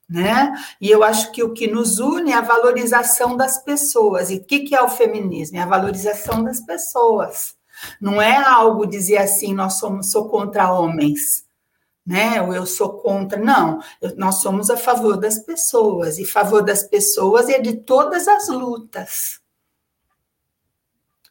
Né? 0.08 0.54
E 0.82 0.92
eu 0.92 1.04
acho 1.04 1.32
que 1.32 1.42
o 1.44 1.54
que 1.54 1.68
nos 1.68 1.98
une 1.98 2.32
é 2.32 2.36
a 2.36 2.42
valorização 2.42 3.36
das 3.36 3.64
pessoas. 3.64 4.30
E 4.30 4.36
o 4.36 4.44
que, 4.44 4.60
que 4.60 4.76
é 4.76 4.82
o 4.82 4.90
feminismo? 4.90 5.58
É 5.58 5.62
a 5.62 5.66
valorização 5.66 6.44
das 6.44 6.62
pessoas. 6.62 7.57
Não 8.02 8.22
é 8.22 8.36
algo 8.38 8.86
dizer 8.86 9.18
assim, 9.18 9.54
nós 9.54 9.74
somos 9.74 10.12
sou 10.12 10.30
contra 10.30 10.72
homens, 10.72 11.46
né? 12.06 12.42
Ou 12.42 12.54
eu 12.54 12.66
sou 12.66 13.00
contra. 13.00 13.40
Não, 13.40 13.80
eu, 14.02 14.16
nós 14.16 14.36
somos 14.36 14.70
a 14.70 14.78
favor 14.78 15.18
das 15.18 15.40
pessoas, 15.40 16.18
e 16.20 16.26
favor 16.26 16.64
das 16.64 16.84
pessoas 16.84 17.50
é 17.50 17.60
de 17.60 17.78
todas 17.78 18.28
as 18.28 18.48
lutas. 18.48 19.42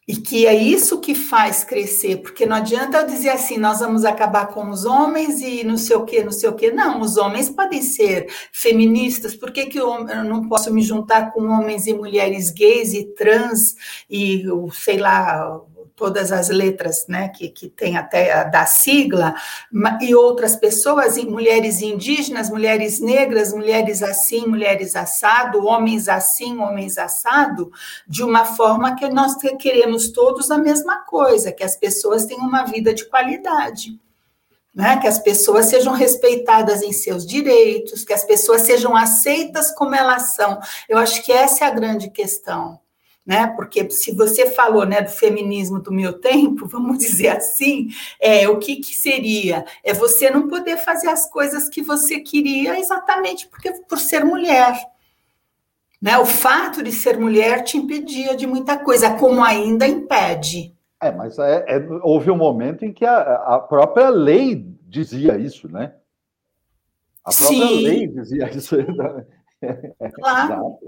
E 0.09 0.15
que 0.15 0.47
é 0.47 0.55
isso 0.55 1.01
que 1.01 1.17
faz 1.17 1.65
crescer, 1.65 2.19
porque 2.19 2.47
não 2.47 2.57
adianta 2.57 2.99
eu 2.99 3.07
dizer 3.09 3.31
assim, 3.31 3.59
nós 3.59 3.81
vamos 3.81 4.05
acabar 4.05 4.47
com 4.47 4.71
os 4.71 4.85
homens 4.85 5.41
e 5.41 5.65
não 5.65 5.77
sei 5.77 5.97
o 5.97 6.05
que, 6.05 6.23
não 6.23 6.31
sei 6.31 6.49
o 6.49 6.55
que. 6.55 6.71
Não, 6.71 7.01
os 7.01 7.17
homens 7.17 7.51
podem 7.51 7.83
ser 7.83 8.33
feministas, 8.53 9.35
por 9.35 9.51
que, 9.51 9.67
que 9.67 9.81
eu 9.81 10.05
não 10.05 10.49
posso 10.49 10.73
me 10.73 10.81
juntar 10.81 11.33
com 11.33 11.49
homens 11.49 11.89
e 11.89 11.93
mulheres 11.93 12.51
gays 12.53 12.93
e 12.93 13.05
trans 13.15 13.75
e, 14.09 14.45
sei 14.75 14.99
lá, 14.99 15.61
todas 15.97 16.31
as 16.31 16.51
letras, 16.51 17.07
né, 17.09 17.31
que, 17.31 17.49
que 17.49 17.71
tem 17.71 17.97
até 17.97 18.45
da 18.45 18.67
sigla, 18.67 19.35
e 20.03 20.15
outras 20.15 20.55
pessoas, 20.55 21.17
mulheres 21.25 21.81
indígenas, 21.81 22.51
mulheres 22.51 23.01
negras, 23.01 23.53
mulheres 23.53 24.03
assim, 24.03 24.47
mulheres 24.47 24.95
assado, 24.95 25.65
homens 25.65 26.07
assim, 26.07 26.59
homens 26.59 26.99
assado, 26.99 27.73
de 28.07 28.23
uma 28.23 28.45
forma 28.45 28.95
que 28.95 29.09
nós 29.09 29.35
queremos 29.59 30.11
todos 30.11 30.51
a 30.51 30.59
mesma 30.59 30.99
coisa, 30.99 31.51
que 31.51 31.65
as 31.65 31.77
pessoas 31.77 32.27
tenham 32.27 32.47
uma 32.47 32.65
vida 32.65 32.93
de 32.93 33.07
qualidade. 33.07 33.99
Né, 34.75 34.99
que 35.01 35.07
as 35.07 35.19
pessoas 35.19 35.71
sejam 35.71 35.95
respeitadas 35.95 36.83
em 36.83 36.93
seus 36.93 37.27
direitos, 37.27 38.05
que 38.05 38.13
as 38.13 38.25
pessoas 38.25 38.61
sejam 38.61 38.95
aceitas 38.95 39.71
como 39.71 39.95
elas 39.95 40.35
são. 40.35 40.61
Eu 40.87 40.99
acho 40.99 41.25
que 41.25 41.33
essa 41.33 41.65
é 41.65 41.69
a 41.69 41.71
grande 41.71 42.11
questão 42.11 42.79
né? 43.27 43.49
Porque 43.49 43.91
se 43.91 44.15
você 44.15 44.47
falou 44.47 44.87
né, 44.87 45.03
do 45.03 45.11
feminismo 45.11 45.81
do 45.81 45.93
meu 45.93 46.13
tempo, 46.13 46.65
vamos 46.69 46.99
dizer 46.99 47.29
assim, 47.29 47.89
é, 48.21 48.49
o 48.49 48.59
que, 48.59 48.77
que 48.77 48.95
seria? 48.95 49.65
É 49.83 49.93
você 49.93 50.31
não 50.31 50.47
poder 50.47 50.77
fazer 50.77 51.09
as 51.09 51.29
coisas 51.29 51.69
que 51.69 51.83
você 51.83 52.21
queria 52.21 52.79
exatamente 52.79 53.49
porque 53.49 53.73
por 53.89 53.99
ser 53.99 54.25
mulher. 54.25 54.79
Né? 56.01 56.17
O 56.19 56.27
fato 56.27 56.83
de 56.83 56.93
ser 56.93 57.19
mulher 57.19 57.65
te 57.65 57.77
impedia 57.77 58.37
de 58.37 58.47
muita 58.47 58.79
coisa, 58.79 59.15
como 59.15 59.43
ainda 59.43 59.87
impede. 59.89 60.77
É, 61.03 61.11
mas 61.11 61.39
é, 61.39 61.65
é, 61.67 61.89
houve 62.03 62.31
um 62.31 62.37
momento 62.37 62.85
em 62.85 62.93
que 62.93 63.05
a, 63.05 63.19
a, 63.19 63.59
própria 63.59 64.09
lei 64.09 64.67
dizia 64.87 65.37
isso, 65.37 65.69
né? 65.69 65.95
A 67.25 67.31
própria 67.31 67.67
Sim. 67.67 67.83
lei 67.83 68.07
dizia 68.07 68.51
isso. 68.51 68.77
Claro. 70.15 70.79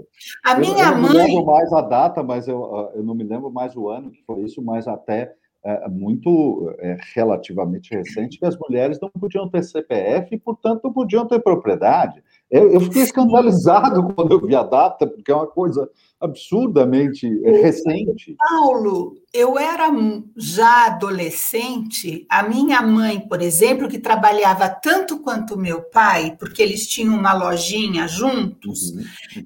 A 0.45 0.55
minha 0.55 0.85
eu, 0.85 0.91
eu 0.91 0.97
mãe. 0.97 1.01
não 1.01 1.09
me 1.09 1.17
lembro 1.17 1.45
mais 1.45 1.73
a 1.73 1.81
data, 1.81 2.23
mas 2.23 2.47
eu, 2.47 2.91
eu 2.95 3.03
não 3.03 3.15
me 3.15 3.23
lembro 3.23 3.51
mais 3.51 3.75
o 3.75 3.89
ano 3.89 4.11
que 4.11 4.23
foi 4.23 4.41
isso, 4.43 4.61
mas 4.61 4.87
até 4.87 5.33
é, 5.63 5.89
muito 5.89 6.73
é, 6.79 6.97
relativamente 7.13 7.93
recente 7.93 8.39
que 8.39 8.45
as 8.45 8.57
mulheres 8.57 8.99
não 8.99 9.09
podiam 9.09 9.49
ter 9.49 9.63
CPF 9.63 10.33
e, 10.33 10.39
portanto, 10.39 10.81
não 10.83 10.93
podiam 10.93 11.27
ter 11.27 11.39
propriedade. 11.39 12.23
Eu, 12.49 12.71
eu 12.71 12.81
fiquei 12.81 13.03
escandalizado 13.03 14.03
quando 14.13 14.31
eu 14.31 14.45
vi 14.45 14.55
a 14.55 14.63
data, 14.63 15.05
porque 15.05 15.31
é 15.31 15.35
uma 15.35 15.47
coisa 15.47 15.89
absurdamente 16.19 17.27
recente. 17.61 18.35
Paulo, 18.37 19.15
eu 19.33 19.57
era 19.57 19.89
já 20.35 20.87
adolescente, 20.87 22.25
a 22.29 22.43
minha 22.43 22.81
mãe, 22.81 23.19
por 23.19 23.41
exemplo, 23.41 23.87
que 23.87 23.99
trabalhava 23.99 24.67
tanto 24.67 25.19
quanto 25.19 25.57
meu 25.57 25.81
pai, 25.83 26.35
porque 26.37 26.61
eles 26.61 26.87
tinham 26.87 27.15
uma 27.15 27.33
lojinha 27.33 28.07
juntos, 28.07 28.91
uhum. 28.91 29.03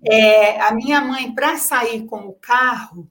é, 0.09 0.61
a 0.61 0.73
minha 0.73 1.01
mãe, 1.01 1.33
para 1.33 1.57
sair 1.57 2.05
com 2.05 2.21
o 2.21 2.33
carro, 2.33 3.07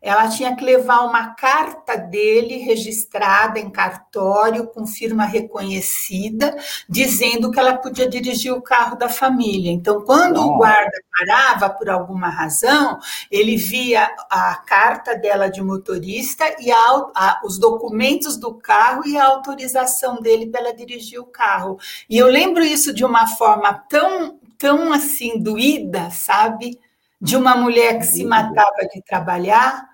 ela 0.00 0.28
tinha 0.28 0.56
que 0.56 0.64
levar 0.64 1.02
uma 1.02 1.34
carta 1.34 1.94
dele 1.96 2.56
registrada 2.56 3.58
em 3.58 3.68
cartório, 3.68 4.66
com 4.68 4.86
firma 4.86 5.26
reconhecida, 5.26 6.56
dizendo 6.88 7.50
que 7.50 7.60
ela 7.60 7.76
podia 7.76 8.08
dirigir 8.08 8.52
o 8.52 8.62
carro 8.62 8.96
da 8.96 9.10
família. 9.10 9.70
Então, 9.70 10.00
quando 10.00 10.40
oh. 10.40 10.54
o 10.54 10.56
guarda 10.56 10.90
parava 11.18 11.68
por 11.68 11.90
alguma 11.90 12.30
razão, 12.30 12.98
ele 13.30 13.56
via 13.56 14.10
a 14.30 14.54
carta 14.54 15.14
dela 15.14 15.48
de 15.48 15.62
motorista 15.62 16.44
e 16.58 16.72
a, 16.72 16.76
a, 17.14 17.40
os 17.44 17.58
documentos 17.58 18.38
do 18.38 18.54
carro 18.54 19.06
e 19.06 19.18
a 19.18 19.26
autorização 19.26 20.22
dele 20.22 20.46
para 20.46 20.60
ela 20.60 20.74
dirigir 20.74 21.20
o 21.20 21.26
carro. 21.26 21.78
E 22.08 22.16
eu 22.16 22.26
lembro 22.26 22.64
isso 22.64 22.94
de 22.94 23.04
uma 23.04 23.26
forma 23.26 23.74
tão, 23.86 24.38
tão 24.56 24.94
assim, 24.94 25.38
doída, 25.38 26.10
sabe? 26.10 26.80
De 27.20 27.36
uma 27.36 27.54
mulher 27.54 27.98
que 27.98 28.06
se 28.06 28.24
matava 28.24 28.88
de 28.90 29.02
trabalhar 29.02 29.89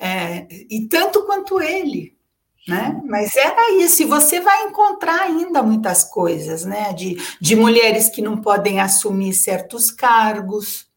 é, 0.00 0.46
e 0.50 0.88
tanto 0.88 1.24
quanto 1.26 1.60
ele. 1.60 2.18
Né? 2.66 3.00
Mas 3.04 3.34
era 3.36 3.72
isso, 3.82 4.02
e 4.02 4.06
você 4.06 4.40
vai 4.40 4.64
encontrar 4.64 5.22
ainda 5.22 5.62
muitas 5.62 6.04
coisas, 6.04 6.64
né? 6.64 6.92
De, 6.92 7.16
de 7.40 7.56
mulheres 7.56 8.08
que 8.08 8.22
não 8.22 8.40
podem 8.40 8.80
assumir 8.80 9.32
certos 9.32 9.90
cargos. 9.90 10.88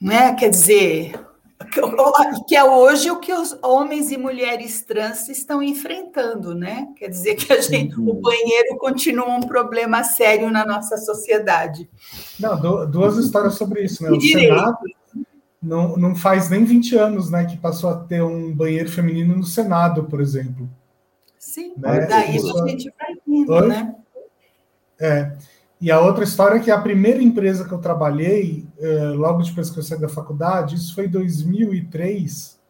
Né? 0.00 0.32
Quer 0.34 0.50
dizer, 0.50 1.18
que 2.48 2.56
é 2.56 2.64
hoje 2.64 3.10
o 3.10 3.20
que 3.20 3.32
os 3.32 3.56
homens 3.62 4.10
e 4.10 4.16
mulheres 4.16 4.82
trans 4.82 5.28
estão 5.28 5.62
enfrentando, 5.62 6.54
né? 6.54 6.88
Quer 6.96 7.08
dizer 7.08 7.34
que 7.34 7.52
a 7.52 7.60
gente, 7.60 8.00
o 8.00 8.14
banheiro 8.14 8.78
continua 8.78 9.28
um 9.28 9.42
problema 9.42 10.02
sério 10.02 10.50
na 10.50 10.64
nossa 10.64 10.96
sociedade. 10.96 11.88
Não, 12.38 12.90
duas 12.90 13.16
histórias 13.16 13.54
sobre 13.54 13.84
isso, 13.84 14.02
né? 14.02 14.10
O 14.10 14.20
Senado, 14.20 14.78
não, 15.62 15.96
não 15.96 16.14
faz 16.14 16.48
nem 16.48 16.64
20 16.64 16.96
anos 16.96 17.30
né, 17.30 17.44
que 17.44 17.56
passou 17.56 17.90
a 17.90 17.96
ter 17.96 18.22
um 18.22 18.54
banheiro 18.54 18.90
feminino 18.90 19.36
no 19.36 19.44
Senado, 19.44 20.04
por 20.04 20.20
exemplo. 20.20 20.68
Sim, 21.38 21.74
né? 21.76 22.06
daí 22.06 22.36
Isso... 22.36 22.62
a 22.62 22.68
gente 22.68 22.92
vai 22.98 23.14
indo, 23.26 23.60
né? 23.66 23.94
É. 24.98 25.36
E 25.80 25.90
a 25.90 25.98
outra 25.98 26.24
história 26.24 26.56
é 26.56 26.60
que 26.60 26.70
a 26.70 26.80
primeira 26.80 27.22
empresa 27.22 27.66
que 27.66 27.72
eu 27.72 27.78
trabalhei, 27.78 28.66
é, 28.78 29.08
logo 29.08 29.42
depois 29.42 29.70
que 29.70 29.78
eu 29.78 29.82
saí 29.82 29.98
da 29.98 30.10
faculdade, 30.10 30.76
isso 30.76 30.94
foi 30.94 31.06
em 31.06 31.10
2003, 31.10 32.60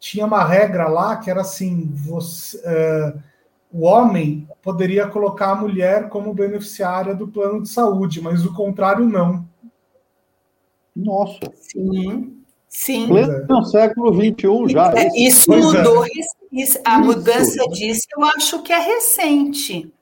tinha 0.00 0.24
uma 0.24 0.42
regra 0.42 0.88
lá 0.88 1.16
que 1.16 1.30
era 1.30 1.42
assim, 1.42 1.90
você, 1.94 2.58
é, 2.64 3.14
o 3.70 3.82
homem 3.82 4.48
poderia 4.62 5.06
colocar 5.06 5.50
a 5.50 5.54
mulher 5.54 6.08
como 6.08 6.32
beneficiária 6.32 7.14
do 7.14 7.28
plano 7.28 7.62
de 7.62 7.68
saúde, 7.68 8.20
mas 8.22 8.44
o 8.44 8.54
contrário 8.54 9.06
não. 9.06 9.46
Nossa. 10.94 11.40
Sim. 11.54 12.42
Sim. 12.68 13.06
Pleno 13.06 13.64
século 13.66 14.14
XXI 14.14 14.72
já. 14.72 14.92
É, 14.94 15.08
isso, 15.08 15.52
isso 15.54 15.76
mudou. 15.76 16.04
É. 16.04 16.08
Isso, 16.52 16.78
a 16.84 16.98
isso. 16.98 17.06
mudança 17.06 17.68
disso 17.68 18.06
eu 18.16 18.24
acho 18.24 18.62
que 18.62 18.72
é 18.72 18.78
recente. 18.78 19.92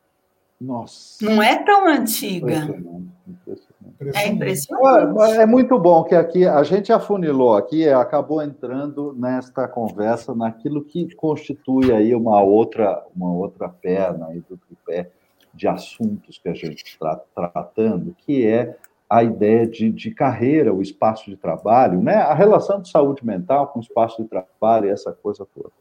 Nossa. 0.60 1.24
Não 1.24 1.42
é 1.42 1.56
tão 1.64 1.86
antiga. 1.86 2.54
Impressionante. 2.54 3.10
Impressionante. 3.26 4.18
É 4.18 4.28
impressionante. 4.28 5.38
É, 5.38 5.42
é 5.42 5.46
muito 5.46 5.78
bom 5.78 6.04
que 6.04 6.14
aqui 6.14 6.46
a 6.46 6.62
gente 6.62 6.92
afunilou 6.92 7.56
aqui, 7.56 7.88
acabou 7.88 8.42
entrando 8.42 9.14
nesta 9.18 9.66
conversa 9.66 10.34
naquilo 10.34 10.84
que 10.84 11.14
constitui 11.14 11.92
aí 11.92 12.14
uma 12.14 12.42
outra, 12.42 13.04
uma 13.14 13.32
outra 13.32 13.68
perna 13.68 14.28
aí 14.28 14.42
do 14.48 14.56
tripé 14.56 15.10
de 15.52 15.66
assuntos 15.66 16.38
que 16.38 16.48
a 16.48 16.54
gente 16.54 16.84
está 16.84 17.20
tratando, 17.34 18.14
que 18.18 18.46
é 18.46 18.76
a 19.10 19.24
ideia 19.24 19.66
de, 19.66 19.90
de 19.90 20.12
carreira, 20.12 20.72
o 20.72 20.80
espaço 20.80 21.28
de 21.28 21.36
trabalho, 21.36 22.00
né? 22.00 22.14
a 22.14 22.32
relação 22.32 22.80
de 22.80 22.88
saúde 22.88 23.26
mental 23.26 23.66
com 23.66 23.80
o 23.80 23.82
espaço 23.82 24.22
de 24.22 24.28
trabalho 24.28 24.86
e 24.86 24.90
essa 24.90 25.12
coisa 25.12 25.44
toda. 25.52 25.72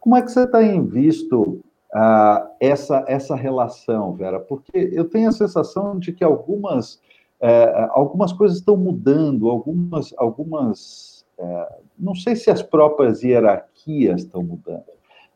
Como 0.00 0.16
é 0.16 0.22
que 0.22 0.32
você 0.32 0.46
tem 0.46 0.82
visto 0.86 1.62
uh, 1.94 2.48
essa, 2.58 3.04
essa 3.06 3.36
relação, 3.36 4.14
Vera? 4.14 4.40
Porque 4.40 4.90
eu 4.90 5.04
tenho 5.04 5.28
a 5.28 5.32
sensação 5.32 5.98
de 5.98 6.12
que 6.14 6.24
algumas, 6.24 6.94
uh, 7.42 7.90
algumas 7.90 8.32
coisas 8.32 8.56
estão 8.56 8.76
mudando, 8.76 9.50
algumas, 9.50 10.14
algumas 10.16 11.26
uh, 11.38 11.82
não 11.98 12.14
sei 12.14 12.34
se 12.34 12.50
as 12.50 12.62
próprias 12.62 13.22
hierarquias 13.22 14.22
estão 14.22 14.42
mudando, 14.42 14.84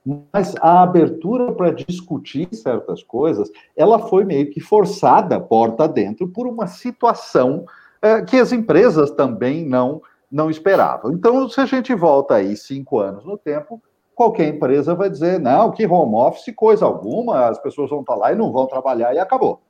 mas 0.07 0.55
a 0.61 0.83
abertura 0.83 1.53
para 1.53 1.73
discutir 1.73 2.49
certas 2.53 3.03
coisas, 3.03 3.51
ela 3.77 3.99
foi 3.99 4.25
meio 4.25 4.49
que 4.51 4.61
forçada 4.61 5.41
porta 5.41 5.89
dentro 5.89 6.29
por 6.29 6.47
uma 6.47 6.69
situação 6.69 7.65
é, 8.01 8.23
que 8.23 8.37
as 8.37 8.53
empresas 8.53 9.11
também 9.11 9.67
não 9.67 10.01
não 10.31 10.51
esperavam. 10.51 11.13
Então, 11.13 11.49
se 11.49 11.61
a 11.61 11.67
gente 11.67 11.95
volta 11.95 12.35
aí 12.35 12.57
cinco 12.57 12.99
anos 12.99 13.25
no 13.25 13.39
tempo, 13.39 13.81
qualquer 14.15 14.49
empresa 14.49 14.95
vai 14.95 15.09
dizer 15.09 15.39
não, 15.39 15.71
que 15.71 15.87
home 15.87 16.17
office 16.17 16.55
coisa 16.55 16.85
alguma, 16.85 17.47
as 17.49 17.59
pessoas 17.59 17.91
vão 17.91 18.01
estar 18.01 18.17
lá 18.17 18.33
e 18.33 18.37
não 18.37 18.53
vão 18.53 18.67
trabalhar 18.67 19.15
e 19.15 19.19
acabou. 19.19 19.63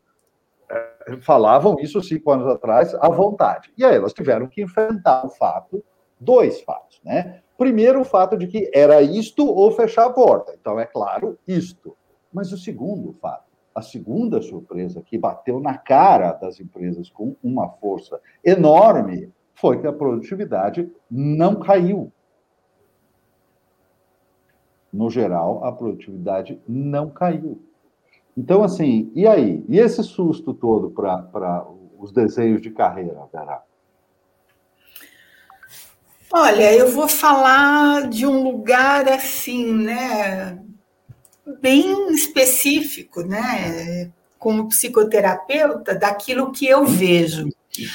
É, 0.68 1.18
falavam 1.20 1.76
isso 1.78 2.02
cinco 2.02 2.30
anos 2.32 2.46
atrás 2.48 2.94
à 2.94 3.08
vontade. 3.08 3.70
E 3.76 3.84
aí 3.84 3.96
elas 3.96 4.14
tiveram 4.14 4.46
que 4.48 4.62
enfrentar 4.62 5.26
o 5.26 5.28
fato, 5.28 5.84
dois 6.18 6.60
fatos, 6.62 7.00
né? 7.04 7.42
Primeiro, 7.56 8.00
o 8.00 8.04
fato 8.04 8.36
de 8.36 8.46
que 8.46 8.70
era 8.74 9.00
isto 9.02 9.46
ou 9.46 9.70
fechar 9.70 10.06
a 10.06 10.12
porta. 10.12 10.54
Então, 10.60 10.78
é 10.78 10.86
claro, 10.86 11.38
isto. 11.46 11.96
Mas 12.32 12.52
o 12.52 12.58
segundo 12.58 13.12
fato, 13.14 13.44
a 13.74 13.82
segunda 13.82 14.42
surpresa 14.42 15.02
que 15.02 15.18
bateu 15.18 15.60
na 15.60 15.76
cara 15.76 16.32
das 16.32 16.60
empresas 16.60 17.10
com 17.10 17.36
uma 17.42 17.68
força 17.68 18.20
enorme 18.44 19.32
foi 19.54 19.80
que 19.80 19.86
a 19.86 19.92
produtividade 19.92 20.90
não 21.10 21.56
caiu. 21.56 22.12
no 24.96 25.10
geral, 25.10 25.62
a 25.62 25.70
produtividade 25.70 26.60
não 26.66 27.10
caiu. 27.10 27.60
Então, 28.36 28.64
assim, 28.64 29.10
e 29.14 29.26
aí? 29.26 29.64
E 29.68 29.78
esse 29.78 30.02
susto 30.02 30.54
todo 30.54 30.90
para 30.90 31.66
os 31.98 32.12
desenhos 32.12 32.62
de 32.62 32.70
carreira, 32.70 33.28
Vera? 33.32 33.62
Olha, 36.32 36.74
eu 36.74 36.90
vou 36.90 37.08
falar 37.08 38.08
de 38.08 38.26
um 38.26 38.42
lugar 38.42 39.08
assim, 39.08 39.72
né, 39.72 40.58
bem 41.60 42.12
específico, 42.12 43.22
né, 43.22 44.10
como 44.38 44.68
psicoterapeuta, 44.68 45.94
daquilo 45.94 46.52
que 46.52 46.66
eu 46.66 46.84
vejo. 46.84 47.48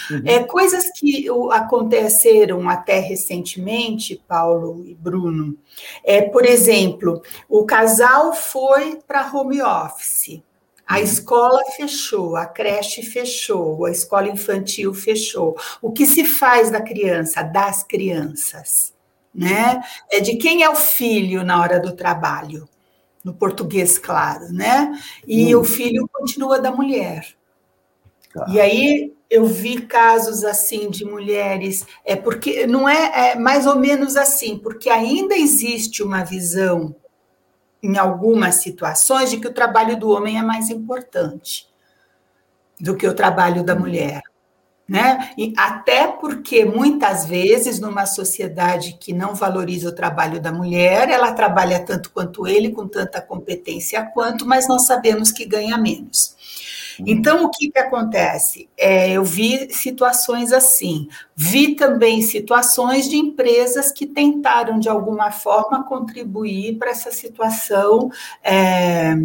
Uhum. 0.10 0.22
É, 0.26 0.44
coisas 0.44 0.92
que 0.92 1.28
aconteceram 1.52 2.70
até 2.70 3.00
recentemente, 3.00 4.22
Paulo 4.28 4.84
e 4.86 4.94
Bruno. 4.94 5.58
É, 6.04 6.22
por 6.22 6.46
exemplo, 6.46 7.22
o 7.50 7.66
casal 7.66 8.34
foi 8.34 9.00
para 9.08 9.32
home 9.34 9.62
office. 9.62 10.42
A 10.92 10.98
uhum. 10.98 11.04
escola 11.04 11.64
fechou, 11.78 12.36
a 12.36 12.46
creche 12.46 13.02
fechou, 13.02 13.86
a 13.86 13.92
escola 13.92 14.28
infantil 14.28 14.94
fechou. 14.94 15.56
O 15.82 15.90
que 15.90 16.06
se 16.06 16.26
faz 16.26 16.70
da 16.70 16.82
criança, 16.82 17.42
das 17.42 17.82
crianças, 17.82 18.94
né? 19.34 19.82
É 20.12 20.20
de 20.20 20.36
quem 20.36 20.64
é 20.64 20.70
o 20.70 20.76
filho 20.76 21.46
na 21.46 21.62
hora 21.62 21.80
do 21.80 21.96
trabalho, 21.96 22.68
no 23.24 23.34
português, 23.34 23.98
claro, 23.98 24.52
né? 24.52 24.92
E 25.26 25.56
hum. 25.56 25.62
o 25.62 25.64
filho 25.64 26.10
continua 26.12 26.60
da 26.60 26.72
mulher. 26.74 27.26
Tá. 28.34 28.46
E 28.50 28.60
aí 28.60 29.14
eu 29.30 29.46
vi 29.46 29.84
casos 29.84 30.44
assim 30.44 30.90
de 30.90 31.06
mulheres, 31.06 31.86
é 32.04 32.18
porque 32.18 32.68
não 32.68 32.90
é, 32.90 33.30
é 33.32 33.36
mais 33.36 33.66
ou 33.66 33.78
menos 33.78 34.18
assim, 34.18 34.58
porque 34.58 34.90
ainda 34.90 35.38
existe 35.38 36.04
uma 36.04 36.26
visão 36.26 36.94
em 37.82 37.98
algumas 37.98 38.56
situações 38.56 39.30
de 39.30 39.38
que 39.38 39.48
o 39.48 39.54
trabalho 39.54 39.98
do 39.98 40.10
homem 40.10 40.38
é 40.38 40.44
mais 40.44 40.70
importante 40.70 41.68
do 42.80 42.96
que 42.96 43.08
o 43.08 43.14
trabalho 43.14 43.64
da 43.64 43.76
mulher. 43.76 44.22
Né? 44.90 45.32
E 45.38 45.54
até 45.56 46.08
porque 46.08 46.66
muitas 46.66 47.26
vezes 47.26 47.80
numa 47.80 48.06
sociedade 48.06 48.98
que 49.00 49.14
não 49.14 49.34
valoriza 49.34 49.88
o 49.88 49.96
trabalho 49.96 50.42
da 50.42 50.52
mulher, 50.52 51.10
ela 51.10 51.32
trabalha 51.32 51.80
tanto 51.80 52.10
quanto 52.12 52.46
ele, 52.46 52.72
com 52.72 52.88
tanta 52.88 53.22
competência 53.22 54.04
quanto, 54.14 54.46
mas 54.46 54.68
nós 54.68 54.86
sabemos 54.86 55.32
que 55.32 55.46
ganha 55.46 55.78
menos. 55.78 56.36
Então, 57.00 57.46
o 57.46 57.50
que, 57.50 57.72
que 57.72 57.80
acontece? 57.80 58.70
É, 58.78 59.12
eu 59.12 59.24
vi 59.24 59.74
situações 59.74 60.52
assim, 60.52 61.08
vi 61.36 61.76
também 61.76 62.22
situações 62.22 63.10
de 63.10 63.18
empresas 63.18 63.92
que 63.92 64.06
tentaram, 64.06 64.80
de 64.80 64.90
alguma 64.90 65.32
forma, 65.32 65.84
contribuir 65.84 66.78
para 66.78 66.92
essa 66.92 67.12
situação 67.12 68.10
é, 68.44 69.16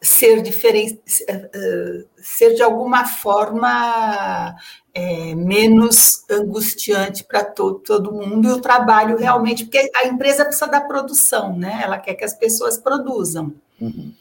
ser 0.00 0.42
diferente, 0.42 1.00
é, 1.28 1.50
é, 1.54 2.04
ser 2.16 2.54
de 2.54 2.62
alguma 2.62 3.04
forma 3.06 4.54
é, 4.94 5.34
menos 5.34 6.24
angustiante 6.30 7.24
para 7.24 7.44
todo, 7.44 7.78
todo 7.78 8.12
mundo 8.12 8.48
e 8.48 8.52
o 8.52 8.60
trabalho 8.60 9.16
realmente, 9.16 9.64
porque 9.64 9.90
a 9.96 10.06
empresa 10.06 10.44
precisa 10.44 10.66
da 10.66 10.80
produção, 10.80 11.56
né? 11.56 11.80
Ela 11.82 11.98
quer 11.98 12.14
que 12.14 12.24
as 12.24 12.34
pessoas 12.34 12.76
produzam. 12.76 13.54
Uhum. 13.80 14.12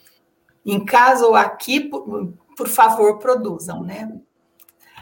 Em 0.66 0.84
casa 0.86 1.26
ou 1.26 1.36
aqui, 1.36 1.90
por 2.62 2.68
favor, 2.68 3.18
produzam, 3.18 3.82
né? 3.82 4.08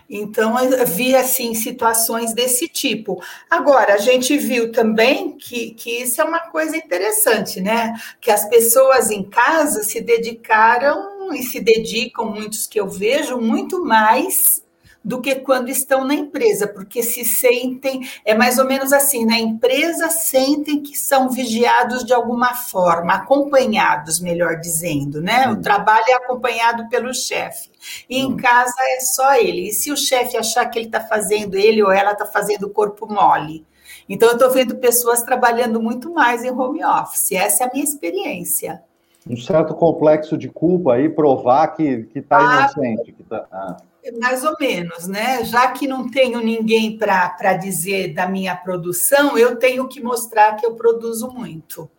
Então, 0.10 0.57
eu 0.57 0.88
vi, 0.88 1.14
assim, 1.14 1.53
situações 1.53 2.34
desse 2.34 2.70
tipo. 2.70 3.22
Agora, 3.49 3.95
a 3.95 3.97
gente 3.97 4.38
viu 4.38 4.72
também 4.72 5.38
que, 5.38 5.72
que 5.72 6.03
isso 6.03 6.22
é 6.22 6.24
uma 6.24 6.39
coisa 6.39 6.78
interessante, 6.78 7.60
né? 7.60 7.93
Que 8.22 8.32
as 8.32 8.47
pessoas 8.47 9.12
em 9.12 9.24
casa 9.24 9.84
se 9.84 9.99
dedicaram 9.99 11.34
e 11.34 11.43
se 11.43 11.60
dedicam, 11.60 12.32
muitos 12.32 12.66
que 12.66 12.80
eu 12.80 12.88
vejo, 12.88 13.38
muito 13.38 13.84
mais 13.84 14.64
do 15.04 15.22
que 15.22 15.36
quando 15.36 15.70
estão 15.70 16.04
na 16.06 16.14
empresa, 16.14 16.68
porque 16.68 17.02
se 17.02 17.24
sentem, 17.24 18.02
é 18.26 18.36
mais 18.36 18.60
ou 18.60 18.66
menos 18.66 18.91
assim, 18.91 19.26
na 19.26 19.39
empresa 19.39 20.10
sentem 20.10 20.82
que 20.82 20.97
são 20.97 21.30
vigiados 21.30 22.04
de 22.04 22.14
alguma 22.14 22.54
forma, 22.54 23.14
acompanhados, 23.14 24.20
melhor 24.20 24.58
dizendo, 24.58 25.22
né? 25.22 25.47
O 25.50 25.62
trabalho 25.62 26.06
é 26.10 26.14
acompanhado 26.14 26.88
pelo 26.89 27.14
chefe. 27.14 27.70
E 28.10 28.20
em 28.20 28.36
casa 28.36 28.76
é 28.80 29.00
só 29.00 29.36
ele. 29.36 29.70
E 29.70 29.74
se 29.74 29.91
o 29.91 29.97
chefe 29.97 30.36
achar 30.36 30.66
que 30.66 30.78
ele 30.78 30.88
está 30.88 31.00
fazendo, 31.00 31.56
ele 31.56 31.82
ou 31.82 31.91
ela 31.91 32.12
está 32.12 32.26
fazendo 32.26 32.64
o 32.64 32.70
corpo 32.70 33.08
mole? 33.08 33.66
Então, 34.08 34.30
eu 34.30 34.34
estou 34.34 34.50
vendo 34.52 34.76
pessoas 34.78 35.22
trabalhando 35.22 35.82
muito 35.82 36.12
mais 36.12 36.43
em 36.43 36.52
home 36.52 36.84
office. 36.84 37.32
Essa 37.32 37.64
é 37.64 37.68
a 37.68 37.70
minha 37.72 37.86
experiência. 37.86 38.82
Um 39.30 39.38
certo 39.38 39.76
complexo 39.76 40.38
de 40.38 40.50
culpa 40.50 40.95
aí, 40.95 41.08
provar 41.08 41.68
que 41.76 42.08
está 42.16 42.38
ah, 42.38 42.72
inocente. 42.74 43.12
Que 43.12 43.24
tá, 43.24 43.45
ah. 43.52 43.78
Mais 44.20 44.43
ou 44.43 44.56
menos, 44.60 45.08
né? 45.08 45.43
Já 45.43 45.72
que 45.72 45.88
não 45.88 46.10
tenho 46.10 46.39
ninguém 46.39 46.97
para 46.97 47.54
dizer 47.54 48.14
da 48.14 48.28
minha 48.28 48.56
produção, 48.56 49.38
eu 49.38 49.58
tenho 49.58 49.88
que 49.88 50.02
mostrar 50.02 50.56
que 50.56 50.66
eu 50.66 50.76
produzo 50.76 51.30
muito. 51.30 51.89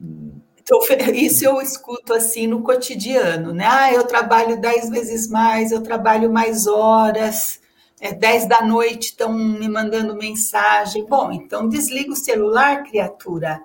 Então, 0.00 0.80
isso 1.14 1.44
eu 1.44 1.60
escuto 1.60 2.12
assim 2.12 2.46
no 2.46 2.62
cotidiano, 2.62 3.52
né? 3.52 3.66
Ah, 3.68 3.92
eu 3.92 4.04
trabalho 4.04 4.60
dez 4.60 4.90
vezes 4.90 5.28
mais, 5.28 5.70
eu 5.70 5.80
trabalho 5.80 6.30
mais 6.32 6.66
horas, 6.66 7.60
é 8.00 8.12
dez 8.12 8.46
da 8.46 8.62
noite 8.62 9.06
estão 9.06 9.32
me 9.32 9.68
mandando 9.68 10.16
mensagem. 10.16 11.06
Bom, 11.06 11.32
então 11.32 11.68
desliga 11.68 12.12
o 12.12 12.16
celular, 12.16 12.82
criatura. 12.82 13.62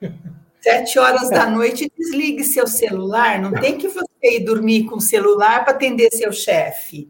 Sete 0.64 0.98
horas 0.98 1.28
da 1.28 1.44
noite, 1.44 1.92
desligue 1.94 2.42
seu 2.42 2.66
celular. 2.66 3.38
Não 3.38 3.52
tem 3.52 3.76
que 3.76 3.86
você 3.86 4.13
ir 4.28 4.44
dormir 4.44 4.84
com 4.84 4.96
o 4.96 5.00
celular 5.00 5.64
para 5.64 5.74
atender 5.74 6.10
seu 6.12 6.32
chefe. 6.32 7.08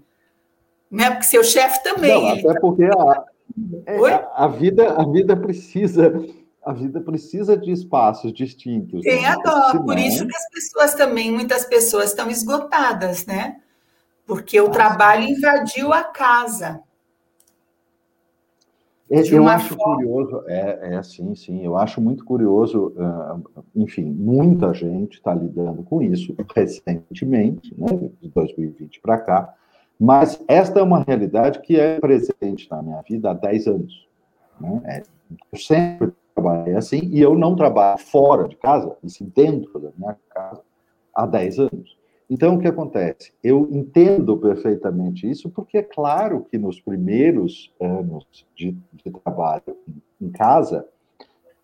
Né? 0.90 1.10
Porque 1.10 1.26
seu 1.26 1.42
chefe 1.42 1.82
também. 1.82 2.22
Não, 2.22 2.28
até 2.28 2.54
tá... 2.54 2.60
porque 2.60 2.84
a, 2.84 3.24
é, 3.86 4.28
a, 4.34 4.48
vida, 4.48 4.92
a 4.92 5.04
vida 5.04 5.36
precisa. 5.36 6.12
A 6.64 6.72
vida 6.72 6.98
precisa 6.98 7.58
de 7.58 7.70
espaços 7.70 8.32
distintos. 8.32 9.02
Tem 9.02 9.20
né? 9.20 9.28
a 9.28 9.34
dó, 9.34 9.70
Senão... 9.70 9.84
por 9.84 9.98
isso 9.98 10.26
que 10.26 10.34
as 10.34 10.48
pessoas 10.48 10.94
também, 10.94 11.30
muitas 11.30 11.66
pessoas 11.66 12.08
estão 12.08 12.30
esgotadas, 12.30 13.26
né? 13.26 13.56
Porque 14.26 14.58
o 14.58 14.68
ah, 14.68 14.70
trabalho 14.70 15.24
invadiu 15.24 15.92
a 15.92 16.02
casa. 16.02 16.80
É, 19.11 19.20
eu 19.34 19.46
acho 19.46 19.74
forma. 19.74 19.96
curioso, 19.96 20.42
é, 20.46 20.94
é 20.94 21.02
sim, 21.02 21.34
sim, 21.34 21.64
eu 21.64 21.76
acho 21.76 22.00
muito 22.00 22.24
curioso, 22.24 22.94
uh, 22.96 23.64
enfim, 23.76 24.05
muita 24.05 24.72
gente 24.72 25.14
está 25.14 25.34
lidando 25.34 25.82
com 25.82 26.02
isso 26.02 26.34
recentemente, 26.55 27.74
né, 27.78 27.86
de 28.20 28.30
2020 28.30 29.00
para 29.02 29.18
cá, 29.18 29.55
mas 30.00 30.42
esta 30.48 30.80
é 30.80 30.82
uma 30.82 31.00
realidade 31.00 31.61
que 31.61 31.78
é 31.78 32.00
presente 32.00 32.68
na 32.70 32.82
minha 32.82 33.02
vida 33.02 33.30
há 33.30 33.34
10 33.34 33.66
anos. 33.66 34.09
Né? 34.59 34.82
É, 34.86 35.02
eu 35.52 35.59
sempre 35.59 36.12
trabalhei 36.34 36.74
assim, 36.74 37.00
e 37.12 37.20
eu 37.20 37.34
não 37.34 37.55
trabalho 37.55 37.98
fora 37.98 38.48
de 38.48 38.57
casa, 38.57 38.96
e 39.05 39.11
sim 39.11 39.30
dentro 39.34 39.78
da 39.78 39.90
minha 39.96 40.16
casa, 40.30 40.62
há 41.14 41.26
10 41.26 41.59
anos. 41.59 42.03
Então, 42.29 42.55
o 42.55 42.59
que 42.59 42.66
acontece? 42.66 43.33
Eu 43.43 43.68
entendo 43.70 44.37
perfeitamente 44.37 45.29
isso, 45.29 45.51
porque 45.51 45.79
é 45.79 45.83
claro 45.83 46.47
que 46.51 46.57
nos 46.57 46.81
primeiros 46.81 47.72
anos 47.81 48.27
de, 48.57 48.77
de 48.93 49.11
trabalho 49.11 49.77
em 50.20 50.31
casa, 50.31 50.87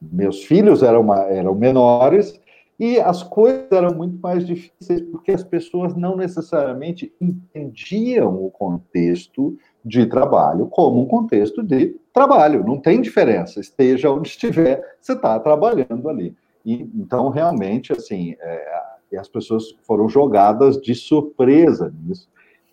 meus 0.01 0.45
filhos 0.45 0.83
eram, 0.83 1.13
eram 1.15 1.55
menores 1.55 2.39
e 2.79 2.99
as 2.99 3.23
coisas 3.23 3.71
eram 3.71 3.95
muito 3.95 4.19
mais 4.23 4.47
difíceis, 4.47 5.03
porque 5.13 5.33
as 5.33 5.45
pessoas 5.45 5.95
não 5.95 6.17
necessariamente 6.17 7.13
entendiam 7.21 8.43
o 8.43 8.51
contexto 8.51 9.57
de 9.85 10.07
trabalho 10.07 10.67
como 10.67 11.03
um 11.03 11.07
contexto 11.07 11.63
de 11.63 11.95
trabalho. 12.13 12.65
Não 12.65 12.79
tem 12.79 13.03
diferença, 13.03 13.61
esteja 13.61 14.11
onde 14.11 14.29
estiver, 14.29 14.83
você 14.99 15.13
está 15.13 15.39
trabalhando 15.39 16.09
ali. 16.09 16.35
E, 16.65 16.89
então, 16.95 17.29
realmente, 17.29 17.93
assim, 17.93 18.35
é, 18.41 18.90
e 19.11 19.17
as 19.17 19.29
pessoas 19.29 19.65
foram 19.83 20.09
jogadas 20.09 20.81
de 20.81 20.95
surpresa 20.95 21.93
nisso 22.03 22.29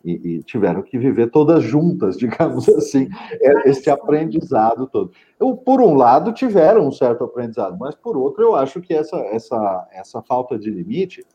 e, 0.08 0.38
e 0.38 0.44
tiveram 0.44 0.82
que 0.82 0.98
viver 0.98 1.30
todas 1.30 1.64
juntas, 1.64 2.16
digamos 2.18 2.68
assim, 2.70 3.10
é, 3.42 3.70
esse 3.70 3.90
aprendizado 3.90 4.88
todo. 4.88 5.12
Eu, 5.40 5.56
por 5.56 5.82
um 5.82 5.96
lado, 5.96 6.32
tiveram 6.32 6.88
um 6.88 6.92
certo 6.92 7.24
aprendizado, 7.24 7.78
mas 7.78 7.96
por 7.96 8.16
outro, 8.16 8.44
eu 8.44 8.56
acho 8.56 8.80
que 8.80 8.94
essa, 8.94 9.18
essa, 9.18 9.88
essa 9.92 10.22
falta 10.22 10.58
de 10.58 10.70
limite, 10.70 11.26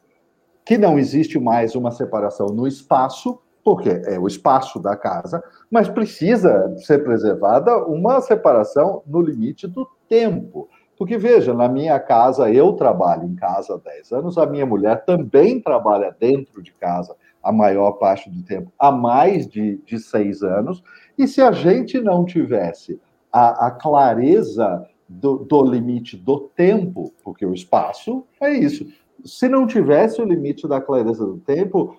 que 0.65 0.79
não 0.79 0.99
existe 0.99 1.39
mais 1.39 1.75
uma 1.75 1.91
separação 1.91 2.47
no 2.47 2.67
espaço, 2.67 3.39
porque 3.65 3.91
é 4.07 4.19
o 4.19 4.27
espaço 4.27 4.81
da 4.81 4.97
casa, 4.97 5.43
mas 5.71 5.89
precisa 5.89 6.75
ser 6.79 7.05
preservada 7.05 7.85
uma 7.87 8.21
separação 8.21 9.03
no 9.07 9.21
limite 9.21 9.67
do 9.69 9.89
tempo. 10.09 10.69
Porque, 11.03 11.19
veja, 11.19 11.53
na 11.53 11.69
minha 11.69 11.99
casa, 11.99 12.49
eu 12.49 12.75
trabalho 12.75 13.25
em 13.25 13.35
casa 13.35 13.75
há 13.75 13.77
10 13.77 14.13
anos, 14.13 14.39
a 14.39 14.47
minha 14.47 14.65
mulher 14.65 15.05
também 15.05 15.61
trabalha 15.61 16.15
dentro 16.17 16.63
de 16.63 16.73
casa 16.75 17.17
a 17.43 17.51
maior 17.51 17.95
parte 17.95 18.31
do 18.31 18.41
tempo, 18.45 18.73
há 18.79 18.93
mais 18.93 19.49
de, 19.49 19.79
de 19.79 19.99
seis 19.99 20.45
anos, 20.45 20.81
e 21.19 21.27
se 21.27 21.43
a 21.43 21.51
gente 21.51 22.01
não 22.01 22.25
tivesse 22.25 23.01
a, 23.33 23.67
a 23.67 23.71
clareza 23.73 24.87
do, 25.09 25.39
do 25.39 25.65
limite 25.65 26.17
do 26.17 26.39
tempo, 26.55 27.13
porque 27.25 27.45
o 27.45 27.53
espaço 27.53 28.25
é 28.41 28.53
isso. 28.53 28.87
Se 29.25 29.49
não 29.49 29.67
tivesse 29.67 30.23
o 30.23 30.25
limite 30.25 30.69
da 30.69 30.81
clareza 30.81 31.27
do 31.27 31.39
tempo, 31.39 31.97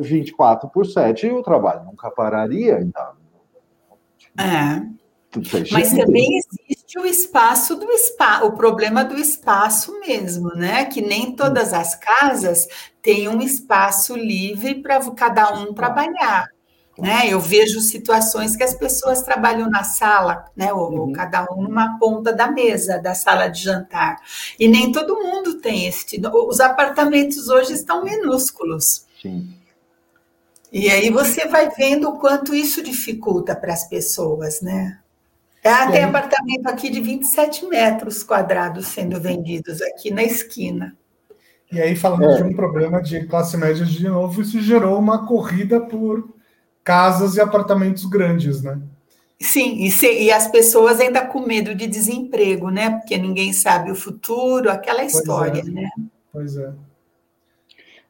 24 0.00 0.66
é, 0.66 0.70
é, 0.70 0.72
por 0.72 0.86
7, 0.86 1.30
o 1.32 1.42
trabalho 1.42 1.84
nunca 1.84 2.10
pararia. 2.10 2.80
Então, 2.80 3.12
é. 4.38 4.86
Mas 5.70 5.92
também 5.92 6.38
existe 6.38 6.77
o 6.96 7.04
espaço 7.04 7.74
do 7.74 7.90
espaço, 7.90 8.46
o 8.46 8.52
problema 8.52 9.04
do 9.04 9.18
espaço 9.18 9.98
mesmo, 10.00 10.54
né? 10.54 10.84
Que 10.84 11.02
nem 11.02 11.34
todas 11.34 11.74
as 11.74 11.94
casas 11.96 12.66
têm 13.02 13.28
um 13.28 13.42
espaço 13.42 14.16
livre 14.16 14.76
para 14.76 14.98
cada 15.10 15.52
um 15.52 15.74
trabalhar. 15.74 16.48
Né? 16.98 17.28
Eu 17.28 17.38
vejo 17.38 17.80
situações 17.80 18.56
que 18.56 18.64
as 18.64 18.74
pessoas 18.74 19.22
trabalham 19.22 19.70
na 19.70 19.84
sala, 19.84 20.46
né? 20.56 20.72
Ou, 20.72 20.90
uhum. 20.90 21.12
cada 21.12 21.46
um 21.52 21.62
numa 21.62 21.98
ponta 21.98 22.32
da 22.32 22.50
mesa 22.50 22.98
da 22.98 23.14
sala 23.14 23.48
de 23.48 23.62
jantar. 23.62 24.16
E 24.58 24.66
nem 24.66 24.90
todo 24.90 25.22
mundo 25.22 25.60
tem 25.60 25.86
esse. 25.86 26.20
Os 26.48 26.58
apartamentos 26.58 27.48
hoje 27.48 27.74
estão 27.74 28.02
minúsculos. 28.02 29.06
Sim. 29.20 29.48
E 30.72 30.90
aí 30.90 31.08
você 31.10 31.46
vai 31.46 31.70
vendo 31.70 32.08
o 32.08 32.18
quanto 32.18 32.54
isso 32.54 32.82
dificulta 32.82 33.54
para 33.54 33.72
as 33.72 33.88
pessoas, 33.88 34.60
né? 34.60 34.98
Ah, 35.64 35.90
tem 35.90 36.04
apartamento 36.04 36.66
aqui 36.66 36.88
de 36.88 37.00
27 37.00 37.66
metros 37.66 38.22
quadrados 38.22 38.86
sendo 38.86 39.20
vendidos 39.20 39.82
aqui 39.82 40.10
na 40.10 40.22
esquina. 40.22 40.96
E 41.70 41.80
aí, 41.80 41.94
falando 41.94 42.24
é. 42.24 42.36
de 42.36 42.42
um 42.44 42.54
problema 42.54 43.02
de 43.02 43.26
classe 43.26 43.56
média 43.56 43.84
de 43.84 44.08
novo, 44.08 44.40
isso 44.40 44.60
gerou 44.60 44.98
uma 44.98 45.26
corrida 45.26 45.80
por 45.80 46.28
casas 46.82 47.36
e 47.36 47.40
apartamentos 47.40 48.06
grandes, 48.06 48.62
né? 48.62 48.80
Sim, 49.40 49.84
e, 49.84 49.90
se, 49.90 50.10
e, 50.10 50.32
as 50.32 50.48
pessoas 50.48 50.98
ainda 50.98 51.24
com 51.24 51.40
medo 51.40 51.74
de 51.74 51.86
desemprego, 51.86 52.70
né? 52.70 52.90
Porque 52.90 53.16
ninguém 53.18 53.52
sabe 53.52 53.90
o 53.90 53.94
futuro, 53.94 54.70
aquela 54.70 55.04
história, 55.04 55.62
pois 55.62 55.68
é. 55.68 55.70
né? 55.70 55.90
Pois 56.32 56.56
é. 56.56 56.72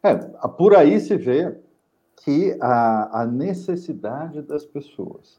é. 0.05 0.14
Por 0.49 0.76
aí 0.76 1.01
se 1.01 1.16
vê 1.16 1.55
que 2.24 2.57
a, 2.61 3.22
a 3.22 3.26
necessidade 3.26 4.40
das 4.42 4.64
pessoas 4.64 5.38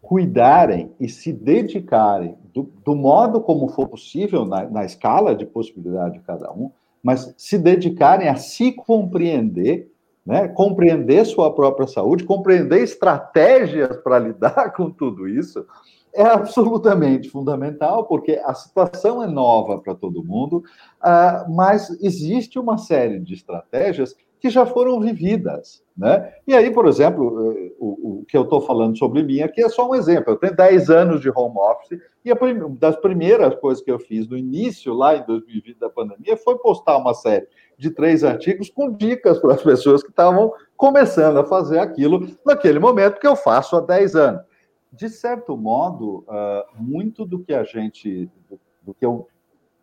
cuidarem 0.00 0.92
e 0.98 1.08
se 1.08 1.32
dedicarem 1.32 2.36
do, 2.52 2.62
do 2.84 2.94
modo 2.94 3.40
como 3.40 3.68
for 3.68 3.88
possível, 3.88 4.44
na, 4.44 4.68
na 4.68 4.84
escala 4.84 5.34
de 5.34 5.46
possibilidade 5.46 6.14
de 6.14 6.20
cada 6.20 6.50
um, 6.52 6.70
mas 7.02 7.34
se 7.36 7.58
dedicarem 7.58 8.28
a 8.28 8.36
se 8.36 8.72
compreender 8.72 9.90
né? 10.24 10.48
compreender 10.48 11.24
sua 11.24 11.52
própria 11.52 11.86
saúde, 11.86 12.24
compreender 12.24 12.82
estratégias 12.82 13.96
para 13.98 14.18
lidar 14.18 14.72
com 14.76 14.90
tudo 14.90 15.28
isso, 15.28 15.66
é 16.12 16.22
absolutamente 16.22 17.28
fundamental, 17.30 18.04
porque 18.04 18.40
a 18.44 18.52
situação 18.52 19.22
é 19.22 19.26
nova 19.26 19.78
para 19.78 19.94
todo 19.94 20.24
mundo, 20.24 20.62
uh, 21.02 21.52
mas 21.52 21.90
existe 22.02 22.58
uma 22.58 22.78
série 22.78 23.20
de 23.20 23.34
estratégias 23.34 24.16
que 24.40 24.48
já 24.48 24.64
foram 24.64 24.98
vividas. 25.00 25.84
Né? 25.96 26.32
E 26.46 26.54
aí, 26.54 26.70
por 26.70 26.88
exemplo, 26.88 27.52
eh, 27.52 27.72
o, 27.78 28.20
o 28.20 28.24
que 28.24 28.36
eu 28.36 28.42
estou 28.42 28.62
falando 28.62 28.96
sobre 28.96 29.22
mim 29.22 29.42
aqui 29.42 29.62
é 29.62 29.68
só 29.68 29.88
um 29.88 29.94
exemplo. 29.94 30.32
Eu 30.32 30.36
tenho 30.38 30.56
10 30.56 30.88
anos 30.88 31.20
de 31.20 31.28
home 31.28 31.58
office 31.58 32.00
e 32.24 32.32
uma 32.32 32.68
das 32.76 32.96
primeiras 32.96 33.54
coisas 33.56 33.84
que 33.84 33.92
eu 33.92 33.98
fiz 33.98 34.26
no 34.26 34.36
início, 34.36 34.94
lá 34.94 35.16
em 35.16 35.26
2020 35.26 35.78
da 35.78 35.90
pandemia, 35.90 36.38
foi 36.38 36.56
postar 36.58 36.96
uma 36.96 37.12
série 37.12 37.46
de 37.76 37.90
três 37.90 38.24
artigos 38.24 38.70
com 38.70 38.90
dicas 38.90 39.38
para 39.38 39.54
as 39.54 39.62
pessoas 39.62 40.02
que 40.02 40.10
estavam 40.10 40.52
começando 40.76 41.38
a 41.38 41.44
fazer 41.44 41.78
aquilo 41.78 42.26
naquele 42.44 42.78
momento 42.78 43.20
que 43.20 43.26
eu 43.26 43.36
faço 43.36 43.76
há 43.76 43.80
10 43.80 44.16
anos. 44.16 44.42
De 44.92 45.08
certo 45.08 45.56
modo, 45.56 46.24
uh, 46.28 46.82
muito 46.82 47.24
do 47.24 47.38
que 47.38 47.52
a 47.52 47.62
gente, 47.62 48.28
do, 48.48 48.58
do, 48.82 48.94
que 48.94 49.04
eu 49.04 49.28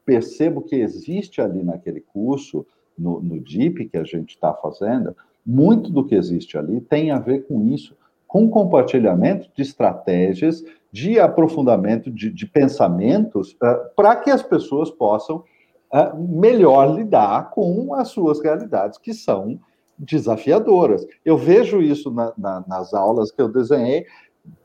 percebo 0.03 0.61
que 0.61 0.75
existe 0.75 1.41
ali 1.41 1.63
naquele 1.63 2.01
curso, 2.01 2.65
no, 2.97 3.21
no 3.21 3.39
DIP 3.39 3.89
que 3.89 3.97
a 3.97 4.03
gente 4.03 4.31
está 4.31 4.53
fazendo, 4.53 5.15
muito 5.45 5.91
do 5.91 6.05
que 6.05 6.15
existe 6.15 6.57
ali 6.57 6.81
tem 6.81 7.11
a 7.11 7.19
ver 7.19 7.47
com 7.47 7.63
isso, 7.67 7.95
com 8.27 8.49
compartilhamento 8.49 9.49
de 9.55 9.61
estratégias, 9.61 10.63
de 10.91 11.19
aprofundamento 11.19 12.11
de, 12.11 12.29
de 12.29 12.45
pensamentos, 12.45 13.53
uh, 13.53 13.93
para 13.95 14.15
que 14.15 14.29
as 14.29 14.43
pessoas 14.43 14.91
possam 14.91 15.43
melhor 16.15 16.93
lidar 16.93 17.49
com 17.51 17.93
as 17.93 18.09
suas 18.09 18.41
realidades, 18.41 18.97
que 18.97 19.13
são 19.13 19.59
desafiadoras. 19.97 21.05
Eu 21.25 21.37
vejo 21.37 21.81
isso 21.81 22.11
na, 22.11 22.33
na, 22.37 22.63
nas 22.67 22.93
aulas 22.93 23.31
que 23.31 23.41
eu 23.41 23.49
desenhei, 23.49 24.05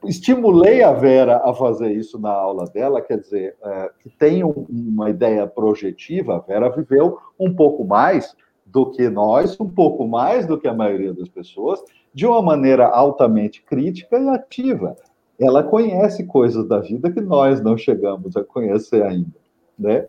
estimulei 0.04 0.82
a 0.82 0.92
Vera 0.92 1.42
a 1.44 1.54
fazer 1.54 1.92
isso 1.92 2.18
na 2.18 2.30
aula 2.30 2.64
dela, 2.66 3.00
quer 3.00 3.18
dizer, 3.18 3.56
é, 3.62 3.90
que 4.00 4.10
tem 4.10 4.42
um, 4.44 4.66
uma 4.68 5.10
ideia 5.10 5.46
projetiva, 5.46 6.36
a 6.36 6.38
Vera 6.40 6.70
viveu 6.70 7.18
um 7.38 7.54
pouco 7.54 7.84
mais 7.84 8.34
do 8.66 8.90
que 8.90 9.08
nós, 9.08 9.58
um 9.60 9.68
pouco 9.68 10.06
mais 10.06 10.46
do 10.46 10.58
que 10.58 10.66
a 10.66 10.74
maioria 10.74 11.12
das 11.12 11.28
pessoas, 11.28 11.82
de 12.12 12.26
uma 12.26 12.42
maneira 12.42 12.86
altamente 12.86 13.62
crítica 13.62 14.18
e 14.18 14.28
ativa. 14.28 14.96
Ela 15.38 15.62
conhece 15.62 16.24
coisas 16.24 16.66
da 16.66 16.78
vida 16.78 17.10
que 17.10 17.20
nós 17.20 17.60
não 17.60 17.76
chegamos 17.76 18.36
a 18.36 18.44
conhecer 18.44 19.02
ainda, 19.02 19.38
né? 19.78 20.06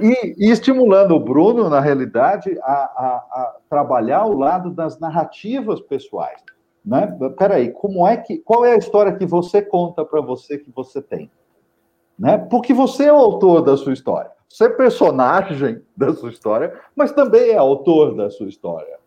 E, 0.00 0.34
e, 0.38 0.50
estimulando 0.50 1.16
o 1.16 1.20
Bruno, 1.20 1.68
na 1.68 1.80
realidade, 1.80 2.56
a, 2.62 2.72
a, 2.72 3.26
a, 3.32 3.56
trabalhar 3.68 4.18
ao 4.18 4.32
lado 4.32 4.70
das 4.70 4.98
narrativas 5.00 5.80
pessoais. 5.80 6.40
Né? 6.88 7.06
Peraí, 7.36 7.70
como 7.70 8.06
é 8.06 8.16
que, 8.16 8.38
qual 8.38 8.64
é 8.64 8.72
a 8.72 8.78
história 8.78 9.14
que 9.14 9.26
você 9.26 9.60
conta 9.60 10.06
para 10.06 10.22
você 10.22 10.56
que 10.56 10.70
você 10.74 11.02
tem? 11.02 11.30
Né? 12.18 12.38
Porque 12.38 12.72
você 12.72 13.04
é 13.04 13.12
o 13.12 13.16
autor 13.16 13.60
da 13.60 13.76
sua 13.76 13.92
história. 13.92 14.30
Você 14.48 14.64
é 14.64 14.70
personagem 14.70 15.82
da 15.94 16.14
sua 16.14 16.30
história, 16.30 16.72
mas 16.96 17.12
também 17.12 17.50
é 17.50 17.58
autor 17.58 18.16
da 18.16 18.30
sua 18.30 18.48
história. 18.48 18.98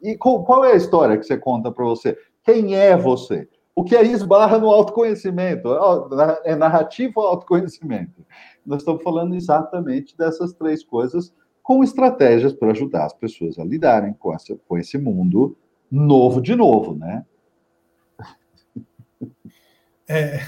E 0.00 0.16
qual 0.16 0.64
é 0.64 0.72
a 0.72 0.76
história 0.76 1.18
que 1.18 1.24
você 1.24 1.36
conta 1.36 1.72
para 1.72 1.84
você? 1.84 2.16
Quem 2.44 2.76
é 2.76 2.96
você? 2.96 3.48
O 3.74 3.82
que 3.82 3.96
aí 3.96 4.12
esbarra 4.12 4.56
no 4.56 4.70
autoconhecimento. 4.70 5.68
É 6.44 6.54
narrativo 6.54 7.14
ou 7.16 7.26
autoconhecimento? 7.26 8.24
nós 8.64 8.82
estamos 8.82 9.02
falando 9.02 9.34
exatamente 9.34 10.16
dessas 10.16 10.52
três 10.52 10.84
coisas 10.84 11.32
com 11.62 11.82
estratégias 11.82 12.52
para 12.52 12.70
ajudar 12.70 13.06
as 13.06 13.12
pessoas 13.12 13.58
a 13.58 13.64
lidarem 13.64 14.12
com, 14.12 14.32
essa, 14.32 14.56
com 14.68 14.78
esse 14.78 14.96
mundo 14.96 15.56
novo 15.90 16.40
de 16.40 16.54
novo, 16.54 16.94
né? 16.94 17.24
É. 20.08 20.40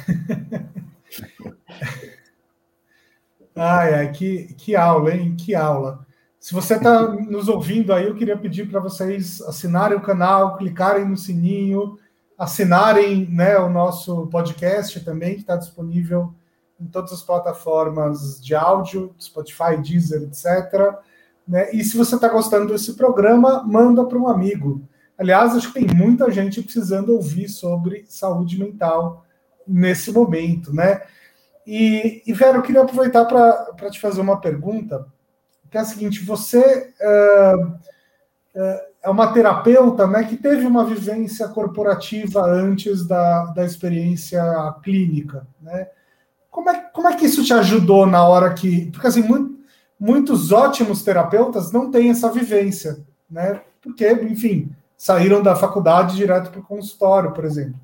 ai, 3.54 3.94
ai, 3.94 4.12
que, 4.12 4.54
que 4.54 4.74
aula, 4.74 5.14
hein? 5.14 5.36
Que 5.36 5.54
aula. 5.54 6.06
Se 6.38 6.52
você 6.52 6.74
está 6.74 7.06
nos 7.06 7.48
ouvindo 7.48 7.92
aí, 7.92 8.06
eu 8.06 8.16
queria 8.16 8.36
pedir 8.36 8.68
para 8.68 8.80
vocês 8.80 9.40
assinarem 9.42 9.96
o 9.96 10.02
canal, 10.02 10.56
clicarem 10.56 11.04
no 11.04 11.16
sininho, 11.16 11.96
assinarem 12.36 13.28
né, 13.30 13.56
o 13.58 13.70
nosso 13.70 14.26
podcast 14.26 14.98
também, 15.04 15.34
que 15.34 15.42
está 15.42 15.56
disponível 15.56 16.34
em 16.80 16.86
todas 16.86 17.12
as 17.12 17.22
plataformas 17.22 18.42
de 18.42 18.56
áudio, 18.56 19.14
Spotify, 19.20 19.76
Deezer, 19.80 20.22
etc. 20.22 20.96
Né? 21.46 21.70
E 21.72 21.84
se 21.84 21.96
você 21.96 22.16
está 22.16 22.28
gostando 22.28 22.72
desse 22.72 22.94
programa, 22.94 23.62
manda 23.62 24.04
para 24.04 24.18
um 24.18 24.26
amigo. 24.26 24.82
Aliás, 25.22 25.54
acho 25.54 25.72
que 25.72 25.78
tem 25.78 25.96
muita 25.96 26.28
gente 26.32 26.60
precisando 26.60 27.14
ouvir 27.14 27.48
sobre 27.48 28.04
saúde 28.08 28.58
mental 28.58 29.24
nesse 29.64 30.10
momento, 30.10 30.74
né? 30.74 31.00
E, 31.64 32.24
e 32.26 32.32
Vera, 32.32 32.58
eu 32.58 32.62
queria 32.62 32.82
aproveitar 32.82 33.24
para 33.26 33.88
te 33.88 34.00
fazer 34.00 34.20
uma 34.20 34.40
pergunta, 34.40 35.06
que 35.70 35.78
é 35.78 35.80
a 35.80 35.84
seguinte: 35.84 36.24
você 36.24 36.92
uh, 37.00 37.66
uh, 37.68 38.80
é 39.00 39.08
uma 39.08 39.32
terapeuta, 39.32 40.08
né, 40.08 40.24
que 40.24 40.36
teve 40.36 40.66
uma 40.66 40.84
vivência 40.84 41.46
corporativa 41.46 42.44
antes 42.44 43.06
da, 43.06 43.44
da 43.44 43.64
experiência 43.64 44.42
clínica, 44.82 45.46
né? 45.60 45.86
Como 46.50 46.68
é, 46.68 46.80
como 46.92 47.06
é 47.06 47.14
que 47.14 47.26
isso 47.26 47.44
te 47.44 47.54
ajudou 47.54 48.06
na 48.06 48.26
hora 48.26 48.52
que. 48.54 48.90
Porque 48.90 49.06
assim, 49.06 49.22
muito, 49.22 49.56
muitos 50.00 50.50
ótimos 50.50 51.04
terapeutas 51.04 51.70
não 51.70 51.92
têm 51.92 52.10
essa 52.10 52.28
vivência, 52.28 53.06
né? 53.30 53.60
Porque, 53.80 54.10
enfim, 54.10 54.74
saíram 55.02 55.42
da 55.42 55.56
faculdade 55.56 56.14
direto 56.14 56.52
para 56.52 56.60
o 56.60 56.64
consultório, 56.64 57.32
por 57.32 57.44
exemplo. 57.44 57.74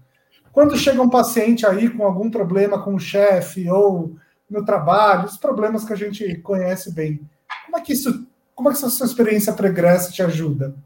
Quando 0.52 0.78
chega 0.78 1.02
um 1.02 1.10
paciente 1.10 1.66
aí 1.66 1.90
com 1.90 2.04
algum 2.04 2.30
problema 2.30 2.80
com 2.80 2.94
o 2.94 3.00
chefe 3.00 3.68
ou 3.68 4.14
no 4.48 4.64
trabalho, 4.64 5.24
os 5.24 5.36
problemas 5.36 5.84
que 5.84 5.92
a 5.92 5.96
gente 5.96 6.36
conhece 6.36 6.94
bem, 6.94 7.20
como 7.66 7.76
é 7.76 7.80
que 7.80 7.92
isso, 7.92 8.24
como 8.54 8.68
é 8.68 8.72
que 8.72 8.78
essa 8.78 8.88
sua 8.88 9.06
experiência 9.06 9.52
pregressa 9.52 10.12
te 10.12 10.22
ajuda? 10.22 10.76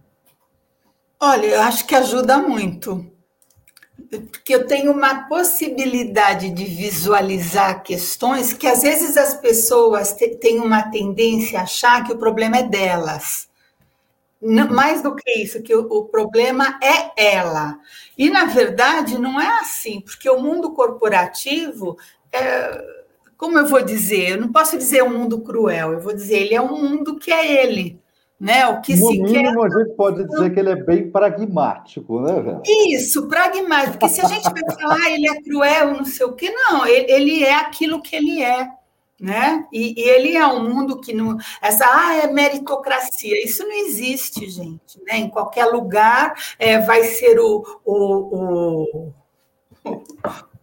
Olha, 1.21 1.45
eu 1.45 1.61
acho 1.61 1.87
que 1.87 1.95
ajuda 1.95 2.39
muito 2.39 3.07
porque 4.09 4.55
eu 4.55 4.67
tenho 4.67 4.91
uma 4.91 5.29
possibilidade 5.29 6.49
de 6.49 6.65
visualizar 6.65 7.83
questões 7.83 8.55
que 8.55 8.67
às 8.67 8.81
vezes 8.81 9.19
as 9.19 9.35
pessoas 9.35 10.15
têm 10.41 10.61
uma 10.61 10.83
tendência 10.91 11.61
a 11.61 11.65
achar 11.65 12.05
que 12.05 12.13
o 12.13 12.19
problema 12.19 12.57
é 12.57 12.63
delas. 12.63 13.52
Não, 14.43 14.69
mais 14.69 15.03
do 15.03 15.15
que 15.15 15.31
isso, 15.31 15.63
que 15.63 15.75
o, 15.75 15.87
o, 15.87 16.05
problema 16.07 16.79
é 16.83 17.35
ela. 17.35 17.79
E, 18.19 18.29
na 18.29 18.47
verdade, 18.47 19.17
não 19.17 19.41
é 19.41 19.61
assim, 19.61 20.01
porque 20.01 20.29
o 20.29 20.41
mundo 20.41 20.73
corporativo 20.73 21.97
é, 22.33 23.03
como 23.43 23.59
eu 23.59 23.67
vou 23.67 23.83
dizer? 23.83 24.31
Eu 24.31 24.41
não 24.41 24.53
posso 24.53 24.79
dizer 24.79 25.03
um 25.03 25.19
mundo 25.19 25.41
cruel, 25.41 25.95
eu 25.95 26.01
vou 26.01 26.15
dizer, 26.15 26.43
ele 26.43 26.55
é 26.55 26.63
um 26.63 26.81
mundo 26.81 27.19
que 27.19 27.33
é 27.33 27.65
ele. 27.65 28.01
Né? 28.39 28.65
O 28.69 28.81
que 28.81 28.95
no 28.95 29.09
se 29.09 29.21
mínimo, 29.21 29.63
quer... 29.63 29.67
a 29.67 29.79
gente 29.79 29.97
pode 29.97 30.29
dizer 30.29 30.55
que 30.55 30.61
ele 30.61 30.71
é 30.71 30.77
bem 30.77 31.11
pragmático, 31.11 32.21
né, 32.21 32.41
velho? 32.41 32.63
Isso, 32.89 33.27
pragmático. 33.27 33.99
Porque 33.99 34.15
se 34.15 34.21
a 34.21 34.29
gente 34.29 34.45
vai 34.45 34.63
falar, 34.81 34.97
ah, 34.97 35.11
ele 35.11 35.29
é 35.29 35.43
cruel, 35.43 35.95
não 35.95 36.05
sei 36.05 36.27
o 36.27 36.35
quê, 36.35 36.51
não, 36.51 36.87
ele, 36.87 37.13
ele 37.13 37.45
é 37.45 37.55
aquilo 37.55 38.01
que 38.01 38.15
ele 38.15 38.43
é. 38.43 38.69
Né? 39.23 39.69
E, 39.73 40.03
e, 40.03 40.09
ele 40.09 40.37
é 40.37 40.45
um 40.45 40.69
mundo 40.69 41.01
que 41.01 41.13
não. 41.13 41.39
Essa 41.61 41.87
ah, 41.87 42.17
é 42.17 42.27
meritocracia, 42.27 43.41
isso 43.45 43.63
não 43.63 43.87
existe, 43.87 44.51
gente. 44.51 45.01
Né? 45.05 45.19
Em 45.19 45.31
qualquer 45.31 45.67
lugar 45.67 46.35
é, 46.59 46.81
vai 46.81 47.05
ser 47.05 47.39
o, 47.39 47.63
o, 47.85 49.13
o, 49.85 50.03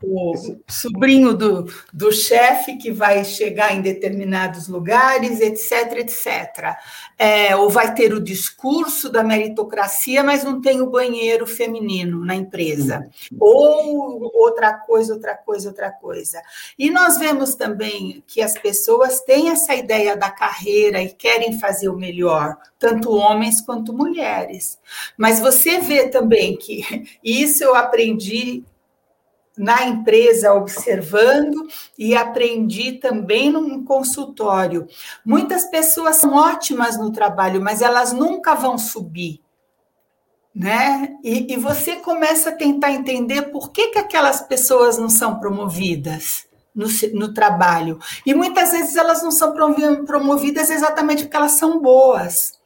o 0.02 0.34
sobrinho 0.68 1.34
do, 1.34 1.66
do 1.94 2.12
chefe 2.12 2.78
que 2.78 2.92
vai 2.92 3.26
chegar 3.26 3.76
em 3.76 3.82
determinados 3.82 4.68
lugares, 4.68 5.42
etc, 5.42 5.98
etc. 5.98 6.76
É, 7.18 7.56
ou 7.56 7.70
vai 7.70 7.94
ter 7.94 8.14
o 8.14 8.22
discurso 8.22 9.10
da 9.10 9.24
meritocracia, 9.24 10.24
mas 10.24 10.44
não 10.44 10.62
tem 10.62 10.82
o 10.82 10.90
banheiro 10.90 11.46
feminino 11.46 12.24
na 12.24 12.36
empresa. 12.36 13.10
Ou 13.38 14.32
outra 14.34 14.74
coisa, 14.74 15.14
outra 15.14 15.36
coisa, 15.36 15.70
outra 15.70 15.92
coisa. 15.92 16.42
E 16.78 16.90
nós 16.90 17.18
vemos 17.18 17.56
também 17.56 18.24
que 18.26 18.42
as 18.42 18.54
pessoas 18.54 19.20
têm 19.22 19.50
essa 19.50 19.76
ideia 19.76 20.16
da 20.16 20.32
carreira 20.32 21.02
e 21.02 21.10
querem 21.10 21.60
fazer 21.60 21.90
o 21.90 21.98
melhor, 21.98 22.56
tanto 22.78 23.12
homens 23.12 23.60
quanto 23.60 23.94
mulheres. 23.94 24.80
Mas 25.18 25.40
você 25.40 25.80
vê 25.80 26.08
também 26.08 26.56
que 26.56 27.08
isso 27.24 27.64
eu 27.64 27.76
aprendi 27.76 28.64
na 29.60 29.84
empresa 29.84 30.54
observando 30.54 31.68
e 31.98 32.16
aprendi 32.16 32.94
também 32.94 33.52
num 33.52 33.84
consultório. 33.84 34.88
Muitas 35.26 35.66
pessoas 35.66 36.16
são 36.16 36.34
ótimas 36.34 36.98
no 36.98 37.12
trabalho, 37.12 37.62
mas 37.62 37.82
elas 37.82 38.14
nunca 38.14 38.56
vão 38.56 38.78
subir. 38.78 39.42
Né? 40.56 41.18
E, 41.22 41.54
e 41.54 41.58
você 41.58 41.98
começa 41.98 42.50
a 42.50 42.56
tentar 42.56 42.94
entender 42.94 43.52
por 43.52 43.72
que, 43.72 43.90
que 43.90 44.00
aquelas 44.00 44.40
pessoas 44.40 44.98
não 44.98 45.10
são 45.10 45.40
promovidas 45.40 46.48
no, 46.74 46.88
no 47.14 47.34
trabalho. 47.34 48.00
E 48.26 48.34
muitas 48.34 48.72
vezes 48.72 48.96
elas 48.96 49.22
não 49.22 49.32
são 49.32 49.54
promovidas 50.06 50.70
exatamente 50.70 51.24
porque 51.24 51.36
elas 51.36 51.52
são 51.52 51.82
boas 51.82 52.59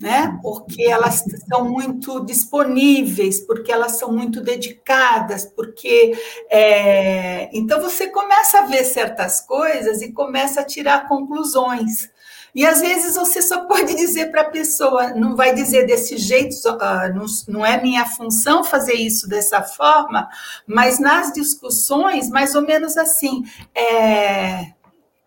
né? 0.00 0.38
Porque 0.42 0.82
elas 0.82 1.24
são 1.48 1.68
muito 1.68 2.24
disponíveis, 2.24 3.40
porque 3.40 3.72
elas 3.72 3.92
são 3.92 4.12
muito 4.12 4.40
dedicadas, 4.40 5.46
porque 5.46 6.12
é... 6.50 7.48
então 7.56 7.80
você 7.80 8.08
começa 8.08 8.58
a 8.58 8.66
ver 8.66 8.84
certas 8.84 9.40
coisas 9.40 10.02
e 10.02 10.12
começa 10.12 10.60
a 10.60 10.66
tirar 10.66 11.08
conclusões. 11.08 12.10
E 12.54 12.66
às 12.66 12.80
vezes 12.80 13.14
você 13.14 13.40
só 13.40 13.64
pode 13.66 13.94
dizer 13.94 14.30
para 14.30 14.42
a 14.42 14.50
pessoa, 14.50 15.14
não 15.14 15.34
vai 15.34 15.54
dizer 15.54 15.86
desse 15.86 16.18
jeito, 16.18 16.54
não, 17.14 17.24
não 17.48 17.64
é 17.64 17.80
minha 17.80 18.04
função 18.04 18.62
fazer 18.62 18.94
isso 18.94 19.28
dessa 19.28 19.62
forma, 19.62 20.28
mas 20.66 20.98
nas 20.98 21.32
discussões, 21.32 22.28
mais 22.28 22.54
ou 22.54 22.62
menos 22.62 22.98
assim, 22.98 23.44
é, 23.74 24.72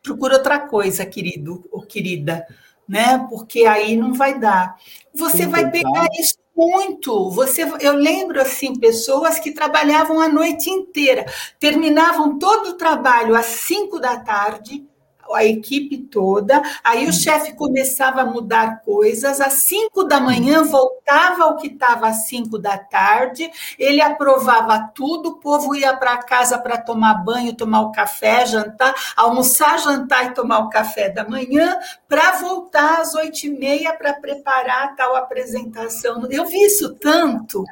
procura 0.04 0.36
outra 0.36 0.60
coisa, 0.60 1.06
querido 1.06 1.68
ou 1.72 1.82
querida 1.82 2.46
né? 2.88 3.26
Porque 3.30 3.66
aí 3.66 3.96
não 3.96 4.14
vai 4.14 4.40
dar. 4.40 4.76
Você 5.14 5.44
Sim, 5.44 5.50
vai 5.50 5.70
pegar 5.70 5.92
tá. 5.92 6.08
isso 6.20 6.38
muito. 6.56 7.30
Você, 7.32 7.64
eu 7.80 7.94
lembro 7.94 8.42
assim 8.42 8.80
pessoas 8.80 9.40
que 9.40 9.52
trabalhavam 9.52 10.20
a 10.20 10.28
noite 10.28 10.70
inteira, 10.70 11.26
terminavam 11.60 12.38
todo 12.38 12.70
o 12.70 12.78
trabalho 12.78 13.36
às 13.36 13.46
cinco 13.46 14.00
da 14.00 14.20
tarde 14.20 14.86
a 15.32 15.44
equipe 15.46 15.98
toda, 15.98 16.62
aí 16.84 17.06
o 17.06 17.10
hum. 17.10 17.14
chefe 17.14 17.54
começava 17.54 18.22
a 18.22 18.26
mudar 18.26 18.82
coisas, 18.82 19.40
às 19.40 19.54
cinco 19.54 20.04
da 20.04 20.20
manhã 20.20 20.64
voltava 20.64 21.44
ao 21.44 21.58
que 21.58 21.68
estava 21.68 22.08
às 22.08 22.28
cinco 22.28 22.58
da 22.58 22.78
tarde, 22.78 23.50
ele 23.78 24.02
aprovava 24.02 24.92
tudo, 24.94 25.30
o 25.30 25.40
povo 25.40 25.76
ia 25.76 25.96
para 25.96 26.18
casa 26.18 26.58
para 26.58 26.78
tomar 26.78 27.16
banho, 27.16 27.56
tomar 27.56 27.82
o 27.82 27.92
café, 27.92 28.46
jantar, 28.46 28.94
almoçar, 29.16 29.80
jantar 29.80 30.26
e 30.26 30.34
tomar 30.34 30.60
o 30.60 30.70
café 30.70 31.10
da 31.10 31.28
manhã, 31.28 31.78
para 32.08 32.34
voltar 32.34 33.02
às 33.02 33.16
oito 33.16 33.44
e 33.46 33.50
meia 33.50 33.94
para 33.94 34.14
preparar 34.14 34.96
tal 34.96 35.16
apresentação. 35.16 36.28
Eu 36.30 36.46
vi 36.46 36.66
isso 36.66 36.94
tanto, 36.96 37.64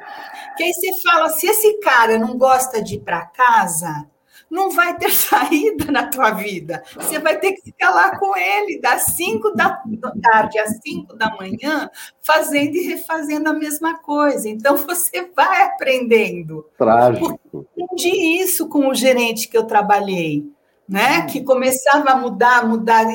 que 0.56 0.62
aí 0.62 0.72
você 0.72 0.90
fala, 1.02 1.28
se 1.30 1.46
esse 1.46 1.78
cara 1.80 2.18
não 2.18 2.36
gosta 2.36 2.82
de 2.82 2.96
ir 2.96 3.00
para 3.00 3.26
casa, 3.26 4.11
não 4.52 4.70
vai 4.70 4.94
ter 4.98 5.10
saída 5.16 5.90
na 5.90 6.06
tua 6.06 6.30
vida. 6.32 6.84
Você 6.94 7.18
vai 7.18 7.38
ter 7.38 7.52
que 7.52 7.62
ficar 7.62 7.90
lá 7.90 8.18
com 8.18 8.36
ele 8.36 8.78
das 8.78 9.04
5 9.16 9.56
da 9.56 9.82
tarde 10.22 10.58
às 10.58 10.78
5 10.86 11.16
da 11.16 11.34
manhã, 11.34 11.90
fazendo 12.20 12.76
e 12.76 12.82
refazendo 12.82 13.48
a 13.48 13.54
mesma 13.54 13.98
coisa. 13.98 14.46
Então 14.48 14.76
você 14.76 15.30
vai 15.34 15.62
aprendendo. 15.62 16.66
Trágico. 16.76 17.40
Eu 17.52 17.66
aprendi 17.72 18.42
isso 18.42 18.68
com 18.68 18.88
o 18.88 18.94
gerente 18.94 19.48
que 19.48 19.56
eu 19.56 19.64
trabalhei. 19.64 20.46
Né, 20.88 21.20
hum. 21.20 21.26
que 21.26 21.42
começava 21.42 22.10
a 22.10 22.16
mudar, 22.16 22.68
mudar, 22.68 23.06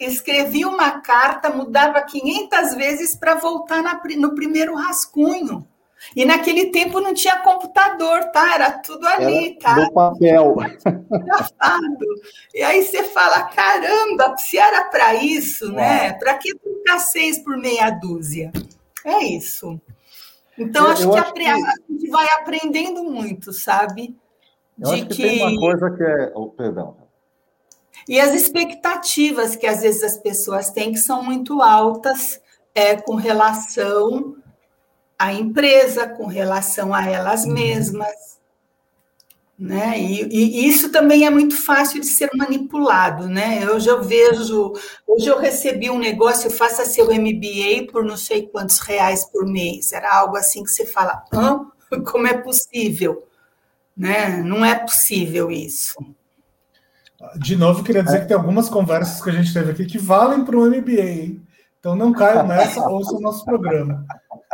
escrevia 0.00 0.66
uma 0.66 1.00
carta, 1.00 1.50
mudava 1.50 2.00
500 2.02 2.74
vezes 2.74 3.14
para 3.14 3.34
voltar 3.34 3.82
na, 3.82 4.00
no 4.16 4.34
primeiro 4.34 4.74
rascunho. 4.74 5.64
E 6.14 6.24
naquele 6.24 6.66
tempo 6.66 7.00
não 7.00 7.14
tinha 7.14 7.38
computador, 7.38 8.24
tá? 8.26 8.54
Era 8.54 8.70
tudo 8.70 9.06
ali, 9.06 9.50
era 9.50 9.58
tá? 9.60 9.76
No 9.76 9.92
papel. 9.92 10.54
Gravado. 11.10 12.06
E 12.54 12.62
aí 12.62 12.84
você 12.84 13.04
fala, 13.04 13.44
caramba, 13.44 14.36
se 14.36 14.58
era 14.58 14.84
para 14.84 15.14
isso, 15.14 15.72
né? 15.72 16.12
Para 16.14 16.34
que 16.34 16.54
trocar 16.56 16.98
seis 16.98 17.38
por 17.38 17.56
meia 17.56 17.90
dúzia? 17.90 18.52
É 19.04 19.24
isso. 19.24 19.80
Então, 20.58 20.86
eu, 20.86 20.92
acho, 20.92 21.02
eu 21.02 21.10
que, 21.10 21.18
acho 21.18 21.32
que, 21.32 21.42
a 21.44 21.72
gente 21.90 22.10
vai 22.10 22.26
aprendendo 22.38 23.04
muito, 23.04 23.52
sabe? 23.52 24.16
Eu 24.78 24.90
De 24.90 24.94
acho 24.94 25.06
que, 25.06 25.14
que 25.16 25.22
tem 25.22 25.42
uma 25.42 25.60
coisa 25.60 25.90
que 25.90 26.02
é. 26.02 26.32
Oh, 26.34 26.48
perdão. 26.48 26.96
E 28.08 28.20
as 28.20 28.34
expectativas 28.34 29.56
que 29.56 29.66
às 29.66 29.80
vezes 29.80 30.02
as 30.02 30.18
pessoas 30.18 30.70
têm 30.70 30.92
que 30.92 30.98
são 30.98 31.22
muito 31.22 31.62
altas 31.62 32.40
é, 32.74 32.96
com 32.96 33.14
relação 33.14 34.36
a 35.18 35.32
empresa 35.32 36.08
com 36.08 36.26
relação 36.26 36.92
a 36.92 37.08
elas 37.08 37.44
uhum. 37.44 37.52
mesmas. 37.52 38.34
Né? 39.56 40.00
E, 40.00 40.22
e, 40.24 40.68
isso 40.68 40.90
também 40.90 41.24
é 41.24 41.30
muito 41.30 41.56
fácil 41.56 42.00
de 42.00 42.06
ser 42.06 42.28
manipulado, 42.34 43.28
né? 43.28 43.70
Hoje 43.70 43.88
eu 43.88 44.02
vejo, 44.02 44.72
hoje 45.06 45.28
eu 45.28 45.38
recebi 45.38 45.88
um 45.88 45.98
negócio, 45.98 46.50
faça 46.50 46.84
seu 46.84 47.06
MBA 47.06 47.92
por 47.92 48.04
não 48.04 48.16
sei 48.16 48.48
quantos 48.48 48.80
reais 48.80 49.24
por 49.24 49.46
mês. 49.46 49.92
Era 49.92 50.12
algo 50.12 50.36
assim 50.36 50.64
que 50.64 50.70
você 50.70 50.84
fala, 50.84 51.22
Hã? 51.32 51.66
como 52.10 52.26
é 52.26 52.34
possível? 52.36 53.28
Né? 53.96 54.42
Não 54.42 54.64
é 54.64 54.74
possível 54.74 55.52
isso. 55.52 55.94
De 57.36 57.54
novo, 57.54 57.84
queria 57.84 58.02
dizer 58.02 58.22
que 58.22 58.28
tem 58.28 58.36
algumas 58.36 58.68
conversas 58.68 59.22
que 59.22 59.30
a 59.30 59.32
gente 59.32 59.54
teve 59.54 59.70
aqui 59.70 59.86
que 59.86 59.98
valem 59.98 60.44
para 60.44 60.56
o 60.56 60.66
MBA? 60.66 61.40
Então 61.78 61.94
não 61.94 62.12
caiam 62.12 62.46
nessa, 62.46 62.86
ouça 62.88 63.14
o 63.14 63.20
nosso 63.20 63.44
programa. 63.44 64.04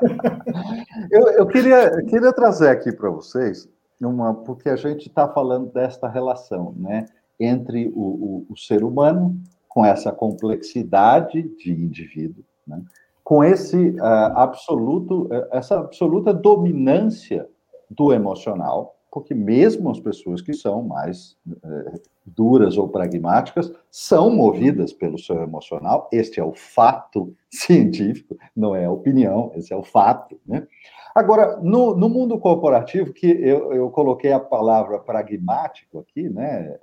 eu, 1.10 1.28
eu, 1.28 1.46
queria, 1.46 1.88
eu 1.88 2.06
queria 2.06 2.32
trazer 2.32 2.68
aqui 2.68 2.92
para 2.92 3.10
vocês 3.10 3.68
uma, 4.00 4.34
porque 4.34 4.68
a 4.68 4.76
gente 4.76 5.08
está 5.08 5.28
falando 5.28 5.70
desta 5.72 6.08
relação, 6.08 6.74
né, 6.76 7.06
entre 7.38 7.88
o, 7.94 8.00
o, 8.00 8.46
o, 8.50 8.56
ser 8.56 8.82
humano 8.82 9.38
com 9.68 9.84
essa 9.84 10.10
complexidade 10.10 11.42
de 11.56 11.72
indivíduo, 11.72 12.44
né, 12.66 12.82
com 13.22 13.44
esse 13.44 13.90
uh, 13.90 14.04
absoluto, 14.34 15.24
uh, 15.26 15.48
essa 15.52 15.78
absoluta 15.78 16.32
dominância 16.32 17.46
do 17.88 18.12
emocional, 18.12 18.96
porque 19.10 19.34
mesmo 19.34 19.90
as 19.90 20.00
pessoas 20.00 20.40
que 20.40 20.52
são 20.52 20.82
mais 20.82 21.36
uh, 21.46 22.00
duras 22.26 22.76
ou 22.76 22.88
pragmáticas 22.88 23.72
são 23.90 24.30
movidas 24.30 24.92
pelo 24.92 25.18
seu 25.18 25.42
emocional. 25.42 26.08
Este 26.12 26.40
é 26.40 26.44
o 26.44 26.52
fato 26.52 27.34
científico, 27.50 28.36
não 28.54 28.74
é 28.74 28.84
a 28.84 28.90
opinião, 28.90 29.52
esse 29.54 29.72
é 29.72 29.76
o 29.76 29.82
fato. 29.82 30.40
Né? 30.46 30.66
Agora, 31.14 31.56
no, 31.56 31.96
no 31.96 32.08
mundo 32.08 32.38
corporativo, 32.38 33.12
que 33.12 33.26
eu, 33.26 33.72
eu 33.72 33.90
coloquei 33.90 34.32
a 34.32 34.40
palavra 34.40 34.98
pragmático 34.98 35.98
aqui, 35.98 36.28
né, 36.28 36.78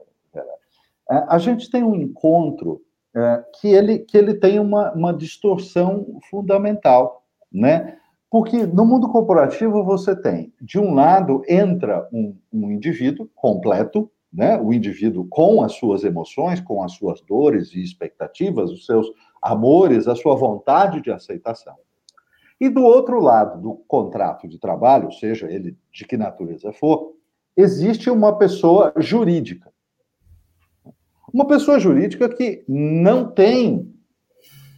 a 1.09 1.37
gente 1.37 1.69
tem 1.69 1.83
um 1.83 1.95
encontro 1.95 2.81
é, 3.15 3.43
que, 3.59 3.67
ele, 3.69 3.99
que 3.99 4.17
ele 4.17 4.33
tem 4.33 4.59
uma, 4.59 4.91
uma 4.93 5.13
distorção 5.13 6.19
fundamental, 6.29 7.23
né? 7.51 7.97
Porque 8.29 8.65
no 8.65 8.85
mundo 8.85 9.09
corporativo 9.09 9.83
você 9.83 10.15
tem, 10.15 10.53
de 10.61 10.77
um 10.77 10.93
lado, 10.93 11.41
entra 11.47 12.07
um, 12.11 12.35
um 12.51 12.71
indivíduo 12.71 13.29
completo, 13.33 14.11
né? 14.31 14.59
o 14.59 14.73
indivíduo 14.73 15.25
com 15.29 15.63
as 15.63 15.73
suas 15.73 16.03
emoções, 16.03 16.59
com 16.59 16.83
as 16.83 16.93
suas 16.93 17.21
dores 17.21 17.73
e 17.73 17.81
expectativas, 17.81 18.71
os 18.71 18.85
seus 18.85 19.07
amores, 19.41 20.07
a 20.07 20.15
sua 20.15 20.35
vontade 20.35 21.01
de 21.01 21.11
aceitação. 21.11 21.75
E 22.59 22.69
do 22.69 22.83
outro 22.83 23.19
lado 23.19 23.61
do 23.61 23.75
contrato 23.87 24.47
de 24.47 24.59
trabalho, 24.59 25.11
seja 25.11 25.49
ele 25.51 25.77
de 25.91 26.05
que 26.05 26.17
natureza 26.17 26.73
for, 26.73 27.13
existe 27.55 28.09
uma 28.09 28.37
pessoa 28.37 28.93
jurídica. 28.97 29.71
Uma 31.31 31.45
pessoa 31.45 31.79
jurídica 31.79 32.27
que 32.29 32.63
não 32.67 33.29
tem 33.29 33.93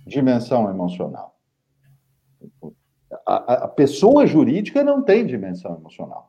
dimensão 0.05 0.69
emocional. 0.69 1.37
A, 3.25 3.65
a, 3.65 3.67
pessoa 3.67 4.25
jurídica 4.25 4.83
não 4.83 5.03
tem 5.03 5.25
dimensão 5.25 5.75
emocional. 5.75 6.28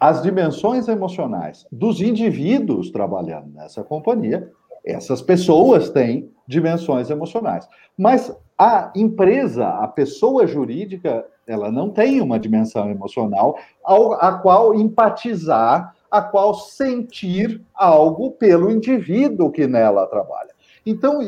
As 0.00 0.22
dimensões 0.22 0.86
emocionais 0.86 1.66
dos 1.72 2.00
indivíduos 2.00 2.90
trabalhando 2.90 3.50
nessa 3.52 3.82
companhia, 3.82 4.48
essas 4.84 5.20
pessoas 5.20 5.90
têm 5.90 6.30
dimensões 6.46 7.10
emocionais. 7.10 7.68
Mas 7.96 8.34
a 8.56 8.92
empresa, 8.94 9.68
a 9.68 9.88
pessoa 9.88 10.46
jurídica, 10.46 11.26
ela 11.46 11.70
não 11.70 11.90
tem 11.90 12.20
uma 12.20 12.38
dimensão 12.38 12.88
emocional 12.90 13.58
ao, 13.82 14.12
a 14.14 14.38
qual 14.38 14.74
empatizar, 14.74 15.94
a 16.10 16.22
qual 16.22 16.54
sentir 16.54 17.60
algo 17.74 18.30
pelo 18.32 18.70
indivíduo 18.70 19.50
que 19.50 19.66
nela 19.66 20.06
trabalha. 20.06 20.50
Então, 20.86 21.20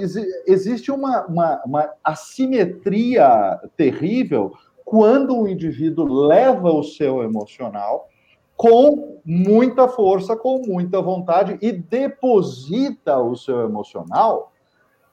existe 0.47 0.90
uma, 0.90 1.26
uma, 1.26 1.62
uma 1.66 1.90
assimetria 2.02 3.60
terrível 3.76 4.52
quando 4.84 5.36
o 5.38 5.48
indivíduo 5.48 6.26
leva 6.26 6.70
o 6.72 6.82
seu 6.82 7.22
emocional 7.22 8.09
com 8.60 9.22
muita 9.24 9.88
força, 9.88 10.36
com 10.36 10.60
muita 10.66 11.00
vontade 11.00 11.56
e 11.62 11.72
deposita 11.72 13.16
o 13.16 13.34
seu 13.34 13.62
emocional 13.62 14.52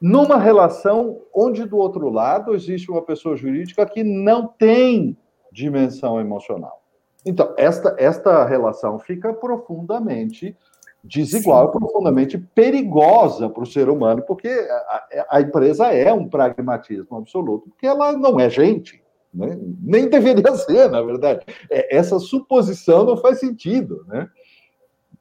numa 0.02 0.38
relação 0.38 1.22
onde 1.34 1.64
do 1.64 1.78
outro 1.78 2.10
lado 2.10 2.54
existe 2.54 2.92
uma 2.92 3.02
pessoa 3.02 3.38
jurídica 3.38 3.86
que 3.86 4.04
não 4.04 4.48
tem 4.48 5.16
dimensão 5.50 6.20
emocional. 6.20 6.84
Então, 7.26 7.54
esta, 7.56 7.96
esta 7.98 8.44
relação 8.44 9.00
fica 9.00 9.34
profundamente 9.34 10.54
desigual, 11.02 11.72
Sim. 11.72 11.80
profundamente 11.80 12.38
perigosa 12.38 13.50
para 13.50 13.64
o 13.64 13.66
ser 13.66 13.88
humano, 13.88 14.24
porque 14.28 14.50
a, 14.50 15.38
a, 15.38 15.42
empresa 15.42 15.86
é 15.94 16.12
um 16.12 16.28
pragmatismo 16.28 17.16
absoluto, 17.16 17.70
porque 17.70 17.88
ela 17.88 18.12
não 18.12 18.42
é 18.42 18.50
gente. 18.50 19.02
Né? 19.38 19.56
Nem 19.80 20.10
deveria 20.10 20.54
ser, 20.58 20.90
na 20.90 21.02
verdade. 21.02 21.46
É, 21.70 21.96
essa 21.96 22.18
suposição 22.18 23.06
não 23.06 23.16
faz 23.16 23.40
sentido, 23.40 24.04
né? 24.08 24.28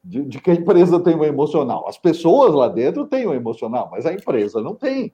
De, 0.03 0.23
de, 0.23 0.39
que 0.39 0.49
a 0.49 0.55
empresa 0.55 0.99
tem 0.99 1.15
um 1.15 1.23
emocional. 1.23 1.87
As 1.87 1.97
pessoas 1.97 2.53
lá 2.53 2.67
dentro 2.69 3.05
têm 3.05 3.27
um 3.27 3.33
emocional, 3.33 3.89
mas 3.91 4.05
a 4.05 4.13
empresa 4.13 4.61
não 4.61 4.73
tem. 4.73 5.13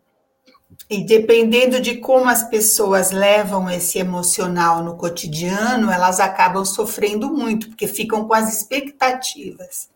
E 0.90 1.04
dependendo 1.04 1.82
de 1.82 1.98
como 1.98 2.30
as 2.30 2.48
pessoas 2.48 3.12
levam 3.12 3.70
esse 3.70 3.98
emocional 3.98 4.84
no 4.84 4.96
cotidiano, 4.96 5.92
elas 5.92 6.20
acabam 6.20 6.64
sofrendo 6.64 7.28
muito, 7.30 7.70
porque 7.70 7.88
ficam 7.88 8.28
com 8.28 8.34
as 8.34 8.56
expectativas 8.56 9.93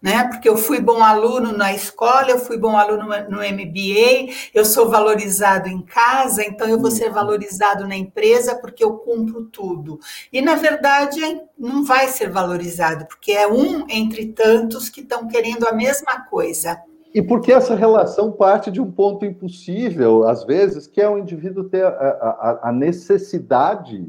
né? 0.00 0.24
Porque 0.28 0.48
eu 0.48 0.56
fui 0.56 0.80
bom 0.80 1.02
aluno 1.02 1.52
na 1.52 1.74
escola, 1.74 2.30
eu 2.30 2.38
fui 2.38 2.56
bom 2.56 2.76
aluno 2.76 3.04
no 3.28 3.38
MBA, 3.38 4.32
eu 4.54 4.64
sou 4.64 4.88
valorizado 4.88 5.68
em 5.68 5.82
casa, 5.82 6.42
então 6.42 6.66
eu 6.68 6.78
vou 6.78 6.90
ser 6.90 7.08
uhum. 7.08 7.14
valorizado 7.14 7.86
na 7.86 7.96
empresa 7.96 8.54
porque 8.54 8.82
eu 8.82 8.94
cumpro 8.94 9.44
tudo. 9.44 9.98
E 10.32 10.40
na 10.40 10.54
verdade 10.54 11.20
não 11.58 11.84
vai 11.84 12.08
ser 12.08 12.30
valorizado, 12.30 13.06
porque 13.06 13.32
é 13.32 13.46
um 13.46 13.84
entre 13.88 14.28
tantos 14.28 14.88
que 14.88 15.00
estão 15.00 15.28
querendo 15.28 15.66
a 15.68 15.72
mesma 15.72 16.24
coisa. 16.30 16.80
E 17.12 17.20
porque 17.20 17.52
essa 17.52 17.74
relação 17.74 18.30
parte 18.30 18.70
de 18.70 18.80
um 18.80 18.90
ponto 18.90 19.24
impossível, 19.26 20.28
às 20.28 20.44
vezes, 20.44 20.86
que 20.86 21.00
é 21.00 21.08
o 21.08 21.18
indivíduo 21.18 21.64
ter 21.64 21.84
a, 21.84 21.88
a, 21.90 22.68
a 22.68 22.72
necessidade 22.72 24.06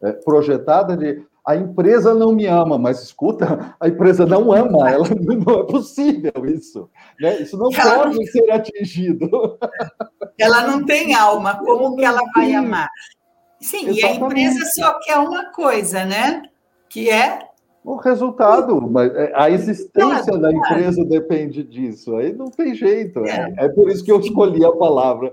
é, 0.00 0.12
projetada 0.12 0.96
de 0.96 1.20
a 1.46 1.54
empresa 1.56 2.14
não 2.14 2.32
me 2.32 2.46
ama, 2.46 2.78
mas 2.78 3.02
escuta, 3.02 3.76
a 3.78 3.88
empresa 3.88 4.24
não 4.24 4.50
ama, 4.50 4.90
ela 4.90 5.06
não 5.20 5.60
é 5.60 5.66
possível 5.66 6.32
isso. 6.46 6.88
Né? 7.20 7.42
Isso 7.42 7.58
não 7.58 7.70
ela 7.72 7.96
pode 7.96 8.16
não... 8.16 8.26
ser 8.26 8.50
atingido. 8.50 9.28
Ela 10.36 10.66
não 10.66 10.84
tem 10.84 11.14
alma, 11.14 11.58
como 11.58 11.94
que 11.94 12.04
ela 12.04 12.20
vai 12.34 12.52
amar? 12.52 12.88
Sim, 13.60 13.88
Exatamente. 13.88 14.00
e 14.00 14.04
a 14.04 14.14
empresa 14.16 14.64
só 14.74 14.98
quer 14.98 15.16
uma 15.18 15.52
coisa, 15.52 16.04
né? 16.04 16.42
Que 16.88 17.08
é 17.08 17.38
o 17.84 17.94
resultado, 17.94 18.80
mas 18.80 19.14
é, 19.14 19.32
a 19.36 19.48
existência 19.48 20.36
da 20.36 20.52
empresa 20.52 21.04
depende 21.04 21.62
disso. 21.62 22.16
Aí 22.16 22.32
não 22.32 22.46
tem 22.46 22.74
jeito. 22.74 23.24
É, 23.24 23.54
é 23.58 23.68
por 23.68 23.88
isso 23.88 24.04
que 24.04 24.10
eu 24.10 24.18
escolhi 24.18 24.64
a 24.64 24.72
palavra 24.72 25.32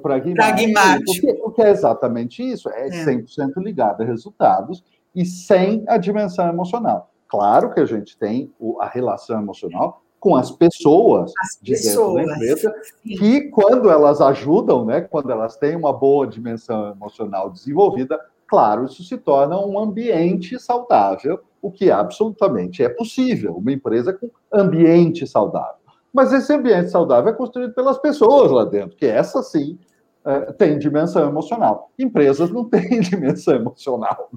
pragmático. 0.00 0.34
pragmático. 0.34 1.04
Porque, 1.04 1.34
porque 1.34 1.62
é 1.62 1.70
exatamente 1.70 2.42
isso. 2.42 2.70
É, 2.70 2.86
é 2.86 3.04
100% 3.04 3.52
ligado 3.58 4.00
a 4.00 4.06
resultados 4.06 4.82
e 5.14 5.24
sem 5.24 5.84
a 5.88 5.96
dimensão 5.96 6.48
emocional. 6.48 7.10
Claro 7.28 7.72
que 7.72 7.80
a 7.80 7.86
gente 7.86 8.16
tem 8.18 8.52
a 8.80 8.86
relação 8.86 9.40
emocional 9.40 10.02
com 10.20 10.36
as 10.36 10.52
pessoas, 10.52 11.32
as 11.42 11.58
de 11.60 11.72
pessoas. 11.72 12.14
dentro 12.14 12.28
da 12.28 12.34
empresa, 12.36 12.74
que 13.02 13.40
quando 13.48 13.90
elas 13.90 14.20
ajudam, 14.20 14.84
né, 14.84 15.00
quando 15.00 15.32
elas 15.32 15.56
têm 15.56 15.74
uma 15.74 15.92
boa 15.92 16.26
dimensão 16.26 16.92
emocional 16.92 17.50
desenvolvida, 17.50 18.20
claro, 18.46 18.84
isso 18.84 19.02
se 19.02 19.18
torna 19.18 19.58
um 19.58 19.78
ambiente 19.78 20.60
saudável, 20.60 21.40
o 21.60 21.72
que 21.72 21.90
absolutamente 21.90 22.84
é 22.84 22.88
possível, 22.88 23.56
uma 23.56 23.72
empresa 23.72 24.12
com 24.12 24.30
ambiente 24.52 25.26
saudável. 25.26 25.82
Mas 26.12 26.32
esse 26.32 26.52
ambiente 26.52 26.90
saudável 26.90 27.32
é 27.32 27.36
construído 27.36 27.72
pelas 27.72 27.98
pessoas 27.98 28.52
lá 28.52 28.64
dentro, 28.64 28.96
que 28.96 29.06
essa 29.06 29.42
sim 29.42 29.76
é, 30.24 30.52
tem 30.52 30.78
dimensão 30.78 31.28
emocional. 31.28 31.90
Empresas 31.98 32.48
não 32.50 32.64
têm 32.64 33.00
dimensão 33.02 33.56
emocional. 33.56 34.30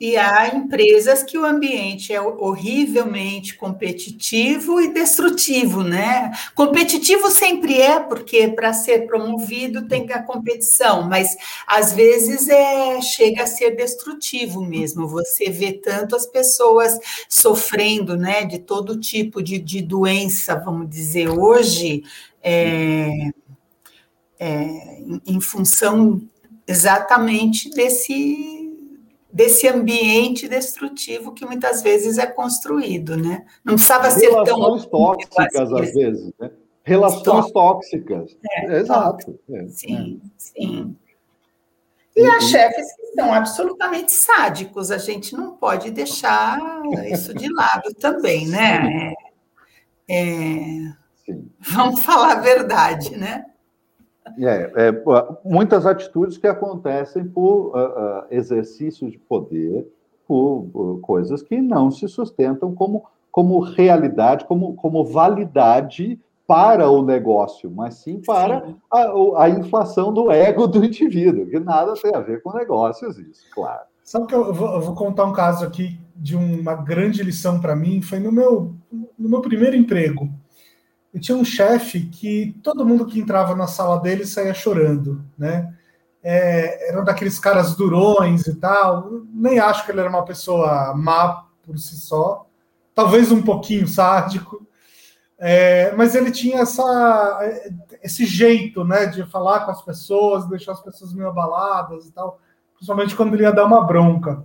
E 0.00 0.16
há 0.16 0.48
empresas 0.48 1.22
que 1.22 1.38
o 1.38 1.44
ambiente 1.44 2.12
é 2.12 2.20
horrivelmente 2.20 3.56
competitivo 3.56 4.80
e 4.80 4.92
destrutivo, 4.92 5.84
né? 5.84 6.32
Competitivo 6.56 7.30
sempre 7.30 7.80
é, 7.80 8.00
porque 8.00 8.48
para 8.48 8.72
ser 8.72 9.06
promovido 9.06 9.86
tem 9.86 10.10
a 10.12 10.22
competição, 10.22 11.02
mas 11.08 11.36
às 11.68 11.92
vezes 11.92 12.48
é 12.48 13.00
chega 13.00 13.44
a 13.44 13.46
ser 13.46 13.76
destrutivo 13.76 14.60
mesmo. 14.60 15.06
Você 15.06 15.50
vê 15.50 15.72
tanto 15.72 16.16
as 16.16 16.26
pessoas 16.26 16.98
sofrendo, 17.28 18.16
né, 18.16 18.44
de 18.44 18.58
todo 18.58 18.98
tipo 18.98 19.40
de, 19.40 19.58
de 19.58 19.82
doença, 19.82 20.56
vamos 20.56 20.88
dizer, 20.90 21.28
hoje. 21.28 22.02
É, 22.42 23.32
é, 24.38 25.00
em 25.26 25.40
função 25.40 26.20
exatamente 26.66 27.70
desse 27.70 28.62
desse 29.32 29.68
ambiente 29.68 30.48
destrutivo 30.48 31.32
que 31.32 31.44
muitas 31.44 31.82
vezes 31.82 32.16
é 32.16 32.24
construído, 32.24 33.18
né? 33.18 33.44
Não 33.62 33.74
precisava 33.74 34.10
ser 34.10 34.30
tão 34.30 34.44
relações 34.44 34.86
tóxicas 34.86 35.72
às 35.72 35.92
vezes, 35.92 36.32
né? 36.40 36.50
Relações 36.82 37.52
tóxicas. 37.52 38.36
É, 38.50 38.78
Exato. 38.78 39.38
É, 39.50 39.66
sim, 39.66 40.22
é. 40.24 40.28
sim. 40.38 40.96
E 42.16 42.24
há 42.24 42.40
chefes 42.40 42.86
que 42.96 43.06
são 43.08 43.30
absolutamente 43.30 44.10
sádicos, 44.10 44.90
a 44.90 44.96
gente 44.96 45.34
não 45.34 45.54
pode 45.54 45.90
deixar 45.90 46.58
isso 47.10 47.34
de 47.34 47.52
lado 47.52 47.92
também, 48.00 48.46
né? 48.46 49.12
É, 50.08 51.34
vamos 51.58 52.00
falar 52.02 52.32
a 52.32 52.40
verdade, 52.40 53.14
né? 53.18 53.44
É, 54.38 54.72
é, 54.88 55.02
muitas 55.44 55.86
atitudes 55.86 56.36
que 56.36 56.46
acontecem 56.46 57.24
por 57.24 57.68
uh, 57.68 57.78
uh, 57.78 58.24
exercício 58.30 59.08
de 59.10 59.18
poder, 59.18 59.86
por, 60.26 60.66
por, 60.72 61.00
coisas 61.00 61.42
que 61.42 61.60
não 61.60 61.90
se 61.90 62.08
sustentam 62.08 62.74
como, 62.74 63.04
como 63.30 63.60
realidade, 63.60 64.44
como, 64.44 64.74
como 64.74 65.04
validade 65.04 66.18
para 66.46 66.90
o 66.90 67.02
negócio, 67.02 67.70
mas 67.70 67.94
sim 67.94 68.20
para 68.24 68.64
sim. 68.64 68.76
A, 68.90 69.44
a, 69.44 69.48
inflação 69.48 70.12
do 70.12 70.30
ego 70.30 70.66
do 70.66 70.84
indivíduo, 70.84 71.46
que 71.46 71.58
nada 71.58 71.94
tem 71.94 72.14
a 72.14 72.20
ver 72.20 72.42
com 72.42 72.52
negócios, 72.52 73.18
isso, 73.18 73.44
claro. 73.52 73.82
Sabe 74.02 74.26
que 74.26 74.34
eu 74.34 74.52
vou, 74.52 74.74
eu 74.74 74.80
vou 74.80 74.94
contar 74.94 75.24
um 75.24 75.32
caso 75.32 75.64
aqui 75.64 76.00
de 76.14 76.36
uma 76.36 76.74
grande 76.74 77.22
lição 77.22 77.60
para 77.60 77.74
mim, 77.74 78.00
foi 78.00 78.18
no 78.18 78.30
meu, 78.30 78.74
no 79.18 79.28
meu 79.28 79.40
primeiro 79.40 79.76
emprego 79.76 80.30
e 81.16 81.18
tinha 81.18 81.38
um 81.38 81.46
chefe 81.46 82.00
que 82.00 82.54
todo 82.62 82.84
mundo 82.84 83.06
que 83.06 83.18
entrava 83.18 83.56
na 83.56 83.66
sala 83.66 83.98
dele 83.98 84.26
saía 84.26 84.52
chorando, 84.52 85.24
né? 85.38 85.74
É, 86.22 86.90
era 86.90 87.00
um 87.00 87.04
daqueles 87.04 87.38
caras 87.38 87.74
durões 87.74 88.46
e 88.46 88.54
tal. 88.56 89.22
Nem 89.32 89.58
acho 89.58 89.86
que 89.86 89.92
ele 89.92 90.00
era 90.00 90.10
uma 90.10 90.26
pessoa 90.26 90.92
má 90.94 91.46
por 91.62 91.78
si 91.78 91.96
só, 91.96 92.46
talvez 92.94 93.32
um 93.32 93.40
pouquinho 93.40 93.88
sádico, 93.88 94.66
é, 95.38 95.90
mas 95.96 96.14
ele 96.14 96.30
tinha 96.30 96.60
essa, 96.60 97.40
esse 98.02 98.26
jeito, 98.26 98.84
né, 98.84 99.06
de 99.06 99.24
falar 99.24 99.60
com 99.60 99.70
as 99.70 99.80
pessoas, 99.80 100.46
deixar 100.46 100.72
as 100.72 100.82
pessoas 100.82 101.14
meio 101.14 101.30
abaladas 101.30 102.04
e 102.04 102.12
tal, 102.12 102.38
principalmente 102.74 103.16
quando 103.16 103.32
ele 103.32 103.44
ia 103.44 103.52
dar 103.52 103.64
uma 103.64 103.82
bronca. 103.86 104.44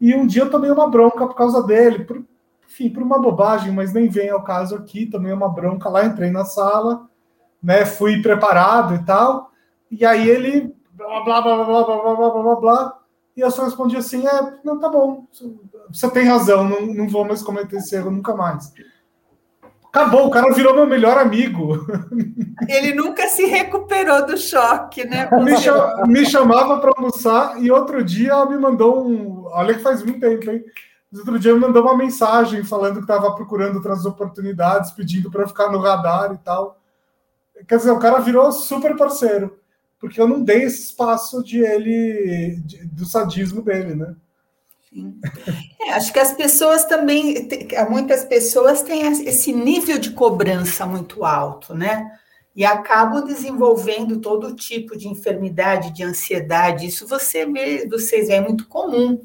E 0.00 0.14
um 0.14 0.24
dia 0.24 0.42
eu 0.42 0.50
tomei 0.50 0.70
uma 0.70 0.88
bronca 0.88 1.26
por 1.26 1.34
causa 1.34 1.64
dele, 1.64 2.04
por, 2.04 2.24
enfim, 2.68 2.90
por 2.90 3.02
uma 3.02 3.18
bobagem, 3.18 3.72
mas 3.72 3.92
nem 3.92 4.08
vem 4.08 4.30
ao 4.30 4.42
caso 4.42 4.76
aqui, 4.76 5.06
tomei 5.06 5.32
uma 5.32 5.48
bronca 5.48 5.88
lá, 5.88 6.04
entrei 6.04 6.30
na 6.30 6.44
sala, 6.44 7.08
né, 7.62 7.84
fui 7.84 8.20
preparado 8.20 8.94
e 8.94 9.04
tal, 9.04 9.50
e 9.90 10.04
aí 10.04 10.28
ele 10.28 10.74
blá 10.92 11.20
blá 11.20 11.40
blá 11.40 11.64
blá 11.64 11.84
blá 11.84 11.96
blá 11.96 12.14
blá 12.14 12.42
blá 12.42 12.56
blá, 12.56 12.98
e 13.36 13.40
eu 13.40 13.50
só 13.50 13.64
respondi 13.64 13.96
assim, 13.96 14.26
é, 14.26 14.54
não, 14.64 14.78
tá 14.78 14.88
bom, 14.88 15.26
você 15.90 16.10
tem 16.10 16.26
razão, 16.26 16.68
não, 16.68 16.82
não 16.86 17.08
vou 17.08 17.24
mais 17.24 17.42
cometer 17.42 17.76
esse 17.76 17.94
erro 17.94 18.10
nunca 18.10 18.34
mais. 18.34 18.72
Acabou, 19.96 20.26
o 20.26 20.30
cara 20.30 20.52
virou 20.52 20.74
meu 20.74 20.86
melhor 20.86 21.16
amigo. 21.16 21.86
Ele 22.68 22.92
nunca 22.92 23.28
se 23.28 23.46
recuperou 23.46 24.26
do 24.26 24.36
choque, 24.36 25.04
né? 25.04 25.26
Me, 25.42 25.56
cham, 25.56 26.02
me 26.06 26.26
chamava 26.26 26.78
para 26.80 26.92
almoçar 26.94 27.62
e 27.62 27.70
outro 27.70 28.04
dia 28.04 28.32
ela 28.32 28.44
me 28.44 28.58
mandou 28.58 29.08
um. 29.08 29.46
Olha 29.46 29.72
que 29.72 29.82
faz 29.82 30.02
muito 30.02 30.20
tempo, 30.20 30.50
hein? 30.50 30.62
Outro 31.14 31.38
dia 31.38 31.54
me 31.54 31.60
mandou 31.60 31.82
uma 31.82 31.96
mensagem 31.96 32.64
falando 32.64 32.96
que 32.96 33.02
estava 33.02 33.34
procurando 33.34 33.76
outras 33.76 34.04
oportunidades, 34.04 34.90
pedindo 34.90 35.30
para 35.30 35.46
ficar 35.46 35.70
no 35.70 35.78
radar 35.78 36.32
e 36.32 36.38
tal. 36.38 36.80
Quer 37.66 37.78
dizer, 37.78 37.90
o 37.90 37.98
cara 37.98 38.18
virou 38.18 38.50
super 38.52 38.96
parceiro, 38.96 39.58
porque 39.98 40.20
eu 40.20 40.28
não 40.28 40.42
dei 40.42 40.64
esse 40.64 40.84
espaço 40.84 41.42
de 41.42 41.58
ele, 41.58 42.60
de, 42.64 42.84
do 42.86 43.06
sadismo 43.06 43.62
dele, 43.62 43.94
né? 43.94 44.14
É, 45.80 45.92
acho 45.92 46.12
que 46.12 46.18
as 46.18 46.32
pessoas 46.32 46.84
também, 46.86 47.48
muitas 47.88 48.24
pessoas 48.24 48.82
têm 48.82 49.02
esse 49.26 49.52
nível 49.52 49.98
de 49.98 50.10
cobrança 50.10 50.86
muito 50.86 51.24
alto, 51.24 51.74
né? 51.74 52.10
E 52.54 52.64
acabam 52.64 53.24
desenvolvendo 53.24 54.18
todo 54.18 54.54
tipo 54.54 54.96
de 54.96 55.08
enfermidade, 55.08 55.92
de 55.92 56.02
ansiedade. 56.02 56.86
Isso 56.86 57.06
você 57.06 57.44
vê, 57.44 57.86
vocês 57.86 58.30
é 58.30 58.40
muito 58.40 58.66
comum 58.66 59.20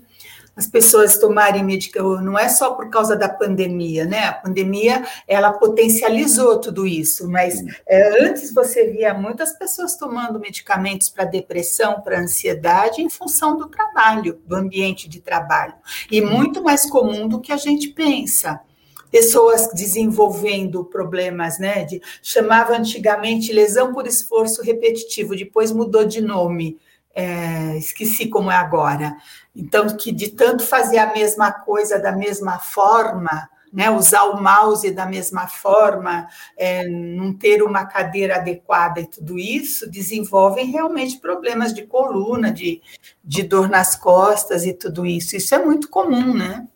as 0.61 0.67
pessoas 0.67 1.17
tomarem 1.17 1.63
medicamento, 1.63 2.21
não 2.21 2.37
é 2.37 2.47
só 2.47 2.75
por 2.75 2.87
causa 2.91 3.15
da 3.15 3.27
pandemia, 3.27 4.05
né? 4.05 4.25
A 4.25 4.33
pandemia, 4.33 5.03
ela 5.27 5.51
potencializou 5.53 6.59
tudo 6.59 6.85
isso, 6.85 7.27
mas 7.27 7.63
é, 7.87 8.23
antes 8.23 8.53
você 8.53 8.85
via 8.85 9.11
muitas 9.11 9.57
pessoas 9.57 9.97
tomando 9.97 10.39
medicamentos 10.39 11.09
para 11.09 11.25
depressão, 11.25 11.99
para 12.01 12.19
ansiedade, 12.19 13.01
em 13.01 13.09
função 13.09 13.57
do 13.57 13.67
trabalho, 13.67 14.39
do 14.45 14.55
ambiente 14.55 15.09
de 15.09 15.19
trabalho, 15.19 15.73
e 16.11 16.21
muito 16.21 16.63
mais 16.63 16.87
comum 16.87 17.27
do 17.27 17.41
que 17.41 17.51
a 17.51 17.57
gente 17.57 17.87
pensa 17.87 18.61
pessoas 19.09 19.67
desenvolvendo 19.73 20.85
problemas, 20.85 21.57
né? 21.57 21.83
De, 21.85 21.99
chamava 22.21 22.77
antigamente 22.77 23.51
lesão 23.51 23.91
por 23.91 24.05
esforço 24.05 24.61
repetitivo, 24.61 25.35
depois 25.35 25.71
mudou 25.71 26.05
de 26.05 26.21
nome 26.21 26.77
é, 27.13 27.77
esqueci 27.77 28.27
como 28.27 28.51
é 28.51 28.55
agora. 28.55 29.15
Então, 29.55 29.87
que 29.97 30.11
de 30.11 30.29
tanto 30.29 30.63
fazer 30.63 30.97
a 30.97 31.13
mesma 31.13 31.51
coisa 31.51 31.99
da 31.99 32.11
mesma 32.11 32.57
forma, 32.59 33.49
né, 33.71 33.89
usar 33.89 34.23
o 34.25 34.41
mouse 34.41 34.91
da 34.91 35.05
mesma 35.05 35.47
forma, 35.47 36.27
é, 36.57 36.87
não 36.87 37.33
ter 37.33 37.63
uma 37.63 37.85
cadeira 37.85 38.35
adequada 38.35 38.99
e 38.99 39.07
tudo 39.07 39.39
isso, 39.39 39.89
desenvolvem 39.89 40.71
realmente 40.71 41.19
problemas 41.19 41.73
de 41.73 41.83
coluna, 41.83 42.51
de, 42.51 42.81
de 43.23 43.43
dor 43.43 43.69
nas 43.69 43.95
costas 43.95 44.65
e 44.65 44.73
tudo 44.73 45.05
isso. 45.05 45.35
Isso 45.35 45.55
é 45.55 45.63
muito 45.63 45.89
comum, 45.89 46.33
né? 46.33 46.67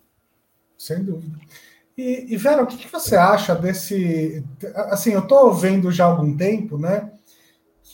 Sem 0.78 1.04
dúvida. 1.04 1.38
E, 1.98 2.34
e 2.34 2.38
Vera, 2.38 2.64
o 2.64 2.68
que, 2.68 2.78
que 2.78 2.92
você 2.92 3.16
acha 3.16 3.56
desse. 3.56 4.44
Assim, 4.90 5.12
eu 5.12 5.22
estou 5.22 5.54
vendo 5.54 5.92
já 5.92 6.06
há 6.06 6.08
algum 6.08 6.36
tempo, 6.36 6.78
né? 6.78 7.10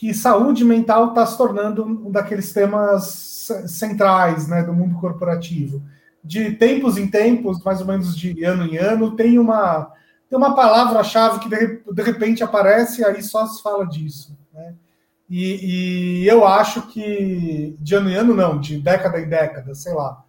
Que 0.02 0.16
saúde 0.16 0.66
mental 0.66 1.10
está 1.10 1.24
se 1.28 1.38
tornando 1.38 1.86
um 1.86 2.10
daqueles 2.10 2.52
temas 2.52 3.52
centrais 3.68 4.48
né, 4.48 4.64
do 4.64 4.74
mundo 4.74 5.00
corporativo. 5.00 5.80
De 6.24 6.54
tempos 6.54 6.98
em 6.98 7.08
tempos, 7.08 7.64
mais 7.64 7.82
ou 7.82 7.86
menos 7.86 8.18
de 8.18 8.44
ano 8.44 8.66
em 8.66 8.78
ano, 8.78 9.16
tem 9.16 9.38
uma, 9.38 9.94
tem 10.28 10.36
uma 10.36 10.56
palavra-chave 10.56 11.38
que 11.38 11.48
de, 11.48 11.84
de, 11.94 12.02
repente 12.02 12.44
aparece 12.44 13.02
e 13.02 13.06
aí 13.06 13.22
só 13.22 13.46
se 13.46 13.62
fala 13.62 13.86
disso. 13.86 14.36
Né? 14.52 14.74
E, 15.30 16.24
e, 16.24 16.28
eu 16.28 16.48
acho 16.48 16.88
que 16.88 17.76
de 17.80 17.94
ano 17.94 18.10
em 18.10 18.16
ano, 18.16 18.34
não, 18.34 18.60
de 18.60 18.80
década 18.80 19.22
em 19.22 19.30
década, 19.30 19.76
sei 19.76 19.94
lá. 19.94 20.26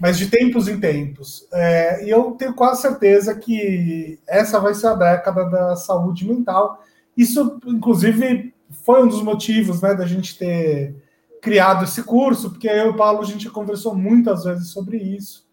Mas 0.00 0.18
de 0.18 0.26
tempos 0.26 0.66
em 0.66 0.80
tempos. 0.80 1.46
É, 1.52 2.04
e 2.04 2.10
eu 2.10 2.32
tenho 2.32 2.52
quase 2.52 2.82
certeza 2.82 3.32
que 3.32 4.18
essa 4.26 4.58
vai 4.58 4.74
ser 4.74 4.88
a 4.88 4.94
década 4.94 5.44
da 5.44 5.76
saúde 5.76 6.26
mental. 6.26 6.82
Isso, 7.16 7.60
inclusive, 7.64 8.52
foi 8.84 9.02
um 9.02 9.08
dos 9.08 9.22
motivos 9.22 9.80
né, 9.80 9.94
da 9.94 10.06
gente 10.06 10.36
ter 10.36 10.96
criado 11.40 11.84
esse 11.84 12.02
curso, 12.02 12.50
porque 12.50 12.66
eu 12.66 12.86
e 12.86 12.88
o 12.88 12.96
Paulo 12.96 13.20
a 13.20 13.24
gente 13.24 13.50
conversou 13.50 13.94
muitas 13.94 14.44
vezes 14.44 14.68
sobre 14.68 14.96
isso. 14.96 15.44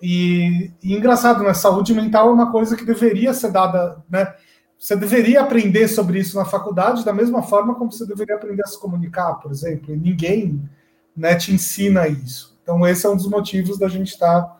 E, 0.00 0.70
e 0.82 0.96
engraçado, 0.96 1.42
né? 1.42 1.52
Saúde 1.52 1.92
mental 1.92 2.30
é 2.30 2.32
uma 2.32 2.50
coisa 2.50 2.74
que 2.74 2.86
deveria 2.86 3.34
ser 3.34 3.52
dada, 3.52 4.02
né? 4.08 4.34
Você 4.78 4.96
deveria 4.96 5.42
aprender 5.42 5.88
sobre 5.88 6.18
isso 6.18 6.38
na 6.38 6.46
faculdade 6.46 7.04
da 7.04 7.12
mesma 7.12 7.42
forma 7.42 7.74
como 7.74 7.92
você 7.92 8.06
deveria 8.06 8.36
aprender 8.36 8.62
a 8.62 8.66
se 8.66 8.80
comunicar, 8.80 9.34
por 9.34 9.50
exemplo. 9.50 9.92
E 9.92 9.96
ninguém 9.96 10.66
né, 11.14 11.34
te 11.34 11.52
ensina 11.52 12.08
isso. 12.08 12.58
Então, 12.62 12.86
esse 12.88 13.04
é 13.04 13.10
um 13.10 13.16
dos 13.16 13.28
motivos 13.28 13.78
da 13.78 13.88
gente 13.88 14.08
estar 14.08 14.40
tá, 14.40 14.56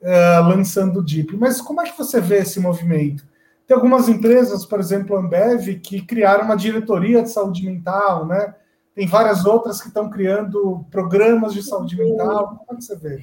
uh, 0.00 0.48
lançando 0.48 1.00
o 1.00 1.04
DIP. 1.04 1.36
Mas 1.36 1.60
como 1.60 1.82
é 1.82 1.84
que 1.84 1.98
você 1.98 2.18
vê 2.18 2.38
esse 2.38 2.58
movimento? 2.58 3.27
Tem 3.68 3.74
algumas 3.74 4.08
empresas, 4.08 4.64
por 4.64 4.80
exemplo, 4.80 5.14
a 5.14 5.20
Ambev, 5.20 5.78
que 5.80 6.00
criaram 6.00 6.46
uma 6.46 6.56
diretoria 6.56 7.22
de 7.22 7.30
saúde 7.30 7.66
mental, 7.66 8.26
né? 8.26 8.54
Tem 8.94 9.06
várias 9.06 9.44
outras 9.44 9.78
que 9.82 9.88
estão 9.88 10.08
criando 10.08 10.86
programas 10.90 11.52
de 11.52 11.62
saúde 11.62 11.94
mental. 11.94 12.64
Como 12.66 12.72
é 12.72 12.76
que 12.76 12.84
você 12.84 12.96
vê? 12.96 13.22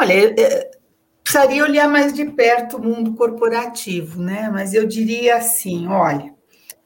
Olha, 0.00 0.34
precisaria 1.24 1.64
olhar 1.64 1.88
mais 1.88 2.12
de 2.12 2.24
perto 2.26 2.76
o 2.76 2.84
mundo 2.84 3.14
corporativo, 3.14 4.22
né? 4.22 4.48
Mas 4.52 4.72
eu 4.72 4.86
diria 4.86 5.38
assim, 5.38 5.88
olha, 5.88 6.32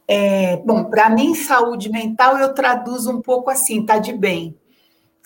é, 0.09 0.57
bom, 0.57 0.85
para 0.85 1.11
mim, 1.11 1.35
saúde 1.35 1.91
mental 1.91 2.39
eu 2.39 2.55
traduzo 2.55 3.11
um 3.11 3.21
pouco 3.21 3.51
assim, 3.51 3.85
tá 3.85 3.99
de 3.99 4.15
bem 4.15 4.59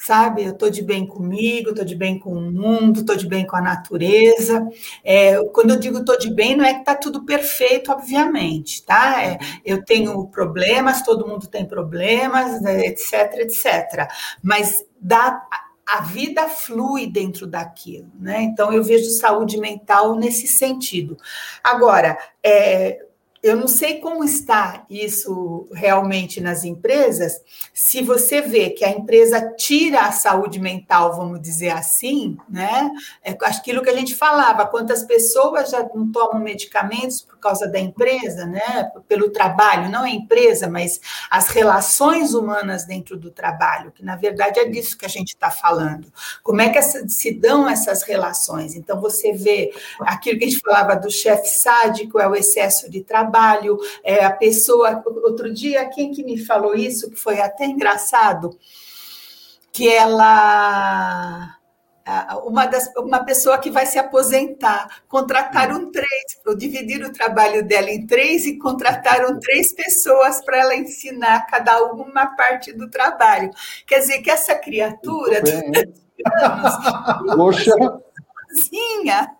sabe? 0.03 0.43
Eu 0.43 0.53
estou 0.53 0.69
de 0.69 0.83
bem 0.83 1.07
comigo, 1.07 1.71
estou 1.71 1.85
de 1.85 1.95
bem 1.95 2.19
com 2.19 2.33
o 2.33 2.41
mundo, 2.53 3.01
estou 3.01 3.17
de 3.17 3.27
bem 3.27 3.47
com 3.47 3.57
a 3.57 3.61
natureza. 3.61 4.69
É, 5.05 5.43
quando 5.53 5.71
eu 5.71 5.79
digo 5.79 5.99
estou 5.99 6.19
de 6.19 6.33
bem, 6.35 6.57
não 6.57 6.65
é 6.65 6.75
que 6.75 6.81
está 6.81 6.95
tudo 6.97 7.25
perfeito, 7.25 7.93
obviamente, 7.93 8.85
tá? 8.85 9.23
É, 9.23 9.39
eu 9.65 9.85
tenho 9.85 10.27
problemas, 10.27 11.03
todo 11.03 11.27
mundo 11.27 11.47
tem 11.47 11.65
problemas, 11.65 12.61
né, 12.61 12.87
etc, 12.87 13.13
etc. 13.39 14.09
Mas 14.43 14.85
dá, 15.01 15.41
a 15.87 16.01
vida 16.01 16.49
flui 16.49 17.07
dentro 17.07 17.47
daquilo, 17.47 18.11
né? 18.19 18.43
Então 18.43 18.73
eu 18.73 18.83
vejo 18.83 19.09
saúde 19.11 19.57
mental 19.59 20.17
nesse 20.17 20.49
sentido. 20.49 21.17
Agora, 21.63 22.19
é, 22.43 23.07
eu 23.43 23.57
não 23.57 23.67
sei 23.67 23.99
como 23.99 24.23
está 24.23 24.87
isso 24.89 25.67
realmente 25.73 26.41
nas 26.41 26.63
empresas. 26.63 27.41
Se 27.75 28.01
você 28.01 28.41
vê 28.41 28.71
que 28.71 28.85
a 28.85 28.91
empresa 28.91 29.53
tira 29.57 30.03
a 30.03 30.13
saúde 30.13 30.61
mental, 30.61 31.17
vamos 31.17 31.43
dizer 31.43 31.71
assim, 31.71 32.37
né? 32.49 32.89
É 33.25 33.37
aquilo 33.43 33.83
que 33.83 33.91
a 33.91 33.97
gente 33.97 34.15
falava, 34.15 34.67
quantas 34.67 35.03
pessoas 35.03 35.71
já 35.71 35.83
não 35.93 36.13
tomam 36.13 36.41
medicamentos 36.41 37.21
por 37.21 37.37
causa 37.39 37.67
da 37.67 37.81
empresa, 37.81 38.47
né? 38.47 38.93
Pelo 39.09 39.29
trabalho, 39.31 39.91
não 39.91 40.05
a 40.05 40.11
empresa, 40.11 40.69
mas 40.69 41.01
as 41.29 41.49
relações 41.49 42.35
humanas 42.35 42.85
dentro 42.85 43.17
do 43.17 43.33
trabalho, 43.33 43.91
que 43.91 44.05
na 44.05 44.15
verdade 44.15 44.61
é 44.61 44.67
disso 44.67 44.97
que 44.97 45.05
a 45.05 45.09
gente 45.09 45.31
está 45.31 45.51
falando. 45.51 46.13
Como 46.45 46.61
é 46.61 46.69
que 46.69 46.81
se 46.81 47.35
dão 47.35 47.69
essas 47.69 48.05
relações? 48.05 48.77
Então 48.77 49.01
você 49.01 49.33
vê 49.33 49.73
aquilo 50.03 50.39
que 50.39 50.45
a 50.45 50.49
gente 50.49 50.61
falava 50.61 50.95
do 50.95 51.11
chefe 51.11 51.49
sádico, 51.49 52.21
é 52.21 52.29
o 52.29 52.37
excesso 52.37 52.89
de 52.89 53.01
trabalho 53.01 53.32
trabalho, 53.33 53.79
é, 54.05 54.25
a 54.25 54.31
pessoa. 54.31 55.03
Outro 55.07 55.53
dia, 55.53 55.89
quem 55.89 56.13
que 56.13 56.23
me 56.23 56.39
falou 56.39 56.75
isso, 56.75 57.11
que 57.11 57.17
foi 57.17 57.41
até 57.41 57.65
engraçado, 57.65 58.59
que 59.73 59.89
ela. 59.89 61.57
Uma, 62.45 62.67
das, 62.67 62.93
uma 62.97 63.25
pessoa 63.25 63.59
que 63.59 63.71
vai 63.71 63.87
se 63.87 63.97
aposentar, 63.97 65.03
contrataram 65.07 65.89
três, 65.93 66.09
dividir 66.59 67.01
o 67.05 67.13
trabalho 67.13 67.65
dela 67.65 67.91
em 67.91 68.05
três 68.05 68.45
e 68.45 68.59
contrataram 68.59 69.39
três 69.39 69.73
pessoas 69.73 70.45
para 70.45 70.59
ela 70.59 70.75
ensinar 70.75 71.47
cada 71.47 71.81
uma 71.85 72.05
uma 72.05 72.27
parte 72.35 72.73
do 72.73 72.91
trabalho. 72.91 73.51
Quer 73.87 74.01
dizer 74.01 74.21
que 74.21 74.33
essa 74.33 74.57
criatura, 74.57 75.43
Poxa. 77.37 77.71
sozinha, 78.51 79.31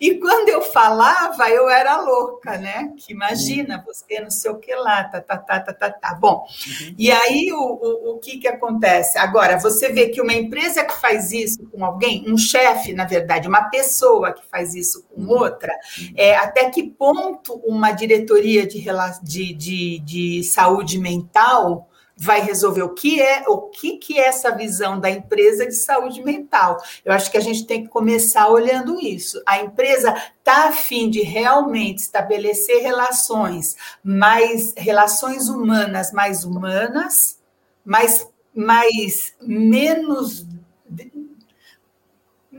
e 0.00 0.14
quando 0.14 0.48
eu 0.48 0.62
falava, 0.62 1.48
eu 1.50 1.68
era 1.68 2.00
louca, 2.00 2.56
né? 2.58 2.92
Que 2.96 3.12
imagina 3.12 3.84
você 3.86 4.20
não 4.20 4.30
sei 4.30 4.50
o 4.50 4.58
que 4.58 4.74
lá, 4.74 5.04
tá, 5.04 5.20
tá, 5.20 5.38
tá, 5.38 5.60
tá, 5.60 5.72
tá, 5.72 5.90
tá. 5.90 6.14
Bom, 6.14 6.44
uhum. 6.46 6.94
e 6.98 7.10
aí 7.10 7.52
o, 7.52 7.58
o, 7.58 8.14
o 8.14 8.18
que 8.18 8.38
que 8.38 8.48
acontece? 8.48 9.18
Agora, 9.18 9.58
você 9.58 9.90
vê 9.90 10.08
que 10.08 10.20
uma 10.20 10.32
empresa 10.32 10.84
que 10.84 10.94
faz 11.00 11.32
isso 11.32 11.66
com 11.70 11.84
alguém, 11.84 12.24
um 12.26 12.36
chefe, 12.36 12.92
na 12.92 13.04
verdade, 13.04 13.48
uma 13.48 13.70
pessoa 13.70 14.32
que 14.32 14.44
faz 14.46 14.74
isso 14.74 15.04
com 15.04 15.26
outra, 15.26 15.72
é, 16.16 16.36
até 16.36 16.70
que 16.70 16.82
ponto 16.82 17.54
uma 17.64 17.92
diretoria 17.92 18.66
de, 18.66 18.84
de, 19.22 19.54
de, 19.54 19.98
de 20.00 20.44
saúde 20.44 20.98
mental 20.98 21.88
vai 22.16 22.40
resolver 22.40 22.82
o 22.82 22.94
que 22.94 23.20
é 23.20 23.44
o 23.48 23.62
que, 23.62 23.96
que 23.98 24.18
é 24.18 24.28
essa 24.28 24.50
visão 24.50 25.00
da 25.00 25.10
empresa 25.10 25.66
de 25.66 25.74
saúde 25.74 26.22
mental. 26.22 26.82
Eu 27.04 27.12
acho 27.12 27.30
que 27.30 27.36
a 27.36 27.40
gente 27.40 27.66
tem 27.66 27.82
que 27.82 27.88
começar 27.88 28.48
olhando 28.48 29.00
isso. 29.00 29.42
A 29.46 29.58
empresa 29.60 30.14
está 30.38 30.68
a 30.68 30.72
fim 30.72 31.10
de 31.10 31.22
realmente 31.22 31.98
estabelecer 31.98 32.82
relações 32.82 33.76
mais 34.02 34.72
relações 34.76 35.48
humanas 35.48 36.12
mais 36.12 36.44
humanas, 36.44 37.38
mais, 37.84 38.26
mais 38.54 39.34
menos 39.40 40.46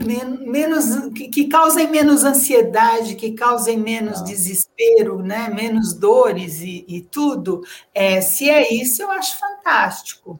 menos 0.03 1.13
que, 1.13 1.27
que, 1.27 1.47
causem 1.47 1.89
menos 1.89 2.23
ansiedade, 2.23 3.15
que 3.15 3.31
causem 3.31 3.77
menos 3.77 4.21
ah. 4.21 4.23
desespero, 4.23 5.21
né? 5.21 5.49
menos 5.49 5.93
dores 5.93 6.59
e, 6.61 6.85
e 6.87 7.01
tudo. 7.01 7.61
É, 7.93 8.21
se 8.21 8.49
é 8.49 8.73
isso, 8.73 9.01
eu 9.01 9.11
acho 9.11 9.39
fantástico. 9.39 10.39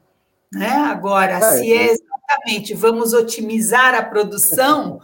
Né? 0.51 0.69
Agora, 0.69 1.33
é, 1.33 1.51
se 1.57 1.73
é 1.73 1.95
exatamente 2.25 2.73
vamos 2.73 3.13
otimizar 3.13 3.93
a 3.93 4.03
produção, 4.03 4.99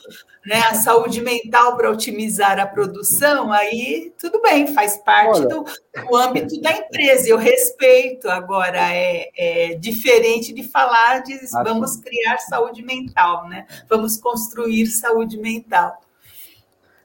né, 0.46 0.58
a 0.70 0.74
saúde 0.74 1.22
mental 1.22 1.78
para 1.78 1.92
otimizar 1.92 2.60
a 2.60 2.66
produção, 2.66 3.52
aí 3.52 4.12
tudo 4.20 4.42
bem, 4.42 4.68
faz 4.68 4.98
parte 4.98 5.40
Olha, 5.40 5.48
do, 5.48 5.64
do, 5.64 6.16
âmbito 6.18 6.60
da 6.60 6.72
empresa, 6.72 7.30
eu 7.30 7.38
respeito. 7.38 8.28
Agora, 8.28 8.94
é, 8.94 9.30
é 9.38 9.76
diferente 9.76 10.52
de 10.52 10.64
falar 10.64 11.22
de 11.22 11.40
ah, 11.54 11.64
vamos 11.64 11.96
criar 11.98 12.38
saúde 12.40 12.82
mental, 12.84 13.48
né? 13.48 13.68
vamos 13.88 14.18
construir 14.18 14.88
saúde 14.88 15.38
mental. 15.38 16.02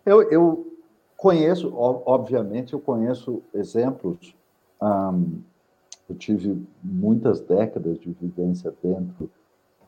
Eu, 0.04 0.22
eu 0.30 0.72
conheço, 1.16 1.72
obviamente, 1.76 2.72
eu 2.72 2.80
conheço 2.80 3.42
exemplos. 3.52 4.34
Eu 6.08 6.14
tive 6.16 6.64
muitas 6.82 7.40
décadas 7.40 7.98
de 7.98 8.12
vivência 8.12 8.72
dentro 8.80 9.28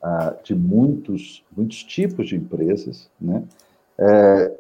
uh, 0.03 0.43
de 0.43 0.55
muitos, 0.55 1.45
muitos 1.57 1.83
tipos 1.85 2.29
de 2.29 2.37
empresas, 2.37 3.11
né? 3.21 3.43
É, 3.99 4.57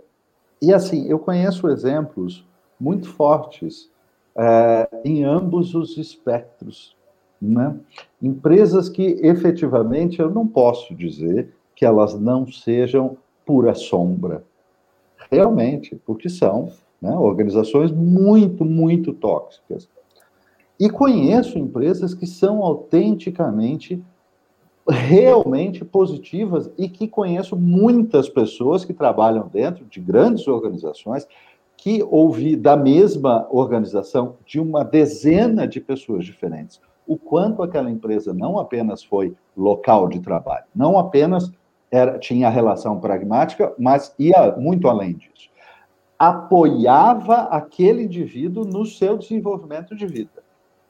e 0.60 0.73
assim, 0.74 1.06
eu 1.09 1.19
conheço 1.19 1.69
exemplos 1.69 2.44
muito 2.81 3.09
fortes 3.09 3.89
é, 4.36 4.89
em 5.05 5.24
ambos 5.24 5.74
os 5.74 5.97
espectros, 5.97 6.97
né? 7.40 7.77
Empresas 8.20 8.89
que 8.89 9.19
efetivamente 9.23 10.20
eu 10.20 10.31
não 10.31 10.47
posso 10.47 10.94
dizer 10.94 11.52
que 11.74 11.85
elas 11.85 12.19
não 12.19 12.51
sejam 12.51 13.16
pura 13.47 13.74
sombra, 13.74 14.44
realmente, 15.31 15.94
porque 16.05 16.28
são 16.28 16.73
né, 17.01 17.12
organizações 17.12 17.93
muito, 17.93 18.65
muito 18.65 19.12
tóxicas. 19.12 19.89
E 20.78 20.90
conheço 20.90 21.59
empresas 21.59 22.15
que 22.15 22.27
são 22.27 22.62
autenticamente 22.62 24.02
realmente 24.89 25.85
positivas 25.85 26.70
e 26.78 26.89
que 26.89 27.06
conheço 27.06 27.56
muitas 27.56 28.28
pessoas 28.28 28.85
que 28.85 28.93
trabalham 28.93 29.48
dentro 29.52 29.85
de 29.85 30.01
grandes 30.01 30.48
organizações 30.48 31.27
que 31.77 32.02
ouvi 32.10 32.56
da 32.56 32.77
mesma 32.77 33.47
organização 33.51 34.36
de 34.44 34.59
uma 34.59 34.82
dezena 34.85 35.66
de 35.66 35.81
pessoas 35.81 36.24
diferentes 36.24 36.81
o 37.09 37.16
quanto 37.16 37.62
aquela 37.62 37.90
empresa 37.90 38.35
não 38.35 38.59
apenas 38.59 39.02
foi 39.02 39.35
local 39.56 40.06
de 40.09 40.20
trabalho, 40.20 40.66
não 40.77 40.98
apenas 40.98 41.51
era, 41.90 42.19
tinha 42.19 42.51
relação 42.51 43.01
pragmática, 43.01 43.73
mas 43.78 44.15
ia 44.19 44.55
muito 44.59 44.86
além 44.86 45.15
disso. 45.15 45.48
Apoiava 46.19 47.44
aquele 47.44 48.02
indivíduo 48.02 48.65
no 48.65 48.85
seu 48.85 49.16
desenvolvimento 49.16 49.97
de 49.97 50.06
vida. 50.06 50.44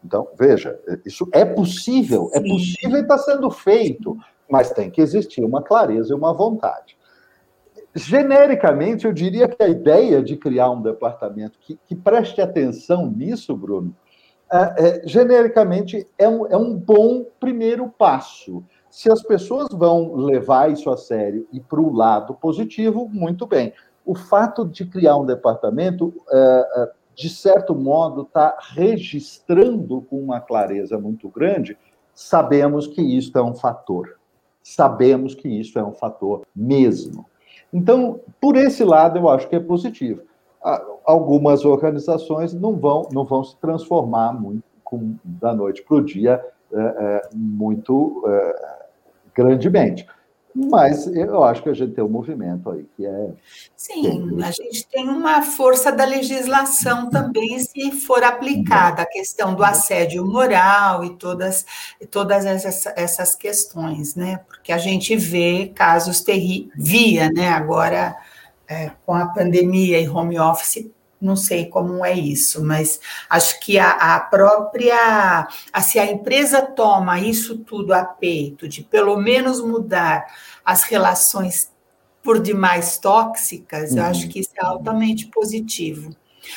Então, 0.04 0.28
veja, 0.38 0.78
isso 1.04 1.28
é 1.32 1.44
possível, 1.44 2.30
é 2.32 2.40
possível 2.40 2.98
e 2.98 3.02
está 3.02 3.18
sendo 3.18 3.50
feito, 3.50 4.16
mas 4.48 4.70
tem 4.70 4.90
que 4.90 5.00
existir 5.00 5.44
uma 5.44 5.62
clareza 5.62 6.12
e 6.12 6.16
uma 6.16 6.32
vontade. 6.32 6.96
Genericamente, 7.94 9.06
eu 9.06 9.12
diria 9.12 9.48
que 9.48 9.62
a 9.62 9.68
ideia 9.68 10.22
de 10.22 10.36
criar 10.36 10.70
um 10.70 10.80
departamento 10.80 11.58
que, 11.60 11.78
que 11.86 11.96
preste 11.96 12.40
atenção 12.40 13.10
nisso, 13.10 13.56
Bruno, 13.56 13.94
é, 14.50 14.58
é, 14.78 15.02
genericamente 15.06 16.06
é 16.16 16.28
um, 16.28 16.46
é 16.46 16.56
um 16.56 16.74
bom 16.74 17.26
primeiro 17.38 17.88
passo. 17.88 18.64
Se 18.88 19.10
as 19.12 19.22
pessoas 19.22 19.68
vão 19.70 20.14
levar 20.14 20.70
isso 20.70 20.88
a 20.90 20.96
sério 20.96 21.46
e 21.52 21.60
para 21.60 21.80
o 21.80 21.92
lado 21.92 22.34
positivo, 22.34 23.08
muito 23.12 23.46
bem. 23.46 23.72
O 24.06 24.14
fato 24.14 24.64
de 24.64 24.86
criar 24.86 25.16
um 25.16 25.26
departamento 25.26 26.14
é, 26.30 26.68
é 26.76 26.90
de 27.18 27.28
certo 27.28 27.74
modo, 27.74 28.22
está 28.22 28.56
registrando 28.60 30.02
com 30.02 30.20
uma 30.20 30.40
clareza 30.40 30.96
muito 30.96 31.28
grande, 31.28 31.76
sabemos 32.14 32.86
que 32.86 33.02
isso 33.02 33.36
é 33.36 33.42
um 33.42 33.56
fator. 33.56 34.16
Sabemos 34.62 35.34
que 35.34 35.48
isso 35.48 35.80
é 35.80 35.84
um 35.84 35.92
fator 35.92 36.46
mesmo. 36.54 37.26
Então, 37.72 38.20
por 38.40 38.54
esse 38.54 38.84
lado, 38.84 39.18
eu 39.18 39.28
acho 39.28 39.48
que 39.48 39.56
é 39.56 39.60
positivo. 39.60 40.22
Algumas 41.04 41.64
organizações 41.64 42.54
não 42.54 42.76
vão, 42.76 43.08
não 43.12 43.24
vão 43.24 43.42
se 43.42 43.56
transformar 43.56 44.32
muito 44.32 44.62
com, 44.84 45.16
da 45.24 45.52
noite 45.52 45.82
para 45.82 45.96
o 45.96 46.04
dia 46.04 46.40
é, 46.72 46.78
é, 46.78 47.22
muito 47.34 48.22
é, 48.28 48.86
grandemente. 49.34 50.06
Mas 50.66 51.06
eu 51.06 51.44
acho 51.44 51.62
que 51.62 51.68
a 51.68 51.74
gente 51.74 51.92
tem 51.92 52.02
um 52.02 52.08
movimento 52.08 52.68
aí 52.68 52.84
que 52.96 53.06
é. 53.06 53.28
Sim, 53.76 54.42
a 54.42 54.50
gente 54.50 54.88
tem 54.88 55.08
uma 55.08 55.40
força 55.40 55.92
da 55.92 56.04
legislação 56.04 57.08
também, 57.08 57.60
se 57.60 57.92
for 57.92 58.24
aplicada, 58.24 59.02
a 59.02 59.06
questão 59.06 59.54
do 59.54 59.62
assédio 59.62 60.26
moral 60.26 61.04
e 61.04 61.10
todas, 61.10 61.64
todas 62.10 62.44
essas, 62.44 62.86
essas 62.96 63.36
questões, 63.36 64.16
né? 64.16 64.40
Porque 64.48 64.72
a 64.72 64.78
gente 64.78 65.14
vê 65.14 65.70
casos 65.72 66.22
terríveis, 66.22 66.72
via, 66.74 67.30
né? 67.30 67.50
Agora, 67.50 68.16
é, 68.66 68.90
com 69.06 69.14
a 69.14 69.26
pandemia 69.26 70.00
e 70.00 70.08
home 70.08 70.40
office, 70.40 70.90
não 71.20 71.36
sei 71.36 71.66
como 71.66 72.04
é 72.04 72.12
isso, 72.12 72.64
mas 72.64 73.00
acho 73.28 73.58
que 73.60 73.78
a, 73.78 73.90
a 73.90 74.20
própria, 74.20 75.48
a, 75.72 75.82
se 75.82 75.98
a 75.98 76.10
empresa 76.10 76.62
toma 76.62 77.20
isso 77.20 77.58
tudo 77.58 77.92
a 77.92 78.04
peito, 78.04 78.68
de 78.68 78.82
pelo 78.82 79.16
menos 79.16 79.60
mudar 79.60 80.26
as 80.64 80.84
relações 80.84 81.70
por 82.22 82.40
demais 82.40 82.98
tóxicas, 82.98 83.92
uhum. 83.92 83.98
eu 83.98 84.04
acho 84.04 84.22
uhum. 84.24 84.28
que 84.28 84.40
isso 84.40 84.50
é 84.56 84.64
altamente 84.64 85.26
positivo. 85.26 86.14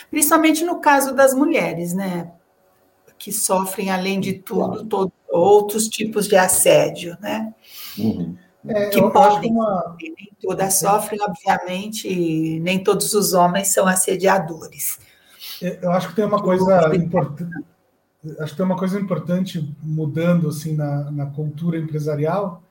Principalmente 0.09 0.63
no 0.63 0.79
caso 0.79 1.13
das 1.13 1.33
mulheres, 1.33 1.93
né? 1.93 2.31
Que 3.17 3.31
sofrem, 3.31 3.89
além 3.89 4.19
de 4.19 4.33
tudo, 4.33 4.85
todo, 4.85 5.11
outros 5.29 5.88
tipos 5.88 6.27
de 6.27 6.35
assédio, 6.35 7.17
né? 7.19 7.53
Uhum. 7.97 8.35
É, 8.67 8.89
que 8.89 9.01
podem, 9.09 9.51
uma... 9.51 9.95
nem 9.99 10.31
todas 10.39 10.79
sofrem, 10.79 11.19
obviamente, 11.21 12.59
nem 12.59 12.83
todos 12.83 13.13
os 13.13 13.33
homens 13.33 13.73
são 13.73 13.88
assediadores. 13.88 14.99
É, 15.61 15.79
eu 15.81 15.91
acho 15.91 16.09
que 16.09 16.15
tem 16.15 16.25
uma 16.25 16.41
coisa 16.41 16.95
importante. 16.95 17.65
Acho 18.39 18.51
que 18.51 18.57
tem 18.57 18.65
uma 18.65 18.77
coisa 18.77 18.99
importante 18.99 19.75
mudando 19.81 20.49
assim 20.49 20.75
na, 20.75 21.09
na 21.09 21.25
cultura 21.25 21.77
empresarial, 21.77 22.61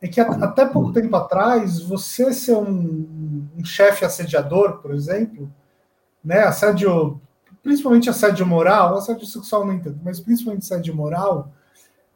é 0.00 0.08
que 0.08 0.20
até 0.20 0.64
pouco 0.66 0.92
tempo 0.92 1.14
atrás, 1.14 1.80
você 1.80 2.32
ser 2.32 2.56
um, 2.56 3.46
um 3.56 3.64
chefe 3.64 4.04
assediador, 4.04 4.78
por 4.78 4.94
exemplo, 4.94 5.50
né, 6.24 6.40
assédio, 6.40 7.20
principalmente 7.62 8.08
assédio 8.08 8.46
moral, 8.46 8.96
assédio 8.96 9.26
sexual 9.26 9.66
nem 9.66 9.78
tanto, 9.78 9.98
mas 10.02 10.20
principalmente 10.20 10.62
assédio 10.62 10.94
moral, 10.94 11.52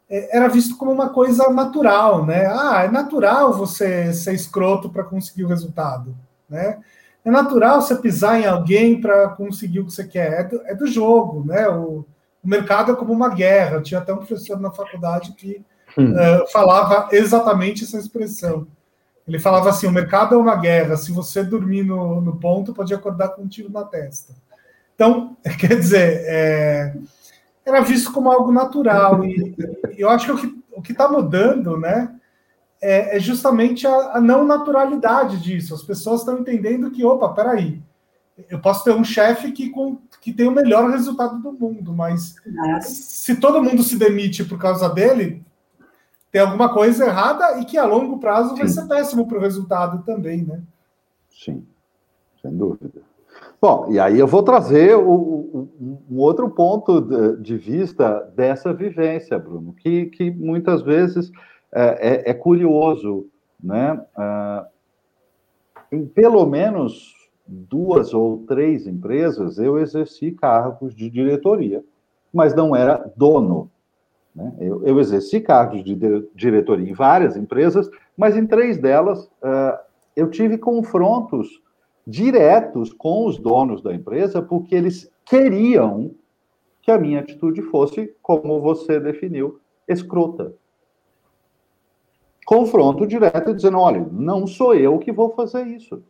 era 0.09 0.47
visto 0.47 0.75
como 0.75 0.91
uma 0.91 1.09
coisa 1.09 1.49
natural, 1.49 2.25
né? 2.25 2.47
Ah, 2.47 2.83
é 2.83 2.87
natural 2.89 3.53
você 3.53 4.11
ser 4.11 4.33
escroto 4.33 4.89
para 4.89 5.03
conseguir 5.03 5.43
o 5.43 5.47
resultado, 5.47 6.15
né? 6.49 6.79
É 7.23 7.29
natural 7.29 7.81
você 7.81 7.95
pisar 7.95 8.39
em 8.39 8.45
alguém 8.45 8.99
para 8.99 9.29
conseguir 9.29 9.81
o 9.81 9.85
que 9.85 9.91
você 9.91 10.07
quer. 10.07 10.39
É 10.39 10.43
do, 10.43 10.61
é 10.65 10.75
do 10.75 10.87
jogo, 10.87 11.45
né? 11.45 11.67
O, 11.67 12.05
o, 12.43 12.47
mercado 12.47 12.91
é 12.91 12.95
como 12.95 13.13
uma 13.13 13.29
guerra. 13.29 13.81
Tinha 13.81 13.99
até 13.99 14.11
um 14.11 14.17
professor 14.17 14.59
na 14.59 14.71
faculdade 14.71 15.33
que 15.33 15.61
hum. 15.97 16.13
uh, 16.13 16.47
falava 16.51 17.09
exatamente 17.11 17.83
essa 17.83 17.99
expressão. 17.99 18.65
Ele 19.27 19.37
falava 19.37 19.69
assim: 19.69 19.85
o 19.85 19.91
mercado 19.91 20.33
é 20.33 20.37
uma 20.37 20.55
guerra. 20.55 20.97
Se 20.97 21.11
você 21.11 21.43
dormir 21.43 21.83
no, 21.83 22.19
no 22.19 22.37
ponto, 22.37 22.73
pode 22.73 22.93
acordar 22.93 23.29
com 23.29 23.43
um 23.43 23.47
tiro 23.47 23.71
na 23.71 23.83
testa. 23.83 24.33
Então, 24.95 25.37
quer 25.59 25.77
dizer, 25.77 26.23
é, 26.25 26.95
era 27.69 27.81
visto 27.81 28.11
como 28.11 28.31
algo 28.31 28.51
natural. 28.51 29.23
E, 29.23 29.55
e 29.97 30.01
eu 30.01 30.09
acho 30.09 30.35
que 30.37 30.59
o 30.71 30.81
que 30.81 30.91
está 30.91 31.07
mudando, 31.07 31.77
né, 31.77 32.15
é, 32.81 33.17
é 33.17 33.19
justamente 33.19 33.85
a, 33.85 34.17
a, 34.17 34.21
não 34.21 34.45
naturalidade 34.45 35.37
disso. 35.37 35.73
As 35.73 35.83
pessoas 35.83 36.21
estão 36.21 36.39
entendendo 36.39 36.91
que, 36.91 37.05
opa, 37.05 37.29
peraí, 37.29 37.81
eu 38.49 38.59
posso 38.59 38.83
ter 38.83 38.91
um 38.91 39.03
chefe 39.03 39.51
que, 39.51 39.69
com, 39.69 39.97
que 40.21 40.31
tem 40.31 40.47
o 40.47 40.51
melhor 40.51 40.89
resultado 40.89 41.39
do 41.41 41.51
mundo, 41.51 41.93
mas 41.93 42.35
Nossa. 42.45 42.89
se 42.89 43.35
todo 43.35 43.61
mundo 43.61 43.83
se 43.83 43.97
demite 43.97 44.45
por 44.45 44.57
causa 44.57 44.87
dele, 44.89 45.43
tem 46.31 46.41
alguma 46.41 46.73
coisa 46.73 47.05
errada 47.05 47.59
e 47.59 47.65
que 47.65 47.77
a 47.77 47.85
longo 47.85 48.19
prazo 48.19 48.51
Sim. 48.51 48.55
vai 48.59 48.67
ser 48.67 48.87
péssimo 48.87 49.27
para 49.27 49.37
o 49.37 49.41
resultado 49.41 50.03
também, 50.03 50.43
né? 50.43 50.61
Sim, 51.29 51.65
sem 52.41 52.55
dúvida. 52.55 53.01
Bom, 53.61 53.87
e 53.91 53.99
aí 53.99 54.17
eu 54.17 54.27
vou 54.27 54.41
trazer 54.41 54.95
o, 54.95 55.69
um 56.09 56.17
outro 56.17 56.49
ponto 56.49 57.01
de, 57.01 57.41
de, 57.41 57.57
vista 57.57 58.21
dessa 58.33 58.73
vivência, 58.73 59.37
Bruno, 59.37 59.73
que, 59.73 60.05
que 60.05 60.31
muitas 60.31 60.81
vezes 60.81 61.29
é, 61.73 62.29
é, 62.29 62.29
é 62.31 62.33
curioso, 62.33 63.27
né? 63.61 64.01
Ah, 64.15 64.65
em 65.91 66.05
pelo 66.05 66.45
menos 66.45 67.13
duas 67.45 68.13
ou 68.13 68.45
três 68.47 68.87
empresas 68.87 69.57
eu 69.57 69.77
exerci 69.77 70.31
cargos 70.31 70.95
de 70.95 71.09
diretoria, 71.09 71.83
mas 72.33 72.55
não 72.55 72.75
era 72.75 73.11
dono. 73.17 73.69
Né? 74.33 74.53
Eu, 74.59 74.85
eu 74.85 74.99
exerci 74.99 75.41
cargos 75.41 75.83
de 75.83 75.95
diretoria 76.33 76.89
em 76.89 76.93
várias 76.93 77.35
empresas, 77.35 77.89
mas 78.15 78.37
em 78.37 78.45
três 78.45 78.77
delas 78.77 79.25
uh, 79.25 79.77
eu 80.15 80.29
tive 80.29 80.57
confrontos 80.57 81.61
diretos 82.09 82.91
com 82.91 83.27
os 83.27 83.37
donos 83.37 83.83
da 83.83 83.93
empresa, 83.93 84.41
porque 84.41 84.73
eles 84.73 85.11
queriam 85.23 86.11
que 86.81 86.89
a 86.91 86.97
minha 86.97 87.19
atitude 87.19 87.61
fosse, 87.61 88.15
como 88.21 88.59
você 88.59 88.99
definiu, 88.99 89.59
escrota. 89.87 90.53
Confronto 92.45 93.05
direto 93.05 93.53
dizendo: 93.53 93.77
olha, 93.77 94.03
não 94.11 94.47
sou 94.47 94.73
eu 94.73 94.97
que 94.97 95.11
vou 95.11 95.29
fazer 95.29 95.67
isso. 95.67 96.01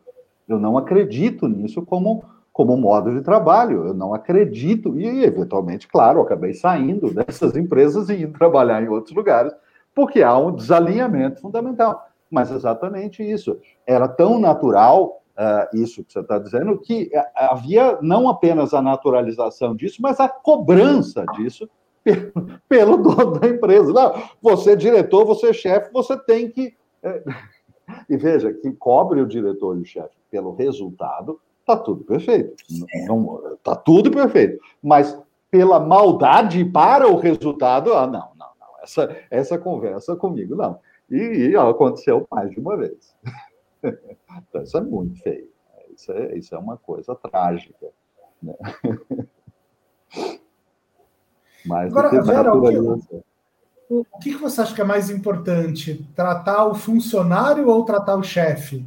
Eu 0.48 0.58
não 0.58 0.78
acredito 0.78 1.46
nisso 1.46 1.82
como, 1.82 2.24
como 2.50 2.78
modo 2.78 3.12
de 3.12 3.20
trabalho. 3.20 3.88
Eu 3.88 3.94
não 3.94 4.14
acredito. 4.14 4.98
E, 4.98 5.22
eventualmente, 5.22 5.86
claro, 5.86 6.22
acabei 6.22 6.54
saindo 6.54 7.12
dessas 7.12 7.54
empresas 7.56 8.08
e 8.08 8.22
indo 8.22 8.38
trabalhar 8.38 8.82
em 8.82 8.88
outros 8.88 9.14
lugares, 9.14 9.52
porque 9.94 10.22
há 10.22 10.36
um 10.38 10.54
desalinhamento 10.54 11.42
fundamental. 11.42 12.08
Mas 12.30 12.50
exatamente 12.50 13.22
isso. 13.22 13.58
Era 13.86 14.08
tão 14.08 14.40
natural 14.40 15.19
uh, 15.38 15.76
isso 15.76 16.04
que 16.04 16.12
você 16.12 16.20
está 16.20 16.38
dizendo, 16.38 16.78
que 16.78 17.10
uh, 17.14 17.22
havia 17.34 17.98
não 18.00 18.28
apenas 18.28 18.74
a 18.74 18.82
naturalização 18.82 19.74
disso, 19.74 20.00
mas 20.00 20.20
a 20.20 20.28
cobrança 20.28 21.24
disso 21.34 21.68
pelo, 22.04 22.32
pelo 22.68 22.96
dono 22.96 23.38
da 23.38 23.48
empresa. 23.48 23.92
Não, 23.92 24.14
você 24.40 24.72
é 24.72 24.76
diretor, 24.76 25.24
você 25.24 25.48
é 25.48 25.52
chefe, 25.52 25.92
você 25.92 26.16
tem 26.16 26.50
que. 26.50 26.74
É... 27.02 27.22
E 28.08 28.16
veja, 28.16 28.52
que 28.52 28.70
cobre 28.70 29.20
o 29.20 29.26
diretor 29.26 29.76
e 29.76 29.80
o 29.80 29.84
chefe 29.84 30.14
pelo 30.30 30.54
resultado, 30.54 31.40
está 31.58 31.76
tudo 31.76 32.04
perfeito. 32.04 32.54
Está 33.56 33.74
tudo 33.74 34.12
perfeito. 34.12 34.62
Mas 34.80 35.18
pela 35.50 35.80
maldade 35.80 36.64
para 36.64 37.08
o 37.08 37.16
resultado, 37.16 37.92
ah, 37.92 38.06
não, 38.06 38.30
não, 38.36 38.46
não. 38.60 38.82
Essa, 38.82 39.16
essa 39.28 39.58
conversa 39.58 40.14
comigo, 40.14 40.54
não. 40.54 40.78
E, 41.10 41.50
e 41.50 41.56
aconteceu 41.56 42.26
mais 42.30 42.50
de 42.50 42.60
uma 42.60 42.76
vez. 42.76 43.16
Então, 43.82 44.62
isso 44.62 44.76
é 44.76 44.80
muito 44.80 45.22
feio. 45.22 45.48
Isso 45.94 46.12
é, 46.12 46.36
isso 46.36 46.54
é 46.54 46.58
uma 46.58 46.76
coisa 46.76 47.14
trágica. 47.14 47.88
Né? 48.42 48.54
Mas 51.64 51.92
Agora, 51.92 52.22
Vera, 52.22 52.54
o 52.54 52.62
que, 52.62 52.78
o, 53.90 54.00
o 54.00 54.18
que 54.18 54.34
você 54.34 54.62
acha 54.62 54.74
que 54.74 54.80
é 54.80 54.84
mais 54.84 55.10
importante? 55.10 56.06
Tratar 56.14 56.66
o 56.66 56.74
funcionário 56.74 57.68
ou 57.68 57.84
tratar 57.84 58.16
o 58.16 58.22
chefe? 58.22 58.86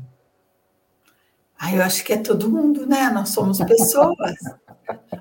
Ah, 1.60 1.74
eu 1.74 1.82
acho 1.84 2.04
que 2.04 2.14
é 2.14 2.18
todo 2.18 2.50
mundo, 2.50 2.86
né? 2.86 3.10
Nós 3.10 3.30
somos 3.30 3.60
pessoas. 3.60 4.36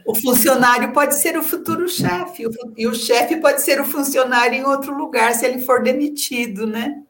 O 0.05 0.13
funcionário 0.13 0.93
pode 0.93 1.15
ser 1.15 1.39
o 1.39 1.43
futuro 1.43 1.89
chefe, 1.89 2.45
e 2.77 2.85
o 2.85 2.93
chefe 2.93 3.37
pode 3.37 3.63
ser 3.63 3.81
o 3.81 3.85
funcionário 3.85 4.59
em 4.59 4.65
outro 4.65 4.93
lugar 4.93 5.33
se 5.35 5.47
ele 5.47 5.61
for 5.61 5.81
demitido, 5.85 6.67
né? 6.67 7.01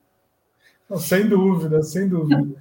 Sem 0.98 1.28
dúvida, 1.28 1.82
sem 1.82 2.08
dúvida. 2.08 2.54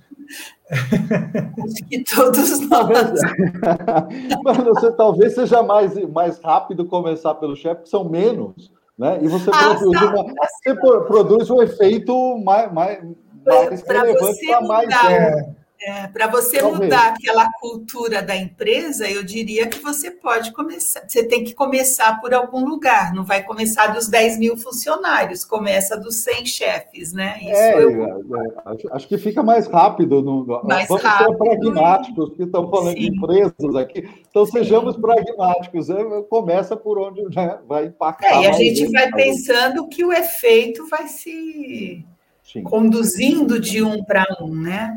Acho 0.71 1.85
que 1.89 2.03
todos 2.03 2.69
nós. 2.69 3.19
Mas 4.43 4.57
você 4.57 4.91
talvez 4.93 5.35
seja 5.35 5.61
mais, 5.61 5.93
mais 6.09 6.39
rápido 6.39 6.85
começar 6.85 7.35
pelo 7.35 7.55
chefe, 7.55 7.75
porque 7.75 7.89
são 7.89 8.07
menos, 8.07 8.71
né? 8.97 9.19
E 9.21 9.27
você, 9.27 9.49
ah, 9.53 9.75
produz, 9.75 9.99
tá, 9.99 10.05
uma, 10.05 10.33
tá 10.33 10.47
você 10.63 10.75
produz 10.75 11.49
um 11.49 11.61
efeito 11.61 12.37
mais, 12.43 12.71
mais, 12.71 13.03
mais 13.45 13.81
relevante 13.83 14.47
para 14.47 14.61
mais. 14.61 14.89
É. 15.09 15.60
É, 15.83 16.05
para 16.05 16.27
você 16.27 16.59
Talvez. 16.59 16.83
mudar 16.83 17.07
aquela 17.07 17.51
cultura 17.53 18.21
da 18.21 18.35
empresa, 18.35 19.09
eu 19.09 19.23
diria 19.23 19.67
que 19.67 19.79
você 19.79 20.11
pode 20.11 20.51
começar. 20.51 21.01
Você 21.07 21.23
tem 21.23 21.43
que 21.43 21.55
começar 21.55 22.21
por 22.21 22.35
algum 22.35 22.63
lugar, 22.63 23.11
não 23.15 23.25
vai 23.25 23.41
começar 23.41 23.87
dos 23.87 24.07
10 24.07 24.37
mil 24.37 24.55
funcionários, 24.55 25.43
começa 25.43 25.97
dos 25.97 26.17
100 26.17 26.45
chefes, 26.45 27.13
né? 27.13 27.35
Isso 27.41 27.51
é, 27.51 27.83
eu... 27.83 28.05
é, 28.05 28.17
acho, 28.65 28.93
acho, 28.93 29.07
que 29.07 29.17
fica 29.17 29.41
mais 29.41 29.65
rápido. 29.65 30.21
No, 30.21 30.45
mais 30.63 30.87
vamos 30.87 31.01
rápido. 31.01 31.29
ser 31.29 31.37
pragmáticos, 31.37 32.35
que 32.35 32.43
estão 32.43 32.69
falando 32.69 32.93
Sim. 32.93 32.99
de 32.99 33.17
empresas 33.17 33.75
aqui. 33.75 34.07
Então, 34.29 34.45
Sim. 34.45 34.51
sejamos 34.51 34.95
pragmáticos. 34.97 35.89
É, 35.89 36.21
começa 36.29 36.77
por 36.77 36.99
onde 36.99 37.23
né, 37.35 37.57
vai 37.67 37.85
impactar. 37.87 38.27
É, 38.27 38.43
e 38.43 38.47
a 38.47 38.51
gente 38.51 38.85
vai 38.91 39.09
pensando 39.11 39.87
que 39.87 40.05
o 40.05 40.13
efeito 40.13 40.87
vai 40.87 41.07
se 41.07 42.05
Sim. 42.43 42.61
conduzindo 42.61 43.59
de 43.59 43.81
um 43.81 44.03
para 44.03 44.27
um, 44.39 44.53
né? 44.53 44.95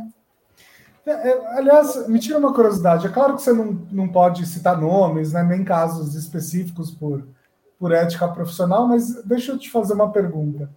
É, 1.07 1.11
é, 1.11 1.59
aliás, 1.59 2.09
me 2.09 2.19
tira 2.19 2.39
uma 2.39 2.53
curiosidade. 2.53 3.07
É 3.07 3.11
claro 3.11 3.35
que 3.35 3.43
você 3.43 3.53
não, 3.53 3.87
não 3.91 4.09
pode 4.09 4.47
citar 4.47 4.81
nomes, 4.81 5.33
né, 5.33 5.43
nem 5.43 5.63
casos 5.63 6.15
específicos 6.15 6.91
por, 6.91 7.27
por 7.79 7.93
ética 7.93 8.27
profissional, 8.29 8.87
mas 8.87 9.23
deixa 9.25 9.53
eu 9.53 9.59
te 9.59 9.71
fazer 9.71 9.93
uma 9.93 10.11
pergunta. 10.11 10.71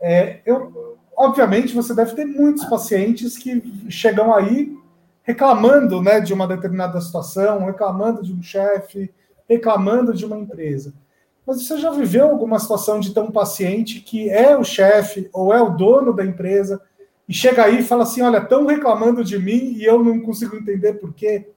É, 0.00 0.40
eu, 0.44 0.96
obviamente, 1.16 1.74
você 1.74 1.94
deve 1.94 2.14
ter 2.14 2.26
muitos 2.26 2.64
pacientes 2.66 3.38
que 3.38 3.90
chegam 3.90 4.34
aí 4.34 4.76
reclamando 5.22 6.00
né, 6.02 6.20
de 6.20 6.32
uma 6.32 6.46
determinada 6.46 7.00
situação, 7.00 7.66
reclamando 7.66 8.22
de 8.22 8.32
um 8.32 8.42
chefe, 8.42 9.12
reclamando 9.48 10.14
de 10.14 10.24
uma 10.24 10.38
empresa. 10.38 10.94
Mas 11.46 11.62
você 11.62 11.78
já 11.78 11.90
viveu 11.90 12.28
alguma 12.28 12.58
situação 12.58 13.00
de 13.00 13.12
ter 13.12 13.20
um 13.20 13.30
paciente 13.30 14.00
que 14.00 14.28
é 14.28 14.56
o 14.56 14.64
chefe 14.64 15.28
ou 15.32 15.52
é 15.52 15.60
o 15.60 15.70
dono 15.70 16.14
da 16.14 16.24
empresa 16.24 16.80
e 17.28 17.34
chega 17.34 17.64
aí 17.64 17.80
e 17.80 17.84
fala 17.84 18.04
assim: 18.04 18.22
olha, 18.22 18.38
estão 18.38 18.66
reclamando 18.66 19.22
de 19.22 19.38
mim 19.38 19.74
e 19.76 19.84
eu 19.84 20.02
não 20.02 20.20
consigo 20.20 20.56
entender 20.56 20.94
por 20.94 21.12
quê. 21.12 21.48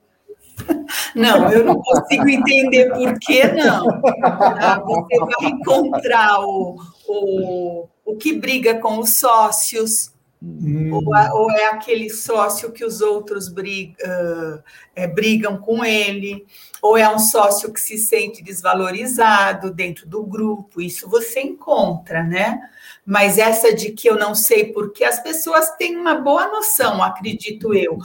Não, 1.14 1.50
eu 1.50 1.64
não 1.64 1.80
consigo 1.80 2.28
entender 2.28 2.90
por 2.90 3.18
que 3.18 3.44
não. 3.48 3.84
Você 3.84 5.18
vai 5.18 5.50
encontrar 5.50 6.40
o, 6.40 6.76
o, 7.08 7.88
o 8.04 8.16
que 8.16 8.34
briga 8.34 8.78
com 8.78 8.98
os 8.98 9.16
sócios, 9.16 10.12
hum. 10.42 10.90
ou, 10.92 11.02
ou, 11.34 11.50
é 11.50 11.66
aquele 11.70 12.10
sócio 12.10 12.70
que 12.70 12.84
os 12.84 13.00
outros 13.00 13.48
uh, 13.48 14.62
é, 14.94 15.06
brigam 15.06 15.56
com 15.56 15.84
ele, 15.84 16.44
ou 16.80 16.96
é 16.96 17.12
um 17.12 17.18
sócio 17.18 17.72
que 17.72 17.80
se 17.80 17.96
sente 17.98 18.42
desvalorizado 18.42 19.70
dentro 19.70 20.06
do 20.06 20.22
grupo. 20.22 20.80
Isso 20.80 21.08
você 21.08 21.40
encontra, 21.40 22.22
né? 22.22 22.60
Mas 23.04 23.36
essa 23.36 23.74
de 23.74 23.90
que 23.90 24.08
eu 24.08 24.16
não 24.16 24.34
sei 24.34 24.72
porque 24.72 25.04
as 25.04 25.20
pessoas 25.20 25.70
têm 25.76 25.96
uma 25.96 26.14
boa 26.14 26.48
noção, 26.48 27.02
acredito 27.02 27.74
eu, 27.74 27.98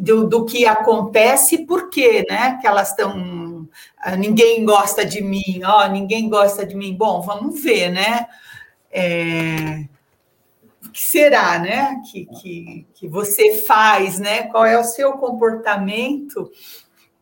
do, 0.00 0.28
do 0.28 0.44
que 0.44 0.66
acontece 0.66 1.54
e 1.56 1.66
por 1.66 1.88
quê, 1.88 2.26
né? 2.28 2.58
Que 2.60 2.66
elas 2.66 2.90
estão. 2.90 3.66
Ah, 3.98 4.16
ninguém 4.16 4.64
gosta 4.64 5.04
de 5.04 5.22
mim, 5.22 5.62
ó, 5.64 5.84
oh, 5.84 5.88
ninguém 5.88 6.28
gosta 6.28 6.64
de 6.64 6.74
mim. 6.74 6.94
Bom, 6.94 7.22
vamos 7.22 7.62
ver, 7.62 7.90
né? 7.90 8.26
É, 8.90 9.84
que 10.92 11.02
será, 11.02 11.58
né? 11.58 12.02
Que, 12.10 12.26
que, 12.26 12.86
que 12.94 13.08
você 13.08 13.56
faz, 13.62 14.18
né? 14.18 14.44
Qual 14.44 14.66
é 14.66 14.78
o 14.78 14.84
seu 14.84 15.12
comportamento 15.12 16.50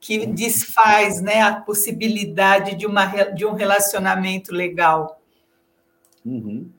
que 0.00 0.26
desfaz 0.26 1.20
né, 1.20 1.42
a 1.42 1.56
possibilidade 1.56 2.76
de, 2.76 2.86
uma, 2.86 3.06
de 3.06 3.44
um 3.44 3.52
relacionamento 3.52 4.52
legal? 4.52 5.20
Uhum. 6.24 6.70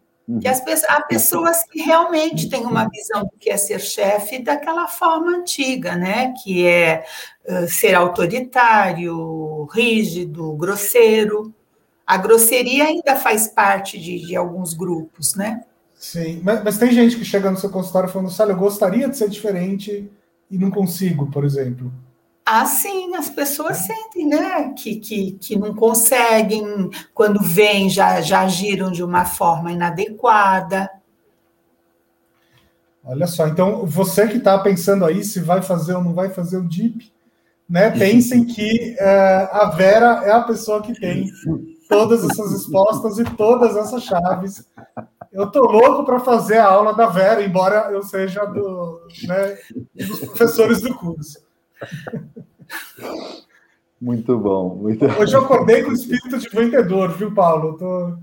Que 0.41 0.47
as, 0.47 0.61
há 0.89 1.01
pessoas 1.01 1.63
que 1.63 1.81
realmente 1.81 2.49
têm 2.49 2.65
uma 2.65 2.89
visão 2.89 3.23
do 3.23 3.31
que 3.39 3.49
é 3.49 3.55
ser 3.55 3.79
chefe 3.79 4.43
daquela 4.43 4.85
forma 4.85 5.31
antiga, 5.31 5.95
né? 5.95 6.33
Que 6.43 6.67
é 6.67 7.05
uh, 7.47 7.67
ser 7.69 7.95
autoritário, 7.95 9.63
rígido, 9.71 10.51
grosseiro. 10.53 11.53
A 12.05 12.17
grosseria 12.17 12.83
ainda 12.83 13.15
faz 13.15 13.47
parte 13.47 13.97
de, 13.97 14.19
de 14.19 14.35
alguns 14.35 14.73
grupos, 14.73 15.33
né? 15.33 15.63
Sim, 15.95 16.41
mas, 16.43 16.63
mas, 16.63 16.77
tem 16.77 16.91
gente 16.91 17.15
que 17.15 17.25
chega 17.25 17.49
no 17.49 17.57
seu 17.57 17.69
consultório 17.69 18.09
falando, 18.09 18.29
Sálio, 18.29 18.51
eu 18.51 18.57
gostaria 18.57 19.09
de 19.09 19.17
ser 19.17 19.29
diferente 19.29 20.11
e 20.51 20.57
não 20.57 20.69
consigo, 20.69 21.31
por 21.31 21.43
exemplo. 21.43 21.91
Assim, 22.49 23.14
as 23.14 23.30
pessoas 23.30 23.76
sentem, 23.76 24.26
né, 24.26 24.69
que, 24.69 24.95
que, 24.95 25.32
que 25.34 25.60
não 25.60 25.76
conseguem, 25.76 26.90
quando 27.14 27.44
vêm, 27.44 27.90
já, 27.90 28.22
já 28.22 28.44
agiram 28.44 28.90
de 28.90 29.03
uma 29.03 29.26
forma 29.26 29.69
inadequada. 29.69 30.90
Olha 33.03 33.28
só, 33.28 33.49
então 33.49 33.86
você 33.86 34.30
que 34.30 34.38
está 34.38 34.57
pensando 34.60 35.03
aí 35.03 35.26
se 35.26 35.41
vai 35.41 35.61
fazer 35.61 35.95
ou 35.95 36.02
não 36.02 36.14
vai 36.14 36.30
fazer 36.30 36.56
o 36.56 36.65
DIP, 36.65 37.11
né, 37.69 37.91
pensem 37.91 38.45
que 38.45 38.95
uh, 38.98 39.53
a 39.53 39.72
Vera 39.76 40.24
é 40.24 40.32
a 40.32 40.44
pessoa 40.44 40.82
que 40.82 40.98
tem 40.98 41.30
todas 41.90 42.24
essas 42.24 42.49
respostas 42.49 43.19
e 43.19 43.26
todas 43.26 43.76
essas 43.76 44.03
chaves. 44.03 44.65
Eu 45.34 45.52
tô 45.52 45.64
louco 45.65 46.06
para 46.06 46.22
fazer 46.22 46.60
a 46.60 46.69
aula 46.69 46.94
da 46.94 47.07
Vera, 47.07 47.44
embora 47.44 47.91
eu 47.91 48.02
seja 48.03 48.45
do, 48.45 49.02
né, 49.24 49.57
dos 49.94 50.19
professores 50.22 50.80
do 50.80 50.95
curso. 50.95 51.45
Muito 53.99 54.37
bom. 54.37 54.75
Muito... 54.75 55.05
Hoje 55.05 55.35
eu 55.35 55.41
acordei 55.41 55.83
com 55.83 55.89
o 55.89 55.93
espírito 55.93 56.37
de 56.37 56.49
vendedor, 56.49 57.11
viu, 57.13 57.33
Paulo? 57.33 57.77
Tô, 57.77 58.15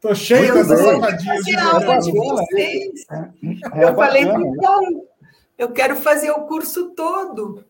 tô 0.00 0.14
cheio 0.14 0.54
dessas 0.54 0.80
sacadinhas. 0.80 1.44
De 1.44 1.56
aula 1.56 1.98
de 1.98 2.10
vocês. 2.10 3.06
É, 3.10 3.80
é 3.80 3.84
eu 3.84 3.94
falei 3.94 4.24
para 4.24 4.40
o 4.40 4.56
Paulo, 4.56 5.06
eu 5.58 5.70
quero 5.72 5.96
fazer 5.96 6.30
o 6.30 6.46
curso 6.46 6.90
todo. 6.94 7.64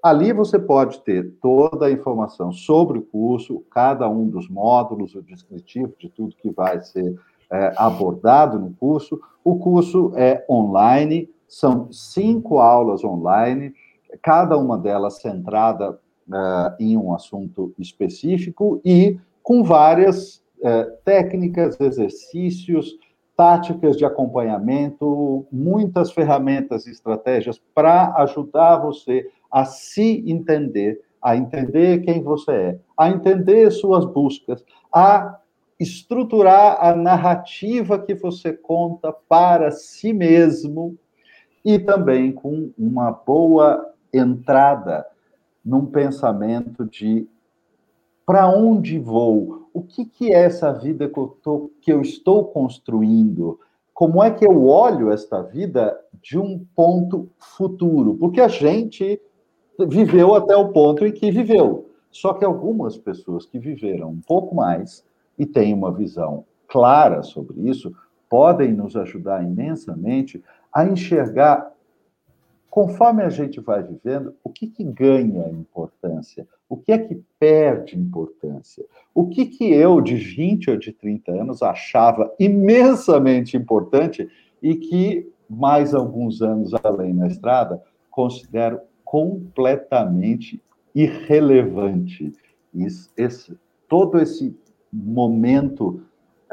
Ali 0.00 0.32
você 0.32 0.56
pode 0.56 1.00
ter 1.00 1.32
toda 1.42 1.86
a 1.86 1.90
informação 1.90 2.52
sobre 2.52 2.98
o 2.98 3.02
curso, 3.02 3.64
cada 3.68 4.08
um 4.08 4.28
dos 4.28 4.48
módulos, 4.48 5.16
o 5.16 5.22
descritivo 5.22 5.92
de 5.98 6.08
tudo 6.08 6.36
que 6.36 6.50
vai 6.50 6.80
ser 6.82 7.18
é, 7.50 7.74
abordado 7.76 8.60
no 8.60 8.72
curso. 8.74 9.20
O 9.42 9.58
curso 9.58 10.12
é 10.14 10.46
online, 10.48 11.28
são 11.54 11.92
cinco 11.92 12.58
aulas 12.58 13.04
online, 13.04 13.72
cada 14.20 14.58
uma 14.58 14.76
delas 14.76 15.20
centrada 15.20 15.98
é, 16.32 16.84
em 16.84 16.96
um 16.96 17.14
assunto 17.14 17.72
específico 17.78 18.80
e 18.84 19.18
com 19.42 19.62
várias 19.62 20.42
é, 20.62 20.84
técnicas, 21.04 21.80
exercícios, 21.80 22.98
táticas 23.36 23.96
de 23.96 24.04
acompanhamento, 24.04 25.46
muitas 25.50 26.10
ferramentas 26.10 26.86
e 26.86 26.90
estratégias 26.90 27.60
para 27.72 28.14
ajudar 28.22 28.78
você 28.78 29.28
a 29.50 29.64
se 29.64 30.24
entender, 30.26 31.00
a 31.22 31.36
entender 31.36 32.02
quem 32.02 32.20
você 32.22 32.52
é, 32.52 32.78
a 32.98 33.08
entender 33.10 33.70
suas 33.70 34.04
buscas, 34.04 34.64
a 34.92 35.38
estruturar 35.78 36.78
a 36.80 36.94
narrativa 36.96 37.98
que 37.98 38.14
você 38.14 38.52
conta 38.52 39.12
para 39.28 39.70
si 39.70 40.12
mesmo 40.12 40.96
e 41.64 41.78
também 41.78 42.30
com 42.30 42.70
uma 42.78 43.10
boa 43.10 43.92
entrada 44.12 45.06
num 45.64 45.86
pensamento 45.86 46.84
de 46.84 47.26
para 48.26 48.48
onde 48.48 48.98
vou? 48.98 49.68
O 49.72 49.82
que, 49.82 50.04
que 50.04 50.32
é 50.32 50.44
essa 50.44 50.72
vida 50.72 51.08
que 51.08 51.18
eu, 51.18 51.36
tô, 51.42 51.70
que 51.80 51.92
eu 51.92 52.00
estou 52.00 52.44
construindo? 52.44 53.58
Como 53.92 54.22
é 54.22 54.30
que 54.30 54.46
eu 54.46 54.66
olho 54.66 55.12
esta 55.12 55.42
vida 55.42 55.98
de 56.22 56.38
um 56.38 56.64
ponto 56.74 57.28
futuro? 57.38 58.14
Porque 58.14 58.40
a 58.40 58.48
gente 58.48 59.20
viveu 59.78 60.34
até 60.34 60.56
o 60.56 60.68
ponto 60.68 61.04
em 61.04 61.12
que 61.12 61.30
viveu. 61.30 61.90
Só 62.10 62.32
que 62.32 62.44
algumas 62.44 62.96
pessoas 62.96 63.44
que 63.46 63.58
viveram 63.58 64.10
um 64.10 64.20
pouco 64.20 64.54
mais 64.54 65.04
e 65.38 65.44
têm 65.44 65.74
uma 65.74 65.92
visão 65.92 66.44
clara 66.68 67.22
sobre 67.22 67.68
isso 67.68 67.94
podem 68.28 68.72
nos 68.72 68.96
ajudar 68.96 69.42
imensamente 69.42 70.42
a 70.74 70.84
enxergar 70.84 71.72
conforme 72.74 73.22
a 73.22 73.28
gente 73.28 73.60
vai 73.60 73.84
vivendo, 73.84 74.34
o 74.42 74.50
que, 74.50 74.66
que 74.66 74.82
ganha 74.82 75.48
importância? 75.48 76.44
O 76.68 76.76
que 76.76 76.90
é 76.90 76.98
que 76.98 77.22
perde 77.38 77.96
importância? 77.96 78.84
O 79.14 79.28
que, 79.28 79.46
que 79.46 79.72
eu, 79.72 80.00
de 80.00 80.16
20 80.16 80.72
ou 80.72 80.76
de 80.76 80.90
30 80.92 81.30
anos, 81.30 81.62
achava 81.62 82.34
imensamente 82.36 83.56
importante 83.56 84.28
e 84.60 84.74
que, 84.74 85.32
mais 85.48 85.94
alguns 85.94 86.42
anos 86.42 86.72
além 86.82 87.14
na 87.14 87.28
estrada, 87.28 87.80
considero 88.10 88.80
completamente 89.04 90.60
irrelevante. 90.92 92.32
Isso, 92.74 93.08
esse, 93.16 93.56
todo 93.88 94.18
esse 94.18 94.52
momento 94.92 96.02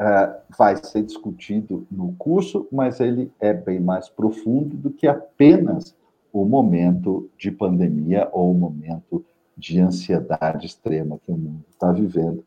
uh, 0.02 0.34
vai 0.58 0.76
ser 0.76 1.02
discutido 1.02 1.86
no 1.90 2.12
curso, 2.18 2.66
mas 2.72 2.98
ele 2.98 3.30
é 3.40 3.54
bem 3.54 3.80
mais 3.80 4.08
profundo 4.08 4.76
do 4.76 4.90
que 4.90 5.06
apenas 5.06 5.94
o 6.32 6.44
momento 6.44 7.30
de 7.38 7.50
pandemia 7.50 8.28
ou 8.32 8.50
o 8.50 8.54
momento 8.54 9.24
de 9.56 9.80
ansiedade 9.80 10.66
extrema 10.66 11.18
que 11.24 11.30
o 11.30 11.36
mundo 11.36 11.64
está 11.70 11.92
vivendo. 11.92 12.44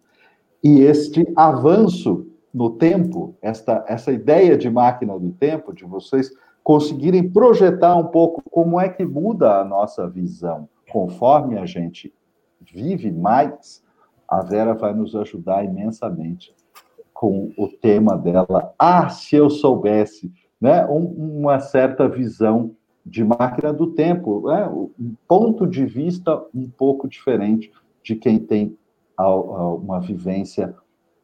E 0.64 0.82
este 0.82 1.26
avanço 1.36 2.28
no 2.54 2.72
tempo, 2.72 3.36
esta, 3.42 3.86
essa 3.88 4.12
ideia 4.12 4.58
de 4.58 4.70
máquina 4.70 5.18
do 5.20 5.32
tempo, 5.32 5.74
de 5.74 5.86
vocês 5.86 6.32
conseguirem 6.64 7.30
projetar 7.30 7.96
um 7.96 8.08
pouco 8.08 8.42
como 8.50 8.80
é 8.80 8.90
que 8.90 9.06
muda 9.06 9.60
a 9.60 9.66
nossa 9.66 10.10
visão 10.10 10.68
conforme 10.90 11.58
a 11.58 11.66
gente 11.66 12.14
vive 12.62 13.12
mais, 13.12 13.84
a 14.28 14.42
Vera 14.42 14.74
vai 14.74 14.94
nos 14.94 15.16
ajudar 15.16 15.64
imensamente 15.64 16.56
com 17.16 17.54
o 17.58 17.70
tema 17.70 18.18
dela. 18.18 18.76
Ah, 18.78 19.08
se 19.08 19.38
eu 19.38 19.50
soubesse, 19.50 20.32
né? 20.60 20.86
Um, 20.86 21.40
uma 21.40 21.62
certa 21.62 22.10
visão 22.10 22.76
de 23.06 23.24
máquina 23.24 23.72
do 23.72 23.94
tempo, 23.94 24.52
é 24.52 24.68
um 24.68 25.16
ponto 25.26 25.66
de 25.66 25.86
vista 25.86 26.44
um 26.54 26.70
pouco 26.70 27.08
diferente 27.08 27.72
de 28.04 28.16
quem 28.16 28.38
tem 28.38 28.78
uma 29.18 30.02
vivência 30.02 30.76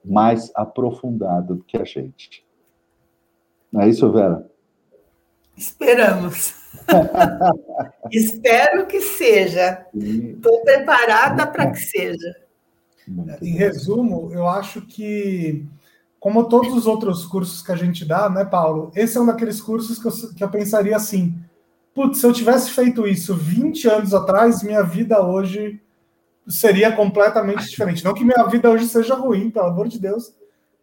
mais 0.03 0.49
aprofundada 0.55 1.53
do 1.53 1.63
que 1.63 1.77
a 1.77 1.83
gente. 1.83 2.45
Não 3.69 3.81
é 3.81 3.89
isso, 3.89 4.09
Vera? 4.11 4.49
Esperamos. 5.57 6.55
Espero 8.11 8.87
que 8.87 9.01
seja. 9.01 9.85
Estou 9.93 10.61
preparada 10.61 11.45
para 11.47 11.71
que 11.71 11.79
seja. 11.79 12.35
Em 13.41 13.55
resumo, 13.55 14.31
eu 14.31 14.47
acho 14.47 14.81
que, 14.81 15.65
como 16.21 16.47
todos 16.47 16.71
os 16.71 16.85
outros 16.85 17.25
cursos 17.25 17.63
que 17.63 17.71
a 17.71 17.75
gente 17.75 18.05
dá, 18.05 18.29
né, 18.29 18.45
Paulo? 18.45 18.91
Esse 18.95 19.17
é 19.17 19.21
um 19.21 19.25
daqueles 19.25 19.59
cursos 19.59 19.97
que 19.97 20.07
eu, 20.07 20.33
que 20.35 20.43
eu 20.43 20.49
pensaria 20.49 20.95
assim: 20.95 21.35
putz, 21.95 22.19
se 22.19 22.25
eu 22.27 22.31
tivesse 22.31 22.69
feito 22.69 23.07
isso 23.07 23.33
20 23.33 23.89
anos 23.89 24.13
atrás, 24.13 24.61
minha 24.61 24.83
vida 24.83 25.19
hoje 25.19 25.81
seria 26.47 26.91
completamente 26.91 27.67
diferente. 27.67 28.05
Não 28.05 28.13
que 28.13 28.23
minha 28.23 28.43
vida 28.43 28.69
hoje 28.69 28.87
seja 28.87 29.15
ruim, 29.15 29.49
pelo 29.49 29.65
amor 29.65 29.87
de 29.87 29.99
Deus. 29.99 30.31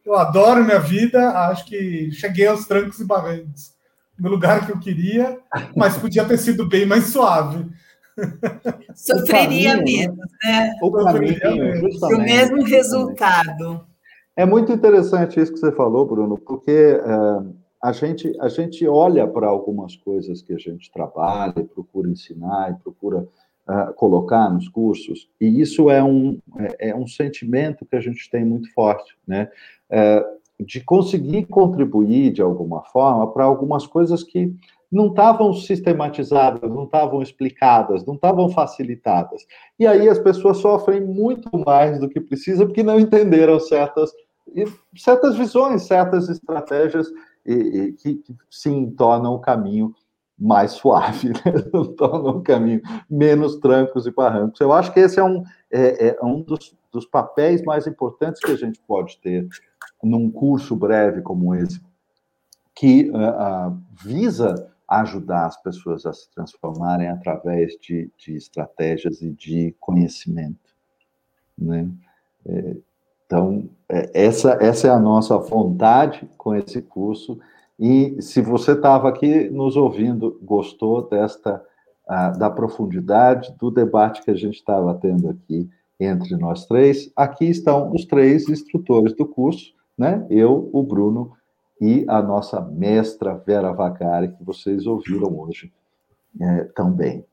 Eu 0.05 0.17
adoro 0.17 0.65
minha 0.65 0.81
vida, 0.81 1.31
acho 1.49 1.67
que 1.67 2.11
cheguei 2.11 2.49
aos 2.49 2.67
trancos 2.67 2.99
e 2.99 3.05
barrancos 3.05 3.73
no 4.19 4.29
lugar 4.29 4.67
que 4.67 4.73
eu 4.73 4.81
queria, 4.81 5.39
mas 5.77 5.97
podia 5.97 6.25
ter 6.25 6.39
sido 6.39 6.67
bem 6.67 6.85
mais 6.85 7.07
suave. 7.07 7.65
Sofreria 8.93 9.77
menos, 9.77 10.17
né? 10.43 10.75
O, 10.83 10.91
caminho, 10.91 11.39
o 12.03 12.19
mesmo 12.19 12.65
resultado. 12.65 13.88
É 14.39 14.47
muito 14.47 14.71
interessante 14.71 15.41
isso 15.41 15.53
que 15.53 15.59
você 15.59 15.73
falou, 15.73 16.07
Bruno, 16.07 16.39
porque 16.39 16.71
é, 16.71 17.03
a 17.83 17.91
gente, 17.91 18.33
a 18.41 18.49
gente 18.49 18.87
olha 18.87 19.27
para 19.27 19.49
algumas 19.49 19.97
coisas 19.97 20.41
que 20.41 20.53
a 20.53 20.57
gente 20.57 20.93
trabalha, 20.93 21.55
e 21.57 21.65
procura 21.65 22.09
ensinar 22.09 22.71
e 22.71 22.81
procura 22.81 23.27
uh, 23.69 23.93
colocar 23.95 24.49
nos 24.49 24.69
cursos, 24.69 25.29
e 25.41 25.61
isso 25.61 25.91
é 25.91 26.05
um, 26.05 26.39
é, 26.57 26.91
é, 26.91 26.95
um 26.95 27.09
sentimento 27.09 27.85
que 27.85 27.97
a 27.97 28.01
gente 28.01 28.31
tem 28.31 28.45
muito 28.45 28.73
forte, 28.73 29.17
né? 29.27 29.51
É, 29.91 30.25
de 30.61 30.83
conseguir 30.83 31.47
contribuir 31.47 32.31
de 32.31 32.41
alguma 32.41 32.85
forma 32.85 33.33
para 33.33 33.45
algumas 33.45 33.89
coisas 33.89 34.23
que 34.23 34.55
não 34.91 35.09
estavam 35.09 35.53
sistematizadas, 35.53 36.71
não 36.71 36.85
estavam 36.85 37.21
explicadas, 37.21 38.07
não 38.07 38.15
estavam 38.15 38.49
facilitadas. 38.51 39.45
E 39.79 39.85
aí 39.85 40.09
as 40.09 40.19
pessoas 40.21 40.59
sofrem 40.59 41.01
muito 41.01 41.51
mais 41.59 41.99
do 41.99 42.09
que 42.09 42.21
precisa 42.21 42.65
porque 42.65 42.85
não 42.85 43.01
entenderam 43.01 43.59
certas, 43.59 44.13
certas 44.97 45.37
visões, 45.37 45.83
certas 45.83 46.29
estratégias 46.29 47.09
e, 47.45 47.53
e, 47.53 47.93
que, 47.93 48.23
sim 48.51 48.91
tornam 48.91 49.35
o 49.35 49.41
caminho 49.41 49.95
mais 50.39 50.73
suave, 50.73 51.29
né? 51.45 51.53
tornam 51.97 52.39
o 52.39 52.43
caminho 52.43 52.81
menos 53.11 53.57
trancos 53.57 54.07
e 54.07 54.11
barrancos. 54.11 54.61
Eu 54.61 54.73
acho 54.73 54.93
que 54.93 55.01
esse 55.01 55.19
é 55.19 55.25
um, 55.25 55.43
é, 55.71 56.09
é 56.09 56.25
um 56.25 56.43
dos, 56.43 56.77
dos 56.93 57.07
papéis 57.07 57.63
mais 57.63 57.87
importantes 57.87 58.41
que 58.41 58.53
a 58.53 58.57
gente 58.57 58.81
pode 58.87 59.19
ter 59.19 59.49
num 60.03 60.31
curso 60.31 60.77
breve 60.77 61.23
como 61.23 61.55
esse, 61.55 61.81
que 62.75 63.11
uh, 63.11 63.73
uh, 63.73 63.83
visa 64.01 64.71
ajudar 64.89 65.47
as 65.47 65.61
pessoas 65.61 66.07
a 66.07 66.13
se 66.13 66.31
transformarem 66.31 67.09
através 67.09 67.77
de, 67.79 68.11
de 68.17 68.37
estratégias 68.37 69.21
e 69.21 69.31
de 69.31 69.75
conhecimento. 69.79 70.75
Né? 71.57 71.91
É, 72.47 72.77
então, 73.29 73.69
é, 73.87 74.11
essa, 74.15 74.57
essa 74.59 74.89
é 74.89 74.91
a 74.91 74.99
nossa 74.99 75.37
vontade 75.37 76.27
com 76.39 76.55
esse 76.55 76.81
curso. 76.81 77.39
E 77.79 78.21
se 78.23 78.41
você 78.41 78.73
estava 78.73 79.07
aqui 79.07 79.51
nos 79.51 79.77
ouvindo, 79.77 80.41
gostou 80.43 81.07
desta 81.07 81.63
da 82.39 82.49
profundidade 82.49 83.55
do 83.59 83.71
debate 83.71 84.23
que 84.23 84.31
a 84.31 84.35
gente 84.35 84.55
estava 84.55 84.95
tendo 84.95 85.29
aqui 85.29 85.69
entre 86.01 86.37
nós 86.37 86.65
três, 86.65 87.13
aqui 87.15 87.45
estão 87.45 87.93
os 87.93 88.07
três 88.07 88.49
instrutores 88.49 89.13
do 89.13 89.27
curso, 89.27 89.75
né? 89.97 90.27
Eu, 90.31 90.71
o 90.73 90.83
Bruno 90.83 91.33
e 91.79 92.07
a 92.09 92.23
nossa 92.23 92.63
mestra 92.63 93.35
Vera 93.35 93.73
Vacari, 93.73 94.29
que 94.29 94.43
vocês 94.43 94.87
ouviram 94.87 95.39
hoje 95.39 95.71
é, 96.41 96.65
também. 96.75 97.25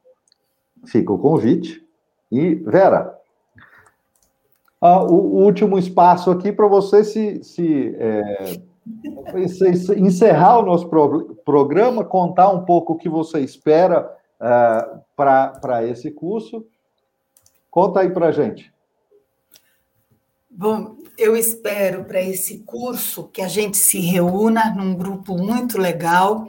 Fica 0.85 1.13
o 1.13 1.19
convite. 1.19 1.81
E, 2.31 2.55
Vera, 2.55 3.17
uh, 4.85 5.11
o, 5.11 5.37
o, 5.37 5.43
último 5.43 5.77
espaço 5.77 6.29
aqui 6.29 6.51
para 6.51 6.67
você 6.67 7.03
se, 7.03 7.43
se 7.43 7.95
é, 7.97 8.59
encerrar 9.97 10.59
o 10.59 10.65
nosso 10.65 10.89
programa, 11.43 12.03
contar 12.03 12.49
um 12.49 12.63
pouco 12.63 12.93
o 12.93 12.97
que 12.97 13.09
você 13.09 13.39
espera 13.39 14.09
uh, 14.39 15.01
para 15.15 15.83
esse 15.85 16.11
curso. 16.11 16.65
Conta 17.71 18.01
aí 18.01 18.09
para 18.09 18.31
gente. 18.31 18.73
Bom, 20.49 20.95
eu 21.17 21.35
espero 21.35 22.05
para 22.05 22.21
esse 22.21 22.59
curso 22.59 23.27
que 23.27 23.41
a 23.41 23.47
gente 23.47 23.75
se 23.75 23.99
reúna 23.99 24.73
num 24.73 24.95
grupo 24.95 25.37
muito 25.37 25.77
legal 25.77 26.47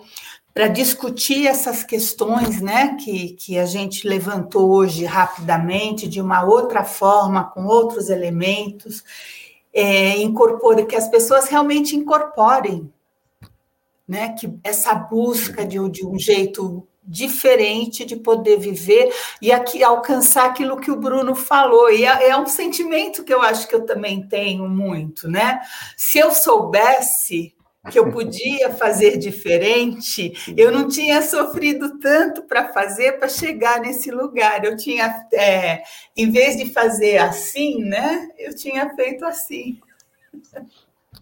para 0.57 0.69
discutir 0.69 1.47
essas 1.47 1.85
questões 1.85 2.63
né, 2.63 2.97
que, 2.97 3.35
que 3.35 3.59
a 3.59 3.67
gente 3.67 4.09
levantou 4.09 4.71
hoje 4.71 5.05
rapidamente, 5.05 6.09
de 6.09 6.19
uma 6.19 6.47
outra 6.47 6.83
forma, 6.83 7.45
com 7.45 7.67
outros 7.67 8.09
elementos, 8.09 9.05
é, 9.71 10.17
incorpore, 10.17 10.87
que 10.87 10.97
as 10.97 11.09
pessoas 11.09 11.47
realmente 11.51 11.95
incorporem 11.95 12.91
né, 14.09 14.31
que 14.31 14.51
essa 14.65 14.95
busca 14.95 15.63
de, 15.63 15.77
de 15.91 16.07
um 16.07 16.19
jeito 16.19 16.89
diferente 17.05 18.07
de 18.07 18.17
poder 18.17 18.59
viver 18.59 19.13
e 19.43 19.53
aqui 19.53 19.85
alcançar 19.85 20.47
aquilo 20.47 20.81
que 20.81 20.91
o 20.91 20.97
Bruno 20.97 21.35
falou. 21.35 21.91
E 21.91 22.07
é, 22.07 22.31
é, 22.31 22.37
um 22.39 22.47
sentimento 22.47 23.25
que 23.25 23.35
eu 23.35 23.43
acho 23.43 23.69
que 23.69 23.75
eu 23.75 23.85
também 23.85 24.27
tenho 24.27 24.67
muito, 24.67 25.29
né? 25.29 25.61
Se 25.99 26.19
eu 26.19 26.33
soubesse 26.33 27.55
que 27.91 27.99
eu 27.99 28.11
podia 28.11 28.71
fazer 28.73 29.17
diferente, 29.17 30.33
eu 30.57 30.71
não 30.71 30.89
tinha 30.89 31.23
sofrido 31.23 31.99
tanto 31.99 32.43
para 32.43 32.69
fazer 32.73 33.19
para 33.19 33.29
chegar 33.29 33.81
nesse 33.81 34.11
lugar. 34.11 34.65
Eu 34.65 34.77
tinha, 34.77 35.27
é, 35.33 35.83
em 36.17 36.31
vez 36.31 36.57
de 36.57 36.73
fazer 36.73 37.19
assim, 37.19 37.83
né, 37.85 38.29
eu 38.39 38.55
tinha 38.55 38.95
feito 38.95 39.25
assim. 39.25 39.81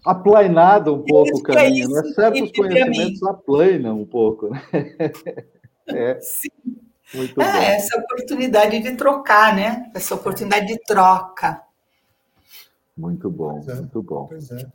Aplainado 0.05 0.93
um 0.93 1.03
pouco 1.03 1.37
o 1.37 1.51
é 1.51 1.55
caminho, 1.55 1.97
é 1.97 2.01
né? 2.01 2.13
Certos 2.13 2.51
conhecimentos 2.51 3.23
aplanam 3.23 4.01
um 4.01 4.05
pouco, 4.05 4.49
né? 4.49 4.61
É. 5.87 6.19
Sim. 6.19 6.49
Muito 7.13 7.39
é, 7.39 7.45
bom. 7.45 7.59
essa 7.59 7.99
oportunidade 7.99 8.79
de 8.79 8.95
trocar, 8.95 9.55
né? 9.55 9.91
Essa 9.93 10.15
oportunidade 10.15 10.65
de 10.65 10.79
troca. 10.79 11.61
Muito 12.97 13.29
bom, 13.29 13.63
é, 13.67 13.75
muito 13.75 14.01
bom. 14.01 14.25
Pois 14.25 14.49
é. 14.49 14.65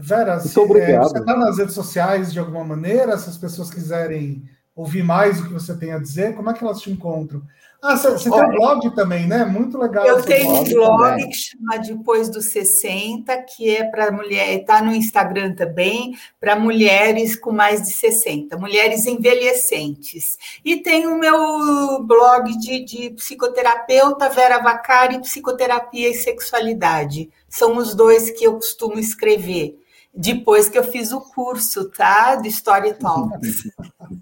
Vera, 0.00 0.40
se. 0.40 0.58
É, 0.58 0.98
você 0.98 1.18
está 1.18 1.36
nas 1.36 1.58
redes 1.58 1.74
sociais 1.74 2.32
de 2.32 2.38
alguma 2.38 2.64
maneira? 2.64 3.16
Se 3.18 3.28
as 3.28 3.36
pessoas 3.36 3.70
quiserem 3.70 4.42
ouvir 4.74 5.02
mais 5.02 5.38
o 5.38 5.46
que 5.46 5.52
você 5.52 5.76
tem 5.76 5.92
a 5.92 5.98
dizer, 5.98 6.34
como 6.34 6.50
é 6.50 6.54
que 6.54 6.64
elas 6.64 6.80
te 6.80 6.90
encontram? 6.90 7.42
Ah, 7.82 7.96
você, 7.96 8.10
você 8.10 8.30
tem 8.30 8.42
um 8.42 8.50
blog 8.50 8.94
também, 8.94 9.26
né? 9.26 9.42
Muito 9.44 9.78
legal. 9.78 10.06
Eu 10.06 10.22
tenho 10.22 10.52
um 10.52 10.64
blog 10.64 11.02
também. 11.02 11.30
que 11.30 11.36
chama 11.36 11.78
Depois 11.78 12.28
dos 12.28 12.52
60, 12.52 13.34
que 13.42 13.74
é 13.74 13.84
para 13.84 14.12
mulher, 14.12 14.60
está 14.60 14.82
no 14.82 14.92
Instagram 14.92 15.54
também, 15.54 16.14
para 16.38 16.56
mulheres 16.56 17.34
com 17.34 17.50
mais 17.50 17.82
de 17.82 17.92
60, 17.94 18.58
mulheres 18.58 19.06
envelhecentes. 19.06 20.36
E 20.62 20.76
tem 20.76 21.06
o 21.06 21.18
meu 21.18 22.02
blog 22.02 22.54
de, 22.58 22.84
de 22.84 23.10
psicoterapeuta, 23.10 24.28
Vera 24.28 24.58
Vacari, 24.58 25.18
Psicoterapia 25.20 26.10
e 26.10 26.14
Sexualidade. 26.14 27.30
São 27.48 27.78
os 27.78 27.94
dois 27.94 28.30
que 28.30 28.44
eu 28.44 28.54
costumo 28.54 28.98
escrever 28.98 29.78
depois 30.20 30.68
que 30.68 30.78
eu 30.78 30.84
fiz 30.84 31.12
o 31.12 31.20
curso, 31.20 31.90
tá? 31.90 32.36
De 32.36 32.48
Story 32.48 32.94
Talks. 32.94 33.64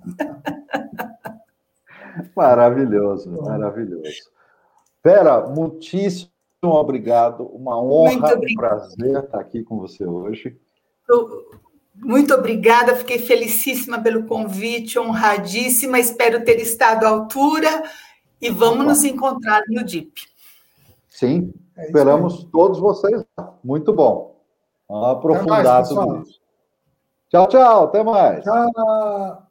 maravilhoso, 2.36 3.30
maravilhoso. 3.42 4.30
Pera, 5.02 5.48
muitíssimo 5.48 6.30
obrigado. 6.62 7.44
Uma 7.46 7.82
honra, 7.82 8.36
um 8.36 8.54
prazer 8.54 9.24
estar 9.24 9.40
aqui 9.40 9.64
com 9.64 9.78
você 9.78 10.04
hoje. 10.04 10.56
Muito 11.96 12.32
obrigada, 12.32 12.94
fiquei 12.94 13.18
felicíssima 13.18 14.00
pelo 14.00 14.24
convite, 14.24 15.00
honradíssima, 15.00 15.98
espero 15.98 16.44
ter 16.44 16.60
estado 16.60 17.04
à 17.04 17.08
altura 17.08 17.82
e 18.40 18.50
vamos 18.50 18.86
nos 18.86 19.04
encontrar 19.04 19.62
no 19.68 19.82
DIP. 19.82 20.12
Sim, 21.08 21.52
é 21.76 21.86
esperamos 21.86 22.44
todos 22.52 22.78
vocês. 22.78 23.24
Muito 23.64 23.92
bom. 23.92 24.37
Aprofundar 24.88 25.64
mais, 25.64 25.88
tudo 25.88 26.22
isso. 26.22 26.40
Tchau, 27.30 27.46
tchau. 27.48 27.84
Até 27.84 28.02
mais. 28.02 28.44
Tchau. 28.44 29.47